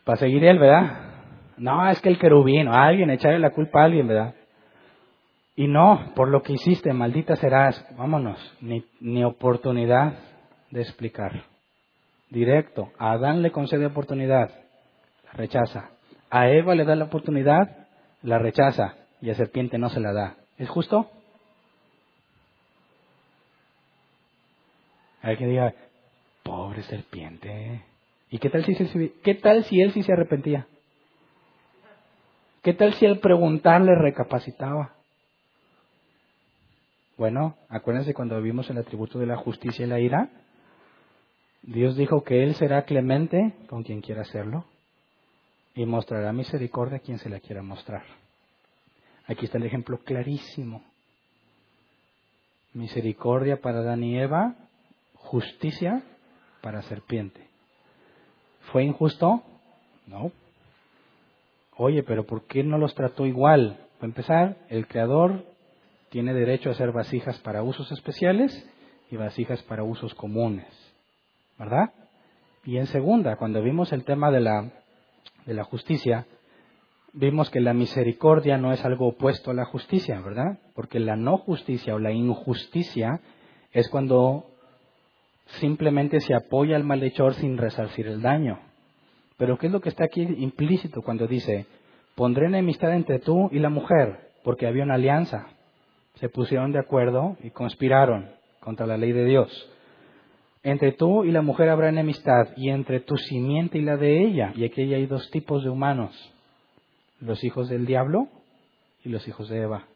para 0.07 0.19
seguir 0.19 0.45
él, 0.45 0.61
¿verdad? 0.61 1.15
No, 1.57 1.89
es 1.91 2.01
que 2.01 2.09
el 2.09 2.19
querubín, 2.19 2.69
alguien, 2.69 3.11
echarle 3.11 3.41
la 3.41 3.51
culpa 3.51 3.81
a 3.81 3.85
alguien, 3.87 4.07
¿verdad? 4.07 4.37
Y 5.57 5.67
no, 5.67 6.13
por 6.15 6.29
lo 6.29 6.43
que 6.43 6.53
hiciste, 6.53 6.93
maldita 6.93 7.35
serás, 7.35 7.85
vámonos, 7.97 8.39
ni, 8.61 8.85
ni 9.01 9.25
oportunidad 9.25 10.15
de 10.71 10.83
explicar. 10.83 11.43
Directo, 12.31 12.93
a 12.99 13.13
Adán 13.13 13.43
le 13.43 13.51
concede 13.51 13.87
oportunidad, 13.87 14.51
rechaza. 15.33 15.96
A 16.37 16.51
Eva 16.51 16.75
le 16.75 16.85
da 16.85 16.95
la 16.95 17.07
oportunidad, 17.07 17.89
la 18.21 18.39
rechaza 18.39 18.95
y 19.23 19.31
a 19.31 19.35
serpiente 19.35 19.79
no 19.79 19.89
se 19.89 20.01
la 20.01 20.13
da. 20.13 20.37
¿Es 20.59 20.69
justo? 20.69 21.11
Hay 25.23 25.39
que 25.39 25.47
diga, 25.47 25.73
pobre 26.43 26.83
serpiente. 26.83 27.81
¿Y 28.29 28.39
qué 28.39 28.51
tal 28.51 28.67
si, 28.67 28.75
se, 28.75 29.35
tal 29.37 29.65
si 29.65 29.81
él 29.81 29.93
sí 29.93 30.03
se 30.03 30.13
arrepentía? 30.13 30.67
¿Qué 32.63 32.75
tal 32.75 32.93
si 32.93 33.07
al 33.07 33.19
preguntarle 33.21 33.95
recapacitaba? 33.95 34.93
Bueno, 37.17 37.57
acuérdense 37.71 38.13
cuando 38.13 38.43
vimos 38.43 38.69
el 38.69 38.77
atributo 38.77 39.19
de 39.19 39.25
la 39.25 39.37
justicia 39.37 39.87
y 39.87 39.89
la 39.89 40.01
ira, 40.01 40.29
Dios 41.63 41.97
dijo 41.97 42.25
que 42.25 42.43
Él 42.43 42.55
será 42.57 42.83
clemente 42.83 43.55
con 43.71 43.85
quien 43.85 44.03
quiera 44.03 44.21
hacerlo 44.21 44.67
y 45.77 45.85
mostrará 45.85 46.33
misericordia 46.33 46.97
a 46.97 47.01
quien 47.01 47.19
se 47.19 47.29
la 47.29 47.39
quiera 47.39 47.63
mostrar. 47.63 48.03
Aquí 49.27 49.45
está 49.45 49.59
el 49.59 49.67
ejemplo 49.67 49.99
clarísimo. 49.99 50.83
Misericordia 52.73 53.61
para 53.61 53.81
Adán 53.81 54.03
y 54.03 54.19
Eva, 54.19 54.55
justicia 55.15 56.03
para 56.63 56.83
serpiente. 56.83 57.47
¿Fue 58.73 58.85
injusto? 58.85 59.43
No. 60.07 60.33
Oye, 61.77 62.03
pero 62.03 62.25
¿por 62.25 62.47
qué 62.47 62.65
no 62.65 62.79
los 62.79 62.95
trató 62.95 63.27
igual? 63.27 63.79
Para 63.99 64.07
empezar, 64.07 64.57
el 64.71 64.87
Creador 64.87 65.45
tiene 66.09 66.33
derecho 66.33 66.71
a 66.71 66.73
hacer 66.73 66.93
vasijas 66.93 67.39
para 67.41 67.63
usos 67.63 67.93
especiales 67.93 68.67
y 69.11 69.17
vasijas 69.17 69.63
para 69.65 69.83
usos 69.83 70.15
comunes. 70.15 70.67
¿Verdad? 71.59 71.93
Y 72.65 72.79
en 72.79 72.87
segunda, 72.87 73.37
cuando 73.37 73.63
vimos 73.63 73.93
el 73.93 74.05
tema 74.05 74.31
de 74.31 74.41
la, 74.41 74.71
de 75.47 75.55
la 75.55 75.65
justicia, 75.65 76.27
vimos 77.13 77.51
que 77.51 77.61
la 77.61 77.73
misericordia 77.73 78.59
no 78.59 78.73
es 78.73 78.85
algo 78.85 79.09
opuesto 79.09 79.51
a 79.51 79.55
la 79.55 79.65
justicia, 79.65 80.21
¿verdad? 80.21 80.59
Porque 80.75 81.01
la 81.01 81.17
no 81.17 81.39
justicia 81.39 81.95
o 81.95 81.99
la 81.99 82.13
injusticia 82.13 83.21
es 83.73 83.89
cuando 83.89 84.51
simplemente 85.47 86.21
se 86.21 86.35
apoya 86.35 86.77
al 86.77 86.85
malhechor 86.85 87.35
sin 87.35 87.57
resarcir 87.57 88.07
el 88.07 88.21
daño. 88.21 88.59
Pero 89.39 89.59
¿qué 89.59 89.67
es 89.67 89.73
lo 89.73 89.81
que 89.81 89.89
está 89.89 90.05
aquí 90.05 90.23
implícito 90.23 91.03
cuando 91.03 91.27
dice, 91.27 91.67
pondré 92.15 92.47
enemistad 92.47 92.93
entre 92.95 93.19
tú 93.19 93.49
y 93.53 93.59
la 93.59 93.71
mujer, 93.71 94.33
porque 94.43 94.67
había 94.67 94.85
una 94.85 94.95
alianza? 94.95 95.47
Se 96.15 96.29
pusieron 96.29 96.73
de 96.73 96.81
acuerdo 96.81 97.37
y 97.43 97.51
conspiraron 97.51 98.31
contra 98.61 98.87
la 98.87 98.97
ley 98.97 99.13
de 99.13 99.25
Dios. 99.25 99.71
Entre 100.67 100.91
tú 100.91 101.23
y 101.23 101.31
la 101.31 101.43
mujer 101.43 101.69
habrá 101.69 101.91
enemistad, 101.91 102.49
y 102.57 102.71
entre 102.71 102.99
tu 102.99 103.17
simiente 103.17 103.79
y 103.79 103.83
la 103.83 103.97
de 103.97 104.25
ella. 104.25 104.53
Y 104.57 104.65
aquí 104.65 104.93
hay 104.93 105.07
dos 105.07 105.31
tipos 105.31 105.63
de 105.63 105.71
humanos, 105.71 106.13
los 107.21 107.45
hijos 107.45 107.69
del 107.69 107.87
diablo 107.87 108.27
y 109.05 109.11
los 109.11 109.29
hijos 109.29 109.49
de 109.49 109.63
Eva. 109.63 109.87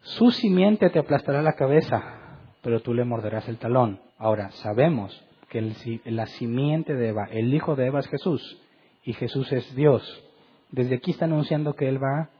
Su 0.00 0.30
simiente 0.30 0.88
te 0.88 1.00
aplastará 1.00 1.42
la 1.42 1.52
cabeza, 1.52 2.48
pero 2.62 2.80
tú 2.80 2.94
le 2.94 3.04
morderás 3.04 3.46
el 3.46 3.58
talón. 3.58 4.00
Ahora, 4.16 4.50
sabemos 4.52 5.22
que 5.50 6.00
la 6.06 6.24
simiente 6.24 6.94
de 6.94 7.08
Eva, 7.08 7.28
el 7.30 7.52
hijo 7.52 7.76
de 7.76 7.88
Eva 7.88 8.00
es 8.00 8.08
Jesús, 8.08 8.58
y 9.04 9.12
Jesús 9.12 9.52
es 9.52 9.74
Dios. 9.74 10.24
Desde 10.70 10.94
aquí 10.94 11.10
está 11.10 11.26
anunciando 11.26 11.74
que 11.74 11.90
Él 11.90 12.02
va 12.02 12.30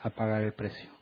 a 0.00 0.08
pagar 0.08 0.44
el 0.44 0.54
precio. 0.54 0.97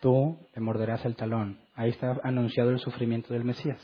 Tú 0.00 0.38
le 0.54 0.60
morderás 0.60 1.04
el 1.04 1.16
talón. 1.16 1.60
Ahí 1.74 1.90
está 1.90 2.18
anunciado 2.22 2.70
el 2.70 2.78
sufrimiento 2.78 3.34
del 3.34 3.44
Mesías, 3.44 3.80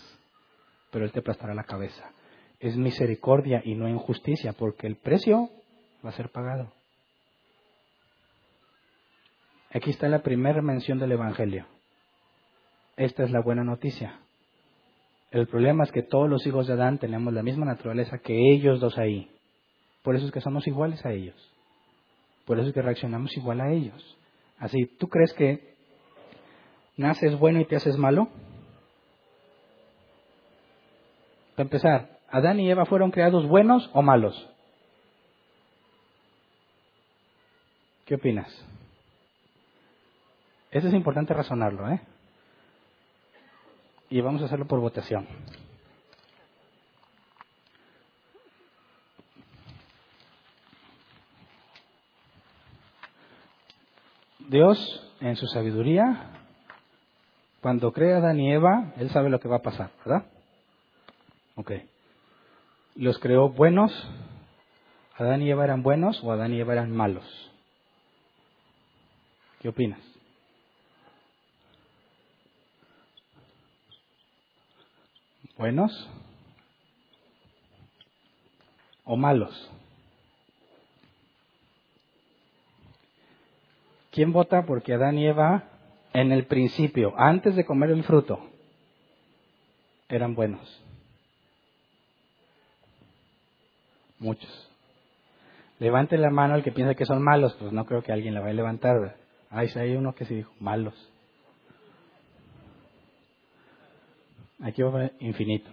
pero 0.90 1.04
Él 1.04 1.12
te 1.12 1.20
aplastará 1.20 1.54
la 1.54 1.64
cabeza. 1.64 2.10
Es 2.58 2.76
misericordia 2.76 3.60
y 3.64 3.74
no 3.74 3.88
injusticia, 3.88 4.54
porque 4.54 4.86
el 4.86 4.96
precio 4.96 5.50
va 6.04 6.10
a 6.10 6.12
ser 6.12 6.30
pagado. 6.30 6.72
Aquí 9.72 9.90
está 9.90 10.08
la 10.08 10.22
primera 10.22 10.62
mención 10.62 10.98
del 10.98 11.12
Evangelio. 11.12 11.66
Esta 12.96 13.24
es 13.24 13.30
la 13.30 13.42
buena 13.42 13.62
noticia. 13.62 14.20
El 15.30 15.46
problema 15.48 15.84
es 15.84 15.92
que 15.92 16.02
todos 16.02 16.30
los 16.30 16.46
hijos 16.46 16.66
de 16.66 16.72
Adán 16.72 16.98
tenemos 16.98 17.34
la 17.34 17.42
misma 17.42 17.66
naturaleza 17.66 18.18
que 18.18 18.54
ellos 18.54 18.80
dos 18.80 18.96
ahí. 18.96 19.30
Por 20.02 20.16
eso 20.16 20.24
es 20.24 20.32
que 20.32 20.40
somos 20.40 20.66
iguales 20.66 21.04
a 21.04 21.12
ellos. 21.12 21.36
Por 22.46 22.58
eso 22.58 22.68
es 22.68 22.74
que 22.74 22.80
reaccionamos 22.80 23.36
igual 23.36 23.60
a 23.60 23.70
ellos. 23.70 24.16
Así, 24.58 24.86
¿tú 24.98 25.08
crees 25.08 25.34
que 25.34 25.75
naces 26.96 27.38
bueno 27.38 27.60
y 27.60 27.64
te 27.66 27.76
haces 27.76 27.96
malo? 27.96 28.28
Para 31.54 31.64
empezar, 31.64 32.18
¿Adán 32.28 32.60
y 32.60 32.70
Eva 32.70 32.84
fueron 32.86 33.10
creados 33.10 33.46
buenos 33.46 33.90
o 33.92 34.02
malos? 34.02 34.48
¿Qué 38.04 38.14
opinas? 38.14 38.48
Eso 40.70 40.88
es 40.88 40.94
importante 40.94 41.34
razonarlo, 41.34 41.88
¿eh? 41.90 42.00
Y 44.10 44.20
vamos 44.20 44.42
a 44.42 44.44
hacerlo 44.44 44.66
por 44.66 44.80
votación. 44.80 45.26
Dios, 54.48 54.78
en 55.20 55.34
su 55.36 55.46
sabiduría, 55.48 56.35
cuando 57.66 57.92
crea 57.92 58.18
Adán 58.18 58.38
y 58.38 58.52
Eva, 58.52 58.92
Él 58.96 59.10
sabe 59.10 59.28
lo 59.28 59.40
que 59.40 59.48
va 59.48 59.56
a 59.56 59.62
pasar, 59.62 59.90
¿verdad? 60.04 60.24
Ok. 61.56 61.72
¿Los 62.94 63.18
creó 63.18 63.48
buenos? 63.48 63.90
¿Adán 65.16 65.42
y 65.42 65.50
Eva 65.50 65.64
eran 65.64 65.82
buenos 65.82 66.22
o 66.22 66.30
Adán 66.30 66.52
y 66.52 66.60
Eva 66.60 66.74
eran 66.74 66.92
malos? 66.92 67.24
¿Qué 69.58 69.68
opinas? 69.68 69.98
¿Buenos 75.58 76.08
o 79.02 79.16
malos? 79.16 79.72
¿Quién 84.12 84.32
vota 84.32 84.64
porque 84.66 84.94
Adán 84.94 85.18
y 85.18 85.26
Eva 85.26 85.75
en 86.16 86.32
el 86.32 86.46
principio, 86.46 87.12
antes 87.18 87.56
de 87.56 87.66
comer 87.66 87.90
el 87.90 88.02
fruto, 88.02 88.40
eran 90.08 90.34
buenos? 90.34 90.82
Muchos. 94.18 94.70
Levante 95.78 96.16
la 96.16 96.30
mano 96.30 96.54
el 96.54 96.62
que 96.62 96.72
piensa 96.72 96.94
que 96.94 97.04
son 97.04 97.22
malos, 97.22 97.54
pues 97.60 97.70
no 97.70 97.84
creo 97.84 98.02
que 98.02 98.12
alguien 98.12 98.32
la 98.32 98.40
vaya 98.40 98.52
a 98.52 98.54
levantar. 98.54 99.16
Ahí 99.50 99.68
hay 99.74 99.94
uno 99.94 100.14
que 100.14 100.24
se 100.24 100.36
dijo, 100.36 100.50
malos. 100.58 100.94
Aquí 104.62 104.80
va 104.80 105.10
infinito. 105.20 105.70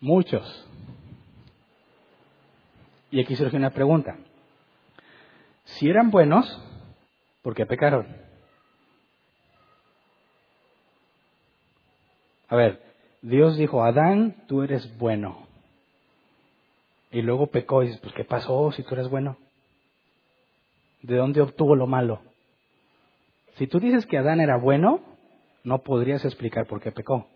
Muchos. 0.00 0.66
Y 3.16 3.20
aquí 3.20 3.34
surge 3.34 3.56
una 3.56 3.70
pregunta. 3.70 4.18
Si 5.64 5.88
eran 5.88 6.10
buenos, 6.10 6.62
¿por 7.40 7.54
qué 7.54 7.64
pecaron? 7.64 8.06
A 12.48 12.56
ver, 12.56 12.82
Dios 13.22 13.56
dijo, 13.56 13.82
Adán, 13.82 14.44
tú 14.46 14.62
eres 14.62 14.98
bueno. 14.98 15.46
Y 17.10 17.22
luego 17.22 17.46
pecó 17.46 17.82
y 17.82 17.86
dice, 17.86 18.00
pues 18.02 18.12
¿qué 18.12 18.24
pasó 18.24 18.70
si 18.72 18.82
tú 18.82 18.92
eres 18.92 19.08
bueno? 19.08 19.38
¿De 21.00 21.16
dónde 21.16 21.40
obtuvo 21.40 21.74
lo 21.74 21.86
malo? 21.86 22.20
Si 23.54 23.66
tú 23.66 23.80
dices 23.80 24.04
que 24.04 24.18
Adán 24.18 24.40
era 24.40 24.58
bueno, 24.58 25.00
no 25.64 25.78
podrías 25.78 26.22
explicar 26.26 26.66
por 26.66 26.82
qué 26.82 26.92
pecó. 26.92 27.26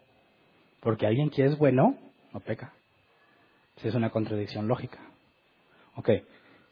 Porque 0.81 1.07
alguien 1.07 1.31
que 1.31 1.47
es 1.47 1.57
bueno 1.57 1.97
no 2.35 2.41
peca. 2.41 2.75
es 3.83 3.95
una 3.95 4.11
contradicción 4.11 4.69
lógica. 4.69 4.99
Ok, 6.01 6.09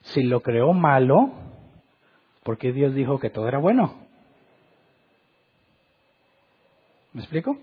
si 0.01 0.23
lo 0.23 0.41
creó 0.41 0.73
malo, 0.73 1.33
¿por 2.45 2.57
qué 2.57 2.73
Dios 2.73 2.95
dijo 2.95 3.19
que 3.19 3.29
todo 3.29 3.47
era 3.47 3.59
bueno? 3.59 3.95
¿Me 7.13 7.21
explico? 7.21 7.59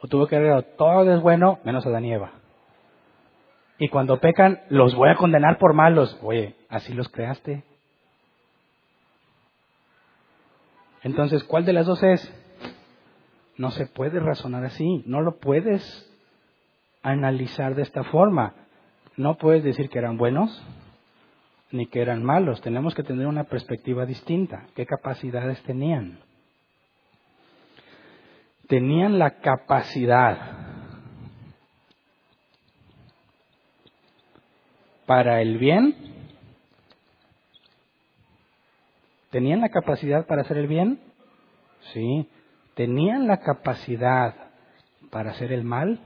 O 0.00 0.08
tuvo 0.08 0.26
que 0.26 0.36
haber 0.36 0.62
todo 0.78 1.14
es 1.14 1.20
bueno 1.20 1.58
menos 1.64 1.84
Adán 1.84 2.06
y 2.06 2.14
Eva. 2.14 2.32
Y 3.78 3.90
cuando 3.90 4.20
pecan, 4.20 4.62
los 4.70 4.94
voy 4.94 5.10
a 5.10 5.16
condenar 5.16 5.58
por 5.58 5.74
malos. 5.74 6.18
Oye, 6.22 6.54
así 6.70 6.94
los 6.94 7.10
creaste. 7.10 7.62
Entonces, 11.02 11.44
¿cuál 11.44 11.66
de 11.66 11.74
las 11.74 11.84
dos 11.84 12.02
es? 12.02 12.32
No 13.58 13.70
se 13.70 13.84
puede 13.84 14.18
razonar 14.18 14.64
así. 14.64 15.02
No 15.04 15.20
lo 15.20 15.40
puedes 15.40 16.10
analizar 17.02 17.74
de 17.74 17.82
esta 17.82 18.02
forma. 18.04 18.54
No 19.16 19.36
puedes 19.36 19.64
decir 19.64 19.88
que 19.88 19.98
eran 19.98 20.16
buenos 20.16 20.62
ni 21.72 21.86
que 21.86 22.00
eran 22.00 22.24
malos. 22.24 22.60
Tenemos 22.60 22.94
que 22.94 23.02
tener 23.02 23.26
una 23.26 23.44
perspectiva 23.44 24.06
distinta. 24.06 24.66
¿Qué 24.74 24.86
capacidades 24.86 25.62
tenían? 25.62 26.18
Tenían 28.66 29.18
la 29.18 29.40
capacidad 29.40 30.38
para 35.06 35.40
el 35.42 35.58
bien. 35.58 35.96
¿Tenían 39.30 39.60
la 39.60 39.68
capacidad 39.68 40.26
para 40.26 40.42
hacer 40.42 40.56
el 40.56 40.66
bien? 40.66 41.00
Sí. 41.92 42.28
¿Tenían 42.74 43.26
la 43.26 43.38
capacidad 43.38 44.34
para 45.10 45.32
hacer 45.32 45.52
el 45.52 45.64
mal? 45.64 46.00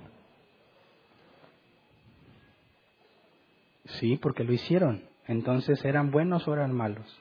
Sí, 3.99 4.17
porque 4.17 4.45
lo 4.45 4.53
hicieron. 4.53 5.05
Entonces, 5.27 5.85
¿eran 5.85 6.11
buenos 6.11 6.47
o 6.49 6.55
eran 6.55 6.73
malos? 6.73 7.21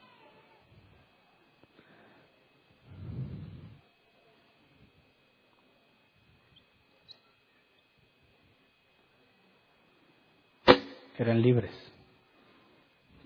eran 11.17 11.41
libres 11.41 11.71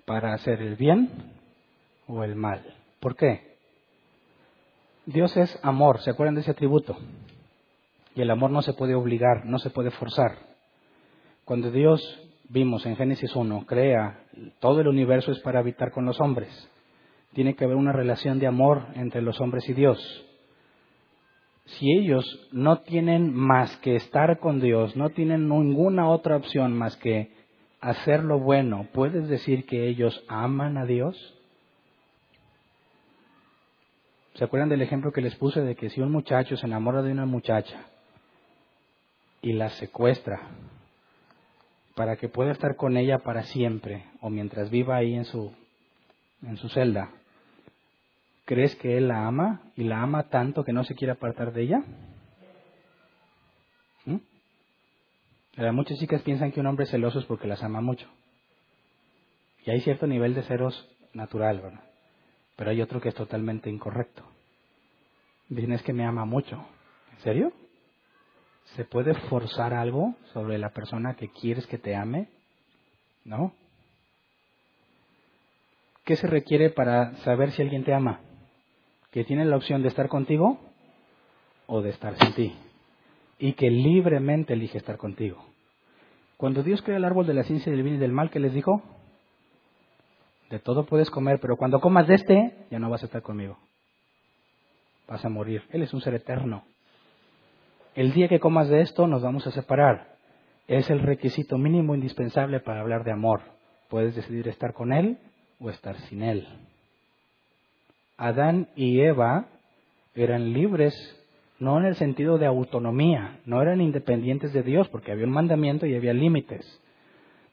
para 0.05 0.33
hacer 0.33 0.61
el 0.61 0.75
bien 0.75 1.09
o 2.07 2.23
el 2.23 2.35
mal. 2.35 2.75
¿Por 2.99 3.15
qué? 3.15 3.57
Dios 5.05 5.35
es 5.37 5.59
amor, 5.63 6.01
¿se 6.01 6.11
acuerdan 6.11 6.35
de 6.35 6.41
ese 6.41 6.51
atributo? 6.51 6.97
Y 8.15 8.21
el 8.21 8.31
amor 8.31 8.51
no 8.51 8.61
se 8.61 8.73
puede 8.73 8.95
obligar, 8.95 9.45
no 9.45 9.59
se 9.59 9.69
puede 9.69 9.91
forzar. 9.91 10.37
Cuando 11.45 11.71
Dios, 11.71 12.01
vimos 12.49 12.85
en 12.85 12.95
Génesis 12.95 13.35
1, 13.35 13.65
crea 13.65 14.19
todo 14.59 14.81
el 14.81 14.87
universo 14.87 15.31
es 15.31 15.39
para 15.39 15.59
habitar 15.59 15.91
con 15.91 16.05
los 16.05 16.19
hombres. 16.21 16.49
Tiene 17.33 17.55
que 17.55 17.65
haber 17.65 17.77
una 17.77 17.91
relación 17.91 18.39
de 18.39 18.47
amor 18.47 18.87
entre 18.95 19.21
los 19.21 19.39
hombres 19.41 19.67
y 19.69 19.73
Dios. 19.73 20.25
Si 21.65 21.91
ellos 21.91 22.25
no 22.51 22.79
tienen 22.81 23.33
más 23.33 23.75
que 23.77 23.95
estar 23.95 24.39
con 24.39 24.61
Dios, 24.61 24.95
no 24.95 25.09
tienen 25.09 25.49
ninguna 25.49 26.09
otra 26.09 26.37
opción 26.37 26.73
más 26.73 26.95
que 26.97 27.31
hacer 27.81 28.23
lo 28.23 28.39
bueno, 28.39 28.87
¿puedes 28.93 29.27
decir 29.27 29.65
que 29.65 29.87
ellos 29.87 30.23
aman 30.27 30.77
a 30.77 30.85
Dios? 30.85 31.15
¿Se 34.35 34.43
acuerdan 34.43 34.69
del 34.69 34.81
ejemplo 34.81 35.11
que 35.11 35.21
les 35.21 35.35
puse 35.35 35.61
de 35.61 35.75
que 35.75 35.89
si 35.89 35.99
un 35.99 36.11
muchacho 36.11 36.55
se 36.57 36.65
enamora 36.65 37.01
de 37.01 37.11
una 37.11 37.25
muchacha 37.25 37.85
y 39.41 39.53
la 39.53 39.69
secuestra 39.69 40.41
para 41.97 42.15
que 42.15 42.29
pueda 42.29 42.51
estar 42.51 42.75
con 42.75 42.95
ella 42.95 43.17
para 43.17 43.41
siempre 43.41 44.05
o 44.21 44.29
mientras 44.29 44.69
viva 44.69 44.95
ahí 44.95 45.15
en 45.15 45.25
su, 45.25 45.51
en 46.43 46.55
su 46.57 46.69
celda, 46.69 47.09
¿crees 48.45 48.75
que 48.75 48.97
él 48.97 49.07
la 49.07 49.25
ama 49.25 49.63
y 49.75 49.83
la 49.83 50.03
ama 50.03 50.29
tanto 50.29 50.63
que 50.63 50.73
no 50.73 50.83
se 50.83 50.93
quiere 50.93 51.13
apartar 51.13 51.51
de 51.51 51.63
ella? 51.63 51.83
muchas 55.73 55.97
chicas 55.97 56.21
piensan 56.21 56.51
que 56.51 56.59
un 56.59 56.67
hombre 56.67 56.85
celoso 56.85 57.17
es 57.17 57.25
porque 57.25 57.47
las 57.47 57.63
ama 57.63 57.81
mucho. 57.81 58.07
Y 59.65 59.71
hay 59.71 59.81
cierto 59.81 60.05
nivel 60.05 60.35
de 60.35 60.43
ceros 60.43 60.87
natural, 61.13 61.59
¿verdad? 61.59 61.83
Pero 62.55 62.69
hay 62.69 62.79
otro 62.79 63.01
que 63.01 63.09
es 63.09 63.15
totalmente 63.15 63.71
incorrecto. 63.71 64.23
Dicen 65.49 65.73
es 65.73 65.81
que 65.81 65.93
me 65.93 66.05
ama 66.05 66.25
mucho. 66.25 66.63
¿En 67.13 67.19
serio? 67.21 67.53
¿Se 68.75 68.85
puede 68.85 69.13
forzar 69.13 69.73
algo 69.73 70.15
sobre 70.33 70.57
la 70.57 70.69
persona 70.69 71.15
que 71.15 71.29
quieres 71.29 71.65
que 71.67 71.77
te 71.77 71.95
ame? 71.95 72.27
¿No? 73.23 73.53
¿Qué 76.03 76.15
se 76.15 76.27
requiere 76.27 76.69
para 76.69 77.15
saber 77.17 77.51
si 77.51 77.61
alguien 77.61 77.83
te 77.83 77.93
ama? 77.93 78.21
Que 79.11 79.23
tiene 79.23 79.45
la 79.45 79.57
opción 79.57 79.81
de 79.81 79.89
estar 79.89 80.07
contigo 80.07 80.59
o 81.65 81.81
de 81.81 81.89
estar 81.89 82.15
sin 82.17 82.33
ti 82.33 82.55
y 83.39 83.53
que 83.53 83.69
libremente 83.69 84.53
elige 84.53 84.77
estar 84.77 84.97
contigo. 84.97 85.43
Cuando 86.37 86.63
Dios 86.63 86.81
creó 86.81 86.97
el 86.97 87.05
árbol 87.05 87.27
de 87.27 87.33
la 87.33 87.43
ciencia 87.43 87.71
del 87.71 87.83
bien 87.83 87.95
y 87.95 87.99
del 87.99 88.11
mal, 88.11 88.29
¿qué 88.29 88.39
les 88.39 88.53
dijo? 88.53 88.81
De 90.49 90.59
todo 90.59 90.85
puedes 90.85 91.09
comer, 91.09 91.39
pero 91.41 91.57
cuando 91.57 91.79
comas 91.79 92.07
de 92.07 92.15
este, 92.15 92.67
ya 92.71 92.79
no 92.79 92.89
vas 92.89 93.03
a 93.03 93.07
estar 93.07 93.21
conmigo. 93.21 93.57
Vas 95.07 95.25
a 95.25 95.29
morir. 95.29 95.63
Él 95.71 95.81
es 95.81 95.93
un 95.93 96.01
ser 96.01 96.13
eterno. 96.13 96.63
El 97.97 98.13
día 98.13 98.27
que 98.27 98.39
comas 98.39 98.69
de 98.69 98.81
esto, 98.81 99.07
nos 99.07 99.23
vamos 99.23 99.47
a 99.47 99.51
separar. 99.51 100.17
Es 100.67 100.87
el 100.91 100.99
requisito 100.99 101.57
mínimo 101.57 101.95
indispensable 101.95 102.59
para 102.59 102.81
hablar 102.81 103.03
de 103.03 103.11
amor. 103.11 103.41
Puedes 103.89 104.15
decidir 104.15 104.47
estar 104.47 104.75
con 104.75 104.93
Él 104.93 105.17
o 105.59 105.71
estar 105.71 105.97
sin 106.01 106.21
Él. 106.21 106.47
Adán 108.15 108.67
y 108.75 108.99
Eva 108.99 109.47
eran 110.13 110.53
libres 110.53 110.93
no 111.57 111.79
en 111.79 111.85
el 111.85 111.95
sentido 111.95 112.37
de 112.37 112.45
autonomía, 112.45 113.39
no 113.45 113.63
eran 113.63 113.81
independientes 113.81 114.53
de 114.53 114.61
Dios 114.61 114.87
porque 114.89 115.11
había 115.11 115.25
un 115.25 115.31
mandamiento 115.31 115.87
y 115.87 115.95
había 115.95 116.13
límites, 116.13 116.79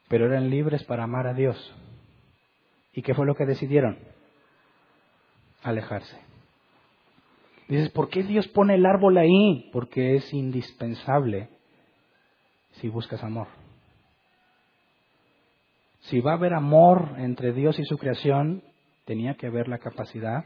pero 0.08 0.26
eran 0.26 0.50
libres 0.50 0.84
para 0.84 1.04
amar 1.04 1.26
a 1.26 1.32
Dios. 1.32 1.74
¿Y 2.92 3.00
qué 3.00 3.14
fue 3.14 3.24
lo 3.24 3.34
que 3.34 3.46
decidieron? 3.46 3.96
Alejarse. 5.62 6.23
Dices, 7.68 7.90
¿por 7.90 8.10
qué 8.10 8.22
Dios 8.22 8.46
pone 8.48 8.74
el 8.74 8.84
árbol 8.84 9.16
ahí? 9.16 9.70
Porque 9.72 10.16
es 10.16 10.32
indispensable 10.34 11.48
si 12.72 12.88
buscas 12.88 13.22
amor. 13.22 13.48
Si 16.00 16.20
va 16.20 16.32
a 16.32 16.36
haber 16.36 16.52
amor 16.52 17.14
entre 17.16 17.52
Dios 17.52 17.78
y 17.78 17.84
su 17.84 17.96
creación, 17.96 18.62
tenía 19.06 19.34
que 19.34 19.46
haber 19.46 19.68
la 19.68 19.78
capacidad 19.78 20.44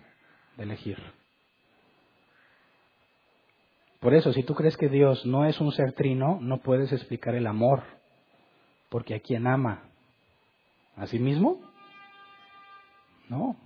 de 0.56 0.62
elegir. 0.62 0.98
Por 3.98 4.14
eso, 4.14 4.32
si 4.32 4.44
tú 4.44 4.54
crees 4.54 4.76
que 4.76 4.88
Dios 4.88 5.26
no 5.26 5.44
es 5.44 5.60
un 5.60 5.72
ser 5.72 5.92
trino, 5.94 6.38
no 6.40 6.58
puedes 6.58 6.92
explicar 6.92 7.34
el 7.34 7.48
amor, 7.48 7.82
porque 8.88 9.16
a 9.16 9.20
quien 9.20 9.48
ama, 9.48 9.82
¿a 10.96 11.06
sí 11.06 11.18
mismo? 11.18 11.60
No. 13.28 13.56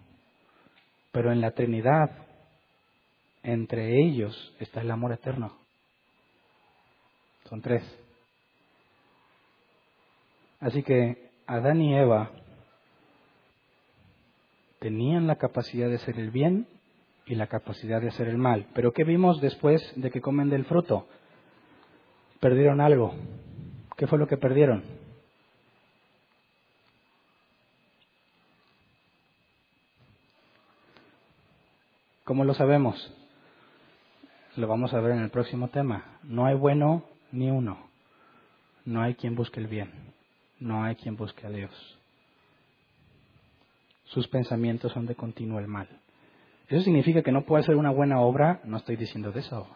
Pero 1.13 1.31
en 1.33 1.43
la 1.43 1.51
Trinidad, 1.51 2.11
entre 3.43 4.01
ellos 4.01 4.55
está 4.61 4.81
el 4.81 4.91
amor 4.91 5.13
eterno. 5.13 5.57
Son 7.49 7.61
tres. 7.61 7.83
Así 10.61 10.83
que 10.83 11.31
Adán 11.47 11.81
y 11.81 11.97
Eva 11.97 12.31
tenían 14.79 15.27
la 15.27 15.37
capacidad 15.37 15.89
de 15.89 15.97
hacer 15.97 16.19
el 16.19 16.31
bien 16.31 16.67
y 17.27 17.35
la 17.35 17.47
capacidad 17.47 18.01
de 18.01 18.09
hacer 18.09 18.29
el 18.29 18.39
mal. 18.39 18.67
Pero 18.75 18.93
¿qué 18.93 19.05
vimos 19.05 19.41
después 19.41 19.81
de 19.97 20.11
que 20.11 20.21
comen 20.21 20.51
del 20.51 20.65
fruto? 20.65 21.07
Perdieron 22.41 22.81
algo. 22.81 23.15
¿Qué 23.97 24.07
fue 24.07 24.19
lo 24.19 24.27
que 24.27 24.37
perdieron? 24.37 24.83
¿Cómo 32.25 32.45
lo 32.45 32.55
sabemos? 32.55 33.13
Lo 34.57 34.67
vamos 34.67 34.93
a 34.93 35.01
ver 35.01 35.13
en 35.13 35.23
el 35.23 35.31
próximo 35.31 35.69
tema. 35.69 36.19
No 36.23 36.45
hay 36.45 36.55
bueno 36.55 37.05
ni 37.31 37.51
uno. 37.51 37.79
No 38.85 39.01
hay 39.01 39.15
quien 39.15 39.35
busque 39.35 39.61
el 39.61 39.67
bien. 39.67 39.91
No 40.61 40.85
hay 40.85 40.95
quien 40.95 41.17
busque 41.17 41.47
a 41.47 41.51
Dios. 41.51 41.99
Sus 44.05 44.29
pensamientos 44.29 44.93
son 44.93 45.07
de 45.07 45.15
continuo 45.15 45.59
el 45.59 45.69
mal. 45.69 45.89
¿Eso 46.69 46.83
significa 46.83 47.23
que 47.23 47.33
no 47.33 47.43
puedes 47.43 47.65
hacer 47.65 47.77
una 47.77 47.91
buena 47.91 48.21
obra? 48.21 48.61
No 48.65 48.77
estoy 48.77 48.97
diciendo 48.97 49.33
de 49.33 49.41
eso. 49.41 49.67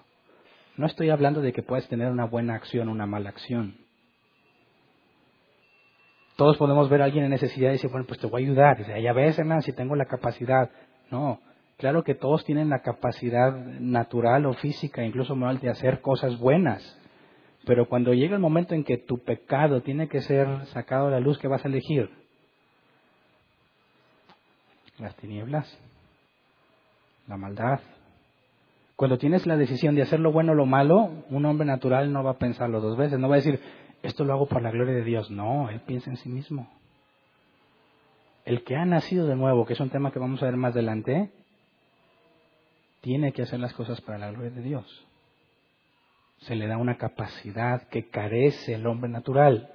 No 0.77 0.87
estoy 0.87 1.09
hablando 1.09 1.41
de 1.41 1.55
que 1.55 1.63
puedes 1.63 1.89
tener 1.89 2.11
una 2.11 2.27
buena 2.27 2.55
acción 2.55 2.89
o 2.89 2.93
una 2.93 3.07
mala 3.07 3.31
acción. 3.31 3.79
Todos 6.37 6.59
podemos 6.59 6.91
ver 6.91 7.01
a 7.01 7.07
alguien 7.07 7.25
en 7.25 7.31
necesidad 7.31 7.71
y 7.71 7.73
decir, 7.73 7.91
bueno, 7.91 8.07
pues 8.07 8.21
te 8.21 8.27
voy 8.27 8.43
a 8.43 8.45
ayudar. 8.45 8.77
Dice, 8.77 9.01
ya 9.01 9.15
ves, 9.15 9.39
hermano, 9.39 9.63
si 9.63 9.73
tengo 9.73 9.97
la 9.97 10.05
capacidad. 10.05 10.71
No, 11.11 11.41
claro 11.77 12.05
que 12.05 12.15
todos 12.15 12.45
tienen 12.45 12.69
la 12.69 12.81
capacidad 12.81 13.55
natural 13.55 14.47
o 14.47 14.55
física, 14.55 15.05
incluso 15.05 15.37
moral, 15.37 15.61
de 15.61 15.71
hacer 15.71 16.01
cosas 16.01 16.39
buenas. 16.39 17.01
Pero 17.65 17.89
cuando 17.89 18.15
llega 18.15 18.37
el 18.37 18.43
momento 18.43 18.75
en 18.75 18.85
que 18.85 18.99
tu 18.99 19.19
pecado 19.19 19.83
tiene 19.83 20.09
que 20.09 20.21
ser 20.21 20.67
sacado 20.67 21.09
a 21.09 21.11
la 21.11 21.21
luz, 21.21 21.39
¿qué 21.39 21.49
vas 21.49 21.65
a 21.65 21.69
elegir? 21.69 22.11
Las 24.99 25.15
tinieblas 25.17 25.79
la 27.27 27.37
maldad. 27.37 27.81
Cuando 28.95 29.19
tienes 29.19 29.47
la 29.47 29.57
decisión 29.57 29.95
de 29.95 30.03
hacer 30.03 30.21
lo 30.21 30.33
bueno 30.33 30.53
o 30.53 30.55
lo 30.55 30.67
malo, 30.67 31.11
un 31.31 31.45
hombre 31.45 31.67
natural 31.67 32.13
no 32.13 32.25
va 32.25 32.33
a 32.33 32.39
pensarlo 32.39 32.81
dos 32.81 32.97
veces, 32.97 33.19
no 33.19 33.29
va 33.29 33.35
a 33.35 33.39
decir, 33.39 33.61
esto 34.03 34.25
lo 34.25 34.33
hago 34.33 34.47
por 34.47 34.63
la 34.63 34.71
gloria 34.71 34.95
de 34.95 35.05
Dios. 35.05 35.31
No, 35.31 35.69
él 35.69 35.81
piensa 35.81 36.11
en 36.11 36.17
sí 36.17 36.29
mismo. 36.29 36.69
El 38.45 38.63
que 38.63 38.77
ha 38.77 38.85
nacido 38.85 39.27
de 39.27 39.37
nuevo, 39.37 39.67
que 39.67 39.75
es 39.75 39.81
un 39.81 39.91
tema 39.91 40.13
que 40.13 40.19
vamos 40.19 40.43
a 40.43 40.47
ver 40.47 40.57
más 40.57 40.73
adelante, 40.73 41.31
tiene 43.07 43.33
que 43.33 43.43
hacer 43.43 43.61
las 43.61 43.73
cosas 43.73 44.01
para 44.01 44.19
la 44.19 44.33
gloria 44.33 44.51
de 44.51 44.63
Dios. 44.63 45.07
Se 46.39 46.57
le 46.57 46.67
da 46.67 46.77
una 46.77 46.99
capacidad 46.99 47.87
que 47.87 48.09
carece 48.09 48.75
el 48.75 48.85
hombre 48.85 49.09
natural. 49.09 49.71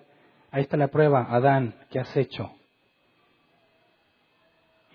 Ahí 0.51 0.63
está 0.63 0.75
la 0.75 0.89
prueba, 0.89 1.33
Adán, 1.33 1.73
¿qué 1.89 1.99
has 1.99 2.17
hecho? 2.17 2.51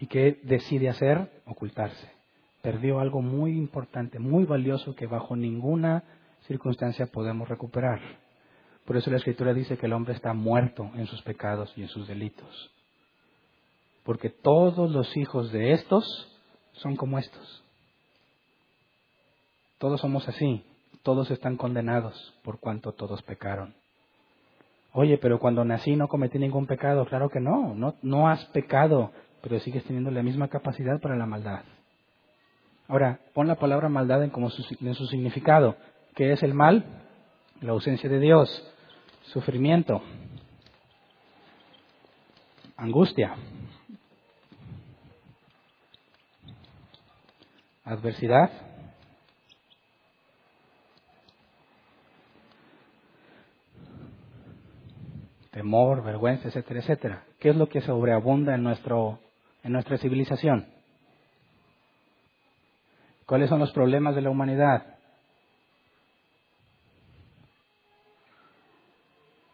¿Y 0.03 0.07
qué 0.07 0.39
decide 0.43 0.91
hacer? 0.91 1.31
Ocultarse 1.47 2.11
perdió 2.61 3.01
algo 3.01 3.23
muy 3.23 3.53
importante, 3.53 4.19
muy 4.19 4.45
valioso 4.45 4.95
que 4.95 5.07
bajo 5.07 5.35
ninguna 5.35 6.05
circunstancia 6.47 7.07
podemos 7.07 7.49
recuperar. 7.49 8.03
Por 8.85 8.99
eso 8.99 9.11
la 9.11 9.17
Escritura 9.17 9.55
dice 9.55 9.79
que 9.79 9.87
el 9.87 9.95
hombre 9.95 10.13
está 10.13 10.35
muerto 10.35 10.91
en 10.95 11.07
sus 11.07 11.23
pecados 11.23 11.73
y 11.75 11.83
en 11.83 11.89
sus 11.89 12.07
delitos. 12.07 12.71
Porque 14.05 14.29
todos 14.29 14.91
los 14.91 15.17
hijos 15.17 15.53
de 15.53 15.73
estos 15.73 16.05
son 16.75 16.97
como 16.97 17.19
estos. 17.19 17.63
Todos 19.79 20.01
somos 20.01 20.29
así. 20.29 20.65
Todos 21.03 21.31
están 21.31 21.57
condenados 21.57 22.35
por 22.43 22.59
cuanto 22.59 22.93
todos 22.93 23.23
pecaron. 23.23 23.75
Oye, 24.93 25.19
pero 25.19 25.39
cuando 25.39 25.65
nací 25.65 25.95
no 25.95 26.09
cometí 26.09 26.39
ningún 26.39 26.67
pecado. 26.67 27.05
Claro 27.05 27.29
que 27.29 27.41
no, 27.41 27.75
no, 27.75 27.95
no 28.03 28.29
has 28.29 28.45
pecado, 28.47 29.13
pero 29.43 29.61
sigues 29.61 29.85
teniendo 29.85 30.11
la 30.11 30.23
misma 30.23 30.49
capacidad 30.49 31.01
para 31.01 31.17
la 31.17 31.27
maldad. 31.27 31.63
Ahora, 32.89 33.21
pon 33.35 33.47
la 33.47 33.57
palabra 33.57 33.89
maldad 33.89 34.25
en, 34.25 34.31
como 34.31 34.51
su, 34.51 34.65
en 34.81 34.95
su 34.95 35.07
significado. 35.07 35.77
¿Qué 36.15 36.33
es 36.33 36.43
el 36.43 36.55
mal? 36.55 36.85
La 37.61 37.73
ausencia 37.73 38.09
de 38.09 38.19
Dios, 38.21 38.49
sufrimiento, 39.33 40.03
angustia, 42.77 43.35
adversidad, 47.85 48.51
temor, 55.57 56.05
vergüenza, 56.05 56.49
etcétera, 56.49 56.81
etcétera. 56.81 57.25
¿Qué 57.41 57.49
es 57.49 57.57
lo 57.57 57.71
que 57.71 57.81
sobreabunda 57.81 58.55
en, 58.55 58.63
nuestro, 58.63 59.21
en 59.63 59.73
nuestra 59.73 59.97
civilización? 59.97 60.67
¿Cuáles 63.25 63.49
son 63.49 63.61
los 63.61 63.73
problemas 63.73 64.15
de 64.15 64.21
la 64.21 64.29
humanidad? 64.29 64.99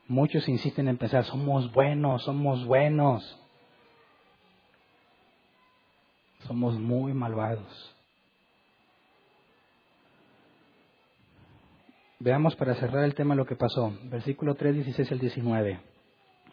Muchos 0.08 0.48
insisten 0.48 0.88
en 0.88 0.98
pensar, 0.98 1.24
somos 1.24 1.72
buenos, 1.72 2.24
somos 2.24 2.66
buenos. 2.66 3.40
Somos 6.48 6.80
muy 6.80 7.14
malvados. 7.14 7.96
Veamos 12.18 12.56
para 12.56 12.74
cerrar 12.74 13.04
el 13.04 13.14
tema 13.14 13.36
lo 13.36 13.46
que 13.46 13.54
pasó. 13.54 13.96
Versículo 14.06 14.56
3, 14.56 14.74
16 14.74 15.12
al 15.12 15.20
19. 15.20 15.91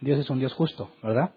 Dios 0.01 0.19
es 0.19 0.30
un 0.30 0.39
Dios 0.39 0.53
justo, 0.53 0.91
¿verdad? 1.03 1.31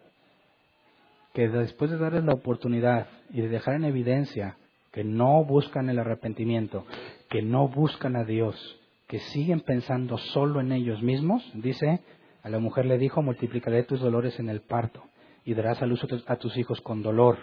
Que 1.34 1.48
después 1.48 1.90
de 1.90 1.98
darles 1.98 2.24
la 2.24 2.34
oportunidad 2.34 3.09
y 3.30 3.40
de 3.40 3.48
dejar 3.48 3.74
en 3.74 3.84
evidencia 3.84 4.56
que 4.93 5.05
no 5.05 5.44
buscan 5.44 5.89
el 5.89 5.98
arrepentimiento, 5.98 6.84
que 7.30 7.43
no 7.43 7.68
buscan 7.68 8.14
a 8.16 8.24
Dios, 8.24 8.78
que 9.09 9.18
siguen 9.18 9.60
pensando 9.60 10.18
solo 10.18 10.60
en 10.60 10.72
ellos 10.72 11.02
mismos, 11.02 11.43
dice, 11.55 12.01
a 12.43 12.48
la 12.48 12.59
mujer 12.59 12.86
le 12.86 12.98
dijo, 12.98 13.22
multiplicaré 13.22 13.82
tus 13.84 14.01
dolores 14.01 14.39
en 14.39 14.48
el 14.48 14.60
parto 14.60 15.02
y 15.44 15.55
darás 15.55 15.82
a 15.82 15.86
luz 15.86 16.05
a 16.26 16.36
tus 16.36 16.56
hijos 16.56 16.80
con 16.82 17.02
dolor. 17.02 17.39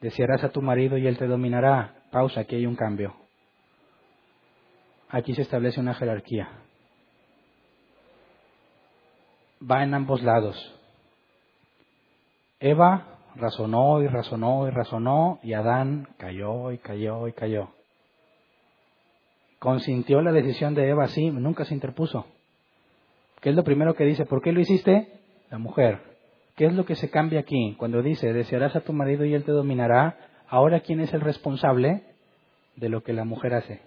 Desearás 0.00 0.44
a 0.44 0.50
tu 0.50 0.60
marido 0.60 0.98
y 0.98 1.06
él 1.06 1.16
te 1.16 1.26
dominará. 1.26 1.94
Pausa, 2.10 2.40
aquí 2.40 2.56
hay 2.56 2.66
un 2.66 2.76
cambio. 2.76 3.14
Aquí 5.08 5.34
se 5.34 5.42
establece 5.42 5.80
una 5.80 5.94
jerarquía. 5.94 6.65
Va 9.60 9.82
en 9.82 9.94
ambos 9.94 10.22
lados. 10.22 10.56
Eva 12.60 13.18
razonó 13.34 14.02
y 14.02 14.06
razonó 14.06 14.66
y 14.66 14.70
razonó 14.70 15.38
y 15.42 15.52
Adán 15.52 16.08
cayó 16.18 16.72
y 16.72 16.78
cayó 16.78 17.28
y 17.28 17.32
cayó. 17.32 17.68
Consintió 19.58 20.20
la 20.20 20.32
decisión 20.32 20.74
de 20.74 20.88
Eva, 20.88 21.08
sí, 21.08 21.30
nunca 21.30 21.64
se 21.64 21.74
interpuso. 21.74 22.26
¿Qué 23.40 23.50
es 23.50 23.56
lo 23.56 23.64
primero 23.64 23.94
que 23.94 24.04
dice? 24.04 24.26
¿Por 24.26 24.42
qué 24.42 24.52
lo 24.52 24.60
hiciste? 24.60 25.20
La 25.50 25.58
mujer. 25.58 26.00
¿Qué 26.56 26.66
es 26.66 26.74
lo 26.74 26.84
que 26.84 26.94
se 26.94 27.10
cambia 27.10 27.40
aquí? 27.40 27.74
Cuando 27.78 28.02
dice, 28.02 28.32
desearás 28.32 28.76
a 28.76 28.80
tu 28.80 28.92
marido 28.92 29.24
y 29.24 29.34
él 29.34 29.44
te 29.44 29.52
dominará, 29.52 30.16
ahora 30.48 30.80
¿quién 30.80 31.00
es 31.00 31.12
el 31.12 31.20
responsable 31.20 32.02
de 32.76 32.88
lo 32.88 33.02
que 33.02 33.12
la 33.12 33.24
mujer 33.24 33.54
hace? 33.54 33.82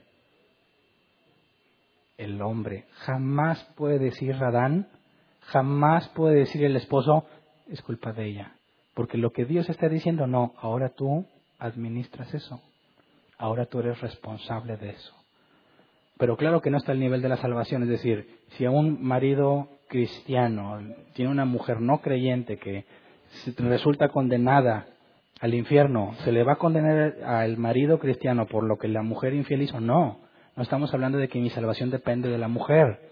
El 2.17 2.41
hombre. 2.41 2.85
Jamás 2.91 3.63
puede 3.75 3.97
decir 3.97 4.35
Adán, 4.35 4.87
jamás 5.51 6.07
puede 6.09 6.39
decir 6.39 6.63
el 6.63 6.75
esposo, 6.75 7.25
es 7.69 7.81
culpa 7.81 8.13
de 8.13 8.25
ella. 8.25 8.53
Porque 8.93 9.17
lo 9.17 9.31
que 9.31 9.45
Dios 9.45 9.69
está 9.69 9.87
diciendo, 9.89 10.27
no, 10.27 10.53
ahora 10.59 10.89
tú 10.89 11.25
administras 11.59 12.33
eso. 12.33 12.61
Ahora 13.37 13.65
tú 13.65 13.79
eres 13.79 14.01
responsable 14.01 14.77
de 14.77 14.89
eso. 14.89 15.13
Pero 16.17 16.35
claro 16.35 16.61
que 16.61 16.69
no 16.69 16.77
está 16.77 16.91
al 16.91 16.99
nivel 16.99 17.21
de 17.21 17.29
la 17.29 17.37
salvación. 17.37 17.83
Es 17.83 17.89
decir, 17.89 18.27
si 18.57 18.65
a 18.65 18.71
un 18.71 19.01
marido 19.01 19.69
cristiano 19.87 20.79
tiene 21.13 21.31
una 21.31 21.45
mujer 21.45 21.79
no 21.79 22.01
creyente 22.01 22.57
que 22.57 22.85
resulta 23.57 24.09
condenada 24.09 24.87
al 25.39 25.53
infierno, 25.53 26.13
¿se 26.25 26.33
le 26.33 26.43
va 26.43 26.53
a 26.53 26.57
condenar 26.57 27.23
al 27.23 27.57
marido 27.57 27.99
cristiano 27.99 28.47
por 28.47 28.65
lo 28.65 28.77
que 28.77 28.89
la 28.89 29.01
mujer 29.01 29.33
infiel 29.33 29.61
hizo? 29.61 29.79
No. 29.79 30.19
No 30.57 30.63
estamos 30.63 30.93
hablando 30.93 31.17
de 31.17 31.29
que 31.29 31.39
mi 31.39 31.49
salvación 31.49 31.89
depende 31.89 32.27
de 32.27 32.37
la 32.37 32.49
mujer. 32.49 33.08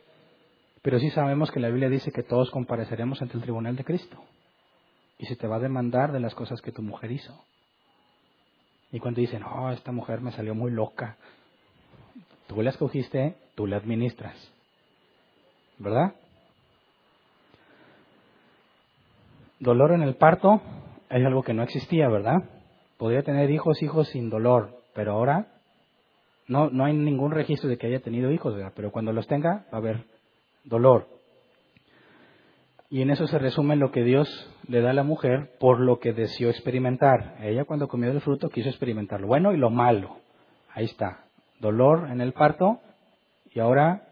Pero 0.82 1.00
sí 1.00 1.10
sabemos 1.10 1.52
que 1.52 1.60
la 1.60 1.70
Biblia 1.70 1.90
dice 1.90 2.12
que 2.12 2.24
todos 2.24 2.52
compareceremos 2.52 3.22
ante 3.22 3.36
el 3.36 3.44
tribunal 3.44 3.76
de 3.76 3.84
Cristo 3.84 4.24
y 5.18 5.26
se 5.26 5.36
te 5.36 5.48
va 5.48 5.58
a 5.58 5.60
demandar 5.60 6.12
de 6.12 6.20
las 6.20 6.36
cosas 6.36 6.62
que 6.62 6.72
tu 6.72 6.82
mujer 6.82 7.12
hizo. 7.12 7.34
Y 8.92 9.00
cuando 9.00 9.20
dicen, 9.20 9.44
oh, 9.44 9.72
esta 9.72 9.92
mujer 9.92 10.22
me 10.22 10.32
salió 10.32 10.56
muy 10.56 10.72
loca, 10.72 11.18
tú 12.48 12.62
la 12.62 12.70
escogiste, 12.70 13.36
tú 13.56 13.68
la 13.68 13.78
administras. 13.78 14.36
¿Verdad? 15.78 16.14
Dolor 19.60 19.92
en 19.92 20.04
el 20.04 20.16
parto 20.16 20.62
es 21.10 21.26
algo 21.26 21.44
que 21.44 21.54
no 21.54 21.64
existía, 21.64 22.08
¿verdad? 22.08 22.38
Podría 22.98 23.24
tener 23.24 23.50
hijos, 23.50 23.82
hijos 23.82 24.08
sin 24.10 24.30
dolor, 24.30 24.82
pero 24.94 25.14
ahora 25.14 25.48
no, 26.48 26.70
no 26.70 26.86
hay 26.86 26.94
ningún 26.94 27.32
registro 27.32 27.70
de 27.70 27.78
que 27.78 27.88
haya 27.88 28.00
tenido 28.00 28.32
hijos, 28.32 28.56
¿verdad? 28.56 28.74
Pero 28.76 28.92
cuando 28.92 29.12
los 29.12 29.28
tenga 29.28 29.66
va 29.72 29.74
a 29.74 29.78
haber 29.78 30.06
dolor. 30.68 31.08
Y 32.90 33.02
en 33.02 33.10
eso 33.10 33.28
se 33.28 33.38
resume 33.38 33.76
lo 33.76 33.92
que 33.92 34.04
Dios 34.04 34.30
le 34.68 34.82
da 34.82 34.92
a 34.92 34.94
la 34.94 35.04
mujer 35.04 35.52
por 35.60 35.80
lo 35.80 36.00
que 36.00 36.14
deseó 36.14 36.50
experimentar. 36.50 37.36
Ella 37.42 37.66
cuando 37.66 37.88
comió 37.88 38.10
del 38.10 38.22
fruto 38.22 38.50
quiso 38.50 38.70
experimentar 38.70 39.20
lo 39.20 39.28
bueno 39.28 39.54
y 39.54 39.58
lo 39.58 39.70
malo. 39.70 40.18
Ahí 40.74 40.86
está. 40.86 41.26
Dolor 41.60 42.10
en 42.10 42.22
el 42.22 42.34
parto 42.34 42.80
y 43.52 43.60
ahora 43.60 44.10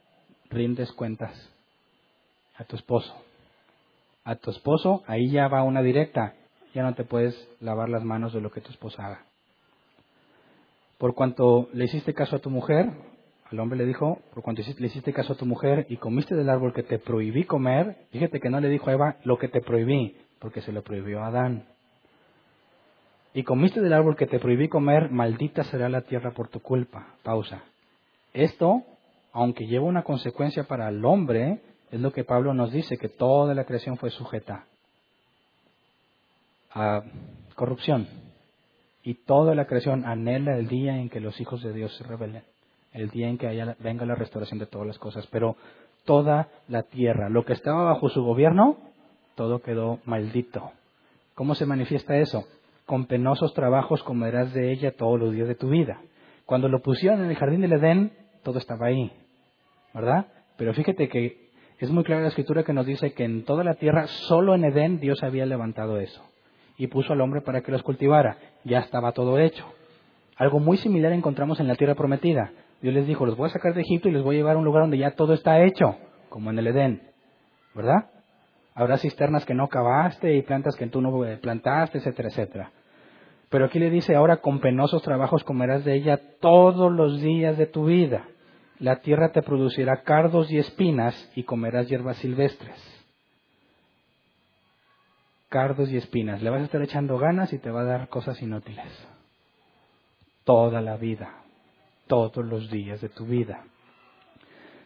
rindes 0.50 0.92
cuentas 0.92 1.32
a 2.58 2.66
tu 2.66 2.76
esposo. 2.76 3.16
A 4.24 4.36
tu 4.36 4.50
esposo, 4.52 5.04
ahí 5.08 5.30
ya 5.30 5.48
va 5.48 5.64
una 5.64 5.82
directa. 5.82 6.34
Ya 6.74 6.84
no 6.84 6.96
te 6.96 7.06
puedes 7.06 7.48
lavar 7.62 7.90
las 7.90 8.04
manos 8.04 8.34
de 8.34 8.42
lo 8.42 8.52
que 8.52 8.62
tu 8.62 8.72
esposa 8.72 9.06
haga. 9.06 9.26
Por 10.98 11.14
cuanto 11.14 11.70
le 11.74 11.86
hiciste 11.86 12.14
caso 12.14 12.38
a 12.38 12.40
tu 12.40 12.50
mujer, 12.50 12.92
el 13.52 13.60
hombre 13.60 13.78
le 13.78 13.86
dijo, 13.86 14.20
por 14.34 14.44
cuanto 14.44 14.64
le 14.78 14.88
hiciste 14.88 15.14
caso 15.14 15.34
a 15.34 15.38
tu 15.38 15.46
mujer 15.46 15.86
y 15.90 15.98
comiste 15.98 16.36
del 16.36 16.50
árbol 16.50 16.74
que 16.74 16.84
te 16.84 16.98
prohibí 16.98 17.44
comer, 17.44 18.08
fíjate 18.12 18.40
que 18.40 18.50
no 18.50 18.60
le 18.60 18.70
dijo 18.70 18.90
a 18.90 18.94
Eva 18.94 19.16
lo 19.24 19.38
que 19.38 19.48
te 19.48 19.62
prohibí, 19.62 20.18
porque 20.40 20.62
se 20.62 20.72
lo 20.72 20.82
prohibió 20.82 21.22
a 21.22 21.28
Adán. 21.28 21.66
Y 23.34 23.44
comiste 23.44 23.82
del 23.82 23.94
árbol 23.94 24.16
que 24.16 24.26
te 24.26 24.40
prohibí 24.40 24.68
comer, 24.68 25.12
maldita 25.12 25.64
será 25.66 25.90
la 25.90 26.02
tierra 26.02 26.32
por 26.32 26.48
tu 26.48 26.60
culpa. 26.62 27.16
Pausa. 27.22 27.64
Esto, 28.34 28.84
aunque 29.32 29.68
lleva 29.68 29.86
una 29.86 30.04
consecuencia 30.04 30.64
para 30.64 30.90
el 30.90 31.04
hombre, 31.06 31.60
es 31.92 32.00
lo 32.00 32.12
que 32.12 32.24
Pablo 32.24 32.54
nos 32.54 32.72
dice, 32.72 32.98
que 32.98 33.10
toda 33.10 33.54
la 33.54 33.66
creación 33.66 33.98
fue 33.98 34.10
sujeta 34.10 34.66
a 36.72 37.04
corrupción. 37.56 38.08
Y 39.04 39.14
toda 39.14 39.54
la 39.54 39.66
creación 39.66 40.04
anhela 40.06 40.58
el 40.58 40.68
día 40.68 40.98
en 40.98 41.10
que 41.10 41.20
los 41.20 41.40
hijos 41.40 41.62
de 41.62 41.74
Dios 41.74 41.96
se 41.96 42.04
rebelen 42.04 42.44
el 42.96 43.10
día 43.10 43.28
en 43.28 43.38
que 43.38 43.48
haya, 43.48 43.76
venga 43.80 44.06
la 44.06 44.16
restauración 44.16 44.60
de 44.60 44.66
todas 44.66 44.88
las 44.88 44.98
cosas. 44.98 45.28
Pero 45.28 45.56
toda 46.06 46.48
la 46.68 46.84
tierra, 46.84 47.30
lo 47.30 47.46
que 47.46 47.54
estaba 47.54 47.84
bajo 47.84 48.10
su 48.10 48.24
gobierno, 48.24 48.78
todo 49.36 49.62
quedó 49.62 50.00
maldito. 50.06 50.72
¿Cómo 51.34 51.56
se 51.56 51.66
manifiesta 51.66 52.18
eso? 52.18 52.46
Con 52.86 53.06
penosos 53.06 53.54
trabajos 53.54 54.04
comerás 54.04 54.54
de 54.54 54.72
ella 54.72 54.96
todos 54.96 55.20
los 55.20 55.34
días 55.34 55.48
de 55.48 55.56
tu 55.56 55.70
vida. 55.70 56.00
Cuando 56.46 56.70
lo 56.70 56.82
pusieron 56.82 57.24
en 57.24 57.30
el 57.30 57.36
jardín 57.36 57.62
del 57.62 57.74
Edén, 57.74 58.14
todo 58.44 58.60
estaba 58.60 58.88
ahí, 58.88 59.12
¿verdad? 59.94 60.28
Pero 60.58 60.74
fíjate 60.74 61.10
que 61.10 61.50
es 61.80 61.90
muy 61.90 62.04
clara 62.04 62.22
la 62.22 62.30
escritura 62.30 62.64
que 62.64 62.72
nos 62.72 62.86
dice 62.86 63.14
que 63.14 63.26
en 63.26 63.44
toda 63.44 63.64
la 63.64 63.74
tierra, 63.74 64.08
solo 64.08 64.56
en 64.56 64.64
Edén, 64.64 65.00
Dios 65.00 65.24
había 65.24 65.46
levantado 65.46 66.00
eso. 66.00 66.24
Y 66.78 66.88
puso 66.88 67.14
al 67.14 67.22
hombre 67.22 67.42
para 67.42 67.62
que 67.62 67.72
los 67.72 67.84
cultivara. 67.84 68.38
Ya 68.64 68.80
estaba 68.80 69.12
todo 69.12 69.40
hecho. 69.40 69.66
Algo 70.38 70.60
muy 70.60 70.78
similar 70.78 71.12
encontramos 71.12 71.60
en 71.60 71.68
la 71.68 71.76
tierra 71.76 71.96
prometida. 71.96 72.52
Dios 72.82 72.94
les 72.94 73.08
dijo, 73.08 73.26
los 73.26 73.38
voy 73.38 73.48
a 73.48 73.54
sacar 73.54 73.74
de 73.74 73.82
Egipto 73.82 74.10
y 74.10 74.12
les 74.12 74.24
voy 74.24 74.36
a 74.36 74.40
llevar 74.40 74.56
a 74.56 74.60
un 74.60 74.66
lugar 74.66 74.84
donde 74.84 74.98
ya 74.98 75.12
todo 75.12 75.34
está 75.34 75.64
hecho, 75.64 75.96
como 76.30 76.50
en 76.52 76.60
el 76.60 76.68
Edén. 76.68 77.02
¿Verdad? 77.74 78.10
Habrá 78.74 78.98
cisternas 78.98 79.46
que 79.46 79.54
no 79.54 79.70
cavaste 79.70 80.36
y 80.36 80.42
plantas 80.42 80.76
que 80.76 80.88
tú 80.88 81.02
no 81.02 81.12
plantaste, 81.42 82.00
etcétera, 82.00 82.30
etcétera. 82.30 82.72
Pero 83.50 83.66
aquí 83.66 83.80
le 83.80 83.90
dice, 83.90 84.16
ahora 84.16 84.38
con 84.38 84.60
penosos 84.60 85.02
trabajos 85.02 85.46
comerás 85.46 85.86
de 85.86 85.96
ella 85.96 86.20
todos 86.42 86.92
los 86.92 87.22
días 87.22 87.58
de 87.58 87.68
tu 87.68 87.86
vida. 87.86 88.28
la 88.78 88.98
tierra 88.98 89.32
te 89.32 89.42
producirá 89.42 90.04
cardos 90.04 90.52
y 90.52 90.58
espinas 90.58 91.32
y 91.34 91.44
comerás 91.44 91.88
hierbas 91.88 92.18
silvestres. 92.18 92.78
Cardos 95.48 95.90
y 95.90 95.96
espinas. 95.96 96.42
Le 96.42 96.50
vas 96.50 96.60
a 96.60 96.66
estar 96.66 96.82
echando 96.82 97.18
ganas 97.18 97.54
y 97.54 97.60
te 97.60 97.72
va 97.72 97.82
a 97.82 97.86
dar 97.86 98.10
cosas 98.10 98.42
inútiles. 98.42 99.08
Toda 100.44 100.82
la 100.82 100.98
vida, 100.98 101.45
todos 102.08 102.46
los 102.46 102.70
días 102.70 103.02
de 103.02 103.10
tu 103.10 103.26
vida. 103.26 103.64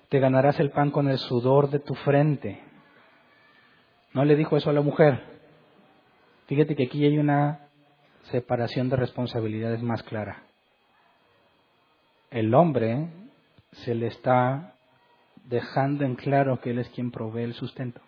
Te 0.09 0.19
ganarás 0.19 0.59
el 0.59 0.71
pan 0.71 0.91
con 0.91 1.07
el 1.07 1.17
sudor 1.17 1.69
de 1.69 1.79
tu 1.79 1.93
frente. 1.93 2.61
No 4.13 4.25
le 4.25 4.35
dijo 4.35 4.57
eso 4.57 4.69
a 4.69 4.73
la 4.73 4.81
mujer. 4.81 5.23
Fíjate 6.47 6.75
que 6.75 6.85
aquí 6.85 7.05
hay 7.05 7.17
una 7.17 7.67
separación 8.23 8.89
de 8.89 8.95
responsabilidades 8.95 9.81
más 9.83 10.01
clara. 10.03 10.43
El 12.31 12.53
hombre 12.53 13.07
se 13.71 13.93
le 13.93 14.07
está 14.07 14.73
dejando 15.45 16.05
en 16.05 16.15
claro 16.15 16.59
que 16.59 16.71
Él 16.71 16.79
es 16.79 16.89
quien 16.89 17.11
provee 17.11 17.43
el 17.43 17.53
sustento. 17.53 18.01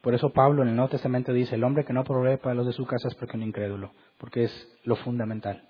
Por 0.00 0.14
eso 0.14 0.30
Pablo 0.34 0.62
en 0.62 0.68
el 0.68 0.76
Nuevo 0.76 0.90
Testamento 0.90 1.32
dice, 1.32 1.54
el 1.54 1.64
hombre 1.64 1.86
que 1.86 1.94
no 1.94 2.04
provee 2.04 2.36
para 2.36 2.54
los 2.54 2.66
de 2.66 2.72
su 2.74 2.84
casa 2.84 3.08
es 3.08 3.14
porque 3.14 3.32
es 3.32 3.36
un 3.36 3.48
incrédulo, 3.48 3.90
porque 4.18 4.44
es 4.44 4.78
lo 4.84 4.96
fundamental. 4.96 5.66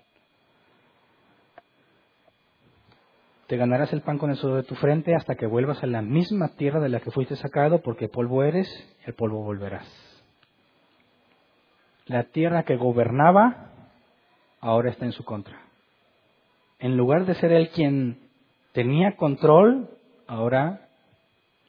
Te 3.47 3.57
ganarás 3.57 3.93
el 3.93 4.01
pan 4.01 4.17
con 4.17 4.31
el 4.31 4.37
sudor 4.37 4.57
de 4.57 4.67
tu 4.67 4.75
frente 4.75 5.15
hasta 5.15 5.35
que 5.35 5.45
vuelvas 5.45 5.83
a 5.83 5.87
la 5.87 6.01
misma 6.01 6.55
tierra 6.55 6.79
de 6.79 6.89
la 6.89 6.99
que 6.99 7.11
fuiste 7.11 7.35
sacado, 7.35 7.81
porque 7.81 8.09
polvo 8.09 8.43
eres, 8.43 8.67
el 9.05 9.13
polvo 9.13 9.43
volverás. 9.43 9.87
La 12.07 12.23
tierra 12.23 12.63
que 12.63 12.75
gobernaba 12.75 13.71
ahora 14.61 14.89
está 14.89 15.05
en 15.05 15.11
su 15.11 15.23
contra 15.23 15.65
en 16.79 16.97
lugar 16.97 17.25
de 17.25 17.35
ser 17.35 17.51
él 17.51 17.69
quien 17.69 18.19
tenía 18.73 19.15
control, 19.15 19.89
ahora 20.27 20.89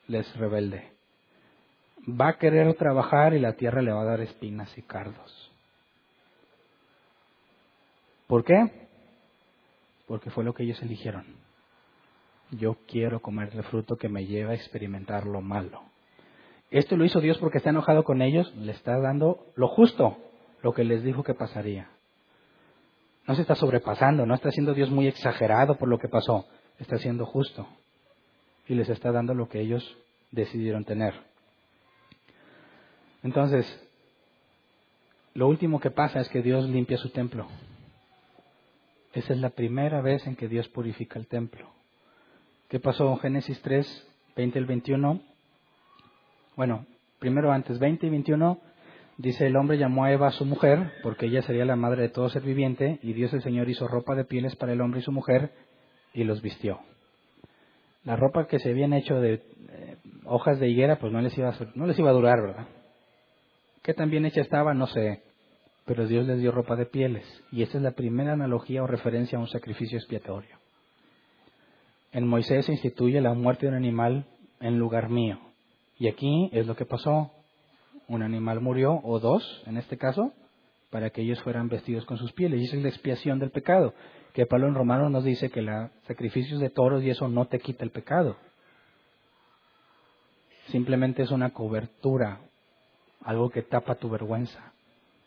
les 0.08 0.36
rebelde. 0.36 0.92
Va 2.08 2.28
a 2.28 2.38
querer 2.38 2.74
trabajar 2.74 3.34
y 3.34 3.40
la 3.40 3.54
tierra 3.54 3.82
le 3.82 3.92
va 3.92 4.02
a 4.02 4.06
dar 4.06 4.20
espinas 4.20 4.76
y 4.76 4.82
cardos. 4.82 5.52
¿Por 8.26 8.44
qué? 8.44 8.88
Porque 10.06 10.30
fue 10.30 10.44
lo 10.44 10.52
que 10.52 10.64
ellos 10.64 10.82
eligieron. 10.82 11.45
Yo 12.50 12.76
quiero 12.86 13.20
comer 13.20 13.50
el 13.54 13.64
fruto 13.64 13.96
que 13.96 14.08
me 14.08 14.26
lleva 14.26 14.52
a 14.52 14.54
experimentar 14.54 15.26
lo 15.26 15.40
malo. 15.40 15.82
Esto 16.70 16.96
lo 16.96 17.04
hizo 17.04 17.20
Dios 17.20 17.38
porque 17.38 17.58
está 17.58 17.70
enojado 17.70 18.04
con 18.04 18.22
ellos, 18.22 18.54
le 18.56 18.72
está 18.72 18.98
dando 18.98 19.46
lo 19.54 19.68
justo, 19.68 20.18
lo 20.62 20.72
que 20.72 20.84
les 20.84 21.02
dijo 21.02 21.22
que 21.22 21.34
pasaría. 21.34 21.88
No 23.26 23.34
se 23.34 23.42
está 23.42 23.54
sobrepasando, 23.54 24.26
no 24.26 24.34
está 24.34 24.50
siendo 24.50 24.74
Dios 24.74 24.90
muy 24.90 25.08
exagerado 25.08 25.76
por 25.76 25.88
lo 25.88 25.98
que 25.98 26.08
pasó, 26.08 26.46
está 26.78 26.98
siendo 26.98 27.26
justo 27.26 27.66
y 28.68 28.74
les 28.74 28.88
está 28.88 29.12
dando 29.12 29.34
lo 29.34 29.48
que 29.48 29.60
ellos 29.60 29.96
decidieron 30.30 30.84
tener. 30.84 31.14
Entonces, 33.22 33.66
lo 35.34 35.48
último 35.48 35.80
que 35.80 35.90
pasa 35.90 36.20
es 36.20 36.28
que 36.28 36.42
Dios 36.42 36.68
limpia 36.68 36.96
su 36.96 37.10
templo. 37.10 37.46
Esa 39.12 39.32
es 39.32 39.40
la 39.40 39.50
primera 39.50 40.00
vez 40.00 40.26
en 40.26 40.36
que 40.36 40.48
Dios 40.48 40.68
purifica 40.68 41.18
el 41.18 41.26
templo. 41.26 41.75
¿Qué 42.68 42.80
pasó 42.80 43.10
en 43.10 43.18
Génesis 43.18 43.60
3, 43.62 44.08
20 44.36 44.58
al 44.58 44.66
21? 44.66 45.20
Bueno, 46.56 46.86
primero 47.18 47.52
antes, 47.52 47.78
20 47.78 48.06
y 48.06 48.10
21, 48.10 48.60
Dice, 49.18 49.46
el 49.46 49.56
hombre 49.56 49.78
llamó 49.78 50.04
a 50.04 50.12
Eva 50.12 50.28
a 50.28 50.32
su 50.32 50.44
mujer, 50.44 50.92
porque 51.02 51.26
ella 51.26 51.40
sería 51.40 51.64
la 51.64 51.76
madre 51.76 52.02
de 52.02 52.08
todo 52.10 52.28
ser 52.28 52.42
viviente, 52.42 52.98
y 53.02 53.14
Dios 53.14 53.32
el 53.32 53.42
Señor 53.42 53.68
hizo 53.70 53.88
ropa 53.88 54.14
de 54.14 54.24
pieles 54.24 54.56
para 54.56 54.72
el 54.72 54.80
hombre 54.82 55.00
y 55.00 55.02
su 55.02 55.10
mujer, 55.10 55.52
y 56.12 56.24
los 56.24 56.42
vistió. 56.42 56.80
La 58.04 58.14
ropa 58.14 58.46
que 58.46 58.58
se 58.58 58.70
habían 58.70 58.92
hecho 58.92 59.18
de 59.18 59.34
eh, 59.34 59.96
hojas 60.26 60.60
de 60.60 60.68
higuera, 60.68 60.98
pues 60.98 61.12
no 61.12 61.20
les, 61.22 61.36
iba 61.38 61.48
a, 61.48 61.54
no 61.74 61.86
les 61.86 61.98
iba 61.98 62.10
a 62.10 62.12
durar, 62.12 62.42
¿verdad? 62.42 62.66
¿Qué 63.82 63.94
tan 63.94 64.10
bien 64.10 64.26
hecha 64.26 64.42
estaba? 64.42 64.74
No 64.74 64.86
sé. 64.86 65.22
Pero 65.86 66.06
Dios 66.06 66.26
les 66.26 66.38
dio 66.38 66.52
ropa 66.52 66.76
de 66.76 66.86
pieles. 66.86 67.24
Y 67.52 67.62
esta 67.62 67.78
es 67.78 67.82
la 67.82 67.92
primera 67.92 68.32
analogía 68.32 68.82
o 68.82 68.86
referencia 68.86 69.38
a 69.38 69.40
un 69.40 69.48
sacrificio 69.48 69.96
expiatorio. 69.96 70.58
En 72.16 72.26
Moisés 72.26 72.64
se 72.64 72.72
instituye 72.72 73.20
la 73.20 73.34
muerte 73.34 73.66
de 73.66 73.72
un 73.72 73.76
animal 73.76 74.24
en 74.60 74.78
lugar 74.78 75.10
mío. 75.10 75.38
Y 75.98 76.08
aquí 76.08 76.48
es 76.50 76.66
lo 76.66 76.74
que 76.74 76.86
pasó 76.86 77.30
un 78.08 78.22
animal 78.22 78.62
murió, 78.62 79.02
o 79.04 79.20
dos 79.20 79.62
en 79.66 79.76
este 79.76 79.98
caso, 79.98 80.32
para 80.88 81.10
que 81.10 81.20
ellos 81.20 81.42
fueran 81.42 81.68
vestidos 81.68 82.06
con 82.06 82.16
sus 82.16 82.32
pieles. 82.32 82.58
Y 82.58 82.64
esa 82.64 82.76
es 82.78 82.82
la 82.82 82.88
expiación 82.88 83.38
del 83.38 83.50
pecado. 83.50 83.92
Que 84.32 84.46
Pablo 84.46 84.66
en 84.66 84.74
Romanos 84.74 85.10
nos 85.10 85.24
dice 85.24 85.50
que 85.50 85.60
los 85.60 85.90
sacrificios 86.06 86.58
de 86.58 86.70
toros 86.70 87.04
y 87.04 87.10
eso 87.10 87.28
no 87.28 87.48
te 87.48 87.58
quita 87.58 87.84
el 87.84 87.90
pecado. 87.90 88.38
Simplemente 90.68 91.22
es 91.22 91.30
una 91.30 91.50
cobertura, 91.50 92.40
algo 93.24 93.50
que 93.50 93.60
tapa 93.60 93.96
tu 93.96 94.08
vergüenza, 94.08 94.72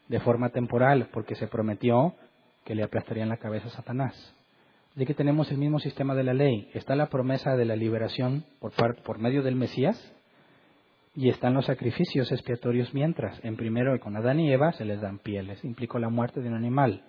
de 0.08 0.20
forma 0.22 0.50
temporal, 0.50 1.10
porque 1.14 1.36
se 1.36 1.46
prometió 1.46 2.16
que 2.66 2.74
le 2.74 2.82
aplastarían 2.82 3.30
la 3.30 3.38
cabeza 3.38 3.68
a 3.68 3.72
Satanás. 3.74 4.34
Así 5.00 5.06
que 5.06 5.14
tenemos 5.14 5.50
el 5.50 5.58
mismo 5.58 5.80
sistema 5.80 6.14
de 6.14 6.26
la 6.26 6.34
ley. 6.34 6.70
Está 6.74 6.94
la 6.94 7.08
promesa 7.08 7.56
de 7.56 7.64
la 7.64 7.78
liberación 7.78 8.44
por, 8.60 8.74
por 9.02 9.18
medio 9.18 9.42
del 9.42 9.56
Mesías, 9.56 10.14
y 11.16 11.30
están 11.30 11.54
los 11.54 11.68
sacrificios 11.68 12.30
expiatorios 12.34 12.94
mientras. 12.94 13.40
En 13.46 13.56
primero, 13.56 13.98
con 14.02 14.18
Adán 14.18 14.42
y 14.42 14.52
Eva 14.52 14.74
se 14.74 14.84
les 14.84 15.00
dan 15.00 15.20
pieles. 15.20 15.64
Implicó 15.64 16.00
la 16.00 16.10
muerte 16.10 16.42
de 16.42 16.50
un 16.50 16.56
animal. 16.56 17.06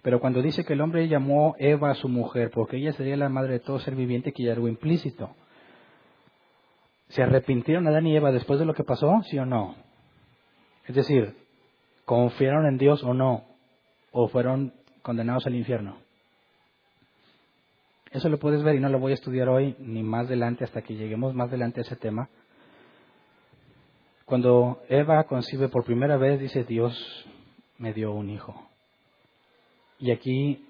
Pero 0.00 0.20
cuando 0.20 0.42
dice 0.42 0.64
que 0.64 0.74
el 0.74 0.80
hombre 0.80 1.08
llamó 1.08 1.56
Eva 1.58 1.90
a 1.90 1.96
su 1.96 2.08
mujer, 2.08 2.52
porque 2.54 2.76
ella 2.76 2.92
sería 2.92 3.16
la 3.16 3.28
madre 3.28 3.54
de 3.54 3.58
todo 3.58 3.80
ser 3.80 3.96
viviente, 3.96 4.30
que 4.30 4.44
ya 4.44 4.52
algo 4.52 4.68
implícito. 4.68 5.34
¿Se 7.08 7.24
arrepintieron 7.24 7.88
Adán 7.88 8.06
y 8.06 8.14
Eva 8.14 8.30
después 8.30 8.60
de 8.60 8.64
lo 8.64 8.74
que 8.74 8.84
pasó? 8.84 9.22
¿Sí 9.24 9.36
o 9.40 9.44
no? 9.44 9.74
Es 10.86 10.94
decir, 10.94 11.34
¿confiaron 12.04 12.66
en 12.66 12.78
Dios 12.78 13.02
o 13.02 13.12
no? 13.12 13.42
¿O 14.12 14.28
fueron 14.28 14.72
condenados 15.02 15.48
al 15.48 15.56
infierno? 15.56 16.06
Eso 18.10 18.28
lo 18.28 18.38
puedes 18.38 18.62
ver 18.62 18.76
y 18.76 18.80
no 18.80 18.88
lo 18.88 18.98
voy 18.98 19.12
a 19.12 19.14
estudiar 19.14 19.48
hoy 19.48 19.76
ni 19.78 20.02
más 20.02 20.26
adelante 20.26 20.64
hasta 20.64 20.82
que 20.82 20.94
lleguemos 20.94 21.34
más 21.34 21.48
adelante 21.48 21.80
a 21.80 21.82
ese 21.82 21.96
tema. 21.96 22.28
Cuando 24.24 24.82
Eva 24.88 25.24
concibe 25.24 25.68
por 25.68 25.84
primera 25.84 26.16
vez, 26.16 26.40
dice, 26.40 26.64
Dios 26.64 27.26
me 27.78 27.92
dio 27.92 28.12
un 28.12 28.30
hijo. 28.30 28.68
Y 29.98 30.10
aquí 30.10 30.66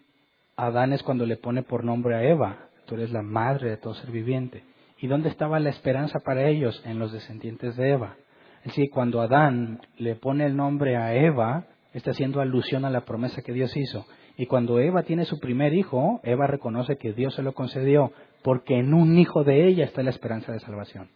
Adán 0.57 0.93
es 0.93 1.03
cuando 1.03 1.27
le 1.27 1.37
pone 1.37 1.63
por 1.63 1.85
nombre 1.85 2.15
a 2.15 2.23
Eva, 2.23 2.69
tú 2.87 2.95
eres 2.95 3.13
la 3.13 3.23
madre 3.23 3.71
de 3.71 3.77
todo 3.77 3.95
ser 3.95 4.11
viviente. 4.11 4.65
¿Y 5.01 5.07
dónde 5.07 5.29
estaba 5.29 5.61
la 5.61 5.71
esperanza 5.71 6.19
para 6.21 6.49
ellos? 6.49 6.83
En 6.85 6.99
los 6.99 7.13
descendientes 7.13 7.77
de 7.77 7.91
Eva. 7.91 8.17
Es 8.61 8.69
decir, 8.69 8.91
cuando 8.91 9.21
Adán 9.21 9.81
le 9.97 10.17
pone 10.17 10.47
el 10.47 10.57
nombre 10.57 10.97
a 10.97 11.15
Eva, 11.15 11.67
está 11.93 12.11
haciendo 12.11 12.41
alusión 12.41 12.85
a 12.85 12.91
la 12.91 13.05
promesa 13.05 13.43
que 13.43 13.53
Dios 13.53 13.77
hizo. 13.77 14.07
Y 14.41 14.47
cuando 14.47 14.79
Eva 14.79 15.03
tiene 15.03 15.25
su 15.25 15.41
primer 15.41 15.75
hijo, 15.75 16.21
Eva 16.23 16.47
reconoce 16.47 16.97
que 16.97 17.13
Dios 17.13 17.35
se 17.35 17.43
lo 17.43 17.55
concedió, 17.55 18.13
porque 18.43 18.79
en 18.79 18.95
un 18.95 19.19
hijo 19.19 19.43
de 19.43 19.67
ella 19.67 19.85
está 19.85 20.05
la 20.05 20.11
esperanza 20.11 20.53
de 20.53 20.61
salvación. 20.61 21.11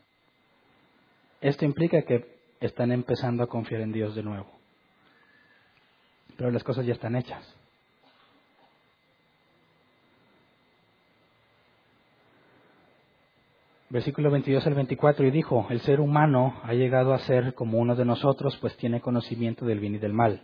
Esto 1.40 1.64
implica 1.64 2.02
que 2.02 2.26
están 2.60 2.90
empezando 2.90 3.44
a 3.44 3.46
confiar 3.46 3.80
en 3.80 3.92
Dios 3.92 4.16
de 4.16 4.24
nuevo. 4.24 4.50
Pero 6.36 6.50
las 6.50 6.64
cosas 6.64 6.84
ya 6.84 6.94
están 6.94 7.14
hechas. 7.14 7.56
Versículo 13.88 14.32
22 14.32 14.66
al 14.66 14.74
24, 14.74 15.26
y 15.28 15.30
dijo, 15.30 15.68
el 15.70 15.80
ser 15.82 16.00
humano 16.00 16.60
ha 16.64 16.74
llegado 16.74 17.14
a 17.14 17.20
ser 17.20 17.54
como 17.54 17.78
uno 17.78 17.94
de 17.94 18.04
nosotros, 18.04 18.56
pues 18.56 18.76
tiene 18.78 19.00
conocimiento 19.00 19.64
del 19.64 19.78
bien 19.78 19.94
y 19.94 19.98
del 19.98 20.12
mal. 20.12 20.42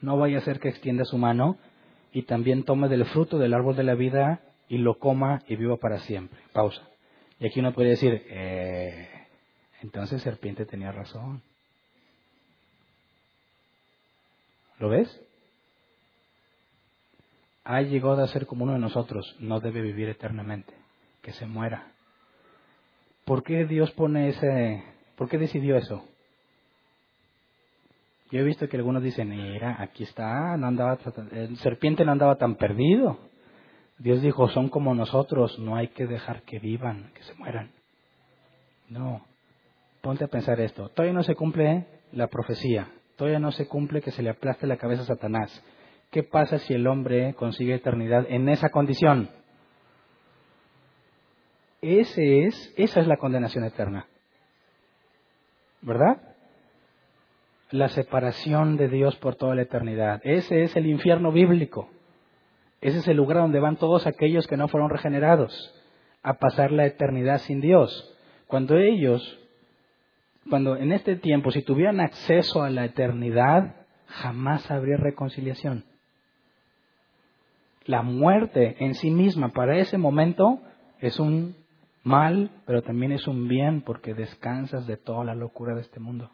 No 0.00 0.16
vaya 0.16 0.38
a 0.38 0.42
ser 0.42 0.60
que 0.60 0.70
extienda 0.70 1.04
su 1.04 1.18
mano 1.18 1.58
y 2.12 2.22
también 2.22 2.64
tome 2.64 2.88
del 2.88 3.04
fruto 3.06 3.38
del 3.38 3.54
árbol 3.54 3.76
de 3.76 3.84
la 3.84 3.94
vida 3.94 4.40
y 4.68 4.78
lo 4.78 4.98
coma 4.98 5.42
y 5.46 5.56
viva 5.56 5.76
para 5.76 5.98
siempre. 6.00 6.38
Pausa. 6.52 6.82
Y 7.38 7.46
aquí 7.46 7.60
uno 7.60 7.72
puede 7.72 7.90
decir, 7.90 8.22
eh, 8.28 9.08
entonces 9.82 10.22
serpiente 10.22 10.66
tenía 10.66 10.92
razón. 10.92 11.42
¿Lo 14.78 14.88
ves? 14.88 15.20
Ha 17.64 17.82
llegado 17.82 18.22
a 18.22 18.28
ser 18.28 18.46
como 18.46 18.64
uno 18.64 18.72
de 18.74 18.78
nosotros, 18.78 19.36
no 19.38 19.60
debe 19.60 19.82
vivir 19.82 20.08
eternamente, 20.08 20.72
que 21.22 21.32
se 21.32 21.46
muera. 21.46 21.92
¿Por 23.24 23.42
qué 23.42 23.64
Dios 23.66 23.90
pone 23.92 24.30
ese, 24.30 24.82
por 25.16 25.28
qué 25.28 25.38
decidió 25.38 25.76
eso? 25.76 26.04
Yo 28.30 28.40
he 28.40 28.44
visto 28.44 28.68
que 28.68 28.76
algunos 28.76 29.02
dicen, 29.02 29.30
mira, 29.30 29.76
aquí 29.80 30.04
está, 30.04 30.56
no 30.56 30.66
andaba, 30.66 30.98
el 31.32 31.56
serpiente 31.56 32.04
no 32.04 32.12
andaba 32.12 32.36
tan 32.36 32.56
perdido. 32.56 33.18
Dios 33.98 34.22
dijo, 34.22 34.48
son 34.48 34.68
como 34.68 34.94
nosotros, 34.94 35.58
no 35.58 35.76
hay 35.76 35.88
que 35.88 36.06
dejar 36.06 36.42
que 36.42 36.58
vivan, 36.58 37.10
que 37.14 37.22
se 37.24 37.34
mueran. 37.34 37.72
No, 38.88 39.24
Ponte 40.00 40.24
a 40.24 40.28
pensar 40.28 40.60
esto. 40.60 40.88
Todavía 40.88 41.12
no 41.12 41.22
se 41.22 41.34
cumple 41.34 41.86
la 42.12 42.28
profecía. 42.28 42.88
Todavía 43.16 43.38
no 43.38 43.52
se 43.52 43.68
cumple 43.68 44.00
que 44.00 44.10
se 44.10 44.22
le 44.22 44.30
aplaste 44.30 44.66
la 44.66 44.78
cabeza 44.78 45.02
a 45.02 45.06
Satanás. 45.06 45.62
¿Qué 46.10 46.22
pasa 46.22 46.58
si 46.58 46.72
el 46.72 46.86
hombre 46.86 47.34
consigue 47.34 47.74
eternidad 47.74 48.24
en 48.28 48.48
esa 48.48 48.70
condición? 48.70 49.30
Ese 51.82 52.46
es, 52.46 52.74
esa 52.76 53.00
es 53.00 53.06
la 53.06 53.18
condenación 53.18 53.64
eterna. 53.64 54.06
¿Verdad? 55.82 56.29
La 57.70 57.88
separación 57.88 58.76
de 58.76 58.88
Dios 58.88 59.16
por 59.16 59.36
toda 59.36 59.54
la 59.54 59.62
eternidad. 59.62 60.20
Ese 60.24 60.62
es 60.64 60.74
el 60.76 60.86
infierno 60.86 61.30
bíblico. 61.30 61.88
Ese 62.80 62.98
es 62.98 63.08
el 63.08 63.16
lugar 63.16 63.38
donde 63.38 63.60
van 63.60 63.76
todos 63.76 64.06
aquellos 64.06 64.46
que 64.46 64.56
no 64.56 64.68
fueron 64.68 64.90
regenerados 64.90 65.74
a 66.22 66.34
pasar 66.34 66.72
la 66.72 66.86
eternidad 66.86 67.38
sin 67.38 67.60
Dios. 67.60 68.16
Cuando 68.46 68.76
ellos, 68.76 69.38
cuando 70.48 70.76
en 70.76 70.92
este 70.92 71.16
tiempo, 71.16 71.50
si 71.50 71.62
tuvieran 71.62 72.00
acceso 72.00 72.62
a 72.62 72.70
la 72.70 72.84
eternidad, 72.84 73.76
jamás 74.06 74.70
habría 74.70 74.96
reconciliación. 74.96 75.84
La 77.84 78.02
muerte 78.02 78.76
en 78.84 78.94
sí 78.94 79.10
misma 79.10 79.52
para 79.52 79.78
ese 79.78 79.98
momento 79.98 80.60
es 81.00 81.20
un 81.20 81.56
mal, 82.02 82.50
pero 82.66 82.82
también 82.82 83.12
es 83.12 83.26
un 83.28 83.48
bien 83.48 83.82
porque 83.82 84.14
descansas 84.14 84.86
de 84.86 84.96
toda 84.96 85.24
la 85.24 85.34
locura 85.34 85.74
de 85.74 85.82
este 85.82 86.00
mundo. 86.00 86.30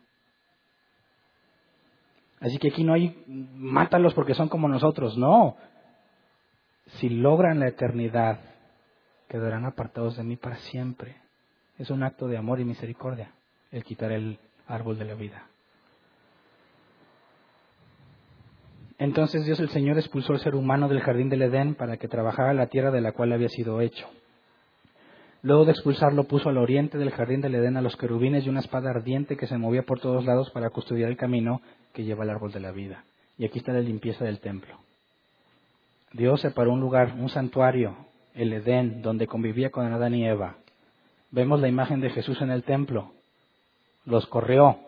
Así 2.41 2.59
que 2.59 2.69
aquí 2.69 2.85
no 2.85 2.93
hay 2.93 3.25
mátalos 3.27 4.15
porque 4.15 4.35
son 4.35 4.49
como 4.49 4.69
nosotros, 4.69 5.17
no. 5.17 5.57
Si 6.99 7.09
logran 7.09 7.61
la 7.61 7.69
eternidad, 7.69 8.41
quedarán 9.29 9.65
apartados 9.65 10.17
de 10.17 10.25
mí 10.25 10.37
para 10.37 10.57
siempre. 10.57 11.17
Es 11.79 11.91
un 11.91 12.03
acto 12.03 12.27
de 12.29 12.37
amor 12.37 12.61
y 12.61 12.65
misericordia 12.65 13.31
el 13.73 13.85
quitar 13.85 14.13
el 14.13 14.39
árbol 14.67 14.99
de 14.99 15.05
la 15.05 15.15
vida. 15.15 15.47
Entonces 18.99 19.45
Dios 19.45 19.61
el 19.61 19.69
Señor 19.69 19.99
expulsó 19.99 20.33
al 20.33 20.41
ser 20.41 20.55
humano 20.55 20.89
del 20.89 21.01
jardín 21.01 21.29
del 21.29 21.43
Edén 21.43 21.75
para 21.75 21.99
que 21.99 22.09
trabajara 22.09 22.55
la 22.55 22.69
tierra 22.69 22.91
de 22.91 23.03
la 23.03 23.13
cual 23.13 23.33
había 23.33 23.49
sido 23.49 23.81
hecho. 23.81 24.07
Luego 25.43 25.67
de 25.67 25.73
expulsarlo 25.73 26.25
puso 26.25 26.49
al 26.49 26.57
oriente 26.57 26.97
del 26.97 27.11
jardín 27.11 27.43
del 27.43 27.55
Edén 27.55 27.77
a 27.77 27.83
los 27.83 27.97
querubines 27.97 28.47
y 28.47 28.49
una 28.49 28.61
espada 28.61 28.91
ardiente 28.91 29.37
que 29.37 29.47
se 29.47 29.59
movía 29.59 29.83
por 29.83 30.01
todos 30.01 30.25
lados 30.25 30.51
para 30.51 30.71
custodiar 30.71 31.11
el 31.11 31.17
camino 31.19 31.61
que 31.97 32.05
lleva 32.05 32.25
al 32.25 32.31
árbol 32.31 32.53
de 32.53 32.61
la 32.61 32.73
vida. 32.73 33.05
Y 33.39 33.47
aquí 33.47 33.59
está 33.59 33.73
la 33.73 33.81
limpieza 33.81 34.23
del 34.23 34.39
templo. 34.41 34.79
Dios 36.13 36.43
separó 36.43 36.75
un 36.75 36.81
lugar, 36.81 37.15
un 37.19 37.31
santuario, 37.31 37.97
el 38.35 38.53
Edén, 38.53 39.01
donde 39.01 39.27
convivía 39.27 39.71
con 39.71 39.91
Adán 39.91 40.15
y 40.15 40.27
Eva. 40.27 40.57
Vemos 41.31 41.59
la 41.59 41.69
imagen 41.69 42.03
de 42.03 42.11
Jesús 42.11 42.43
en 42.43 42.51
el 42.51 42.65
templo. 42.65 43.13
Los 44.05 44.27
corrió. 44.27 44.79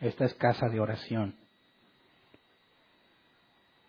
Esta 0.00 0.26
es 0.26 0.34
casa 0.34 0.68
de 0.68 0.78
oración. 0.78 1.36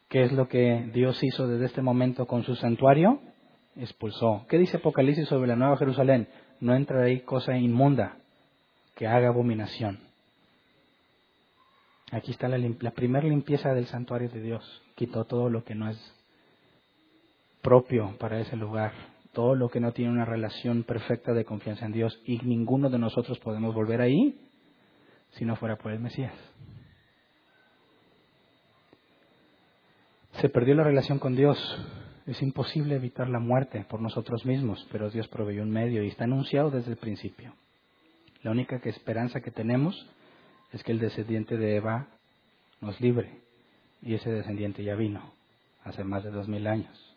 ¿Qué 0.08 0.24
es 0.24 0.32
lo 0.32 0.48
que 0.48 0.90
Dios 0.94 1.22
hizo 1.22 1.50
desde 1.50 1.66
este 1.66 1.82
momento 1.82 2.28
con 2.28 2.44
su 2.44 2.56
santuario? 2.56 3.20
Expulsó. 3.76 4.46
¿Qué 4.48 4.58
dice 4.58 4.78
Apocalipsis 4.78 5.28
sobre 5.28 5.50
la 5.50 5.58
Nueva 5.58 5.76
Jerusalén? 5.76 6.30
No 6.62 6.74
entrará 6.76 7.08
ahí 7.08 7.20
cosa 7.22 7.58
inmunda 7.58 8.16
que 8.96 9.06
haga 9.06 9.28
abominación. 9.28 10.13
Aquí 12.14 12.30
está 12.30 12.48
la, 12.48 12.60
la 12.60 12.92
primera 12.92 13.28
limpieza 13.28 13.74
del 13.74 13.88
santuario 13.88 14.30
de 14.30 14.40
Dios. 14.40 14.84
Quitó 14.94 15.26
todo 15.26 15.50
lo 15.50 15.64
que 15.64 15.74
no 15.74 15.90
es 15.90 15.98
propio 17.64 18.16
para 18.20 18.40
ese 18.40 18.56
lugar, 18.56 18.92
todo 19.32 19.56
lo 19.56 19.70
que 19.70 19.80
no 19.80 19.94
tiene 19.94 20.12
una 20.12 20.24
relación 20.24 20.84
perfecta 20.84 21.34
de 21.34 21.44
confianza 21.44 21.88
en 21.88 21.92
Dios 21.92 22.22
y 22.24 22.38
ninguno 22.44 22.92
de 22.92 23.00
nosotros 23.00 23.40
podemos 23.40 23.74
volver 23.74 24.00
ahí 24.00 24.40
si 25.32 25.44
no 25.44 25.56
fuera 25.56 25.78
por 25.78 25.92
el 25.92 26.02
Mesías. 26.02 26.36
Se 30.34 30.50
perdió 30.50 30.76
la 30.76 30.84
relación 30.84 31.18
con 31.18 31.36
Dios. 31.36 31.58
Es 32.28 32.44
imposible 32.44 32.96
evitar 32.96 33.28
la 33.28 33.40
muerte 33.40 33.88
por 33.90 34.02
nosotros 34.02 34.46
mismos, 34.46 34.88
pero 34.92 35.10
Dios 35.10 35.28
proveyó 35.30 35.64
un 35.64 35.72
medio 35.72 36.04
y 36.04 36.10
está 36.10 36.26
anunciado 36.26 36.70
desde 36.70 36.92
el 36.92 36.98
principio. 36.98 37.56
La 38.44 38.52
única 38.52 38.80
esperanza 38.84 39.42
que 39.42 39.50
tenemos 39.50 40.08
es 40.74 40.84
que 40.84 40.92
el 40.92 41.00
descendiente 41.00 41.56
de 41.58 41.78
Eva 41.78 42.08
nos 42.82 43.00
libre. 43.00 43.40
Y 44.02 44.16
ese 44.16 44.30
descendiente 44.30 44.84
ya 44.84 44.96
vino 44.96 45.34
hace 45.86 46.04
más 46.04 46.24
de 46.24 46.32
dos 46.32 46.50
mil 46.50 46.68
años 46.68 47.14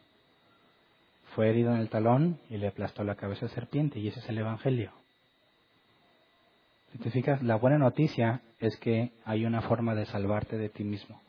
fue 1.36 1.50
herido 1.50 1.70
en 1.74 1.80
el 1.80 1.90
talón 1.90 2.40
y 2.48 2.56
le 2.56 2.68
aplastó 2.68 3.04
la 3.04 3.14
cabeza 3.14 3.44
de 3.44 3.52
serpiente, 3.52 3.98
y 3.98 4.08
ese 4.08 4.20
es 4.20 4.28
el 4.30 4.38
Evangelio. 4.38 4.90
Te 7.02 7.10
fijas, 7.10 7.42
la 7.42 7.56
buena 7.56 7.76
noticia 7.76 8.40
es 8.58 8.74
que 8.78 9.12
hay 9.26 9.44
una 9.44 9.60
forma 9.60 9.94
de 9.94 10.06
salvarte 10.06 10.56
de 10.56 10.70
ti 10.70 10.82
mismo, 10.82 11.20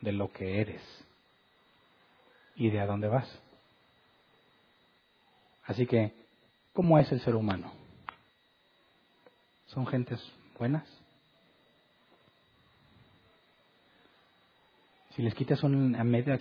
de 0.00 0.12
lo 0.12 0.30
que 0.30 0.60
eres 0.60 0.80
y 2.54 2.70
de 2.70 2.78
a 2.78 2.86
dónde 2.86 3.08
vas. 3.08 3.28
Así 5.64 5.86
que, 5.86 6.14
¿cómo 6.72 7.00
es 7.00 7.10
el 7.10 7.20
ser 7.22 7.34
humano? 7.34 7.72
¿Son 9.66 9.88
gentes 9.88 10.20
buenas? 10.60 10.84
Si 15.16 15.22
les 15.22 15.34
quitas 15.34 15.62
un 15.64 15.92
medio 16.08 16.38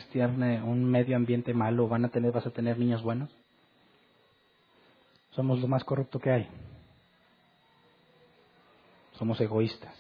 un 0.66 0.84
medio 0.84 1.16
ambiente 1.16 1.54
malo, 1.54 1.88
van 1.88 2.04
a 2.06 2.10
tener, 2.10 2.34
vas 2.34 2.46
a 2.46 2.52
tener 2.52 2.78
niños 2.78 3.02
buenos. 3.02 3.30
Somos 5.32 5.60
lo 5.62 5.68
más 5.68 5.86
corrupto 5.86 6.20
que 6.20 6.32
hay. 6.32 6.48
Somos 9.14 9.40
egoístas. 9.40 9.96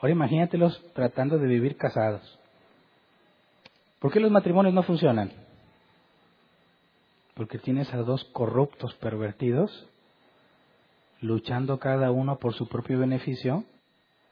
Ahora 0.00 0.12
imagínatelos 0.12 0.82
tratando 0.92 1.38
de 1.38 1.46
vivir 1.46 1.76
casados. 1.76 2.38
¿Por 4.00 4.12
qué 4.12 4.18
los 4.18 4.32
matrimonios 4.32 4.74
no 4.74 4.82
funcionan? 4.82 5.30
Porque 7.34 7.58
tienes 7.58 7.94
a 7.94 7.98
dos 7.98 8.24
corruptos 8.32 8.92
pervertidos 8.96 9.88
luchando 11.22 11.78
cada 11.78 12.10
uno 12.10 12.38
por 12.38 12.52
su 12.52 12.68
propio 12.68 12.98
beneficio, 12.98 13.64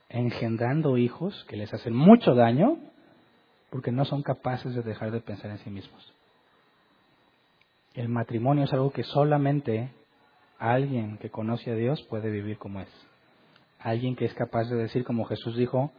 engendrando 0.08 0.98
hijos 0.98 1.46
que 1.48 1.56
les 1.56 1.72
hacen 1.72 1.94
mucho 1.94 2.34
daño 2.34 2.78
porque 3.70 3.92
no 3.92 4.04
son 4.04 4.22
capaces 4.22 4.74
de 4.74 4.82
dejar 4.82 5.12
de 5.12 5.20
pensar 5.20 5.52
en 5.52 5.58
sí 5.58 5.70
mismos. 5.70 6.12
El 7.94 8.08
matrimonio 8.08 8.64
es 8.64 8.72
algo 8.72 8.90
que 8.90 9.04
solamente 9.04 9.92
alguien 10.58 11.16
que 11.18 11.30
conoce 11.30 11.70
a 11.70 11.74
Dios 11.74 12.02
puede 12.10 12.30
vivir 12.30 12.58
como 12.58 12.80
es. 12.80 12.88
Alguien 13.78 14.16
que 14.16 14.24
es 14.24 14.34
capaz 14.34 14.68
de 14.68 14.76
decir, 14.76 15.04
como 15.04 15.24
Jesús 15.24 15.56
dijo, 15.56 15.92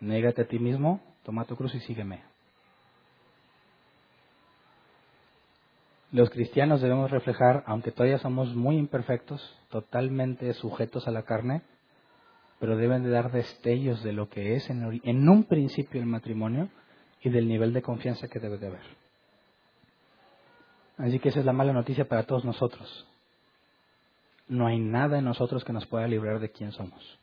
négate 0.00 0.42
a 0.42 0.48
ti 0.48 0.58
mismo, 0.58 1.00
toma 1.22 1.44
tu 1.44 1.54
cruz 1.54 1.74
y 1.74 1.80
sígueme. 1.80 2.29
Los 6.12 6.30
cristianos 6.30 6.80
debemos 6.80 7.10
reflejar, 7.10 7.62
aunque 7.66 7.92
todavía 7.92 8.18
somos 8.18 8.54
muy 8.56 8.76
imperfectos, 8.76 9.56
totalmente 9.68 10.52
sujetos 10.54 11.06
a 11.06 11.12
la 11.12 11.22
carne, 11.22 11.62
pero 12.58 12.76
deben 12.76 13.04
de 13.04 13.10
dar 13.10 13.30
destellos 13.30 14.02
de 14.02 14.12
lo 14.12 14.28
que 14.28 14.56
es 14.56 14.68
en, 14.70 15.28
un 15.28 15.44
principio 15.44 16.00
el 16.00 16.06
matrimonio 16.06 16.68
y 17.22 17.30
del 17.30 17.48
nivel 17.48 17.72
de 17.72 17.82
confianza 17.82 18.28
que 18.28 18.40
debe 18.40 18.58
de 18.58 18.66
haber. 18.66 19.00
Así 20.98 21.18
que 21.20 21.28
esa 21.28 21.40
es 21.40 21.46
la 21.46 21.52
mala 21.52 21.72
noticia 21.72 22.06
para 22.06 22.24
todos 22.24 22.44
nosotros. 22.44 23.06
No 24.48 24.66
hay 24.66 24.80
nada 24.80 25.18
en 25.18 25.24
nosotros 25.24 25.64
que 25.64 25.72
nos 25.72 25.86
pueda 25.86 26.08
librar 26.08 26.40
de 26.40 26.50
quién 26.50 26.72
somos. 26.72 27.18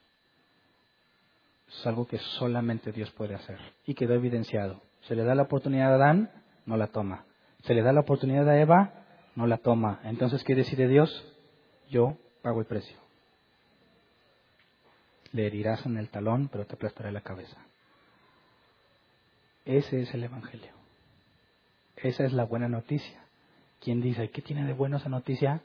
Es 1.67 1.85
algo 1.85 2.07
que 2.07 2.17
solamente 2.17 2.93
Dios 2.93 3.11
puede 3.11 3.35
hacer 3.35 3.59
y 3.85 3.95
quedó 3.95 4.13
evidenciado. 4.13 4.81
Se 5.01 5.15
le 5.15 5.25
da 5.25 5.35
la 5.35 5.43
oportunidad 5.43 5.91
a 5.91 5.95
Adán, 5.95 6.31
no 6.65 6.77
la 6.77 6.87
toma. 6.87 7.25
Se 7.63 7.73
le 7.73 7.81
da 7.81 7.93
la 7.93 8.01
oportunidad 8.01 8.47
a 8.49 8.59
Eva, 8.59 8.93
no 9.35 9.47
la 9.47 9.57
toma. 9.57 9.99
Entonces, 10.03 10.43
¿qué 10.43 10.55
decide 10.55 10.87
Dios? 10.87 11.25
Yo 11.89 12.17
pago 12.41 12.59
el 12.59 12.65
precio. 12.65 12.97
Le 15.31 15.47
herirás 15.47 15.85
en 15.85 15.97
el 15.97 16.09
talón, 16.09 16.49
pero 16.51 16.65
te 16.65 16.75
aplastaré 16.75 17.11
la 17.11 17.21
cabeza. 17.21 17.57
Ese 19.65 20.01
es 20.01 20.13
el 20.13 20.23
Evangelio. 20.23 20.71
Esa 21.97 22.23
es 22.23 22.33
la 22.33 22.45
buena 22.45 22.69
noticia. 22.69 23.19
Quien 23.81 24.01
dice, 24.01 24.29
¿qué 24.29 24.41
tiene 24.41 24.65
de 24.65 24.73
bueno 24.73 24.97
esa 24.97 25.09
noticia? 25.09 25.61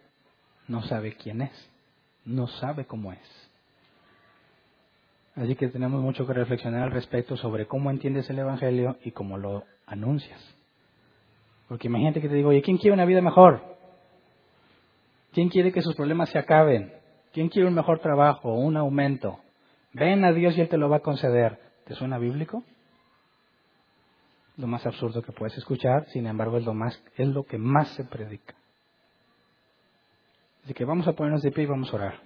No 0.69 0.83
sabe 0.83 1.15
quién 1.15 1.43
es, 1.43 1.71
no 2.25 2.47
sabe 2.47 2.85
cómo 2.85 3.13
es. 3.13 3.51
Así 5.35 5.55
que 5.55 5.69
tenemos 5.69 6.03
mucho 6.03 6.27
que 6.27 6.35
reflexionar 6.35 6.83
al 6.83 6.91
respecto 6.91 7.37
sobre 7.37 7.67
cómo 7.67 7.91
entiendes 7.91 8.29
el 8.29 8.39
Evangelio 8.39 8.99
y 9.03 9.13
cómo 9.13 9.39
lo 9.39 9.65
anuncias. 9.87 10.41
Porque 11.73 11.89
imagínate 11.89 12.21
que 12.21 12.29
te 12.29 12.35
digo, 12.35 12.51
oye, 12.51 12.61
¿quién 12.61 12.77
quiere 12.77 12.93
una 12.93 13.07
vida 13.07 13.23
mejor? 13.23 13.63
¿Quién 15.33 15.49
quiere 15.49 15.73
que 15.73 15.81
sus 15.81 15.95
problemas 15.95 16.29
se 16.29 16.39
acaben? 16.39 16.93
¿Quién 17.33 17.49
quiere 17.49 17.67
un 17.67 17.73
mejor 17.73 17.99
trabajo, 18.01 18.53
un 18.53 18.77
aumento? 18.77 19.39
Ven 19.95 20.23
a 20.23 20.35
Dios 20.35 20.55
y 20.55 20.61
Él 20.61 20.69
te 20.69 20.77
lo 20.77 20.91
va 20.91 20.99
a 20.99 21.01
conceder. 21.01 21.59
¿Te 21.87 21.95
suena 21.95 22.19
bíblico? 22.19 22.63
lo 24.59 24.67
más 24.67 24.85
absurdo 24.85 25.23
que 25.23 25.33
puedes 25.33 25.57
escuchar, 25.57 26.05
sin 26.11 26.27
embargo 26.27 26.59
es 26.59 26.65
lo, 26.67 26.75
más, 26.75 27.03
es 27.17 27.27
lo 27.27 27.45
que 27.45 27.57
más 27.57 27.89
se 27.95 28.05
predica. 28.05 28.55
Así 30.65 30.75
que 30.75 30.85
vamos 30.85 31.09
a 31.09 31.15
ponernos 31.15 31.41
de 31.41 31.53
pie 31.53 31.65
y 31.65 31.69
vamos 31.69 31.91
a 31.91 31.97
orar. 31.97 32.21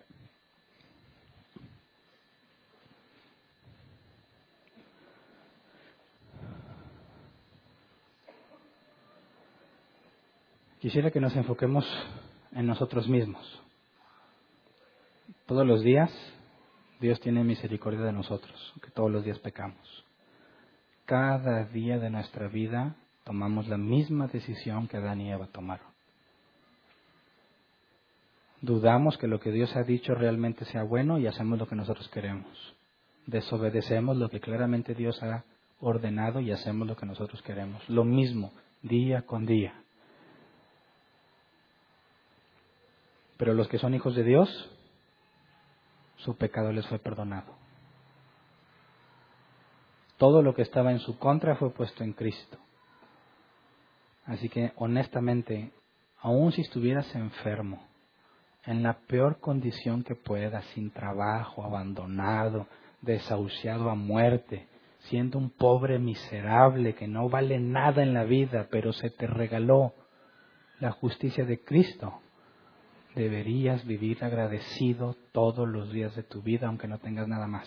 Quisiera 10.87 11.11
que 11.11 11.19
nos 11.19 11.35
enfoquemos 11.35 11.85
en 12.53 12.65
nosotros 12.65 13.09
mismos. 13.09 13.45
Todos 15.47 15.67
los 15.67 15.83
días 15.83 16.13
Dios 17.01 17.19
tiene 17.19 17.43
misericordia 17.43 18.03
de 18.03 18.13
nosotros, 18.13 18.73
que 18.81 18.93
todos 18.93 19.11
los 19.11 19.25
días 19.25 19.41
pecamos. 19.41 20.05
Cada 21.05 21.65
día 21.65 21.99
de 21.99 22.09
nuestra 22.09 22.47
vida 22.47 22.95
tomamos 23.25 23.67
la 23.67 23.77
misma 23.77 24.29
decisión 24.29 24.87
que 24.87 24.99
Adán 24.99 25.21
y 25.23 25.33
Eva 25.33 25.49
tomaron. 25.49 25.89
Dudamos 28.61 29.19
que 29.19 29.27
lo 29.27 29.41
que 29.41 29.51
Dios 29.51 29.75
ha 29.75 29.83
dicho 29.83 30.15
realmente 30.15 30.67
sea 30.67 30.85
bueno 30.85 31.19
y 31.19 31.27
hacemos 31.27 31.59
lo 31.59 31.67
que 31.67 31.75
nosotros 31.75 32.09
queremos. 32.11 32.77
Desobedecemos 33.27 34.17
lo 34.17 34.29
que 34.29 34.39
claramente 34.39 34.95
Dios 34.95 35.21
ha 35.25 35.43
ordenado 35.81 36.39
y 36.39 36.53
hacemos 36.53 36.87
lo 36.87 36.95
que 36.95 37.07
nosotros 37.07 37.43
queremos. 37.43 37.83
Lo 37.89 38.05
mismo, 38.05 38.53
día 38.83 39.23
con 39.23 39.47
día. 39.47 39.83
Pero 43.37 43.55
los 43.55 43.69
que 43.69 43.79
son 43.79 43.95
hijos 43.95 44.15
de 44.15 44.25
Dios, 44.25 44.71
su 46.17 46.37
pecado 46.37 46.73
les 46.73 46.87
fue 46.87 46.99
perdonado. 46.99 47.55
Todo 50.17 50.43
lo 50.43 50.55
que 50.55 50.63
estaba 50.63 50.93
en 50.93 51.01
su 51.01 51.19
contra 51.19 51.57
fue 51.57 51.71
puesto 51.71 52.03
en 52.03 52.15
Cristo. 52.15 52.59
Así 54.25 54.49
que 54.49 54.73
honestamente, 54.77 55.73
aun 56.21 56.53
si 56.53 56.63
estuvieras 56.63 57.15
enfermo, 57.15 57.87
en 58.65 58.83
la 58.83 58.95
peor 59.07 59.39
condición 59.39 60.03
que 60.03 60.17
puedas, 60.17 60.65
sin 60.75 60.91
trabajo, 60.91 61.63
abandonado, 61.63 62.67
desahuciado 63.01 63.91
a 63.91 63.95
muerte, 63.95 64.67
siendo 65.09 65.39
un 65.39 65.51
pobre 65.51 65.99
miserable 65.99 66.95
que 66.95 67.07
no 67.07 67.29
vale 67.29 67.61
nada 67.61 68.03
en 68.03 68.13
la 68.13 68.25
vida, 68.25 68.67
pero 68.71 68.93
se 68.93 69.11
te 69.11 69.27
regaló 69.29 69.95
la 70.81 70.91
justicia 70.91 71.45
de 71.45 71.63
Cristo, 71.63 72.21
deberías 73.17 73.87
vivir 73.87 74.23
agradecido 74.23 75.17
todos 75.33 75.67
los 75.67 75.91
días 75.91 76.15
de 76.15 76.23
tu 76.23 76.43
vida, 76.43 76.69
aunque 76.69 76.87
no 76.87 76.99
tengas 76.99 77.27
nada 77.27 77.47
más. 77.47 77.67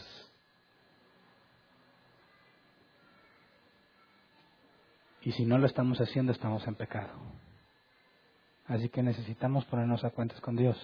Y 5.21 5.31
si 5.31 5.45
no 5.45 5.57
lo 5.57 5.65
estamos 5.65 5.99
haciendo, 5.99 6.31
estamos 6.31 6.65
en 6.67 6.75
pecado. 6.75 7.13
Así 8.67 8.89
que 8.89 9.01
necesitamos 9.01 9.65
ponernos 9.65 10.03
a 10.05 10.11
cuentas 10.11 10.39
con 10.39 10.55
Dios, 10.55 10.77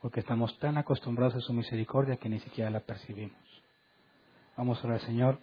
porque 0.00 0.20
estamos 0.20 0.58
tan 0.58 0.78
acostumbrados 0.78 1.34
a 1.36 1.40
su 1.40 1.52
misericordia 1.52 2.16
que 2.16 2.30
ni 2.30 2.40
siquiera 2.40 2.70
la 2.70 2.80
percibimos. 2.80 3.38
Vamos 4.56 4.82
a 4.82 4.88
orar, 4.88 5.00
Señor. 5.00 5.38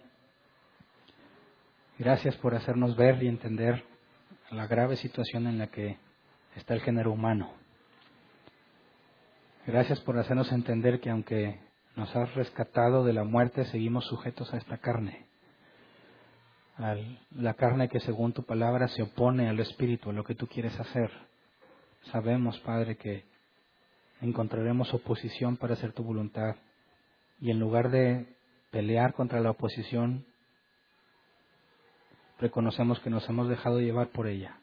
Gracias 1.98 2.36
por 2.36 2.56
hacernos 2.56 2.96
ver 2.96 3.22
y 3.22 3.28
entender 3.28 3.84
la 4.50 4.66
grave 4.66 4.96
situación 4.96 5.46
en 5.46 5.58
la 5.58 5.68
que 5.68 5.98
está 6.56 6.74
el 6.74 6.80
género 6.80 7.12
humano. 7.12 7.65
Gracias 9.66 9.98
por 10.02 10.16
hacernos 10.16 10.52
entender 10.52 11.00
que 11.00 11.10
aunque 11.10 11.58
nos 11.96 12.14
has 12.14 12.32
rescatado 12.36 13.04
de 13.04 13.12
la 13.12 13.24
muerte, 13.24 13.64
seguimos 13.64 14.06
sujetos 14.06 14.54
a 14.54 14.58
esta 14.58 14.78
carne. 14.78 15.26
A 16.76 16.94
la 17.32 17.54
carne 17.54 17.88
que 17.88 17.98
según 17.98 18.32
tu 18.32 18.44
palabra 18.44 18.86
se 18.86 19.02
opone 19.02 19.48
al 19.48 19.58
espíritu, 19.58 20.10
a 20.10 20.12
lo 20.12 20.22
que 20.22 20.36
tú 20.36 20.46
quieres 20.46 20.78
hacer. 20.78 21.10
Sabemos, 22.12 22.60
Padre, 22.60 22.96
que 22.96 23.24
encontraremos 24.20 24.94
oposición 24.94 25.56
para 25.56 25.74
hacer 25.74 25.92
tu 25.92 26.04
voluntad. 26.04 26.54
Y 27.40 27.50
en 27.50 27.58
lugar 27.58 27.90
de 27.90 28.36
pelear 28.70 29.14
contra 29.14 29.40
la 29.40 29.50
oposición, 29.50 30.26
reconocemos 32.38 33.00
que 33.00 33.10
nos 33.10 33.28
hemos 33.28 33.48
dejado 33.48 33.80
llevar 33.80 34.10
por 34.10 34.28
ella. 34.28 34.60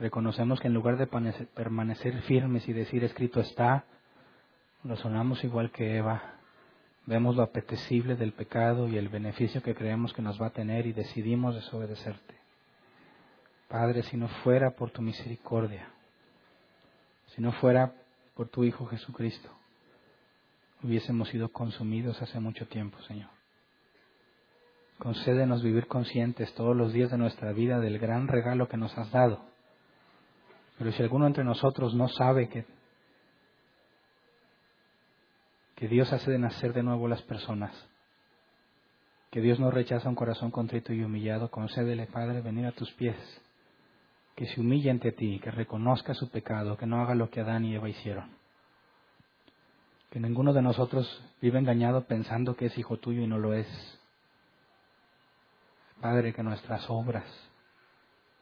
Reconocemos 0.00 0.60
que 0.60 0.68
en 0.68 0.74
lugar 0.74 0.96
de 0.96 1.06
permanecer 1.06 2.22
firmes 2.22 2.66
y 2.66 2.72
decir 2.72 3.04
escrito 3.04 3.38
está, 3.40 3.84
razonamos 4.82 5.44
igual 5.44 5.70
que 5.70 5.98
Eva. 5.98 6.36
Vemos 7.04 7.36
lo 7.36 7.42
apetecible 7.42 8.16
del 8.16 8.32
pecado 8.32 8.88
y 8.88 8.96
el 8.96 9.10
beneficio 9.10 9.62
que 9.62 9.74
creemos 9.74 10.14
que 10.14 10.22
nos 10.22 10.40
va 10.40 10.46
a 10.46 10.52
tener 10.52 10.86
y 10.86 10.94
decidimos 10.94 11.54
desobedecerte. 11.54 12.34
Padre, 13.68 14.02
si 14.04 14.16
no 14.16 14.28
fuera 14.42 14.70
por 14.70 14.90
tu 14.90 15.02
misericordia, 15.02 15.86
si 17.34 17.42
no 17.42 17.52
fuera 17.52 17.92
por 18.34 18.48
tu 18.48 18.64
Hijo 18.64 18.86
Jesucristo, 18.86 19.50
hubiésemos 20.82 21.28
sido 21.28 21.50
consumidos 21.50 22.22
hace 22.22 22.40
mucho 22.40 22.66
tiempo, 22.66 22.98
Señor. 23.02 23.28
Concédenos 24.98 25.62
vivir 25.62 25.88
conscientes 25.88 26.54
todos 26.54 26.74
los 26.74 26.94
días 26.94 27.10
de 27.10 27.18
nuestra 27.18 27.52
vida 27.52 27.80
del 27.80 27.98
gran 27.98 28.28
regalo 28.28 28.66
que 28.66 28.78
nos 28.78 28.96
has 28.96 29.10
dado 29.10 29.49
pero 30.80 30.92
si 30.92 31.02
alguno 31.02 31.26
entre 31.26 31.44
nosotros 31.44 31.94
no 31.94 32.08
sabe 32.08 32.48
que, 32.48 32.64
que 35.76 35.88
Dios 35.88 36.10
hace 36.10 36.30
de 36.30 36.38
nacer 36.38 36.72
de 36.72 36.82
nuevo 36.82 37.06
las 37.06 37.20
personas, 37.20 37.70
que 39.30 39.42
Dios 39.42 39.60
no 39.60 39.70
rechaza 39.70 40.08
un 40.08 40.14
corazón 40.14 40.50
contrito 40.50 40.94
y 40.94 41.04
humillado, 41.04 41.50
concédele, 41.50 42.06
Padre, 42.06 42.40
venir 42.40 42.64
a 42.64 42.72
tus 42.72 42.90
pies, 42.92 43.14
que 44.34 44.46
se 44.46 44.58
humille 44.58 44.90
ante 44.90 45.12
ti, 45.12 45.38
que 45.40 45.50
reconozca 45.50 46.14
su 46.14 46.30
pecado, 46.30 46.78
que 46.78 46.86
no 46.86 47.02
haga 47.02 47.14
lo 47.14 47.28
que 47.28 47.40
Adán 47.40 47.66
y 47.66 47.74
Eva 47.74 47.90
hicieron. 47.90 48.30
Que 50.08 50.18
ninguno 50.18 50.54
de 50.54 50.62
nosotros 50.62 51.22
vive 51.42 51.58
engañado 51.58 52.06
pensando 52.06 52.56
que 52.56 52.64
es 52.64 52.78
hijo 52.78 52.96
tuyo 52.96 53.20
y 53.20 53.26
no 53.26 53.36
lo 53.36 53.52
es. 53.52 53.68
Padre, 56.00 56.32
que 56.32 56.42
nuestras 56.42 56.88
obras 56.88 57.49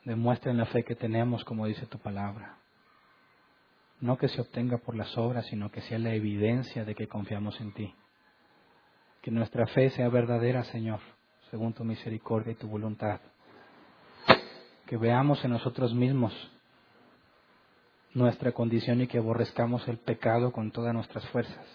demuestren 0.08 0.56
la 0.56 0.64
fe 0.64 0.84
que 0.84 0.94
tenemos, 0.94 1.44
como 1.44 1.66
dice 1.66 1.84
tu 1.84 1.98
palabra. 1.98 2.56
No 4.00 4.16
que 4.16 4.28
se 4.28 4.40
obtenga 4.40 4.78
por 4.78 4.96
las 4.96 5.18
obras, 5.18 5.44
sino 5.46 5.70
que 5.70 5.82
sea 5.82 5.98
la 5.98 6.14
evidencia 6.14 6.86
de 6.86 6.94
que 6.94 7.08
confiamos 7.08 7.60
en 7.60 7.74
ti. 7.74 7.94
Que 9.20 9.30
nuestra 9.30 9.66
fe 9.66 9.90
sea 9.90 10.08
verdadera, 10.08 10.64
Señor, 10.64 11.00
según 11.50 11.74
tu 11.74 11.84
misericordia 11.84 12.52
y 12.52 12.56
tu 12.56 12.68
voluntad. 12.68 13.20
Que 14.86 14.96
veamos 14.96 15.44
en 15.44 15.50
nosotros 15.50 15.92
mismos 15.94 16.32
nuestra 18.14 18.52
condición 18.52 19.02
y 19.02 19.08
que 19.08 19.18
aborrezcamos 19.18 19.86
el 19.88 19.98
pecado 19.98 20.52
con 20.52 20.70
todas 20.70 20.94
nuestras 20.94 21.28
fuerzas. 21.28 21.66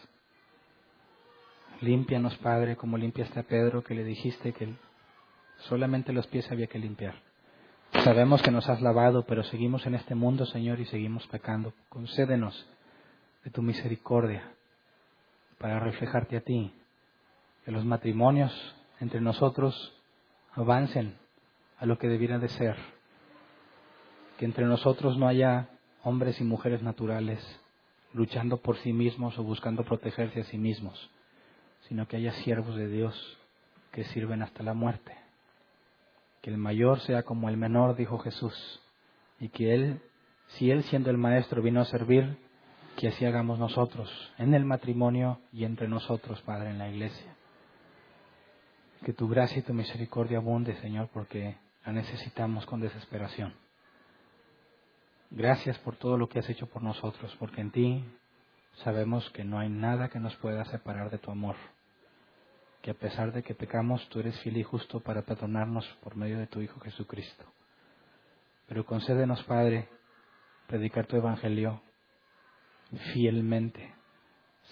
Límpianos, 1.81 2.35
Padre, 2.37 2.77
como 2.77 2.97
limpiaste 2.97 3.39
a 3.39 3.43
Pedro, 3.43 3.83
que 3.83 3.93
le 3.93 4.03
dijiste 4.03 4.53
que 4.53 4.73
solamente 5.67 6.13
los 6.13 6.25
pies 6.25 6.49
había 6.51 6.65
que 6.65 6.79
limpiar. 6.79 7.32
Sabemos 8.01 8.41
que 8.41 8.51
nos 8.51 8.67
has 8.67 8.81
lavado, 8.81 9.25
pero 9.25 9.43
seguimos 9.43 9.85
en 9.85 9.95
este 9.95 10.13
mundo, 10.13 10.45
Señor, 10.45 10.79
y 10.81 10.85
seguimos 10.85 11.25
pecando. 11.27 11.73
Concédenos 11.87 12.65
de 13.45 13.51
tu 13.51 13.61
misericordia 13.61 14.51
para 15.57 15.79
reflejarte 15.79 16.35
a 16.35 16.41
ti. 16.41 16.73
Que 17.63 17.71
los 17.71 17.85
matrimonios 17.85 18.51
entre 18.99 19.21
nosotros 19.21 19.93
avancen 20.53 21.15
a 21.77 21.85
lo 21.85 21.97
que 21.97 22.09
debieran 22.09 22.41
de 22.41 22.49
ser. 22.49 22.75
Que 24.37 24.45
entre 24.45 24.65
nosotros 24.65 25.17
no 25.17 25.29
haya 25.29 25.69
hombres 26.03 26.41
y 26.41 26.43
mujeres 26.43 26.81
naturales 26.81 27.39
luchando 28.13 28.57
por 28.57 28.75
sí 28.77 28.91
mismos 28.91 29.39
o 29.39 29.43
buscando 29.43 29.85
protegerse 29.85 30.41
a 30.41 30.43
sí 30.45 30.57
mismos, 30.57 31.09
sino 31.87 32.07
que 32.07 32.17
haya 32.17 32.33
siervos 32.33 32.75
de 32.75 32.87
Dios 32.87 33.37
que 33.93 34.03
sirven 34.03 34.41
hasta 34.41 34.61
la 34.61 34.73
muerte 34.73 35.22
que 36.43 36.49
el 36.49 36.57
mayor 36.57 36.99
sea 36.99 37.23
como 37.23 37.47
el 37.47 37.55
menor, 37.55 37.95
dijo 37.95 38.19
Jesús, 38.19 38.53
y 39.39 39.47
que 39.47 39.73
Él, 39.73 40.01
si 40.49 40.69
Él 40.69 40.83
siendo 40.83 41.09
el 41.09 41.17
Maestro 41.17 41.61
vino 41.61 41.79
a 41.79 41.85
servir, 41.85 42.37
que 42.97 43.07
así 43.07 43.23
hagamos 43.23 43.59
nosotros, 43.59 44.11
en 44.37 44.53
el 44.53 44.65
matrimonio 44.65 45.39
y 45.53 45.63
entre 45.63 45.87
nosotros, 45.87 46.41
Padre, 46.41 46.71
en 46.71 46.79
la 46.79 46.89
iglesia. 46.89 47.33
Que 49.05 49.13
tu 49.13 49.29
gracia 49.29 49.59
y 49.59 49.61
tu 49.61 49.73
misericordia 49.73 50.39
abunde, 50.39 50.75
Señor, 50.81 51.07
porque 51.13 51.55
la 51.85 51.93
necesitamos 51.93 52.65
con 52.65 52.81
desesperación. 52.81 53.53
Gracias 55.31 55.79
por 55.79 55.95
todo 55.95 56.17
lo 56.17 56.27
que 56.27 56.39
has 56.39 56.49
hecho 56.49 56.67
por 56.67 56.83
nosotros, 56.83 57.33
porque 57.39 57.61
en 57.61 57.71
ti 57.71 58.05
sabemos 58.83 59.29
que 59.29 59.45
no 59.45 59.59
hay 59.59 59.69
nada 59.69 60.09
que 60.09 60.19
nos 60.19 60.35
pueda 60.35 60.65
separar 60.65 61.09
de 61.09 61.19
tu 61.19 61.31
amor 61.31 61.55
que 62.83 62.91
a 62.91 62.95
pesar 62.95 63.31
de 63.31 63.43
que 63.43 63.55
pecamos, 63.55 64.05
tú 64.09 64.19
eres 64.19 64.37
fiel 64.41 64.57
y 64.57 64.63
justo 64.63 64.99
para 64.99 65.21
perdonarnos 65.21 65.87
por 66.03 66.17
medio 66.17 66.37
de 66.37 66.47
tu 66.47 66.59
Hijo 66.59 66.81
Jesucristo. 66.81 67.45
Pero 68.67 68.85
concédenos, 68.85 69.41
Padre, 69.43 69.87
predicar 70.67 71.07
tu 71.07 71.15
Evangelio 71.15 71.81
fielmente, 73.13 73.93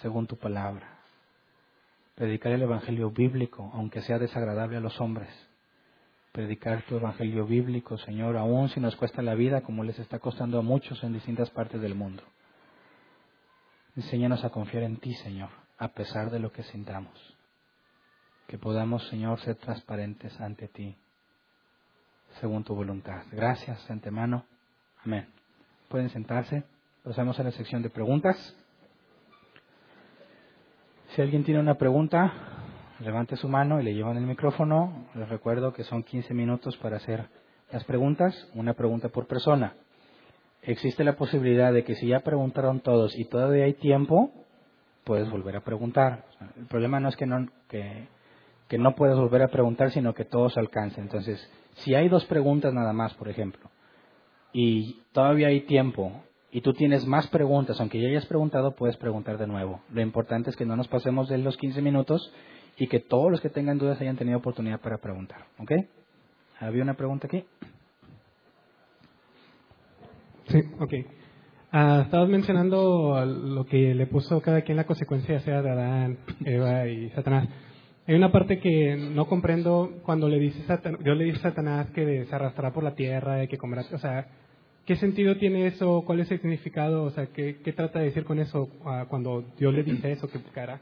según 0.02 0.26
tu 0.26 0.36
palabra. 0.36 0.98
Predicar 2.14 2.52
el 2.52 2.60
Evangelio 2.60 3.10
bíblico, 3.10 3.70
aunque 3.72 4.02
sea 4.02 4.18
desagradable 4.18 4.76
a 4.76 4.80
los 4.80 5.00
hombres. 5.00 5.30
Predicar 6.32 6.82
tu 6.82 6.96
Evangelio 6.96 7.46
bíblico, 7.46 7.96
Señor, 7.96 8.36
aun 8.36 8.68
si 8.68 8.78
nos 8.78 8.94
cuesta 8.94 9.22
la 9.22 9.34
vida, 9.34 9.62
como 9.62 9.84
les 9.84 9.98
está 9.98 10.18
costando 10.18 10.58
a 10.58 10.62
muchos 10.62 11.02
en 11.02 11.14
distintas 11.14 11.48
partes 11.48 11.80
del 11.80 11.94
mundo. 11.94 12.22
Enséñanos 13.96 14.44
a 14.44 14.50
confiar 14.50 14.82
en 14.82 14.98
ti, 14.98 15.14
Señor, 15.14 15.48
a 15.78 15.88
pesar 15.88 16.30
de 16.30 16.40
lo 16.40 16.52
que 16.52 16.62
sintamos 16.64 17.38
que 18.46 18.58
podamos, 18.58 19.06
Señor, 19.08 19.40
ser 19.40 19.56
transparentes 19.56 20.38
ante 20.40 20.68
ti, 20.68 20.96
según 22.40 22.64
tu 22.64 22.74
voluntad. 22.74 23.22
Gracias, 23.30 23.90
antemano. 23.90 24.44
Amén. 25.04 25.26
pueden 25.88 26.10
sentarse. 26.10 26.64
Pasamos 27.02 27.38
a 27.40 27.42
la 27.42 27.50
sección 27.50 27.82
de 27.82 27.90
preguntas. 27.90 28.56
Si 31.08 31.20
alguien 31.20 31.44
tiene 31.44 31.60
una 31.60 31.74
pregunta, 31.74 32.32
levante 33.00 33.36
su 33.36 33.48
mano 33.48 33.80
y 33.80 33.84
le 33.84 33.94
llevan 33.94 34.16
el 34.16 34.26
micrófono. 34.26 35.08
Les 35.14 35.28
recuerdo 35.28 35.72
que 35.72 35.84
son 35.84 36.02
15 36.02 36.32
minutos 36.32 36.76
para 36.78 36.96
hacer 36.96 37.28
las 37.70 37.84
preguntas, 37.84 38.48
una 38.54 38.74
pregunta 38.74 39.08
por 39.08 39.26
persona. 39.26 39.74
Existe 40.62 41.02
la 41.02 41.16
posibilidad 41.16 41.72
de 41.72 41.84
que 41.84 41.96
si 41.96 42.06
ya 42.06 42.20
preguntaron 42.20 42.80
todos 42.80 43.18
y 43.18 43.24
todavía 43.24 43.64
hay 43.64 43.74
tiempo, 43.74 44.30
puedes 45.04 45.28
volver 45.28 45.56
a 45.56 45.60
preguntar. 45.64 46.24
El 46.56 46.66
problema 46.66 47.00
no 47.00 47.08
es 47.08 47.16
que 47.16 47.26
no, 47.26 47.48
que, 47.68 48.06
que 48.72 48.78
no 48.78 48.94
puedas 48.94 49.18
volver 49.18 49.42
a 49.42 49.48
preguntar, 49.48 49.90
sino 49.90 50.14
que 50.14 50.24
todos 50.24 50.56
alcancen. 50.56 51.04
Entonces, 51.04 51.46
si 51.74 51.94
hay 51.94 52.08
dos 52.08 52.24
preguntas 52.24 52.72
nada 52.72 52.94
más, 52.94 53.12
por 53.12 53.28
ejemplo, 53.28 53.68
y 54.50 55.02
todavía 55.12 55.48
hay 55.48 55.66
tiempo, 55.66 56.22
y 56.50 56.62
tú 56.62 56.72
tienes 56.72 57.04
más 57.04 57.26
preguntas, 57.26 57.78
aunque 57.80 58.00
ya 58.00 58.08
hayas 58.08 58.24
preguntado, 58.24 58.74
puedes 58.74 58.96
preguntar 58.96 59.36
de 59.36 59.46
nuevo. 59.46 59.82
Lo 59.90 60.00
importante 60.00 60.48
es 60.48 60.56
que 60.56 60.64
no 60.64 60.74
nos 60.74 60.88
pasemos 60.88 61.28
de 61.28 61.36
los 61.36 61.58
15 61.58 61.82
minutos 61.82 62.32
y 62.78 62.86
que 62.86 62.98
todos 62.98 63.30
los 63.30 63.42
que 63.42 63.50
tengan 63.50 63.76
dudas 63.76 64.00
hayan 64.00 64.16
tenido 64.16 64.38
oportunidad 64.38 64.80
para 64.80 64.96
preguntar. 64.96 65.44
¿Ok? 65.58 65.72
¿Había 66.58 66.82
una 66.82 66.94
pregunta 66.94 67.26
aquí? 67.26 67.44
Sí, 70.46 70.62
ok. 70.80 70.94
Uh, 71.74 72.00
estabas 72.04 72.28
mencionando 72.30 73.22
lo 73.26 73.66
que 73.66 73.94
le 73.94 74.06
puso 74.06 74.40
cada 74.40 74.62
quien 74.62 74.78
la 74.78 74.86
consecuencia, 74.86 75.40
sea 75.40 75.60
de 75.60 75.70
Adán, 75.70 76.18
Eva 76.46 76.88
y 76.88 77.10
Satanás. 77.10 77.50
Hay 78.06 78.16
una 78.16 78.32
parte 78.32 78.58
que 78.58 78.96
no 78.96 79.26
comprendo 79.26 80.00
cuando 80.04 80.28
le 80.28 80.40
dice 80.40 80.60
Satan, 80.66 80.98
Dios 81.04 81.16
le 81.16 81.24
dice 81.24 81.38
a 81.38 81.50
Satanás 81.50 81.88
que 81.90 82.24
se 82.24 82.34
arrastrará 82.34 82.72
por 82.72 82.82
la 82.82 82.96
tierra 82.96 83.44
y 83.44 83.48
que 83.48 83.58
comerá. 83.58 83.84
O 83.92 83.98
sea, 83.98 84.26
¿qué 84.84 84.96
sentido 84.96 85.36
tiene 85.36 85.68
eso? 85.68 86.02
¿Cuál 86.04 86.18
es 86.18 86.30
el 86.32 86.40
significado? 86.40 87.04
O 87.04 87.10
sea, 87.10 87.26
¿qué, 87.26 87.58
qué 87.62 87.72
trata 87.72 88.00
de 88.00 88.06
decir 88.06 88.24
con 88.24 88.40
eso 88.40 88.68
uh, 88.84 89.06
cuando 89.08 89.44
Dios 89.56 89.72
le 89.72 89.84
dice 89.84 90.10
eso 90.10 90.28
que 90.28 90.38
buscará? 90.38 90.80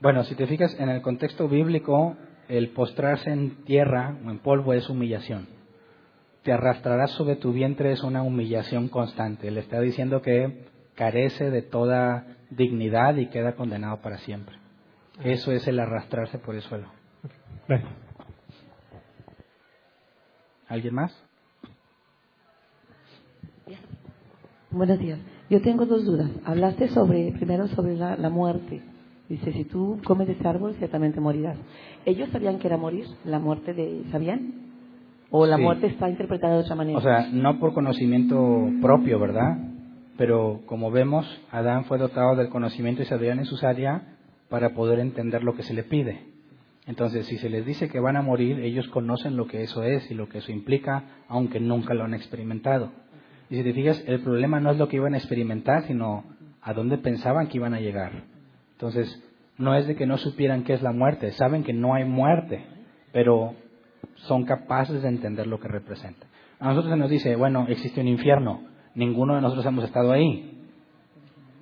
Bueno, 0.00 0.24
si 0.24 0.34
te 0.34 0.46
fijas 0.46 0.78
en 0.78 0.90
el 0.90 1.00
contexto 1.00 1.48
bíblico, 1.48 2.16
el 2.48 2.68
postrarse 2.70 3.30
en 3.30 3.64
tierra 3.64 4.16
o 4.26 4.30
en 4.30 4.38
polvo 4.38 4.74
es 4.74 4.90
humillación. 4.90 5.48
Te 6.42 6.52
arrastrarás 6.52 7.12
sobre 7.12 7.36
tu 7.36 7.52
vientre 7.52 7.92
es 7.92 8.02
una 8.02 8.22
humillación 8.22 8.88
constante. 8.88 9.50
Le 9.50 9.60
está 9.60 9.80
diciendo 9.80 10.20
que 10.20 10.66
carece 10.94 11.50
de 11.50 11.62
toda 11.62 12.26
dignidad 12.50 13.16
y 13.16 13.26
queda 13.26 13.54
condenado 13.54 14.02
para 14.02 14.18
siempre. 14.18 14.56
Eso 15.24 15.52
es 15.52 15.66
el 15.66 15.80
arrastrarse 15.80 16.38
por 16.38 16.54
el 16.54 16.62
suelo. 16.62 16.86
¿Alguien 20.68 20.94
más? 20.94 21.24
Buenos 24.70 24.98
días. 24.98 25.18
Yo 25.50 25.60
tengo 25.62 25.86
dos 25.86 26.04
dudas. 26.04 26.30
Hablaste 26.44 26.88
sobre, 26.88 27.32
primero 27.32 27.66
sobre 27.68 27.96
la, 27.96 28.16
la 28.16 28.28
muerte. 28.28 28.82
Dice, 29.28 29.52
si 29.52 29.64
tú 29.64 30.00
comes 30.04 30.26
de 30.26 30.34
ese 30.34 30.46
árbol, 30.46 30.74
ciertamente 30.78 31.20
morirás. 31.20 31.58
¿Ellos 32.04 32.28
sabían 32.30 32.58
que 32.58 32.68
era 32.68 32.76
morir? 32.76 33.06
¿La 33.24 33.38
muerte 33.38 33.74
de... 33.74 34.04
¿Sabían? 34.10 34.68
¿O 35.30 35.46
la 35.46 35.58
muerte 35.58 35.88
está 35.88 36.08
interpretada 36.08 36.54
de 36.54 36.60
otra 36.60 36.74
manera? 36.74 36.98
O 36.98 37.02
sea, 37.02 37.28
no 37.32 37.58
por 37.58 37.74
conocimiento 37.74 38.70
propio, 38.80 39.18
¿verdad? 39.18 39.58
Pero 40.16 40.60
como 40.66 40.90
vemos, 40.90 41.26
Adán 41.50 41.84
fue 41.84 41.98
dotado 41.98 42.36
del 42.36 42.48
conocimiento 42.48 43.02
y 43.02 43.04
sabiduría 43.04 43.34
necesaria 43.34 44.17
para 44.48 44.74
poder 44.74 44.98
entender 44.98 45.42
lo 45.44 45.54
que 45.54 45.62
se 45.62 45.74
le 45.74 45.84
pide. 45.84 46.24
Entonces, 46.86 47.26
si 47.26 47.36
se 47.36 47.50
les 47.50 47.66
dice 47.66 47.88
que 47.88 48.00
van 48.00 48.16
a 48.16 48.22
morir, 48.22 48.60
ellos 48.60 48.88
conocen 48.88 49.36
lo 49.36 49.46
que 49.46 49.62
eso 49.62 49.82
es 49.82 50.10
y 50.10 50.14
lo 50.14 50.28
que 50.28 50.38
eso 50.38 50.50
implica, 50.52 51.04
aunque 51.28 51.60
nunca 51.60 51.92
lo 51.92 52.04
han 52.04 52.14
experimentado. 52.14 52.90
Y 53.50 53.56
si 53.56 53.62
te 53.62 53.74
fijas, 53.74 54.02
el 54.06 54.20
problema 54.20 54.58
no 54.60 54.70
es 54.70 54.78
lo 54.78 54.88
que 54.88 54.96
iban 54.96 55.14
a 55.14 55.18
experimentar, 55.18 55.82
sino 55.86 56.24
a 56.62 56.72
dónde 56.72 56.96
pensaban 56.96 57.48
que 57.48 57.58
iban 57.58 57.74
a 57.74 57.80
llegar. 57.80 58.24
Entonces, 58.72 59.22
no 59.58 59.74
es 59.74 59.86
de 59.86 59.96
que 59.96 60.06
no 60.06 60.16
supieran 60.16 60.64
qué 60.64 60.72
es 60.72 60.82
la 60.82 60.92
muerte, 60.92 61.32
saben 61.32 61.64
que 61.64 61.72
no 61.72 61.94
hay 61.94 62.04
muerte, 62.04 62.64
pero 63.12 63.54
son 64.14 64.44
capaces 64.44 65.02
de 65.02 65.08
entender 65.08 65.46
lo 65.46 65.60
que 65.60 65.68
representa. 65.68 66.26
A 66.60 66.68
nosotros 66.68 66.92
se 66.92 66.98
nos 66.98 67.10
dice, 67.10 67.36
bueno, 67.36 67.66
existe 67.68 68.00
un 68.00 68.08
infierno, 68.08 68.62
ninguno 68.94 69.34
de 69.34 69.42
nosotros 69.42 69.66
hemos 69.66 69.84
estado 69.84 70.12
ahí, 70.12 70.66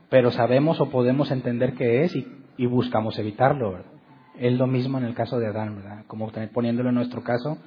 pero 0.08 0.30
sabemos 0.30 0.80
o 0.80 0.90
podemos 0.90 1.30
entender 1.30 1.74
qué 1.74 2.04
es 2.04 2.14
y, 2.14 2.26
buscamos 2.64 3.18
evitarlo. 3.18 3.80
Es 4.38 4.54
lo 4.54 4.66
mismo 4.66 4.96
en 4.96 5.04
el 5.04 5.14
caso 5.14 5.38
de 5.38 5.48
Adán, 5.48 5.76
¿verdad? 5.76 6.04
como 6.06 6.30
poniéndolo 6.54 6.88
en 6.88 6.94
nuestro 6.94 7.22
caso, 7.22 7.58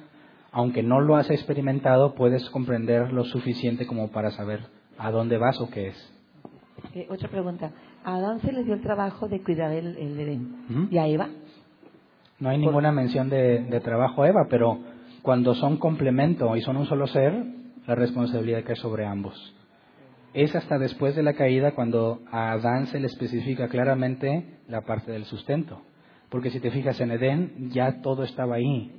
aunque 0.50 0.82
no 0.82 1.00
lo 1.00 1.14
has 1.14 1.30
experimentado, 1.30 2.14
puedes 2.14 2.50
comprender 2.50 3.12
lo 3.12 3.24
suficiente 3.24 3.86
como 3.86 4.08
para 4.08 4.32
saber 4.32 4.60
a 4.98 5.12
dónde 5.12 5.38
vas 5.38 5.60
o 5.60 5.70
qué 5.70 5.88
es. 5.88 6.12
Eh, 6.94 7.06
otra 7.08 7.28
pregunta. 7.28 7.70
A 8.04 8.16
Adán 8.16 8.40
se 8.40 8.52
le 8.52 8.64
dio 8.64 8.74
el 8.74 8.80
trabajo 8.80 9.28
de 9.28 9.42
cuidar 9.42 9.70
el, 9.72 9.96
Edén. 9.96 10.88
¿Y 10.90 10.98
a 10.98 11.06
Eva? 11.06 11.28
No 12.40 12.48
hay 12.48 12.58
ninguna 12.58 12.90
mención 12.90 13.28
de, 13.28 13.80
trabajo 13.84 14.22
a 14.22 14.28
Eva, 14.28 14.46
pero 14.48 14.78
cuando 15.22 15.54
son 15.54 15.76
complemento 15.76 16.56
y 16.56 16.62
son 16.62 16.78
un 16.78 16.86
solo 16.86 17.06
ser, 17.06 17.44
la 17.86 17.94
responsabilidad 17.94 18.64
cae 18.64 18.76
sobre 18.76 19.06
ambos. 19.06 19.54
Es 20.32 20.54
hasta 20.54 20.78
después 20.78 21.16
de 21.16 21.24
la 21.24 21.34
caída 21.34 21.72
cuando 21.72 22.20
a 22.30 22.52
Adán 22.52 22.86
se 22.86 23.00
le 23.00 23.06
especifica 23.06 23.68
claramente 23.68 24.58
la 24.68 24.82
parte 24.82 25.10
del 25.10 25.24
sustento. 25.24 25.82
Porque 26.28 26.50
si 26.50 26.60
te 26.60 26.70
fijas 26.70 27.00
en 27.00 27.10
Edén, 27.10 27.70
ya 27.70 28.00
todo 28.00 28.22
estaba 28.22 28.54
ahí. 28.54 28.92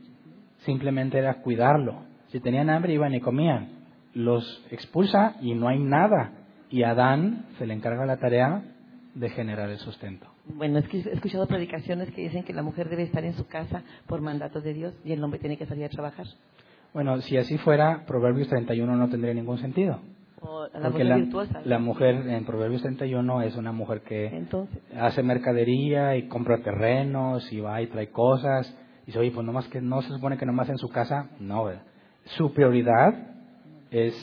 Simplemente 0.66 1.18
era 1.18 1.36
cuidarlo. 1.36 2.04
Si 2.28 2.42
tenían 2.42 2.70
hambre, 2.70 2.94
iban 2.94 3.14
y 3.14 3.22
comían. 3.22 3.70
Los 4.14 4.66
expulsa 4.72 5.38
y 5.42 5.54
no 5.54 5.70
hay 5.70 5.80
nada. 5.80 6.34
Y 6.70 6.84
a 6.84 6.92
Adán 6.92 7.46
se 7.58 7.66
le 7.66 7.74
encarga 7.74 8.06
la 8.06 8.18
tarea 8.18 8.64
de 9.16 9.30
generar 9.30 9.70
el 9.70 9.78
sustento. 9.78 10.28
Bueno, 10.46 10.80
es 10.80 10.88
que 10.90 10.98
he 10.98 11.14
escuchado 11.14 11.48
predicaciones 11.48 12.12
que 12.12 12.24
dicen 12.24 12.44
que 12.44 12.54
la 12.54 12.64
mujer 12.64 12.90
debe 12.90 13.04
estar 13.04 13.24
en 13.24 13.34
su 13.34 13.48
casa 13.48 13.84
por 14.08 14.20
mandato 14.20 14.60
de 14.60 14.74
Dios 14.74 14.94
y 15.06 15.14
el 15.14 15.24
hombre 15.24 15.40
tiene 15.40 15.58
que 15.58 15.66
salir 15.66 15.86
a 15.86 15.90
trabajar. 15.90 16.26
Bueno, 16.94 17.22
si 17.22 17.38
así 17.38 17.58
fuera, 17.60 18.04
Proverbios 18.06 18.50
31 18.50 18.98
no 18.98 19.10
tendría 19.10 19.34
ningún 19.34 19.60
sentido. 19.60 20.02
La 20.74 20.90
Porque 20.90 21.04
mujer 21.04 21.66
la, 21.66 21.80
mujer 21.80 22.16
en 22.28 22.46
Proverbios 22.46 22.82
31 22.82 23.42
es 23.44 23.56
una 23.56 23.72
mujer 23.72 24.02
que 24.02 24.44
hace 25.00 25.22
mercadería 25.22 26.16
y 26.16 26.28
compra 26.28 26.64
terrenos 26.64 27.52
y 27.54 27.60
va 27.60 27.82
y 27.82 27.88
trae 27.88 28.10
cosas. 28.10 28.76
Y 29.04 29.08
dice, 29.08 29.20
oye, 29.20 29.32
pues 29.32 29.46
no, 29.46 29.54
más 29.54 29.68
que, 29.68 29.82
no 29.82 30.02
se 30.02 30.10
supone 30.10 30.38
que 30.38 30.46
nomás 30.46 30.70
en 30.70 30.78
su 30.78 30.90
casa. 30.90 31.30
No, 31.40 31.66
¿verdad? 31.66 31.84
Su 32.38 32.54
prioridad 32.54 33.14
es 33.92 34.14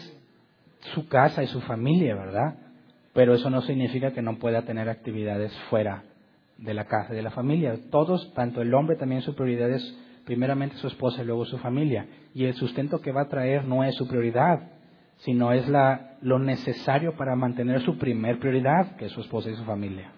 su 0.95 1.09
casa 1.09 1.43
y 1.43 1.47
su 1.47 1.61
familia, 1.61 2.15
¿verdad? 2.15 2.55
pero 3.19 3.35
eso 3.35 3.51
no 3.51 3.62
significa 3.62 4.12
que 4.12 4.23
no 4.23 4.39
pueda 4.39 4.62
tener 4.62 4.89
actividades 4.89 5.53
fuera 5.70 6.05
de 6.57 6.73
la 6.73 6.85
casa, 6.85 7.12
de 7.12 7.20
la 7.20 7.32
familia. 7.32 7.77
Todos, 7.90 8.32
tanto 8.32 8.62
el 8.62 8.73
hombre 8.73 8.95
también 8.95 9.23
su 9.23 9.35
prioridad 9.35 9.69
es 9.73 9.99
primeramente 10.24 10.77
su 10.77 10.86
esposa 10.86 11.23
y 11.23 11.27
luego 11.27 11.45
su 11.45 11.59
familia. 11.59 12.07
Y 12.32 12.45
el 12.45 12.55
sustento 12.55 13.01
que 13.01 13.11
va 13.11 13.23
a 13.23 13.28
traer 13.28 13.65
no 13.65 13.82
es 13.82 13.97
su 13.97 14.07
prioridad, 14.07 14.70
sino 15.19 15.53
es 15.53 15.69
la, 15.69 16.16
lo 16.20 16.39
necesario 16.39 17.16
para 17.16 17.36
mantener 17.36 17.82
su 17.82 17.99
primer 17.99 18.39
prioridad, 18.39 18.97
que 18.97 19.07
es 19.07 19.12
su 19.12 19.20
esposa 19.20 19.51
y 19.51 19.55
su 19.55 19.65
familia. 19.65 20.12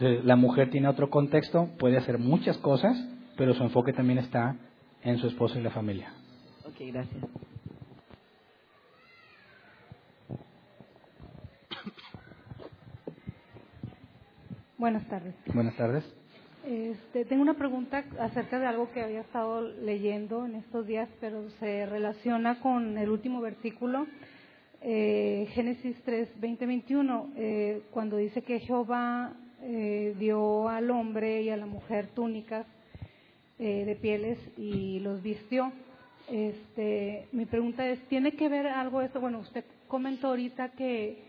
la 0.00 0.36
mujer 0.36 0.70
tiene 0.70 0.88
otro 0.88 1.10
contexto, 1.10 1.68
puede 1.78 1.96
hacer 1.96 2.18
muchas 2.18 2.58
cosas, 2.58 2.96
pero 3.36 3.54
su 3.54 3.62
enfoque 3.62 3.92
también 3.92 4.18
está 4.18 4.56
en 5.02 5.18
su 5.18 5.26
esposo 5.26 5.58
y 5.58 5.62
la 5.62 5.70
familia. 5.70 6.12
Ok, 6.64 6.76
gracias. 6.92 7.24
Buenas 14.78 15.06
tardes. 15.08 15.34
Buenas 15.54 15.76
tardes. 15.76 16.21
Este, 16.64 17.24
tengo 17.24 17.42
una 17.42 17.54
pregunta 17.54 18.04
acerca 18.20 18.60
de 18.60 18.66
algo 18.66 18.92
que 18.92 19.02
había 19.02 19.22
estado 19.22 19.62
leyendo 19.62 20.46
en 20.46 20.54
estos 20.54 20.86
días, 20.86 21.08
pero 21.20 21.50
se 21.58 21.86
relaciona 21.86 22.60
con 22.60 22.98
el 22.98 23.10
último 23.10 23.40
versículo, 23.40 24.06
eh, 24.80 25.48
Génesis 25.54 25.96
3, 26.04 26.28
20, 26.40 26.66
21, 26.66 27.32
eh, 27.36 27.82
cuando 27.90 28.16
dice 28.16 28.42
que 28.42 28.60
Jehová 28.60 29.32
eh, 29.62 30.14
dio 30.20 30.68
al 30.68 30.88
hombre 30.92 31.42
y 31.42 31.50
a 31.50 31.56
la 31.56 31.66
mujer 31.66 32.08
túnicas 32.14 32.66
de 33.58 33.96
pieles 34.02 34.38
y 34.56 34.98
los 35.00 35.22
vistió. 35.22 35.70
Este, 36.28 37.28
mi 37.30 37.46
pregunta 37.46 37.86
es, 37.86 38.00
¿tiene 38.08 38.32
que 38.32 38.48
ver 38.48 38.66
algo 38.66 39.02
esto? 39.02 39.20
Bueno, 39.20 39.38
usted 39.38 39.64
comentó 39.86 40.28
ahorita 40.28 40.70
que, 40.70 41.22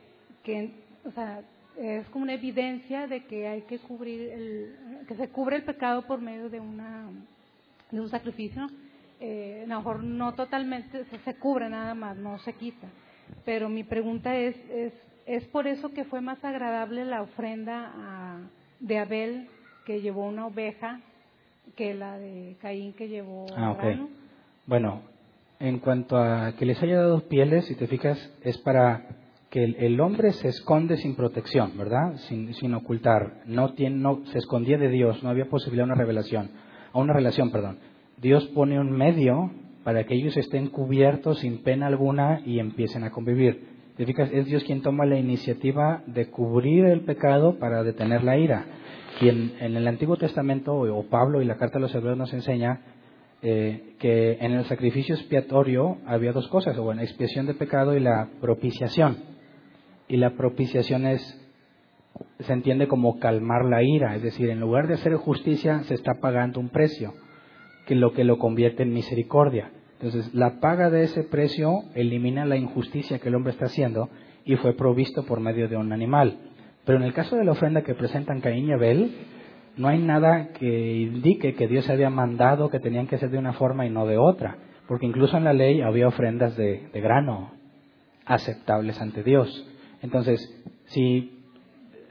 que 0.44 0.72
o 1.06 1.12
sea, 1.12 1.44
es 1.78 2.08
como 2.10 2.24
una 2.24 2.34
evidencia 2.34 3.08
de 3.08 3.26
que 3.26 3.48
hay 3.48 3.62
que 3.64 3.80
cubrir 3.80 4.30
el, 4.30 5.06
que 5.08 5.16
se 5.16 5.30
cubre 5.30 5.58
el 5.58 5.64
pecado 5.64 6.04
por 6.04 6.22
medio 6.22 6.50
de 6.50 6.60
una 6.60 7.10
de 7.92 8.00
un 8.02 8.10
sacrificio. 8.10 8.68
Eh, 9.20 9.64
a 9.66 9.70
lo 9.70 9.78
mejor 9.78 10.04
no 10.04 10.34
totalmente 10.34 11.06
se, 11.06 11.36
cubre 11.36 11.70
nada 11.70 11.94
más 11.94 12.18
no 12.18 12.40
se 12.40 12.54
quita. 12.54 12.88
Pero 13.46 13.70
mi 13.70 13.84
pregunta 13.84 14.36
es 14.36 14.56
es 14.70 14.94
es 15.26 15.46
por 15.46 15.68
eso 15.68 15.94
que 15.94 16.04
fue 16.04 16.22
más 16.22 16.44
agradable 16.44 17.06
la 17.06 17.22
ofrenda 17.22 18.42
de 18.80 19.00
Abel 19.00 19.48
que 19.86 20.02
llevó 20.02 20.28
una 20.28 20.48
oveja 20.48 21.00
que 21.76 21.94
la 21.94 22.18
de 22.18 22.58
Caín 22.62 22.94
que 22.94 23.08
llevó 23.08 23.46
ah, 23.56 23.76
bueno 24.66 25.02
en 25.60 25.80
cuanto 25.80 26.18
a 26.18 26.54
que 26.58 26.66
les 26.66 26.82
haya 26.84 26.98
dado 26.98 27.28
pieles 27.30 27.66
si 27.66 27.76
te 27.76 27.88
fijas 27.88 28.18
es 28.44 28.58
para 28.58 29.08
que 29.54 29.64
el, 29.66 30.02
hombre 30.02 30.32
se 30.32 30.48
esconde 30.48 30.98
sin 30.98 31.14
protección, 31.16 31.78
¿verdad? 31.78 32.16
Sin, 32.28 32.56
sin 32.56 32.74
ocultar. 32.74 33.44
No, 33.46 33.74
tiene, 33.74 33.98
no 33.98 34.26
se 34.26 34.40
escondía 34.40 34.80
de 34.80 34.90
Dios, 34.90 35.22
no 35.22 35.30
había 35.30 35.46
posibilidad 35.46 35.86
de 35.86 35.92
una 35.92 36.02
revelación, 36.02 36.50
a 36.92 36.98
una 36.98 37.14
relación, 37.14 37.52
perdón. 37.52 37.78
Dios 38.20 38.48
pone 38.48 38.80
un 38.80 38.90
medio 38.90 39.52
para 39.84 40.06
que 40.06 40.16
ellos 40.16 40.36
estén 40.38 40.70
cubiertos 40.70 41.38
sin 41.42 41.62
pena 41.62 41.86
alguna 41.86 42.42
y 42.44 42.58
empiecen 42.58 43.04
a 43.04 43.12
convivir. 43.12 43.68
Es 43.96 44.48
Dios 44.48 44.64
quien 44.64 44.82
toma 44.82 45.06
la 45.06 45.20
iniciativa 45.20 46.02
de 46.08 46.32
cubrir 46.32 46.86
el 46.86 47.02
pecado 47.02 47.60
para 47.60 47.84
detener 47.84 48.24
la 48.24 48.40
ira. 48.40 48.66
Y 49.22 49.30
en, 49.30 49.54
el 49.60 49.88
Antiguo 49.88 50.18
Testamento, 50.18 50.74
o 50.74 51.04
Pablo 51.04 51.44
y 51.44 51.46
la 51.46 51.58
Carta 51.58 51.76
de 51.76 51.82
los 51.82 51.94
Hebreos 51.94 52.18
nos 52.18 52.34
enseña 52.34 52.82
eh, 53.44 53.94
que 54.00 54.40
en 54.42 54.54
el 54.54 54.66
sacrificio 54.66 55.14
expiatorio 55.14 55.98
había 56.08 56.32
dos 56.32 56.48
cosas, 56.48 56.76
o 56.76 56.82
bueno, 56.82 57.04
expiación 57.04 57.46
de 57.46 57.54
pecado 57.54 57.96
y 57.96 58.00
la 58.00 58.30
propiciación. 58.42 59.33
Y 60.08 60.18
la 60.18 60.32
propiciación 60.32 61.06
es, 61.06 61.22
se 62.40 62.54
entiende 62.54 62.88
como 62.88 63.20
calmar 63.20 63.66
la 63.66 63.84
ira, 63.84 64.16
es 64.16 64.24
decir, 64.24 64.50
en 64.50 64.60
lugar 64.60 64.88
de 64.88 64.96
hacer 64.96 65.16
justicia 65.16 65.84
se 65.84 65.94
está 65.94 66.16
pagando 66.22 66.60
un 66.60 66.70
precio, 66.70 67.14
que 67.88 67.96
lo 67.96 68.14
que 68.14 68.24
lo 68.24 68.38
convierte 68.38 68.84
en 68.84 68.94
misericordia. 68.94 69.72
Entonces, 69.94 70.34
la 70.34 70.60
paga 70.60 70.90
de 70.90 71.04
ese 71.04 71.24
precio 71.24 71.84
elimina 71.96 72.46
la 72.46 72.58
injusticia 72.58 73.20
que 73.20 73.30
el 73.30 73.36
hombre 73.36 73.54
está 73.54 73.66
haciendo 73.66 74.10
y 74.46 74.58
fue 74.58 74.74
provisto 74.74 75.24
por 75.26 75.40
medio 75.40 75.70
de 75.70 75.78
un 75.78 75.94
animal. 75.94 76.38
Pero 76.86 76.98
en 76.98 77.06
el 77.06 77.14
caso 77.14 77.36
de 77.38 77.46
la 77.46 77.54
ofrenda 77.54 77.84
que 77.84 77.96
presentan 77.96 78.42
Caín 78.42 78.68
y 78.68 78.74
Abel, 78.74 79.16
no 79.78 79.88
hay 79.88 80.00
nada 80.00 80.50
que 80.50 80.98
indique 80.98 81.56
que 81.56 81.68
Dios 81.68 81.90
había 81.90 82.10
mandado 82.10 82.70
que 82.70 82.80
tenían 82.80 83.08
que 83.08 83.18
ser 83.18 83.30
de 83.30 83.38
una 83.38 83.54
forma 83.54 83.86
y 83.86 83.90
no 83.90 84.06
de 84.06 84.18
otra, 84.18 84.58
porque 84.88 85.06
incluso 85.06 85.38
en 85.38 85.46
la 85.46 85.54
ley 85.54 85.82
había 85.82 86.08
ofrendas 86.08 86.56
de, 86.56 86.90
grano 86.94 87.52
aceptables 88.26 89.02
ante 89.02 89.24
Dios. 89.24 89.68
Entonces, 90.04 90.40
si 90.86 91.32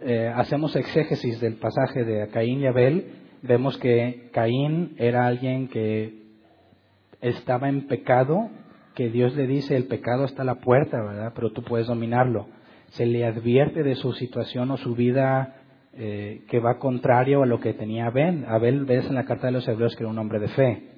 eh, 0.01 0.33
hacemos 0.35 0.75
exégesis 0.75 1.41
del 1.41 1.57
pasaje 1.57 2.05
de 2.05 2.27
Caín 2.29 2.61
y 2.61 2.67
Abel, 2.67 3.13
vemos 3.43 3.77
que 3.79 4.31
Caín 4.33 4.95
era 4.99 5.27
alguien 5.27 5.69
que 5.69 6.23
estaba 7.21 7.69
en 7.69 7.87
pecado, 7.87 8.51
que 8.95 9.11
Dios 9.11 9.37
le 9.37 9.47
dice, 9.47 9.77
el 9.77 9.85
pecado 9.85 10.25
está 10.25 10.43
a 10.43 10.47
la 10.47 10.57
puerta, 10.57 11.03
¿verdad? 11.03 11.33
Pero 11.35 11.53
tú 11.53 11.63
puedes 11.63 11.87
dominarlo. 11.87 12.49
Se 12.89 13.07
le 13.07 13.27
advierte 13.27 13.83
de 13.83 13.95
su 13.95 14.13
situación 14.15 14.71
o 14.71 14.79
su 14.79 14.95
vida 14.95 15.57
eh, 15.93 16.45
que 16.49 16.61
va 16.61 16.79
contrario 16.79 17.43
a 17.43 17.47
lo 17.47 17.61
que 17.61 17.75
tenía 17.75 18.07
Abel. 18.07 18.47
Abel 18.49 18.87
ves 18.87 19.07
en 19.07 19.15
la 19.15 19.25
carta 19.25 19.49
de 19.49 19.53
los 19.53 19.69
hebreos 19.69 19.97
que 19.97 20.03
era 20.03 20.11
un 20.11 20.19
hombre 20.19 20.41
de 20.41 20.49
fe. 20.49 20.89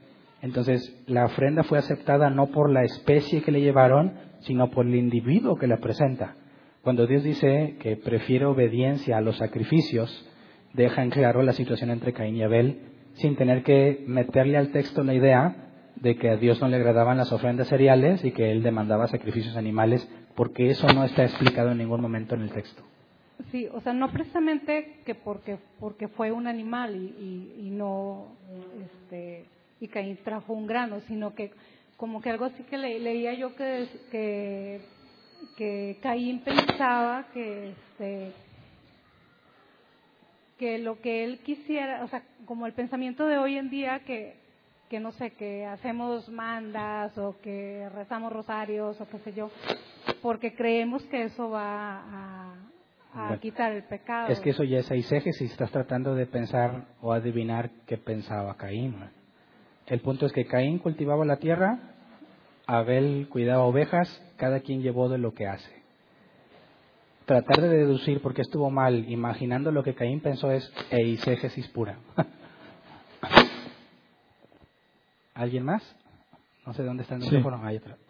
Entonces, 0.42 0.96
la 1.06 1.24
ofrenda 1.24 1.64
fue 1.64 1.78
aceptada 1.78 2.30
no 2.30 2.46
por 2.52 2.70
la 2.70 2.84
especie 2.84 3.42
que 3.42 3.50
le 3.50 3.60
llevaron, 3.60 4.14
sino 4.40 4.70
por 4.70 4.86
el 4.86 4.94
individuo 4.94 5.56
que 5.56 5.66
la 5.66 5.78
presenta. 5.78 6.36
Cuando 6.84 7.06
Dios 7.06 7.24
dice 7.24 7.76
que 7.80 7.96
prefiere 7.96 8.44
obediencia 8.44 9.16
a 9.16 9.22
los 9.22 9.38
sacrificios, 9.38 10.28
deja 10.74 11.02
en 11.02 11.08
claro 11.08 11.42
la 11.42 11.54
situación 11.54 11.88
entre 11.88 12.12
Caín 12.12 12.36
y 12.36 12.42
Abel, 12.42 12.78
sin 13.14 13.36
tener 13.36 13.62
que 13.62 14.04
meterle 14.06 14.58
al 14.58 14.70
texto 14.70 15.02
la 15.02 15.14
idea 15.14 15.56
de 15.96 16.16
que 16.16 16.28
a 16.28 16.36
Dios 16.36 16.60
no 16.60 16.68
le 16.68 16.76
agradaban 16.76 17.16
las 17.16 17.32
ofrendas 17.32 17.68
cereales 17.68 18.22
y 18.22 18.32
que 18.32 18.52
él 18.52 18.62
demandaba 18.62 19.08
sacrificios 19.08 19.56
animales, 19.56 20.06
porque 20.34 20.68
eso 20.68 20.86
no 20.92 21.04
está 21.04 21.24
explicado 21.24 21.70
en 21.70 21.78
ningún 21.78 22.02
momento 22.02 22.34
en 22.34 22.42
el 22.42 22.52
texto. 22.52 22.82
Sí, 23.50 23.66
o 23.72 23.80
sea, 23.80 23.94
no 23.94 24.12
precisamente 24.12 24.98
que 25.06 25.14
porque 25.14 25.56
porque 25.80 26.08
fue 26.08 26.32
un 26.32 26.46
animal 26.46 26.96
y, 26.96 27.66
y, 27.66 27.70
no 27.70 28.26
este 28.84 29.46
y 29.80 29.88
Caín 29.88 30.18
trajo 30.22 30.52
un 30.52 30.66
grano, 30.66 31.00
sino 31.08 31.34
que 31.34 31.50
como 31.96 32.20
que 32.20 32.28
algo 32.28 32.44
así 32.44 32.62
que 32.64 32.76
leía 32.76 33.32
yo 33.32 33.56
que, 33.56 33.86
que 34.10 34.93
que 35.56 35.98
Caín 36.02 36.40
pensaba 36.40 37.26
que 37.32 37.70
este 37.70 38.32
que 40.58 40.78
lo 40.78 41.00
que 41.00 41.24
él 41.24 41.40
quisiera, 41.40 42.04
o 42.04 42.08
sea, 42.08 42.22
como 42.46 42.66
el 42.66 42.72
pensamiento 42.72 43.26
de 43.26 43.38
hoy 43.38 43.56
en 43.56 43.70
día 43.70 44.00
que 44.00 44.44
que 44.88 45.00
no 45.00 45.12
sé, 45.12 45.32
que 45.32 45.66
hacemos 45.66 46.28
mandas 46.28 47.16
o 47.18 47.36
que 47.40 47.88
rezamos 47.94 48.32
rosarios 48.32 49.00
o 49.00 49.08
qué 49.08 49.18
sé 49.18 49.32
yo, 49.32 49.50
porque 50.22 50.54
creemos 50.54 51.02
que 51.06 51.24
eso 51.24 51.50
va 51.50 52.54
a, 53.12 53.38
quitar 53.40 53.72
el 53.72 53.84
pecado. 53.84 54.28
Es 54.28 54.40
que 54.40 54.50
eso 54.50 54.64
ya 54.64 54.78
es 54.78 54.86
si 54.86 55.44
estás 55.44 55.70
tratando 55.70 56.14
de 56.14 56.26
pensar 56.26 56.84
o 57.00 57.12
adivinar 57.12 57.70
qué 57.86 57.96
pensaba 57.96 58.56
Caín. 58.56 58.96
El 59.86 60.00
punto 60.00 60.26
es 60.26 60.32
que 60.32 60.46
Caín 60.46 60.78
cultivaba 60.78 61.24
la 61.24 61.38
tierra, 61.38 61.93
Abel 62.66 63.28
cuidaba 63.28 63.64
ovejas, 63.64 64.22
cada 64.36 64.60
quien 64.60 64.82
llevó 64.82 65.08
de 65.08 65.18
lo 65.18 65.34
que 65.34 65.46
hace. 65.46 65.82
Tratar 67.26 67.60
de 67.62 67.68
deducir 67.68 68.20
por 68.20 68.34
qué 68.34 68.42
estuvo 68.42 68.70
mal, 68.70 69.08
imaginando 69.10 69.72
lo 69.72 69.82
que 69.82 69.94
Caín 69.94 70.20
pensó 70.20 70.50
es 70.50 70.70
eisegesis 70.90 71.68
pura. 71.68 71.98
¿Alguien 75.34 75.64
más? 75.64 75.82
No 76.66 76.72
sé 76.74 76.82
dónde 76.82 77.02
está 77.02 77.16
el 77.16 77.22
micrófono. 77.22 77.60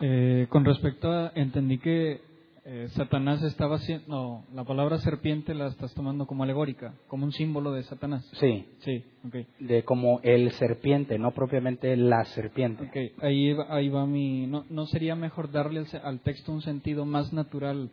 Eh, 0.00 0.46
con 0.48 0.64
respecto 0.64 1.10
a, 1.10 1.32
entendí 1.34 1.78
que 1.78 2.20
eh, 2.66 2.88
Satanás 2.92 3.42
estaba 3.42 3.76
haciendo, 3.76 4.06
no, 4.08 4.44
la 4.54 4.64
palabra 4.64 4.96
serpiente 4.98 5.52
la 5.52 5.66
estás 5.66 5.92
tomando 5.92 6.26
como 6.26 6.44
alegórica, 6.44 6.94
como 7.08 7.26
un 7.26 7.32
símbolo 7.32 7.72
de 7.72 7.82
Satanás. 7.82 8.26
Sí. 8.40 8.64
Sí, 8.78 9.04
okay. 9.26 9.46
De 9.60 9.82
como 9.84 10.20
el 10.22 10.50
serpiente, 10.52 11.18
no 11.18 11.32
propiamente 11.32 11.94
la 11.94 12.24
serpiente. 12.24 12.84
Okay. 12.84 13.12
Ahí, 13.20 13.52
va, 13.52 13.66
ahí 13.68 13.90
va 13.90 14.06
mi, 14.06 14.46
no, 14.46 14.64
no 14.70 14.86
sería 14.86 15.14
mejor 15.14 15.52
darle 15.52 15.84
al, 16.02 16.20
texto 16.20 16.52
un 16.52 16.62
sentido 16.62 17.04
más 17.04 17.34
natural, 17.34 17.90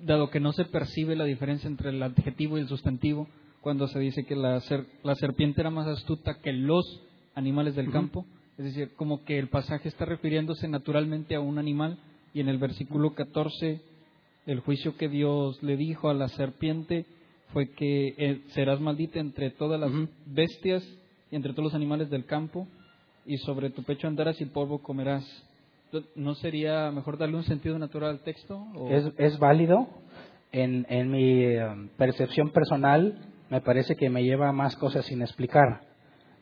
dado 0.00 0.30
que 0.30 0.38
no 0.38 0.52
se 0.52 0.64
percibe 0.64 1.16
la 1.16 1.24
diferencia 1.24 1.66
entre 1.66 1.90
el 1.90 2.00
adjetivo 2.04 2.58
y 2.58 2.60
el 2.60 2.68
sustantivo, 2.68 3.26
cuando 3.62 3.88
se 3.88 3.98
dice 3.98 4.24
que 4.24 4.36
la, 4.36 4.62
la 5.02 5.14
serpiente 5.16 5.60
era 5.60 5.70
más 5.70 5.88
astuta 5.88 6.38
que 6.40 6.52
los 6.52 7.02
animales 7.34 7.74
del 7.74 7.90
campo. 7.90 8.26
Es 8.58 8.66
decir, 8.66 8.92
como 8.94 9.24
que 9.24 9.40
el 9.40 9.48
pasaje 9.48 9.88
está 9.88 10.04
refiriéndose 10.04 10.68
naturalmente 10.68 11.34
a 11.34 11.40
un 11.40 11.58
animal 11.58 11.98
y 12.34 12.40
en 12.40 12.48
el 12.48 12.58
versículo 12.58 13.14
14 13.14 13.80
el 14.46 14.60
juicio 14.60 14.96
que 14.96 15.08
Dios 15.08 15.62
le 15.62 15.76
dijo 15.76 16.08
a 16.08 16.14
la 16.14 16.28
serpiente 16.28 17.06
fue 17.52 17.70
que 17.70 18.14
eh, 18.16 18.40
serás 18.48 18.80
maldita 18.80 19.20
entre 19.20 19.50
todas 19.50 19.78
las 19.78 19.90
bestias 20.26 20.82
y 21.30 21.36
entre 21.36 21.52
todos 21.52 21.64
los 21.64 21.74
animales 21.74 22.10
del 22.10 22.24
campo 22.24 22.66
y 23.24 23.36
sobre 23.38 23.70
tu 23.70 23.82
pecho 23.82 24.08
andarás 24.08 24.40
y 24.40 24.46
polvo 24.46 24.82
comerás. 24.82 25.24
¿No 26.16 26.34
sería 26.34 26.90
mejor 26.90 27.18
darle 27.18 27.36
un 27.36 27.44
sentido 27.44 27.78
natural 27.78 28.10
al 28.10 28.20
texto? 28.20 28.66
Es, 28.90 29.04
es 29.18 29.38
válido. 29.38 29.86
En, 30.50 30.86
en 30.88 31.10
mi 31.10 31.44
eh, 31.44 31.66
percepción 31.96 32.50
personal 32.50 33.18
me 33.50 33.60
parece 33.60 33.96
que 33.96 34.10
me 34.10 34.24
lleva 34.24 34.52
más 34.52 34.74
cosas 34.76 35.04
sin 35.04 35.20
explicar. 35.20 35.82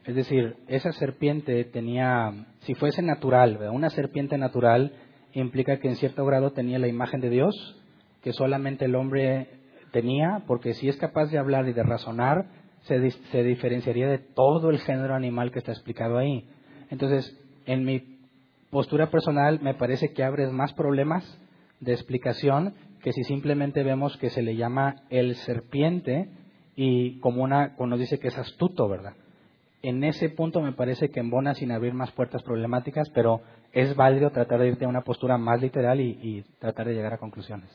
Es 0.05 0.15
decir, 0.15 0.57
esa 0.69 0.93
serpiente 0.93 1.65
tenía, 1.65 2.47
si 2.61 2.75
fuese 2.75 3.03
natural, 3.03 3.59
una 3.73 3.91
serpiente 3.91 4.39
natural 4.39 4.93
implica 5.33 5.79
que 5.79 5.89
en 5.89 5.97
cierto 5.97 6.25
grado 6.25 6.53
tenía 6.53 6.79
la 6.79 6.89
imagen 6.89 7.21
de 7.21 7.31
Dios, 7.31 7.77
que 8.23 8.33
solamente 8.33 8.85
el 8.85 8.95
hombre 8.95 9.49
tenía, 9.93 10.43
porque 10.47 10.75
si 10.75 10.89
es 10.89 10.97
capaz 10.97 11.27
de 11.27 11.39
hablar 11.39 11.69
y 11.69 11.73
de 11.73 11.83
razonar, 11.83 12.47
se, 12.83 13.11
se 13.11 13.43
diferenciaría 13.43 14.09
de 14.09 14.19
todo 14.19 14.71
el 14.71 14.79
género 14.79 15.15
animal 15.15 15.51
que 15.51 15.59
está 15.59 15.73
explicado 15.73 16.19
ahí. 16.19 16.49
Entonces, 16.91 17.37
en 17.67 17.85
mi 17.85 18.19
postura 18.71 19.11
personal, 19.11 19.61
me 19.61 19.75
parece 19.75 20.13
que 20.13 20.25
abres 20.25 20.53
más 20.53 20.73
problemas 20.73 21.25
de 21.81 21.93
explicación 21.93 22.75
que 23.03 23.13
si 23.13 23.25
simplemente 23.25 23.83
vemos 23.83 24.17
que 24.19 24.31
se 24.31 24.43
le 24.43 24.57
llama 24.57 24.97
el 25.09 25.35
serpiente 25.37 26.29
y 26.77 27.19
como 27.21 27.43
una, 27.43 27.75
cuando 27.77 27.97
dice 27.97 28.19
que 28.19 28.29
es 28.29 28.39
astuto, 28.39 28.89
¿verdad? 28.89 29.15
En 29.83 30.05
ese 30.05 30.29
punto 30.29 30.61
me 30.61 30.73
parece 30.73 31.11
que 31.11 31.21
embona 31.21 31.55
sin 31.55 31.73
abrir 31.73 31.95
más 31.95 32.11
puertas 32.13 32.43
problemáticas, 32.43 33.09
pero 33.11 33.41
es 33.73 33.95
válido 33.97 34.31
tratar 34.31 34.61
de 34.61 34.69
irte 34.69 34.85
a 34.85 34.89
una 34.89 35.03
postura 35.03 35.39
más 35.39 35.61
literal 35.61 36.01
y, 36.01 36.45
tratar 36.59 36.87
de 36.87 36.95
llegar 36.95 37.15
a 37.15 37.19
conclusiones. 37.19 37.71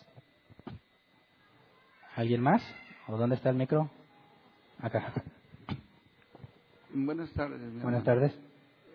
¿Alguien 2.15 2.41
más? 2.41 2.61
¿O 3.07 3.18
dónde 3.18 3.36
está 3.36 3.49
el 3.49 3.56
micro? 3.56 3.90
Acá. 4.80 5.14
Buenas 6.94 7.32
tardes. 7.32 7.82
Buenas 7.82 8.03
tardes. 8.03 8.34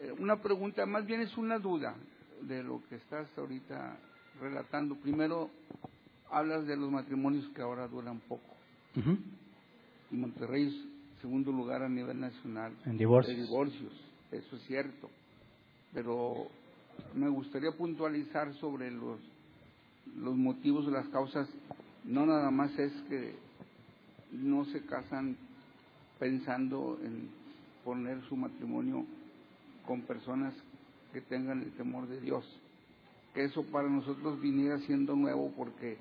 Eh, 0.01 0.13
una 0.19 0.41
pregunta, 0.41 0.87
más 0.87 1.05
bien 1.05 1.21
es 1.21 1.37
una 1.37 1.59
duda 1.59 1.95
de 2.43 2.63
lo 2.63 2.81
que 2.89 2.95
estás 2.95 3.27
ahorita 3.37 3.97
relatando. 4.41 4.95
Primero, 4.97 5.51
hablas 6.31 6.67
de 6.67 6.77
los 6.77 6.91
matrimonios 6.91 7.47
que 7.55 7.61
ahora 7.61 7.89
duran 7.89 8.21
poco. 8.21 8.55
Y 10.11 10.17
Monterrey 10.17 10.67
segundo 11.21 11.53
lugar 11.53 11.83
a 11.83 11.89
nivel 11.89 12.21
nacional 12.21 12.73
en 12.85 12.97
divorcios. 12.97 13.37
de 13.37 13.43
divorcios. 13.43 13.93
Eso 14.33 14.57
es 14.57 14.63
cierto. 14.63 15.11
Pero 15.93 16.49
me 17.15 17.29
gustaría 17.29 17.73
puntualizar 17.73 18.55
sobre 18.55 18.91
los, 18.91 19.19
los 20.17 20.37
motivos 20.37 20.87
o 20.87 20.91
las 20.91 21.09
causas. 21.09 21.49
No 22.05 22.27
nada 22.27 22.51
más 22.51 22.77
es 22.79 22.93
que 23.09 23.35
no 24.33 24.65
se 24.67 24.83
casan 24.87 25.37
pensando 26.19 26.99
en 27.03 27.29
poner 27.85 28.23
su 28.29 28.37
matrimonio 28.37 29.05
con 29.87 30.03
personas 30.03 30.55
que 31.13 31.21
tengan 31.21 31.63
el 31.63 31.73
temor 31.73 32.07
de 32.07 32.21
Dios. 32.21 32.45
Que 33.35 33.45
eso 33.45 33.65
para 33.65 33.89
nosotros 33.89 34.41
viniera 34.41 34.79
siendo 34.81 35.17
nuevo 35.17 35.53
porque 35.57 35.99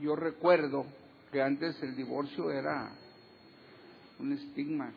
yo 0.00 0.16
recuerdo 0.16 0.86
que 1.30 1.42
antes 1.42 1.80
el 1.82 1.96
divorcio 1.96 2.50
era 2.50 2.92
un 4.22 4.32
estigma, 4.32 4.92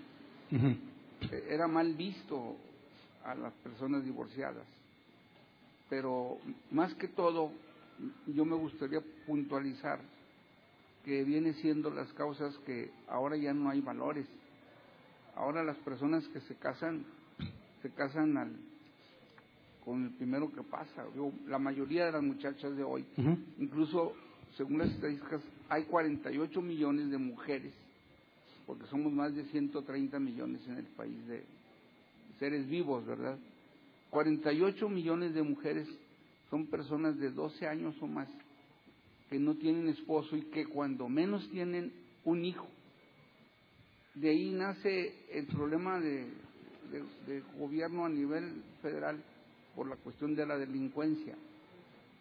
era 1.50 1.68
mal 1.68 1.94
visto 1.96 2.56
a 3.24 3.36
las 3.36 3.54
personas 3.54 4.06
divorciadas, 4.06 4.66
pero 5.90 6.38
más 6.72 6.94
que 6.96 7.08
todo 7.08 7.52
yo 8.28 8.46
me 8.46 8.56
gustaría 8.56 9.02
puntualizar 9.26 10.00
que 11.04 11.24
viene 11.24 11.54
siendo 11.54 11.90
las 11.92 12.12
causas 12.14 12.56
que 12.66 12.92
ahora 13.08 13.38
ya 13.38 13.54
no 13.54 13.70
hay 13.70 13.80
valores. 13.80 14.26
Ahora 15.36 15.64
las 15.64 15.78
personas 15.78 16.28
que 16.30 16.40
se 16.42 16.56
casan, 16.56 17.06
se 17.82 17.92
casan 17.92 18.38
al, 18.38 18.56
con 19.84 20.04
el 20.04 20.10
primero 20.12 20.52
que 20.52 20.64
pasa. 20.64 21.06
la 21.48 21.60
mayoría 21.60 22.06
de 22.06 22.12
las 22.14 22.24
muchachas 22.24 22.76
de 22.76 22.84
hoy, 22.84 23.06
incluso 23.60 24.14
según 24.58 24.80
las 24.80 24.90
estadísticas, 24.90 25.42
hay 25.70 25.84
48 25.84 26.62
millones 26.62 27.12
de 27.12 27.18
mujeres, 27.18 27.74
porque 28.66 28.86
somos 28.88 29.12
más 29.14 29.36
de 29.36 29.44
130 29.46 30.20
millones 30.20 30.62
en 30.68 30.78
el 30.78 30.86
país 30.86 31.26
de 31.28 31.44
seres 32.40 32.68
vivos, 32.68 33.06
¿verdad? 33.06 33.38
48 34.10 34.90
millones 34.90 35.34
de 35.34 35.44
mujeres 35.44 35.88
son 36.50 36.68
personas 36.68 37.18
de 37.18 37.32
12 37.32 37.68
años 37.68 37.96
o 38.02 38.08
más 38.08 38.28
que 39.30 39.40
no 39.40 39.56
tienen 39.56 39.88
esposo 39.90 40.36
y 40.36 40.44
que 40.44 40.66
cuando 40.66 41.10
menos 41.10 41.50
tienen 41.50 41.92
un 42.24 42.46
hijo. 42.46 42.68
De 44.14 44.30
ahí 44.30 44.52
nace 44.52 45.14
el 45.32 45.48
problema 45.48 46.00
de, 46.00 46.28
gobierno 47.58 48.06
a 48.06 48.10
nivel 48.10 48.64
federal 48.82 49.22
por 49.76 49.88
la 49.90 49.96
cuestión 49.98 50.36
de 50.36 50.46
la 50.46 50.58
delincuencia. 50.58 51.36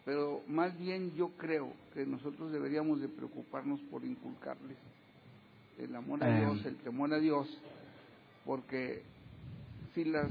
Pero 0.03 0.41
más 0.47 0.77
bien 0.77 1.15
yo 1.15 1.29
creo 1.37 1.71
que 1.93 2.05
nosotros 2.05 2.51
deberíamos 2.51 2.99
de 2.99 3.07
preocuparnos 3.07 3.79
por 3.91 4.03
inculcarles 4.03 4.77
el 5.79 5.95
amor 5.95 6.23
a 6.23 6.39
Dios, 6.39 6.61
ah. 6.63 6.67
el 6.67 6.75
temor 6.77 7.13
a 7.13 7.19
Dios, 7.19 7.47
porque 8.45 9.03
si 9.93 10.05
las, 10.05 10.29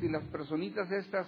si 0.00 0.08
las 0.08 0.24
personitas 0.24 0.90
estas 0.90 1.26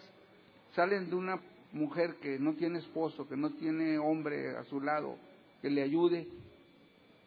salen 0.74 1.10
de 1.10 1.16
una 1.16 1.40
mujer 1.72 2.16
que 2.20 2.38
no 2.38 2.54
tiene 2.54 2.78
esposo, 2.78 3.28
que 3.28 3.36
no 3.36 3.50
tiene 3.50 3.98
hombre 3.98 4.56
a 4.56 4.64
su 4.64 4.80
lado, 4.80 5.16
que 5.60 5.70
le 5.70 5.82
ayude, 5.82 6.26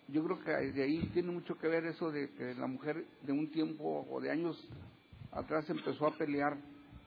yo 0.07 0.23
creo 0.23 0.39
que 0.43 0.51
de 0.71 0.83
ahí 0.83 1.09
tiene 1.13 1.31
mucho 1.31 1.57
que 1.57 1.67
ver 1.67 1.85
eso 1.85 2.11
de 2.11 2.29
que 2.31 2.53
la 2.55 2.67
mujer 2.67 3.05
de 3.23 3.31
un 3.31 3.49
tiempo 3.51 4.05
o 4.09 4.19
de 4.19 4.31
años 4.31 4.67
atrás 5.31 5.69
empezó 5.69 6.07
a 6.07 6.17
pelear 6.17 6.57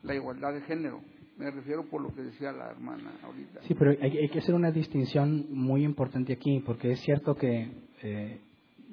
la 0.02 0.14
igualdad 0.14 0.54
de 0.54 0.62
género. 0.62 1.00
Me 1.36 1.50
refiero 1.50 1.84
por 1.84 2.00
lo 2.00 2.14
que 2.14 2.22
decía 2.22 2.52
la 2.52 2.70
hermana 2.70 3.12
ahorita. 3.22 3.62
Sí, 3.62 3.74
pero 3.74 3.90
hay, 3.90 4.28
que 4.28 4.38
hacer 4.38 4.54
una 4.54 4.70
distinción 4.70 5.46
muy 5.50 5.84
importante 5.84 6.32
aquí, 6.32 6.60
porque 6.64 6.92
es 6.92 7.00
cierto 7.00 7.34
que 7.34 7.72
eh, 8.02 8.40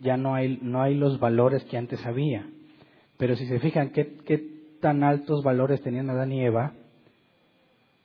ya 0.02 0.18
no 0.18 0.36
hay, 0.36 0.60
no 0.61 0.82
hay 0.82 0.95
los 0.95 1.19
valores 1.19 1.64
que 1.65 1.78
antes 1.78 2.06
había. 2.06 2.45
Pero 3.18 3.36
si 3.36 3.45
se 3.45 3.60
fijan 3.60 3.90
qué, 3.90 4.18
qué 4.26 4.44
tan 4.82 5.03
altos 5.03 5.44
valores 5.44 5.82
tenían 5.82 6.10
Adán 6.10 6.32
y 6.32 6.44
Eva, 6.44 6.73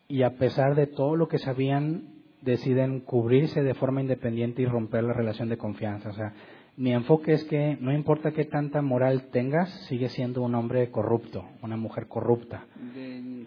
y 0.08 0.22
a 0.22 0.36
pesar 0.36 0.74
de 0.74 0.86
todo 0.86 1.16
lo 1.16 1.28
que 1.28 1.38
sabían, 1.38 2.16
deciden 2.42 3.00
cubrirse 3.00 3.62
de 3.62 3.74
forma 3.74 4.00
independiente 4.00 4.62
y 4.62 4.66
romper 4.66 5.04
la 5.04 5.12
relación 5.12 5.48
de 5.48 5.56
confianza. 5.56 6.10
O 6.10 6.14
sea, 6.14 6.32
mi 6.76 6.92
enfoque 6.92 7.32
es 7.32 7.44
que 7.44 7.76
no 7.80 7.92
importa 7.92 8.32
qué 8.32 8.44
tanta 8.44 8.82
moral 8.82 9.28
tengas, 9.32 9.70
sigue 9.88 10.10
siendo 10.10 10.42
un 10.42 10.54
hombre 10.54 10.90
corrupto, 10.90 11.44
una 11.62 11.76
mujer 11.76 12.06
corrupta. 12.06 12.66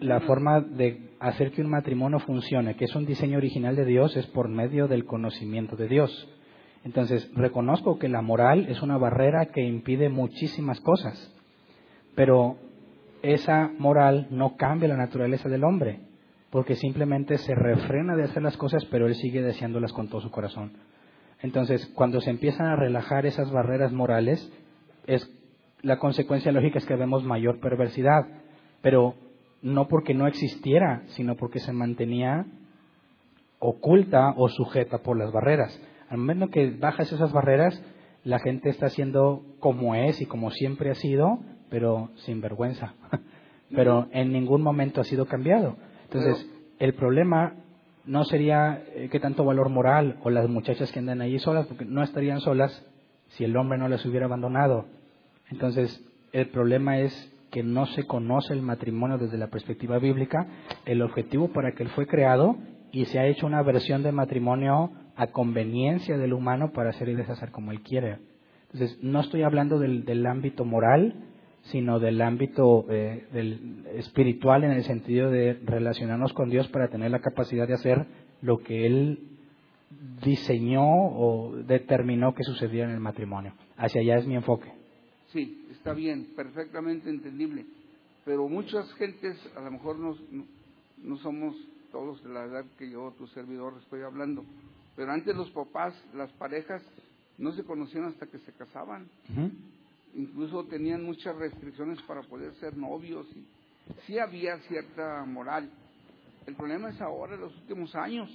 La 0.00 0.20
forma 0.20 0.60
de 0.60 1.10
hacer 1.20 1.52
que 1.52 1.62
un 1.62 1.70
matrimonio 1.70 2.18
funcione, 2.18 2.74
que 2.74 2.86
es 2.86 2.94
un 2.96 3.06
diseño 3.06 3.38
original 3.38 3.76
de 3.76 3.84
Dios, 3.84 4.16
es 4.16 4.26
por 4.26 4.48
medio 4.48 4.88
del 4.88 5.04
conocimiento 5.04 5.76
de 5.76 5.86
Dios. 5.86 6.28
Entonces, 6.84 7.30
reconozco 7.34 7.98
que 7.98 8.08
la 8.08 8.22
moral 8.22 8.66
es 8.68 8.82
una 8.82 8.96
barrera 8.96 9.46
que 9.46 9.62
impide 9.62 10.08
muchísimas 10.08 10.80
cosas, 10.80 11.34
pero 12.14 12.56
esa 13.22 13.70
moral 13.78 14.28
no 14.30 14.56
cambia 14.56 14.88
la 14.88 14.96
naturaleza 14.96 15.48
del 15.48 15.64
hombre 15.64 16.00
porque 16.50 16.74
simplemente 16.74 17.38
se 17.38 17.54
refrena 17.54 18.16
de 18.16 18.24
hacer 18.24 18.42
las 18.42 18.56
cosas, 18.56 18.84
pero 18.86 19.06
él 19.06 19.14
sigue 19.14 19.40
deseándolas 19.40 19.92
con 19.92 20.08
todo 20.08 20.20
su 20.20 20.30
corazón. 20.30 20.72
Entonces, 21.42 21.86
cuando 21.94 22.20
se 22.20 22.30
empiezan 22.30 22.66
a 22.66 22.76
relajar 22.76 23.24
esas 23.24 23.50
barreras 23.50 23.92
morales, 23.92 24.52
es 25.06 25.30
la 25.82 25.98
consecuencia 25.98 26.52
lógica 26.52 26.78
es 26.78 26.86
que 26.86 26.96
vemos 26.96 27.24
mayor 27.24 27.60
perversidad, 27.60 28.26
pero 28.82 29.14
no 29.62 29.88
porque 29.88 30.12
no 30.12 30.26
existiera, 30.26 31.02
sino 31.08 31.36
porque 31.36 31.60
se 31.60 31.72
mantenía 31.72 32.44
oculta 33.58 34.34
o 34.36 34.48
sujeta 34.48 34.98
por 34.98 35.16
las 35.16 35.32
barreras. 35.32 35.80
Al 36.10 36.18
momento 36.18 36.48
que 36.50 36.70
bajas 36.72 37.12
esas 37.12 37.32
barreras, 37.32 37.80
la 38.24 38.40
gente 38.40 38.68
está 38.68 38.88
siendo 38.88 39.44
como 39.60 39.94
es 39.94 40.20
y 40.20 40.26
como 40.26 40.50
siempre 40.50 40.90
ha 40.90 40.96
sido, 40.96 41.38
pero 41.70 42.10
sin 42.16 42.40
vergüenza. 42.40 42.94
pero 43.70 44.08
en 44.10 44.32
ningún 44.32 44.60
momento 44.60 45.00
ha 45.00 45.04
sido 45.04 45.26
cambiado. 45.26 45.76
Entonces, 46.02 46.50
el 46.80 46.94
problema 46.94 47.54
no 48.04 48.24
sería 48.24 48.82
eh, 48.96 49.08
qué 49.08 49.20
tanto 49.20 49.44
valor 49.44 49.68
moral 49.68 50.18
o 50.24 50.30
las 50.30 50.48
muchachas 50.48 50.90
que 50.90 50.98
andan 50.98 51.20
allí 51.20 51.38
solas, 51.38 51.68
porque 51.68 51.84
no 51.84 52.02
estarían 52.02 52.40
solas 52.40 52.84
si 53.28 53.44
el 53.44 53.56
hombre 53.56 53.78
no 53.78 53.88
las 53.88 54.04
hubiera 54.04 54.26
abandonado. 54.26 54.86
Entonces, 55.48 56.04
el 56.32 56.48
problema 56.48 56.98
es 56.98 57.32
que 57.52 57.62
no 57.62 57.86
se 57.86 58.04
conoce 58.08 58.52
el 58.52 58.62
matrimonio 58.62 59.16
desde 59.16 59.38
la 59.38 59.46
perspectiva 59.46 60.00
bíblica, 60.00 60.48
el 60.86 61.02
objetivo 61.02 61.52
para 61.52 61.70
que 61.72 61.84
él 61.84 61.88
fue 61.90 62.08
creado 62.08 62.56
y 62.92 63.04
se 63.06 63.18
ha 63.18 63.26
hecho 63.26 63.46
una 63.46 63.62
versión 63.62 64.02
de 64.02 64.12
matrimonio 64.12 64.92
a 65.16 65.28
conveniencia 65.28 66.16
del 66.16 66.32
humano 66.32 66.72
para 66.72 66.90
hacer 66.90 67.08
y 67.08 67.14
deshacer 67.14 67.50
como 67.50 67.72
él 67.72 67.82
quiere. 67.82 68.18
Entonces, 68.72 68.98
no 69.02 69.20
estoy 69.20 69.42
hablando 69.42 69.78
del, 69.78 70.04
del 70.04 70.26
ámbito 70.26 70.64
moral, 70.64 71.14
sino 71.64 71.98
del 71.98 72.20
ámbito 72.22 72.86
eh, 72.88 73.26
del 73.32 73.86
espiritual 73.94 74.64
en 74.64 74.72
el 74.72 74.84
sentido 74.84 75.30
de 75.30 75.54
relacionarnos 75.64 76.32
con 76.32 76.48
Dios 76.50 76.68
para 76.68 76.88
tener 76.88 77.10
la 77.10 77.20
capacidad 77.20 77.66
de 77.68 77.74
hacer 77.74 78.06
lo 78.40 78.58
que 78.58 78.86
Él 78.86 79.18
diseñó 80.24 80.84
o 80.84 81.54
determinó 81.66 82.34
que 82.34 82.44
sucediera 82.44 82.88
en 82.88 82.94
el 82.94 83.00
matrimonio. 83.00 83.54
Hacia 83.76 84.00
allá 84.00 84.18
es 84.18 84.26
mi 84.26 84.36
enfoque. 84.36 84.72
Sí, 85.32 85.66
está 85.70 85.92
bien, 85.92 86.28
perfectamente 86.34 87.10
entendible. 87.10 87.66
Pero 88.24 88.48
muchas 88.48 88.92
gentes, 88.94 89.36
a 89.56 89.60
lo 89.60 89.70
mejor 89.72 89.98
no, 89.98 90.16
no 91.02 91.16
somos 91.18 91.56
todos 91.90 92.22
de 92.22 92.30
la 92.30 92.44
edad 92.44 92.64
que 92.78 92.90
yo, 92.90 93.14
tu 93.18 93.26
servidor, 93.28 93.74
estoy 93.82 94.02
hablando. 94.02 94.44
Pero 94.96 95.12
antes 95.12 95.36
los 95.36 95.50
papás, 95.50 95.94
las 96.14 96.30
parejas, 96.32 96.82
no 97.38 97.52
se 97.52 97.64
conocían 97.64 98.04
hasta 98.04 98.26
que 98.26 98.38
se 98.38 98.52
casaban 98.52 99.08
incluso 100.14 100.64
tenían 100.64 101.04
muchas 101.04 101.36
restricciones 101.36 102.00
para 102.02 102.22
poder 102.22 102.52
ser 102.54 102.76
novios 102.76 103.26
y 103.34 103.44
sí 104.06 104.18
había 104.18 104.58
cierta 104.68 105.24
moral. 105.24 105.70
El 106.46 106.54
problema 106.54 106.90
es 106.90 107.00
ahora, 107.00 107.34
en 107.34 107.42
los 107.42 107.56
últimos 107.58 107.94
años. 107.94 108.28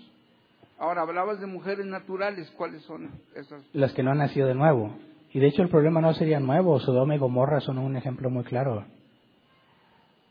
Ahora, 0.78 1.02
hablabas 1.02 1.40
de 1.40 1.48
mujeres 1.48 1.86
naturales, 1.86 2.50
¿cuáles 2.52 2.82
son 2.84 3.10
esas? 3.36 3.64
Las 3.74 3.94
que 3.94 4.04
no 4.04 4.12
han 4.12 4.20
nacido 4.20 4.48
de 4.48 4.56
nuevo. 4.56 4.96
Y 5.32 5.40
de 5.40 5.48
hecho 5.48 5.62
el 5.62 5.70
problema 5.70 6.02
no 6.02 6.14
sería 6.14 6.40
nuevo, 6.40 6.80
Sodoma 6.80 7.16
y 7.16 7.18
Gomorra 7.18 7.60
son 7.60 7.78
un 7.78 7.96
ejemplo 7.96 8.30
muy 8.30 8.44
claro. 8.44 8.86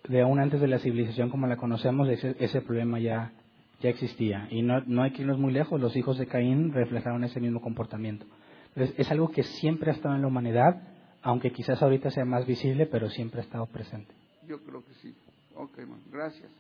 De 0.09 0.20
aún 0.20 0.39
antes 0.39 0.60
de 0.60 0.68
la 0.68 0.78
civilización 0.78 1.31
como 1.31 1.47
la 1.47 1.56
conocemos, 1.56 2.09
ese, 2.09 2.36
ese 2.39 2.60
problema 2.60 2.98
ya, 2.98 3.32
ya 3.81 3.90
existía. 3.90 4.48
Y 4.51 4.62
no, 4.62 4.81
no 4.86 5.02
hay 5.02 5.12
que 5.12 5.22
irnos 5.22 5.39
muy 5.39 5.52
lejos, 5.52 5.81
los 5.81 5.97
hijos 5.97 6.18
de 6.18 6.26
Caín 6.26 6.72
reflejaron 6.72 7.24
ese 7.24 7.40
mismo 7.40 7.60
comportamiento. 7.60 8.26
Entonces, 8.68 8.94
es 8.98 9.10
algo 9.10 9.31
que 9.31 9.43
siempre 9.43 9.90
ha 9.90 9.94
estado 9.94 10.14
en 10.14 10.22
la 10.22 10.28
humanidad, 10.28 10.82
aunque 11.22 11.52
quizás 11.52 11.82
ahorita 11.82 12.10
sea 12.10 12.24
más 12.24 12.47
visible, 12.47 12.86
pero 12.86 13.09
siempre 13.09 13.40
ha 13.40 13.44
estado 13.44 13.66
presente. 13.66 14.12
Yo 14.47 14.62
creo 14.64 14.85
que 14.85 14.93
sí. 14.94 15.14
Ok, 15.56 15.78
gracias. 16.12 16.51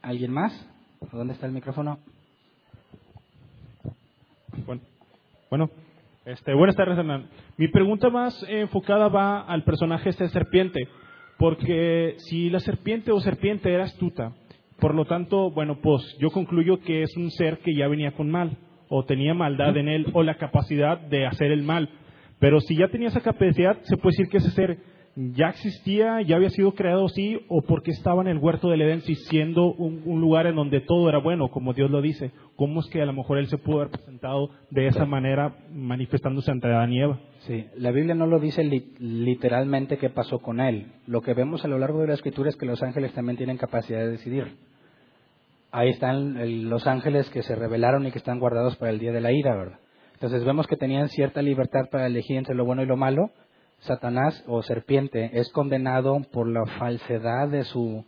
¿Alguien 0.00 0.32
más? 0.32 0.66
¿Dónde 1.12 1.34
está 1.34 1.46
el 1.46 1.52
micrófono? 1.52 1.98
Bueno, 4.66 4.82
bueno 5.50 5.70
este, 6.24 6.54
buenas 6.54 6.76
tardes, 6.76 6.98
Hernán. 6.98 7.28
Mi 7.56 7.68
pregunta 7.68 8.10
más 8.10 8.44
enfocada 8.48 9.08
va 9.08 9.40
al 9.40 9.64
personaje 9.64 10.10
este 10.10 10.28
serpiente, 10.28 10.86
porque 11.40 12.16
si 12.18 12.50
la 12.50 12.60
serpiente 12.60 13.12
o 13.12 13.20
serpiente 13.20 13.72
era 13.72 13.84
astuta, 13.84 14.34
por 14.78 14.94
lo 14.94 15.06
tanto, 15.06 15.50
bueno, 15.50 15.80
pues 15.80 16.02
yo 16.20 16.30
concluyo 16.30 16.80
que 16.80 17.02
es 17.02 17.16
un 17.16 17.30
ser 17.30 17.60
que 17.60 17.74
ya 17.74 17.88
venía 17.88 18.12
con 18.12 18.30
mal, 18.30 18.58
o 18.90 19.06
tenía 19.06 19.32
maldad 19.32 19.74
en 19.78 19.88
él, 19.88 20.06
o 20.12 20.22
la 20.22 20.36
capacidad 20.36 21.00
de 21.00 21.24
hacer 21.24 21.50
el 21.50 21.62
mal. 21.62 21.88
Pero 22.40 22.60
si 22.60 22.76
ya 22.76 22.88
tenía 22.88 23.08
esa 23.08 23.22
capacidad, 23.22 23.80
se 23.84 23.96
puede 23.96 24.18
decir 24.18 24.28
que 24.28 24.36
ese 24.36 24.50
ser 24.50 24.78
ya 25.16 25.48
existía, 25.48 26.22
ya 26.22 26.36
había 26.36 26.50
sido 26.50 26.72
creado 26.72 27.08
sí, 27.08 27.40
o 27.48 27.62
porque 27.62 27.90
estaba 27.90 28.22
en 28.22 28.28
el 28.28 28.38
huerto 28.38 28.68
del 28.68 28.82
Edén, 28.82 29.00
siendo 29.00 29.72
un, 29.72 30.20
lugar 30.20 30.46
en 30.46 30.54
donde 30.54 30.80
todo 30.80 31.08
era 31.08 31.18
bueno, 31.18 31.48
como 31.48 31.72
Dios 31.72 31.90
lo 31.90 32.00
dice. 32.00 32.30
¿Cómo 32.56 32.80
es 32.80 32.86
que 32.86 33.02
a 33.02 33.06
lo 33.06 33.12
mejor 33.12 33.38
él 33.38 33.48
se 33.48 33.58
pudo 33.58 33.80
haber 33.80 33.90
presentado 33.90 34.50
de 34.70 34.86
esa 34.86 35.06
manera, 35.06 35.56
manifestándose 35.72 36.50
ante 36.50 36.68
Adán 36.68 36.92
y 36.92 37.00
Eva? 37.00 37.18
Sí, 37.40 37.66
la 37.76 37.90
Biblia 37.90 38.14
no 38.14 38.26
lo 38.26 38.38
dice 38.38 38.62
literalmente 38.64 39.98
qué 39.98 40.10
pasó 40.10 40.38
con 40.38 40.60
él. 40.60 40.92
Lo 41.06 41.22
que 41.22 41.34
vemos 41.34 41.64
a 41.64 41.68
lo 41.68 41.78
largo 41.78 42.00
de 42.00 42.08
la 42.08 42.14
escritura 42.14 42.48
es 42.48 42.56
que 42.56 42.66
los 42.66 42.82
ángeles 42.82 43.12
también 43.12 43.36
tienen 43.36 43.56
capacidad 43.56 43.98
de 43.98 44.10
decidir. 44.10 44.56
ahí 45.72 45.88
están 45.88 46.68
los 46.68 46.86
ángeles 46.86 47.30
que 47.30 47.42
se 47.42 47.56
rebelaron 47.56 48.06
y 48.06 48.12
que 48.12 48.18
están 48.18 48.38
guardados 48.38 48.76
para 48.76 48.90
el 48.90 48.98
día 48.98 49.12
de 49.12 49.20
la 49.20 49.32
ira, 49.32 49.56
¿verdad? 49.56 49.78
Entonces 50.14 50.44
vemos 50.44 50.66
que 50.66 50.76
tenían 50.76 51.08
cierta 51.08 51.40
libertad 51.40 51.88
para 51.90 52.06
elegir 52.06 52.36
entre 52.36 52.54
lo 52.54 52.66
bueno 52.66 52.82
y 52.82 52.86
lo 52.86 52.96
malo. 52.96 53.30
Satanás 53.80 54.44
o 54.46 54.62
serpiente 54.62 55.30
es 55.32 55.50
condenado 55.52 56.20
por 56.32 56.46
la 56.46 56.66
falsedad 56.78 57.48
de 57.48 57.64
su, 57.64 58.04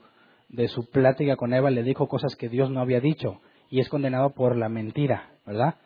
de 0.48 0.68
su 0.68 0.88
plática 0.90 1.36
con 1.36 1.54
Eva, 1.54 1.70
le 1.70 1.82
dijo 1.82 2.08
cosas 2.08 2.36
que 2.36 2.48
Dios 2.48 2.70
no 2.70 2.80
había 2.80 3.00
dicho 3.00 3.40
y 3.70 3.80
es 3.80 3.88
condenado 3.88 4.30
por 4.30 4.56
la 4.56 4.68
mentira, 4.68 5.30
¿verdad? 5.46 5.76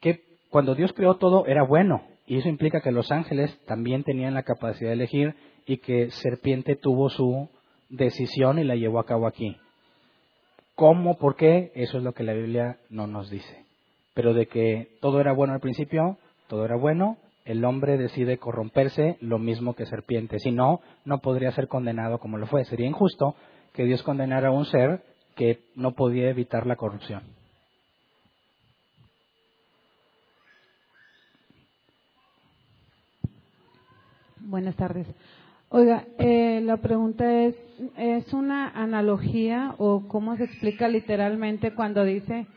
Que 0.00 0.22
cuando 0.48 0.74
Dios 0.74 0.92
creó 0.92 1.16
todo 1.16 1.46
era 1.46 1.64
bueno 1.64 2.02
y 2.26 2.38
eso 2.38 2.48
implica 2.48 2.80
que 2.80 2.92
los 2.92 3.10
ángeles 3.10 3.58
también 3.66 4.04
tenían 4.04 4.34
la 4.34 4.44
capacidad 4.44 4.90
de 4.90 4.94
elegir 4.94 5.34
y 5.66 5.78
que 5.78 6.10
serpiente 6.10 6.76
tuvo 6.76 7.10
su 7.10 7.48
decisión 7.88 8.60
y 8.60 8.64
la 8.64 8.76
llevó 8.76 9.00
a 9.00 9.06
cabo 9.06 9.26
aquí. 9.26 9.56
¿Cómo? 10.76 11.18
¿Por 11.18 11.34
qué? 11.34 11.72
Eso 11.74 11.98
es 11.98 12.04
lo 12.04 12.12
que 12.12 12.22
la 12.22 12.32
Biblia 12.32 12.78
no 12.88 13.06
nos 13.06 13.28
dice. 13.28 13.64
Pero 14.14 14.32
de 14.32 14.46
que 14.46 14.96
todo 15.00 15.20
era 15.20 15.32
bueno 15.32 15.52
al 15.52 15.60
principio, 15.60 16.16
todo 16.48 16.64
era 16.64 16.76
bueno, 16.76 17.18
el 17.44 17.64
hombre 17.64 17.96
decide 17.96 18.38
corromperse 18.38 19.16
lo 19.20 19.38
mismo 19.38 19.74
que 19.74 19.86
serpiente. 19.86 20.38
Si 20.38 20.52
no, 20.52 20.80
no 21.04 21.18
podría 21.18 21.52
ser 21.52 21.68
condenado 21.68 22.18
como 22.18 22.38
lo 22.38 22.46
fue. 22.46 22.64
Sería 22.64 22.86
injusto 22.86 23.34
que 23.72 23.84
Dios 23.84 24.02
condenara 24.02 24.48
a 24.48 24.52
un 24.52 24.64
ser 24.66 25.02
que 25.36 25.60
no 25.74 25.92
podía 25.92 26.28
evitar 26.28 26.66
la 26.66 26.76
corrupción. 26.76 27.22
Buenas 34.38 34.74
tardes. 34.74 35.06
Oiga, 35.68 36.04
eh, 36.18 36.60
la 36.64 36.78
pregunta 36.78 37.44
es, 37.44 37.54
¿es 37.96 38.32
una 38.32 38.68
analogía 38.70 39.76
o 39.78 40.08
cómo 40.08 40.36
se 40.36 40.44
explica 40.44 40.88
literalmente 40.88 41.72
cuando 41.74 42.04
dice 42.04 42.48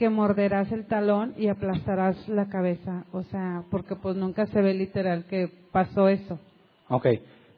que 0.00 0.08
morderás 0.08 0.72
el 0.72 0.86
talón 0.86 1.34
y 1.36 1.48
aplastarás 1.48 2.26
la 2.26 2.48
cabeza? 2.48 3.04
O 3.12 3.22
sea, 3.24 3.64
porque 3.70 3.96
pues 3.96 4.16
nunca 4.16 4.46
se 4.46 4.62
ve 4.62 4.72
literal 4.72 5.26
que 5.26 5.50
pasó 5.72 6.08
eso. 6.08 6.40
Ok, 6.88 7.06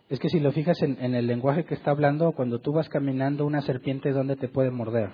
es 0.08 0.18
que 0.18 0.28
si 0.28 0.40
lo 0.40 0.50
fijas 0.50 0.82
en, 0.82 1.14
el 1.14 1.28
lenguaje 1.28 1.64
que 1.64 1.74
está 1.74 1.92
hablando, 1.92 2.32
cuando 2.32 2.58
tú 2.58 2.72
vas 2.72 2.88
caminando, 2.88 3.46
una 3.46 3.60
serpiente, 3.60 4.10
¿dónde 4.10 4.34
te 4.34 4.48
puede 4.48 4.72
morder? 4.72 5.10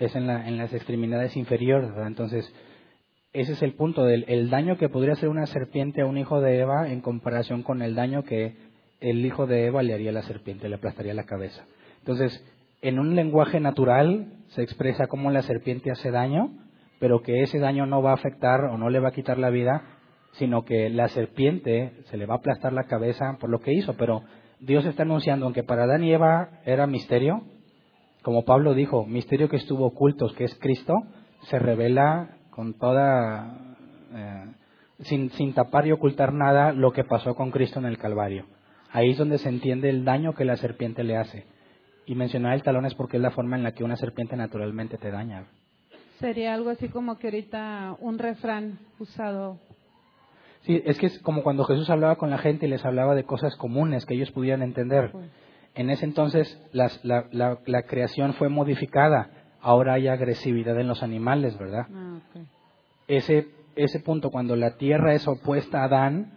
Es 0.00 0.16
en, 0.16 0.26
la, 0.26 0.48
en 0.48 0.56
las 0.58 0.74
extremidades 0.74 1.36
inferiores. 1.36 1.92
Entonces, 2.04 2.52
ese 3.32 3.52
es 3.52 3.62
el 3.62 3.74
punto 3.74 4.04
del 4.04 4.24
el 4.26 4.50
daño 4.50 4.76
que 4.78 4.88
podría 4.88 5.12
hacer 5.12 5.28
una 5.28 5.46
serpiente 5.46 6.02
a 6.02 6.06
un 6.06 6.18
hijo 6.18 6.40
de 6.40 6.58
Eva 6.58 6.90
en 6.90 7.02
comparación 7.02 7.62
con 7.62 7.82
el 7.82 7.94
daño 7.94 8.24
que 8.24 8.56
el 8.98 9.24
hijo 9.24 9.46
de 9.46 9.66
Eva 9.66 9.84
le 9.84 9.94
haría 9.94 10.10
a 10.10 10.14
la 10.14 10.22
serpiente, 10.22 10.68
le 10.68 10.74
aplastaría 10.74 11.14
la 11.14 11.24
cabeza. 11.24 11.64
Entonces, 12.00 12.44
en 12.82 12.98
un 12.98 13.14
lenguaje 13.14 13.60
natural 13.60 14.26
se 14.48 14.62
expresa 14.62 15.06
cómo 15.06 15.30
la 15.30 15.42
serpiente 15.42 15.90
hace 15.92 16.10
daño, 16.10 16.50
pero 16.98 17.22
que 17.22 17.42
ese 17.42 17.60
daño 17.60 17.86
no 17.86 18.02
va 18.02 18.10
a 18.10 18.14
afectar 18.14 18.64
o 18.64 18.76
no 18.76 18.90
le 18.90 18.98
va 18.98 19.08
a 19.08 19.12
quitar 19.12 19.38
la 19.38 19.50
vida, 19.50 19.82
sino 20.32 20.64
que 20.64 20.90
la 20.90 21.08
serpiente 21.08 21.92
se 22.06 22.16
le 22.16 22.26
va 22.26 22.34
a 22.34 22.38
aplastar 22.38 22.72
la 22.72 22.84
cabeza 22.84 23.36
por 23.40 23.50
lo 23.50 23.60
que 23.60 23.72
hizo. 23.72 23.94
Pero 23.96 24.22
Dios 24.60 24.84
está 24.84 25.04
anunciando, 25.04 25.46
aunque 25.46 25.62
para 25.62 25.84
Adán 25.84 26.02
y 26.02 26.12
Eva 26.12 26.60
era 26.64 26.86
misterio, 26.86 27.42
como 28.22 28.44
Pablo 28.44 28.74
dijo, 28.74 29.06
misterio 29.06 29.48
que 29.48 29.56
estuvo 29.56 29.86
oculto, 29.86 30.26
que 30.36 30.44
es 30.44 30.54
Cristo, 30.58 30.94
se 31.42 31.58
revela 31.58 32.36
con 32.50 32.74
toda, 32.78 33.76
eh, 34.14 34.44
sin, 35.00 35.30
sin 35.30 35.54
tapar 35.54 35.86
y 35.86 35.92
ocultar 35.92 36.32
nada 36.32 36.72
lo 36.72 36.92
que 36.92 37.04
pasó 37.04 37.34
con 37.34 37.50
Cristo 37.50 37.78
en 37.78 37.86
el 37.86 37.98
Calvario. 37.98 38.46
Ahí 38.90 39.10
es 39.10 39.18
donde 39.18 39.38
se 39.38 39.48
entiende 39.48 39.88
el 39.88 40.04
daño 40.04 40.34
que 40.34 40.44
la 40.44 40.56
serpiente 40.56 41.04
le 41.04 41.16
hace. 41.16 41.46
Y 42.06 42.14
mencionar 42.14 42.54
el 42.54 42.62
talón 42.62 42.84
es 42.86 42.94
porque 42.94 43.16
es 43.16 43.22
la 43.22 43.30
forma 43.30 43.56
en 43.56 43.62
la 43.62 43.72
que 43.72 43.84
una 43.84 43.96
serpiente 43.96 44.36
naturalmente 44.36 44.98
te 44.98 45.10
daña. 45.10 45.44
Sería 46.18 46.54
algo 46.54 46.70
así 46.70 46.88
como 46.88 47.18
que 47.18 47.28
ahorita 47.28 47.96
un 48.00 48.18
refrán 48.18 48.78
usado. 48.98 49.58
Sí, 50.62 50.80
es 50.84 50.98
que 50.98 51.06
es 51.06 51.18
como 51.20 51.42
cuando 51.42 51.64
Jesús 51.64 51.90
hablaba 51.90 52.16
con 52.16 52.30
la 52.30 52.38
gente 52.38 52.66
y 52.66 52.68
les 52.68 52.84
hablaba 52.84 53.14
de 53.14 53.24
cosas 53.24 53.56
comunes 53.56 54.06
que 54.06 54.14
ellos 54.14 54.30
pudieran 54.30 54.62
entender. 54.62 55.10
Pues, 55.10 55.26
En 55.74 55.90
ese 55.90 56.04
entonces 56.04 56.60
las- 56.72 57.02
la, 57.04 57.26
la- 57.32 57.58
la 57.66 57.82
creación 57.84 58.34
fue 58.34 58.48
modificada. 58.48 59.30
Ahora 59.60 59.94
hay 59.94 60.06
agresividad 60.08 60.78
en 60.78 60.86
los 60.88 61.02
animales, 61.02 61.56
¿verdad? 61.58 61.86
ah, 61.92 62.18
ese, 63.08 63.48
ese 63.74 64.00
punto, 64.00 64.30
cuando 64.30 64.54
la 64.56 64.76
tierra 64.76 65.14
es 65.14 65.26
opuesta 65.26 65.80
a 65.80 65.84
Adán, 65.84 66.32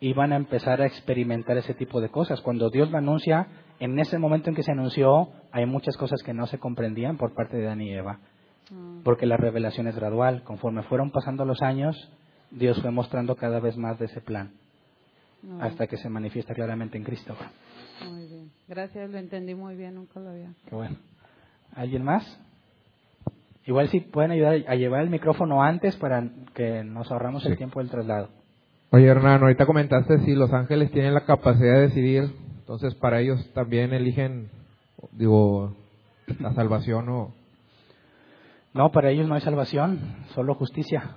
iban 0.00 0.32
a 0.32 0.36
empezar 0.36 0.80
a 0.82 0.86
experimentar 0.86 1.56
ese 1.56 1.72
tipo 1.74 2.00
de 2.00 2.08
cosas. 2.08 2.40
Cuando 2.40 2.68
Dios 2.70 2.90
lo 2.90 2.98
anuncia, 2.98 3.46
en 3.80 3.98
ese 3.98 4.18
momento 4.18 4.48
en 4.50 4.54
que 4.56 4.62
se 4.62 4.72
anunció, 4.72 5.30
hay 5.52 5.66
muchas 5.66 5.96
cosas 5.96 6.22
que 6.22 6.32
no 6.34 6.46
se 6.46 6.58
comprendían 6.58 7.16
por 7.16 7.34
parte 7.34 7.56
de 7.56 7.66
Adán 7.66 7.80
y 7.80 7.92
Eva, 7.92 8.18
Ah, 8.72 9.00
porque 9.02 9.26
la 9.26 9.36
revelación 9.36 9.88
es 9.88 9.96
gradual. 9.96 10.44
Conforme 10.44 10.84
fueron 10.84 11.10
pasando 11.10 11.44
los 11.44 11.60
años, 11.60 11.96
Dios 12.52 12.80
fue 12.80 12.92
mostrando 12.92 13.34
cada 13.34 13.58
vez 13.58 13.76
más 13.76 13.98
de 13.98 14.04
ese 14.04 14.20
plan, 14.20 14.52
hasta 15.60 15.88
que 15.88 15.96
se 15.96 16.08
manifiesta 16.08 16.54
claramente 16.54 16.96
en 16.96 17.02
Cristo. 17.02 17.34
Muy 18.08 18.26
bien. 18.28 18.50
Gracias, 18.68 19.10
lo 19.10 19.18
entendí 19.18 19.54
muy 19.56 19.74
bien, 19.74 19.96
nunca 19.96 20.20
lo 20.20 20.30
había. 20.30 20.52
Qué 20.68 20.74
bueno. 20.76 20.96
¿Alguien 21.74 22.04
más? 22.04 22.38
Igual 23.66 23.88
si 23.88 24.00
pueden 24.00 24.30
ayudar 24.30 24.64
a 24.68 24.74
llevar 24.74 25.02
el 25.02 25.10
micrófono 25.10 25.62
antes 25.62 25.96
para 25.96 26.28
que 26.54 26.82
nos 26.84 27.10
ahorramos 27.10 27.44
el 27.46 27.52
Sí. 27.52 27.58
tiempo 27.58 27.80
del 27.80 27.90
traslado. 27.90 28.28
Oye, 28.92 29.06
Hernán, 29.06 29.42
ahorita 29.42 29.66
comentaste 29.66 30.18
si 30.20 30.34
los 30.34 30.52
ángeles 30.52 30.90
tienen 30.90 31.14
la 31.14 31.24
capacidad 31.24 31.74
de 31.74 31.80
decidir, 31.82 32.32
entonces 32.70 32.94
para 32.94 33.18
ellos 33.18 33.52
también 33.52 33.92
eligen, 33.92 34.48
digo, 35.10 35.74
la 36.38 36.54
salvación 36.54 37.08
o... 37.08 37.34
No, 38.72 38.92
para 38.92 39.10
ellos 39.10 39.26
no 39.26 39.34
hay 39.34 39.40
salvación, 39.40 39.98
solo 40.36 40.54
justicia. 40.54 41.16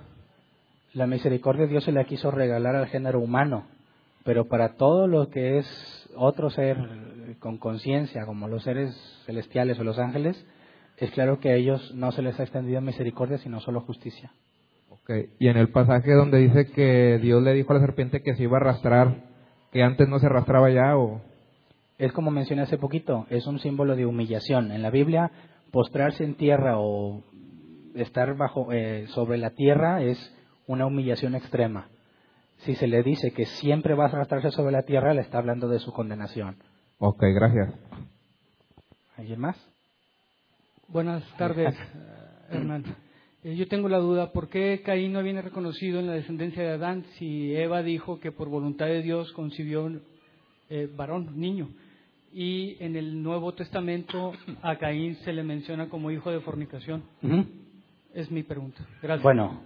La 0.94 1.06
misericordia 1.06 1.66
de 1.66 1.68
Dios 1.68 1.84
se 1.84 1.92
la 1.92 2.06
quiso 2.06 2.32
regalar 2.32 2.74
al 2.74 2.88
género 2.88 3.20
humano, 3.20 3.66
pero 4.24 4.48
para 4.48 4.74
todo 4.74 5.06
lo 5.06 5.30
que 5.30 5.58
es 5.58 6.10
otro 6.16 6.50
ser 6.50 6.76
con 7.38 7.58
conciencia, 7.58 8.26
como 8.26 8.48
los 8.48 8.64
seres 8.64 8.92
celestiales 9.24 9.78
o 9.78 9.84
los 9.84 10.00
ángeles, 10.00 10.44
es 10.96 11.12
claro 11.12 11.38
que 11.38 11.50
a 11.50 11.54
ellos 11.54 11.94
no 11.94 12.10
se 12.10 12.22
les 12.22 12.40
ha 12.40 12.42
extendido 12.42 12.80
misericordia, 12.80 13.38
sino 13.38 13.60
solo 13.60 13.80
justicia. 13.82 14.32
Ok, 14.90 15.10
Y 15.38 15.46
en 15.46 15.56
el 15.56 15.68
pasaje 15.68 16.14
donde 16.14 16.38
dice 16.38 16.72
que 16.72 17.20
Dios 17.22 17.40
le 17.44 17.52
dijo 17.52 17.70
a 17.70 17.76
la 17.76 17.86
serpiente 17.86 18.24
que 18.24 18.34
se 18.34 18.42
iba 18.42 18.58
a 18.58 18.60
arrastrar, 18.60 19.22
que 19.70 19.84
antes 19.84 20.08
no 20.08 20.18
se 20.18 20.26
arrastraba 20.26 20.68
ya 20.70 20.98
o... 20.98 21.20
Es 22.04 22.12
como 22.12 22.30
mencioné 22.30 22.60
hace 22.60 22.76
poquito, 22.76 23.26
es 23.30 23.46
un 23.46 23.58
símbolo 23.60 23.96
de 23.96 24.04
humillación. 24.04 24.72
En 24.72 24.82
la 24.82 24.90
Biblia, 24.90 25.30
postrarse 25.70 26.22
en 26.22 26.34
tierra 26.34 26.78
o 26.78 27.22
estar 27.94 28.36
bajo 28.36 28.70
eh, 28.74 29.06
sobre 29.14 29.38
la 29.38 29.52
tierra 29.52 30.02
es 30.02 30.18
una 30.66 30.84
humillación 30.84 31.34
extrema. 31.34 31.88
Si 32.58 32.74
se 32.74 32.88
le 32.88 33.02
dice 33.02 33.32
que 33.32 33.46
siempre 33.46 33.94
va 33.94 34.04
a 34.04 34.08
arrastrarse 34.08 34.50
sobre 34.50 34.72
la 34.72 34.82
tierra, 34.82 35.14
le 35.14 35.22
está 35.22 35.38
hablando 35.38 35.66
de 35.66 35.78
su 35.78 35.94
condenación. 35.94 36.58
Ok, 36.98 37.22
gracias. 37.34 37.72
¿Alguien 39.16 39.40
más? 39.40 39.56
Buenas 40.88 41.24
tardes, 41.38 41.74
Hernán. 42.50 42.84
Eh, 43.44 43.56
yo 43.56 43.66
tengo 43.66 43.88
la 43.88 43.98
duda, 43.98 44.30
¿por 44.30 44.50
qué 44.50 44.82
Caín 44.84 45.14
no 45.14 45.22
viene 45.22 45.40
reconocido 45.40 46.00
en 46.00 46.08
la 46.08 46.12
descendencia 46.12 46.64
de 46.64 46.72
Adán 46.72 47.06
si 47.18 47.56
Eva 47.56 47.82
dijo 47.82 48.20
que 48.20 48.30
por 48.30 48.50
voluntad 48.50 48.84
de 48.84 49.00
Dios 49.00 49.32
concibió 49.32 49.90
eh, 50.68 50.86
varón, 50.94 51.40
niño? 51.40 51.70
Y 52.34 52.76
en 52.80 52.96
el 52.96 53.22
Nuevo 53.22 53.54
Testamento 53.54 54.32
a 54.60 54.76
Caín 54.76 55.14
se 55.24 55.32
le 55.32 55.44
menciona 55.44 55.88
como 55.88 56.10
hijo 56.10 56.32
de 56.32 56.40
fornicación. 56.40 57.04
Es 58.12 58.28
mi 58.32 58.42
pregunta. 58.42 58.84
Gracias. 59.00 59.22
Bueno, 59.22 59.62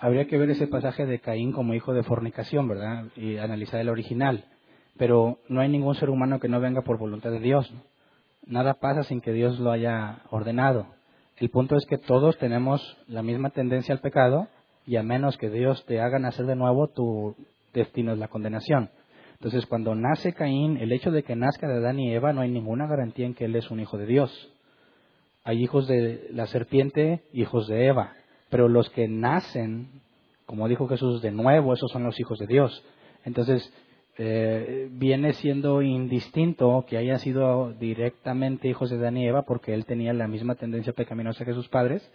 habría 0.00 0.26
que 0.26 0.36
ver 0.36 0.50
ese 0.50 0.66
pasaje 0.66 1.06
de 1.06 1.20
Caín 1.20 1.52
como 1.52 1.74
hijo 1.74 1.94
de 1.94 2.02
fornicación, 2.02 2.66
¿verdad? 2.66 3.04
Y 3.14 3.36
analizar 3.36 3.80
el 3.80 3.88
original. 3.88 4.44
Pero 4.98 5.38
no 5.48 5.60
hay 5.60 5.68
ningún 5.68 5.94
ser 5.94 6.10
humano 6.10 6.40
que 6.40 6.48
no 6.48 6.60
venga 6.60 6.82
por 6.82 6.98
voluntad 6.98 7.30
de 7.30 7.38
Dios. 7.38 7.70
¿no? 7.70 7.80
Nada 8.46 8.74
pasa 8.74 9.04
sin 9.04 9.20
que 9.20 9.32
Dios 9.32 9.60
lo 9.60 9.70
haya 9.70 10.22
ordenado. 10.30 10.88
El 11.36 11.50
punto 11.50 11.76
es 11.76 11.86
que 11.86 11.98
todos 11.98 12.36
tenemos 12.38 12.80
la 13.06 13.22
misma 13.22 13.50
tendencia 13.50 13.94
al 13.94 14.00
pecado 14.00 14.48
y 14.86 14.96
a 14.96 15.04
menos 15.04 15.38
que 15.38 15.50
Dios 15.50 15.84
te 15.86 16.00
haga 16.00 16.18
nacer 16.18 16.46
de 16.46 16.56
nuevo, 16.56 16.88
tu 16.88 17.36
destino 17.72 18.12
es 18.12 18.18
la 18.18 18.26
condenación. 18.26 18.90
Entonces, 19.42 19.66
cuando 19.66 19.96
nace 19.96 20.34
Caín, 20.34 20.76
el 20.76 20.92
hecho 20.92 21.10
de 21.10 21.24
que 21.24 21.34
nazca 21.34 21.66
de 21.66 21.78
Adán 21.78 21.98
y 21.98 22.14
Eva 22.14 22.32
no 22.32 22.42
hay 22.42 22.48
ninguna 22.48 22.86
garantía 22.86 23.26
en 23.26 23.34
que 23.34 23.46
él 23.46 23.56
es 23.56 23.72
un 23.72 23.80
hijo 23.80 23.98
de 23.98 24.06
Dios. 24.06 24.30
Hay 25.42 25.60
hijos 25.64 25.88
de 25.88 26.28
la 26.30 26.46
serpiente, 26.46 27.24
hijos 27.32 27.66
de 27.66 27.88
Eva, 27.88 28.12
pero 28.50 28.68
los 28.68 28.88
que 28.90 29.08
nacen, 29.08 30.00
como 30.46 30.68
dijo 30.68 30.86
Jesús, 30.86 31.22
de 31.22 31.32
nuevo, 31.32 31.72
esos 31.72 31.90
son 31.90 32.04
los 32.04 32.20
hijos 32.20 32.38
de 32.38 32.46
Dios. 32.46 32.84
Entonces, 33.24 33.68
eh, 34.16 34.86
viene 34.92 35.32
siendo 35.32 35.82
indistinto 35.82 36.84
que 36.86 36.96
hayan 36.96 37.18
sido 37.18 37.72
directamente 37.72 38.68
hijos 38.68 38.90
de 38.90 38.96
Adán 38.98 39.16
y 39.16 39.26
Eva 39.26 39.42
porque 39.42 39.74
él 39.74 39.86
tenía 39.86 40.12
la 40.12 40.28
misma 40.28 40.54
tendencia 40.54 40.92
pecaminosa 40.92 41.44
que 41.44 41.52
sus 41.52 41.68
padres 41.68 42.08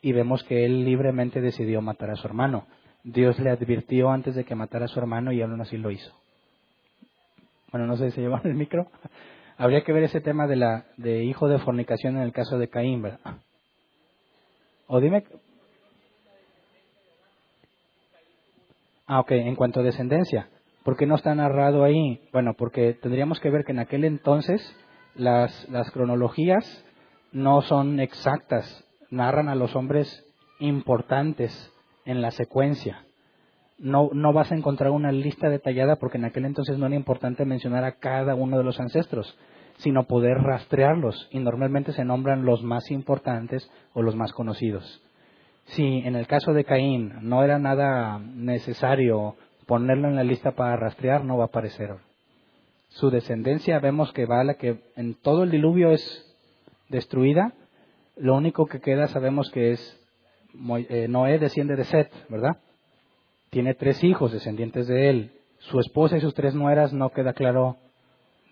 y 0.00 0.12
vemos 0.12 0.44
que 0.44 0.64
él 0.64 0.86
libremente 0.86 1.42
decidió 1.42 1.82
matar 1.82 2.08
a 2.08 2.16
su 2.16 2.26
hermano. 2.26 2.64
Dios 3.04 3.38
le 3.38 3.50
advirtió 3.50 4.08
antes 4.08 4.34
de 4.34 4.44
que 4.44 4.54
matara 4.54 4.86
a 4.86 4.88
su 4.88 4.98
hermano 4.98 5.30
y 5.30 5.42
aún 5.42 5.60
así 5.60 5.76
lo 5.76 5.90
hizo. 5.90 6.19
Bueno, 7.72 7.86
no 7.86 7.96
sé 7.96 8.10
si 8.10 8.16
se 8.16 8.20
llevaron 8.22 8.50
el 8.50 8.56
micro. 8.56 8.86
Habría 9.56 9.82
que 9.82 9.92
ver 9.92 10.04
ese 10.04 10.20
tema 10.20 10.46
de 10.46 10.56
la 10.56 10.86
de 10.96 11.24
hijo 11.24 11.48
de 11.48 11.58
fornicación 11.58 12.16
en 12.16 12.22
el 12.22 12.32
caso 12.32 12.58
de 12.58 12.68
Caín. 12.68 13.04
O 14.86 15.00
dime. 15.00 15.24
Ah, 19.06 19.20
ok, 19.20 19.32
en 19.32 19.56
cuanto 19.56 19.80
a 19.80 19.82
descendencia. 19.82 20.48
¿Por 20.84 20.96
qué 20.96 21.06
no 21.06 21.14
está 21.14 21.34
narrado 21.34 21.84
ahí? 21.84 22.28
Bueno, 22.32 22.54
porque 22.56 22.94
tendríamos 22.94 23.38
que 23.40 23.50
ver 23.50 23.64
que 23.64 23.72
en 23.72 23.80
aquel 23.80 24.04
entonces 24.04 24.60
las, 25.14 25.68
las 25.68 25.90
cronologías 25.90 26.84
no 27.32 27.60
son 27.60 28.00
exactas, 28.00 28.84
narran 29.10 29.48
a 29.48 29.54
los 29.54 29.76
hombres 29.76 30.24
importantes 30.58 31.72
en 32.04 32.22
la 32.22 32.30
secuencia. 32.30 33.04
No, 33.80 34.10
no 34.12 34.32
vas 34.34 34.52
a 34.52 34.54
encontrar 34.54 34.90
una 34.90 35.10
lista 35.10 35.48
detallada 35.48 35.96
porque 35.96 36.18
en 36.18 36.26
aquel 36.26 36.44
entonces 36.44 36.78
no 36.78 36.86
era 36.86 36.94
importante 36.94 37.46
mencionar 37.46 37.82
a 37.84 37.92
cada 37.92 38.34
uno 38.34 38.58
de 38.58 38.64
los 38.64 38.78
ancestros, 38.78 39.36
sino 39.78 40.04
poder 40.04 40.36
rastrearlos 40.38 41.28
y 41.30 41.38
normalmente 41.38 41.92
se 41.92 42.04
nombran 42.04 42.44
los 42.44 42.62
más 42.62 42.90
importantes 42.90 43.70
o 43.94 44.02
los 44.02 44.14
más 44.14 44.32
conocidos. 44.32 45.02
Si 45.64 45.82
en 45.82 46.14
el 46.14 46.26
caso 46.26 46.52
de 46.52 46.64
Caín 46.64 47.14
no 47.22 47.42
era 47.42 47.58
nada 47.58 48.18
necesario 48.18 49.36
ponerlo 49.66 50.08
en 50.08 50.16
la 50.16 50.24
lista 50.24 50.52
para 50.52 50.76
rastrear, 50.76 51.24
no 51.24 51.38
va 51.38 51.44
a 51.44 51.46
aparecer. 51.46 51.94
Su 52.88 53.10
descendencia 53.10 53.78
vemos 53.78 54.12
que 54.12 54.26
va 54.26 54.40
a 54.40 54.44
la 54.44 54.54
que 54.54 54.80
en 54.96 55.14
todo 55.14 55.44
el 55.44 55.50
diluvio 55.50 55.92
es 55.92 56.26
destruida, 56.88 57.54
lo 58.16 58.36
único 58.36 58.66
que 58.66 58.80
queda 58.80 59.06
sabemos 59.06 59.50
que 59.50 59.72
es 59.72 60.00
eh, 60.90 61.06
Noé 61.08 61.38
desciende 61.38 61.76
de 61.76 61.84
Set, 61.84 62.10
¿verdad? 62.28 62.58
Tiene 63.50 63.74
tres 63.74 64.02
hijos 64.04 64.32
descendientes 64.32 64.86
de 64.86 65.10
él. 65.10 65.32
Su 65.58 65.80
esposa 65.80 66.16
y 66.16 66.20
sus 66.20 66.34
tres 66.34 66.54
nueras 66.54 66.92
no 66.92 67.10
queda 67.10 67.32
claro 67.32 67.76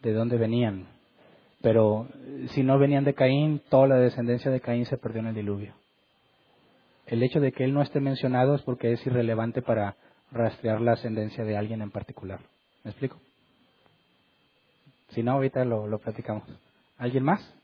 de 0.03 0.13
dónde 0.13 0.37
venían. 0.37 0.89
Pero 1.63 2.09
eh, 2.15 2.47
si 2.51 2.63
no 2.63 2.79
venían 2.79 3.05
de 3.05 3.15
Caín, 3.15 3.63
toda 3.69 3.89
la 3.89 3.97
descendencia 3.97 4.51
de 4.51 4.61
Caín 4.61 4.87
se 4.87 4.99
perdió 4.99 5.21
en 5.21 5.29
el 5.29 5.35
diluvio. 5.35 5.75
El 7.07 7.23
hecho 7.23 7.41
de 7.41 7.53
que 7.53 7.65
él 7.65 7.73
no 7.73 7.83
esté 7.83 8.01
mencionado 8.01 8.55
es 8.55 8.63
porque 8.63 8.93
es 8.93 9.07
irrelevante 9.07 9.63
para 9.63 9.97
rastrear 10.31 10.81
la 10.81 10.93
ascendencia 10.93 11.45
de 11.45 11.57
alguien 11.57 11.81
en 11.81 11.91
particular. 11.91 12.41
¿Me 12.85 12.91
explico? 12.91 13.19
Si 15.11 15.23
no, 15.23 15.33
ahorita 15.33 15.65
lo, 15.65 15.87
lo 15.87 15.99
platicamos. 15.99 16.45
¿Alguien 16.99 17.25
más? 17.25 17.58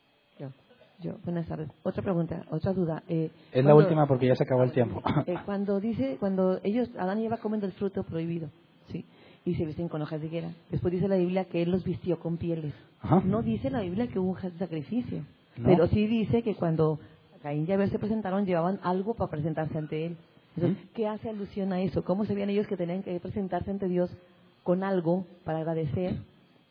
Yo, 1.01 1.15
buenas 1.25 1.47
tardes. 1.47 1.69
Otra 1.83 2.03
pregunta, 2.03 2.45
otra 2.51 2.73
duda. 2.73 3.03
Eh, 3.09 3.31
es 3.53 3.65
la 3.65 3.75
última 3.75 4.07
porque 4.07 4.27
ya 4.27 4.37
se 4.37 4.45
acabó 4.45 4.63
el 4.63 4.73
tiempo. 4.73 5.03
Eh, 5.27 5.37
cuando 5.45 5.81
dice, 5.81 6.17
cuando 6.21 6.61
ellos, 6.63 6.89
Adán 6.99 7.21
y 7.21 7.27
Eva 7.27 7.39
comen 7.39 7.61
del 7.61 7.73
fruto 7.73 8.05
prohibido, 8.05 8.49
sí, 8.91 9.05
y 9.45 9.55
se 9.55 9.65
visten 9.65 9.89
con 9.89 10.03
hojas 10.03 10.21
de 10.21 10.27
higuera. 10.27 10.51
Después 10.71 10.93
dice 10.93 11.09
la 11.09 11.17
Biblia 11.17 11.47
que 11.47 11.63
él 11.63 11.71
los 11.71 11.85
vistió 11.85 12.19
con 12.19 12.37
pieles. 12.37 12.75
No 13.25 13.43
dice 13.43 13.71
la 13.71 13.81
Biblia 13.81 14.07
que 14.07 14.19
hubo 14.19 14.31
un 14.31 14.59
sacrificio, 14.59 15.25
pero 15.63 15.87
sí 15.89 16.07
dice 16.07 16.43
que 16.43 16.55
cuando 16.55 16.99
Caín 17.43 17.67
y 17.69 17.73
Abel 17.73 17.91
se 17.91 17.99
presentaron 17.99 18.47
llevaban 18.47 18.81
algo 18.83 19.15
para 19.15 19.31
presentarse 19.31 19.77
ante 19.77 20.07
él. 20.07 20.17
Entonces, 20.57 20.83
¿qué 20.95 21.07
hace 21.09 21.29
alusión 21.29 21.73
a 21.73 21.83
eso? 21.83 22.05
¿Cómo 22.05 22.25
sabían 22.25 22.49
ellos 22.49 22.67
que 22.67 22.77
tenían 22.77 23.03
que 23.03 23.19
presentarse 23.21 23.71
ante 23.71 23.89
Dios 23.89 24.11
con 24.63 24.85
algo 24.85 25.27
para 25.45 25.59
agradecer? 25.59 26.17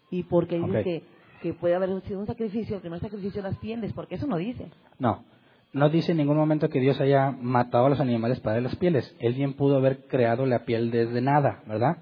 Y 0.09 0.23
porque 0.23 0.57
dice 0.57 0.83
que 0.83 1.03
que 1.43 1.53
puede 1.53 1.75
haber 1.75 2.01
sido 2.03 2.21
un 2.21 2.25
sacrificio, 2.25 2.77
el 2.77 2.81
primer 2.81 3.01
sacrificio 3.01 3.41
las 3.41 3.57
pieles, 3.57 3.91
porque 3.91 4.15
eso 4.15 4.25
no 4.25 4.37
dice. 4.37 4.65
No, 4.97 5.25
no 5.73 5.89
dice 5.89 6.13
en 6.13 6.17
ningún 6.19 6.37
momento 6.37 6.69
que 6.69 6.79
Dios 6.79 7.01
haya 7.01 7.31
matado 7.31 7.87
a 7.87 7.89
los 7.89 7.99
animales 7.99 8.39
para 8.39 8.61
las 8.61 8.77
pieles. 8.77 9.13
Él 9.19 9.33
bien 9.33 9.53
pudo 9.53 9.75
haber 9.75 10.07
creado 10.07 10.45
la 10.45 10.63
piel 10.63 10.89
desde 10.89 11.19
nada, 11.19 11.61
¿verdad? 11.67 11.97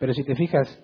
Pero 0.00 0.12
si 0.14 0.24
te 0.24 0.34
fijas, 0.34 0.82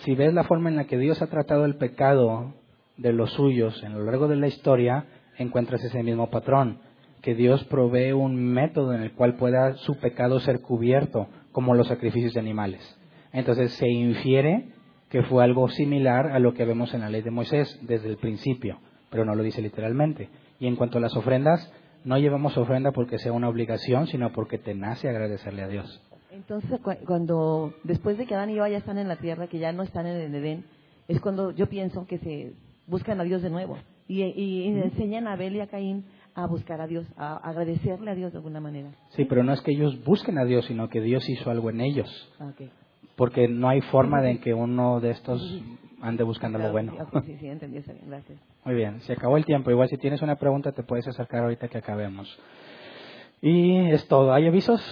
si 0.00 0.16
ves 0.16 0.34
la 0.34 0.42
forma 0.42 0.70
en 0.70 0.76
la 0.76 0.86
que 0.86 0.98
Dios 0.98 1.22
ha 1.22 1.28
tratado 1.28 1.64
el 1.66 1.76
pecado 1.76 2.52
de 2.96 3.12
los 3.12 3.30
suyos 3.34 3.80
en 3.84 3.92
lo 3.92 4.02
largo 4.02 4.26
de 4.26 4.36
la 4.36 4.48
historia, 4.48 5.04
encuentras 5.38 5.84
ese 5.84 6.02
mismo 6.02 6.28
patrón, 6.30 6.80
que 7.22 7.36
Dios 7.36 7.62
provee 7.66 8.10
un 8.10 8.34
método 8.34 8.92
en 8.92 9.02
el 9.02 9.12
cual 9.12 9.36
pueda 9.36 9.74
su 9.76 9.98
pecado 9.98 10.40
ser 10.40 10.62
cubierto, 10.62 11.28
como 11.52 11.76
los 11.76 11.86
sacrificios 11.86 12.34
de 12.34 12.40
animales. 12.40 12.98
Entonces 13.32 13.72
se 13.74 13.88
infiere 13.88 14.72
que 15.08 15.22
fue 15.22 15.44
algo 15.44 15.68
similar 15.68 16.28
a 16.28 16.38
lo 16.38 16.54
que 16.54 16.64
vemos 16.64 16.92
en 16.94 17.00
la 17.00 17.10
ley 17.10 17.22
de 17.22 17.30
Moisés 17.30 17.78
desde 17.82 18.08
el 18.08 18.16
principio, 18.16 18.78
pero 19.10 19.24
no 19.24 19.34
lo 19.34 19.42
dice 19.42 19.62
literalmente. 19.62 20.28
Y 20.58 20.66
en 20.66 20.76
cuanto 20.76 20.98
a 20.98 21.00
las 21.00 21.16
ofrendas, 21.16 21.72
no 22.04 22.18
llevamos 22.18 22.56
ofrenda 22.56 22.92
porque 22.92 23.18
sea 23.18 23.32
una 23.32 23.48
obligación, 23.48 24.06
sino 24.06 24.32
porque 24.32 24.58
te 24.58 24.74
nace 24.74 25.08
agradecerle 25.08 25.62
a 25.62 25.68
Dios. 25.68 26.02
Entonces, 26.30 26.80
cuando 27.06 27.72
después 27.84 28.18
de 28.18 28.26
que 28.26 28.34
Adán 28.34 28.50
y 28.50 28.56
Eva 28.56 28.68
ya 28.68 28.78
están 28.78 28.98
en 28.98 29.08
la 29.08 29.16
tierra, 29.16 29.46
que 29.46 29.58
ya 29.58 29.72
no 29.72 29.82
están 29.82 30.06
en 30.06 30.16
el 30.16 30.34
Edén, 30.34 30.64
es 31.08 31.20
cuando 31.20 31.52
yo 31.52 31.68
pienso 31.68 32.06
que 32.06 32.18
se 32.18 32.52
buscan 32.86 33.20
a 33.20 33.24
Dios 33.24 33.42
de 33.42 33.50
nuevo 33.50 33.78
y, 34.08 34.22
enseñan 34.68 35.26
a 35.26 35.32
Abel 35.32 35.56
y 35.56 35.60
a 35.60 35.66
Caín 35.66 36.04
a 36.34 36.46
buscar 36.46 36.80
a 36.80 36.86
Dios, 36.86 37.06
a 37.16 37.36
agradecerle 37.36 38.10
a 38.10 38.14
Dios 38.14 38.32
de 38.32 38.38
alguna 38.38 38.60
manera. 38.60 38.90
Sí, 39.10 39.24
pero 39.24 39.42
no 39.42 39.52
es 39.52 39.60
que 39.62 39.72
ellos 39.72 40.04
busquen 40.04 40.38
a 40.38 40.44
Dios, 40.44 40.66
sino 40.66 40.88
que 40.88 41.00
Dios 41.00 41.28
hizo 41.28 41.50
algo 41.50 41.70
en 41.70 41.80
ellos 41.80 42.08
porque 43.16 43.48
no 43.48 43.68
hay 43.68 43.80
forma 43.80 44.20
de 44.20 44.38
que 44.38 44.54
uno 44.54 45.00
de 45.00 45.10
estos 45.10 45.62
ande 46.00 46.22
buscando 46.22 46.58
lo 46.58 46.70
bueno. 46.70 46.92
Sí, 47.24 47.36
sí, 47.38 47.48
entendí, 47.48 47.82
gracias. 48.06 48.38
Muy 48.64 48.74
bien, 48.74 49.00
se 49.00 49.14
acabó 49.14 49.36
el 49.36 49.44
tiempo. 49.44 49.70
Igual 49.70 49.88
si 49.88 49.96
tienes 49.96 50.22
una 50.22 50.36
pregunta 50.36 50.72
te 50.72 50.82
puedes 50.82 51.06
acercar 51.08 51.42
ahorita 51.42 51.68
que 51.68 51.78
acabemos. 51.78 52.38
Y 53.40 53.90
es 53.90 54.06
todo. 54.08 54.32
¿Hay 54.32 54.46
avisos? 54.46 54.82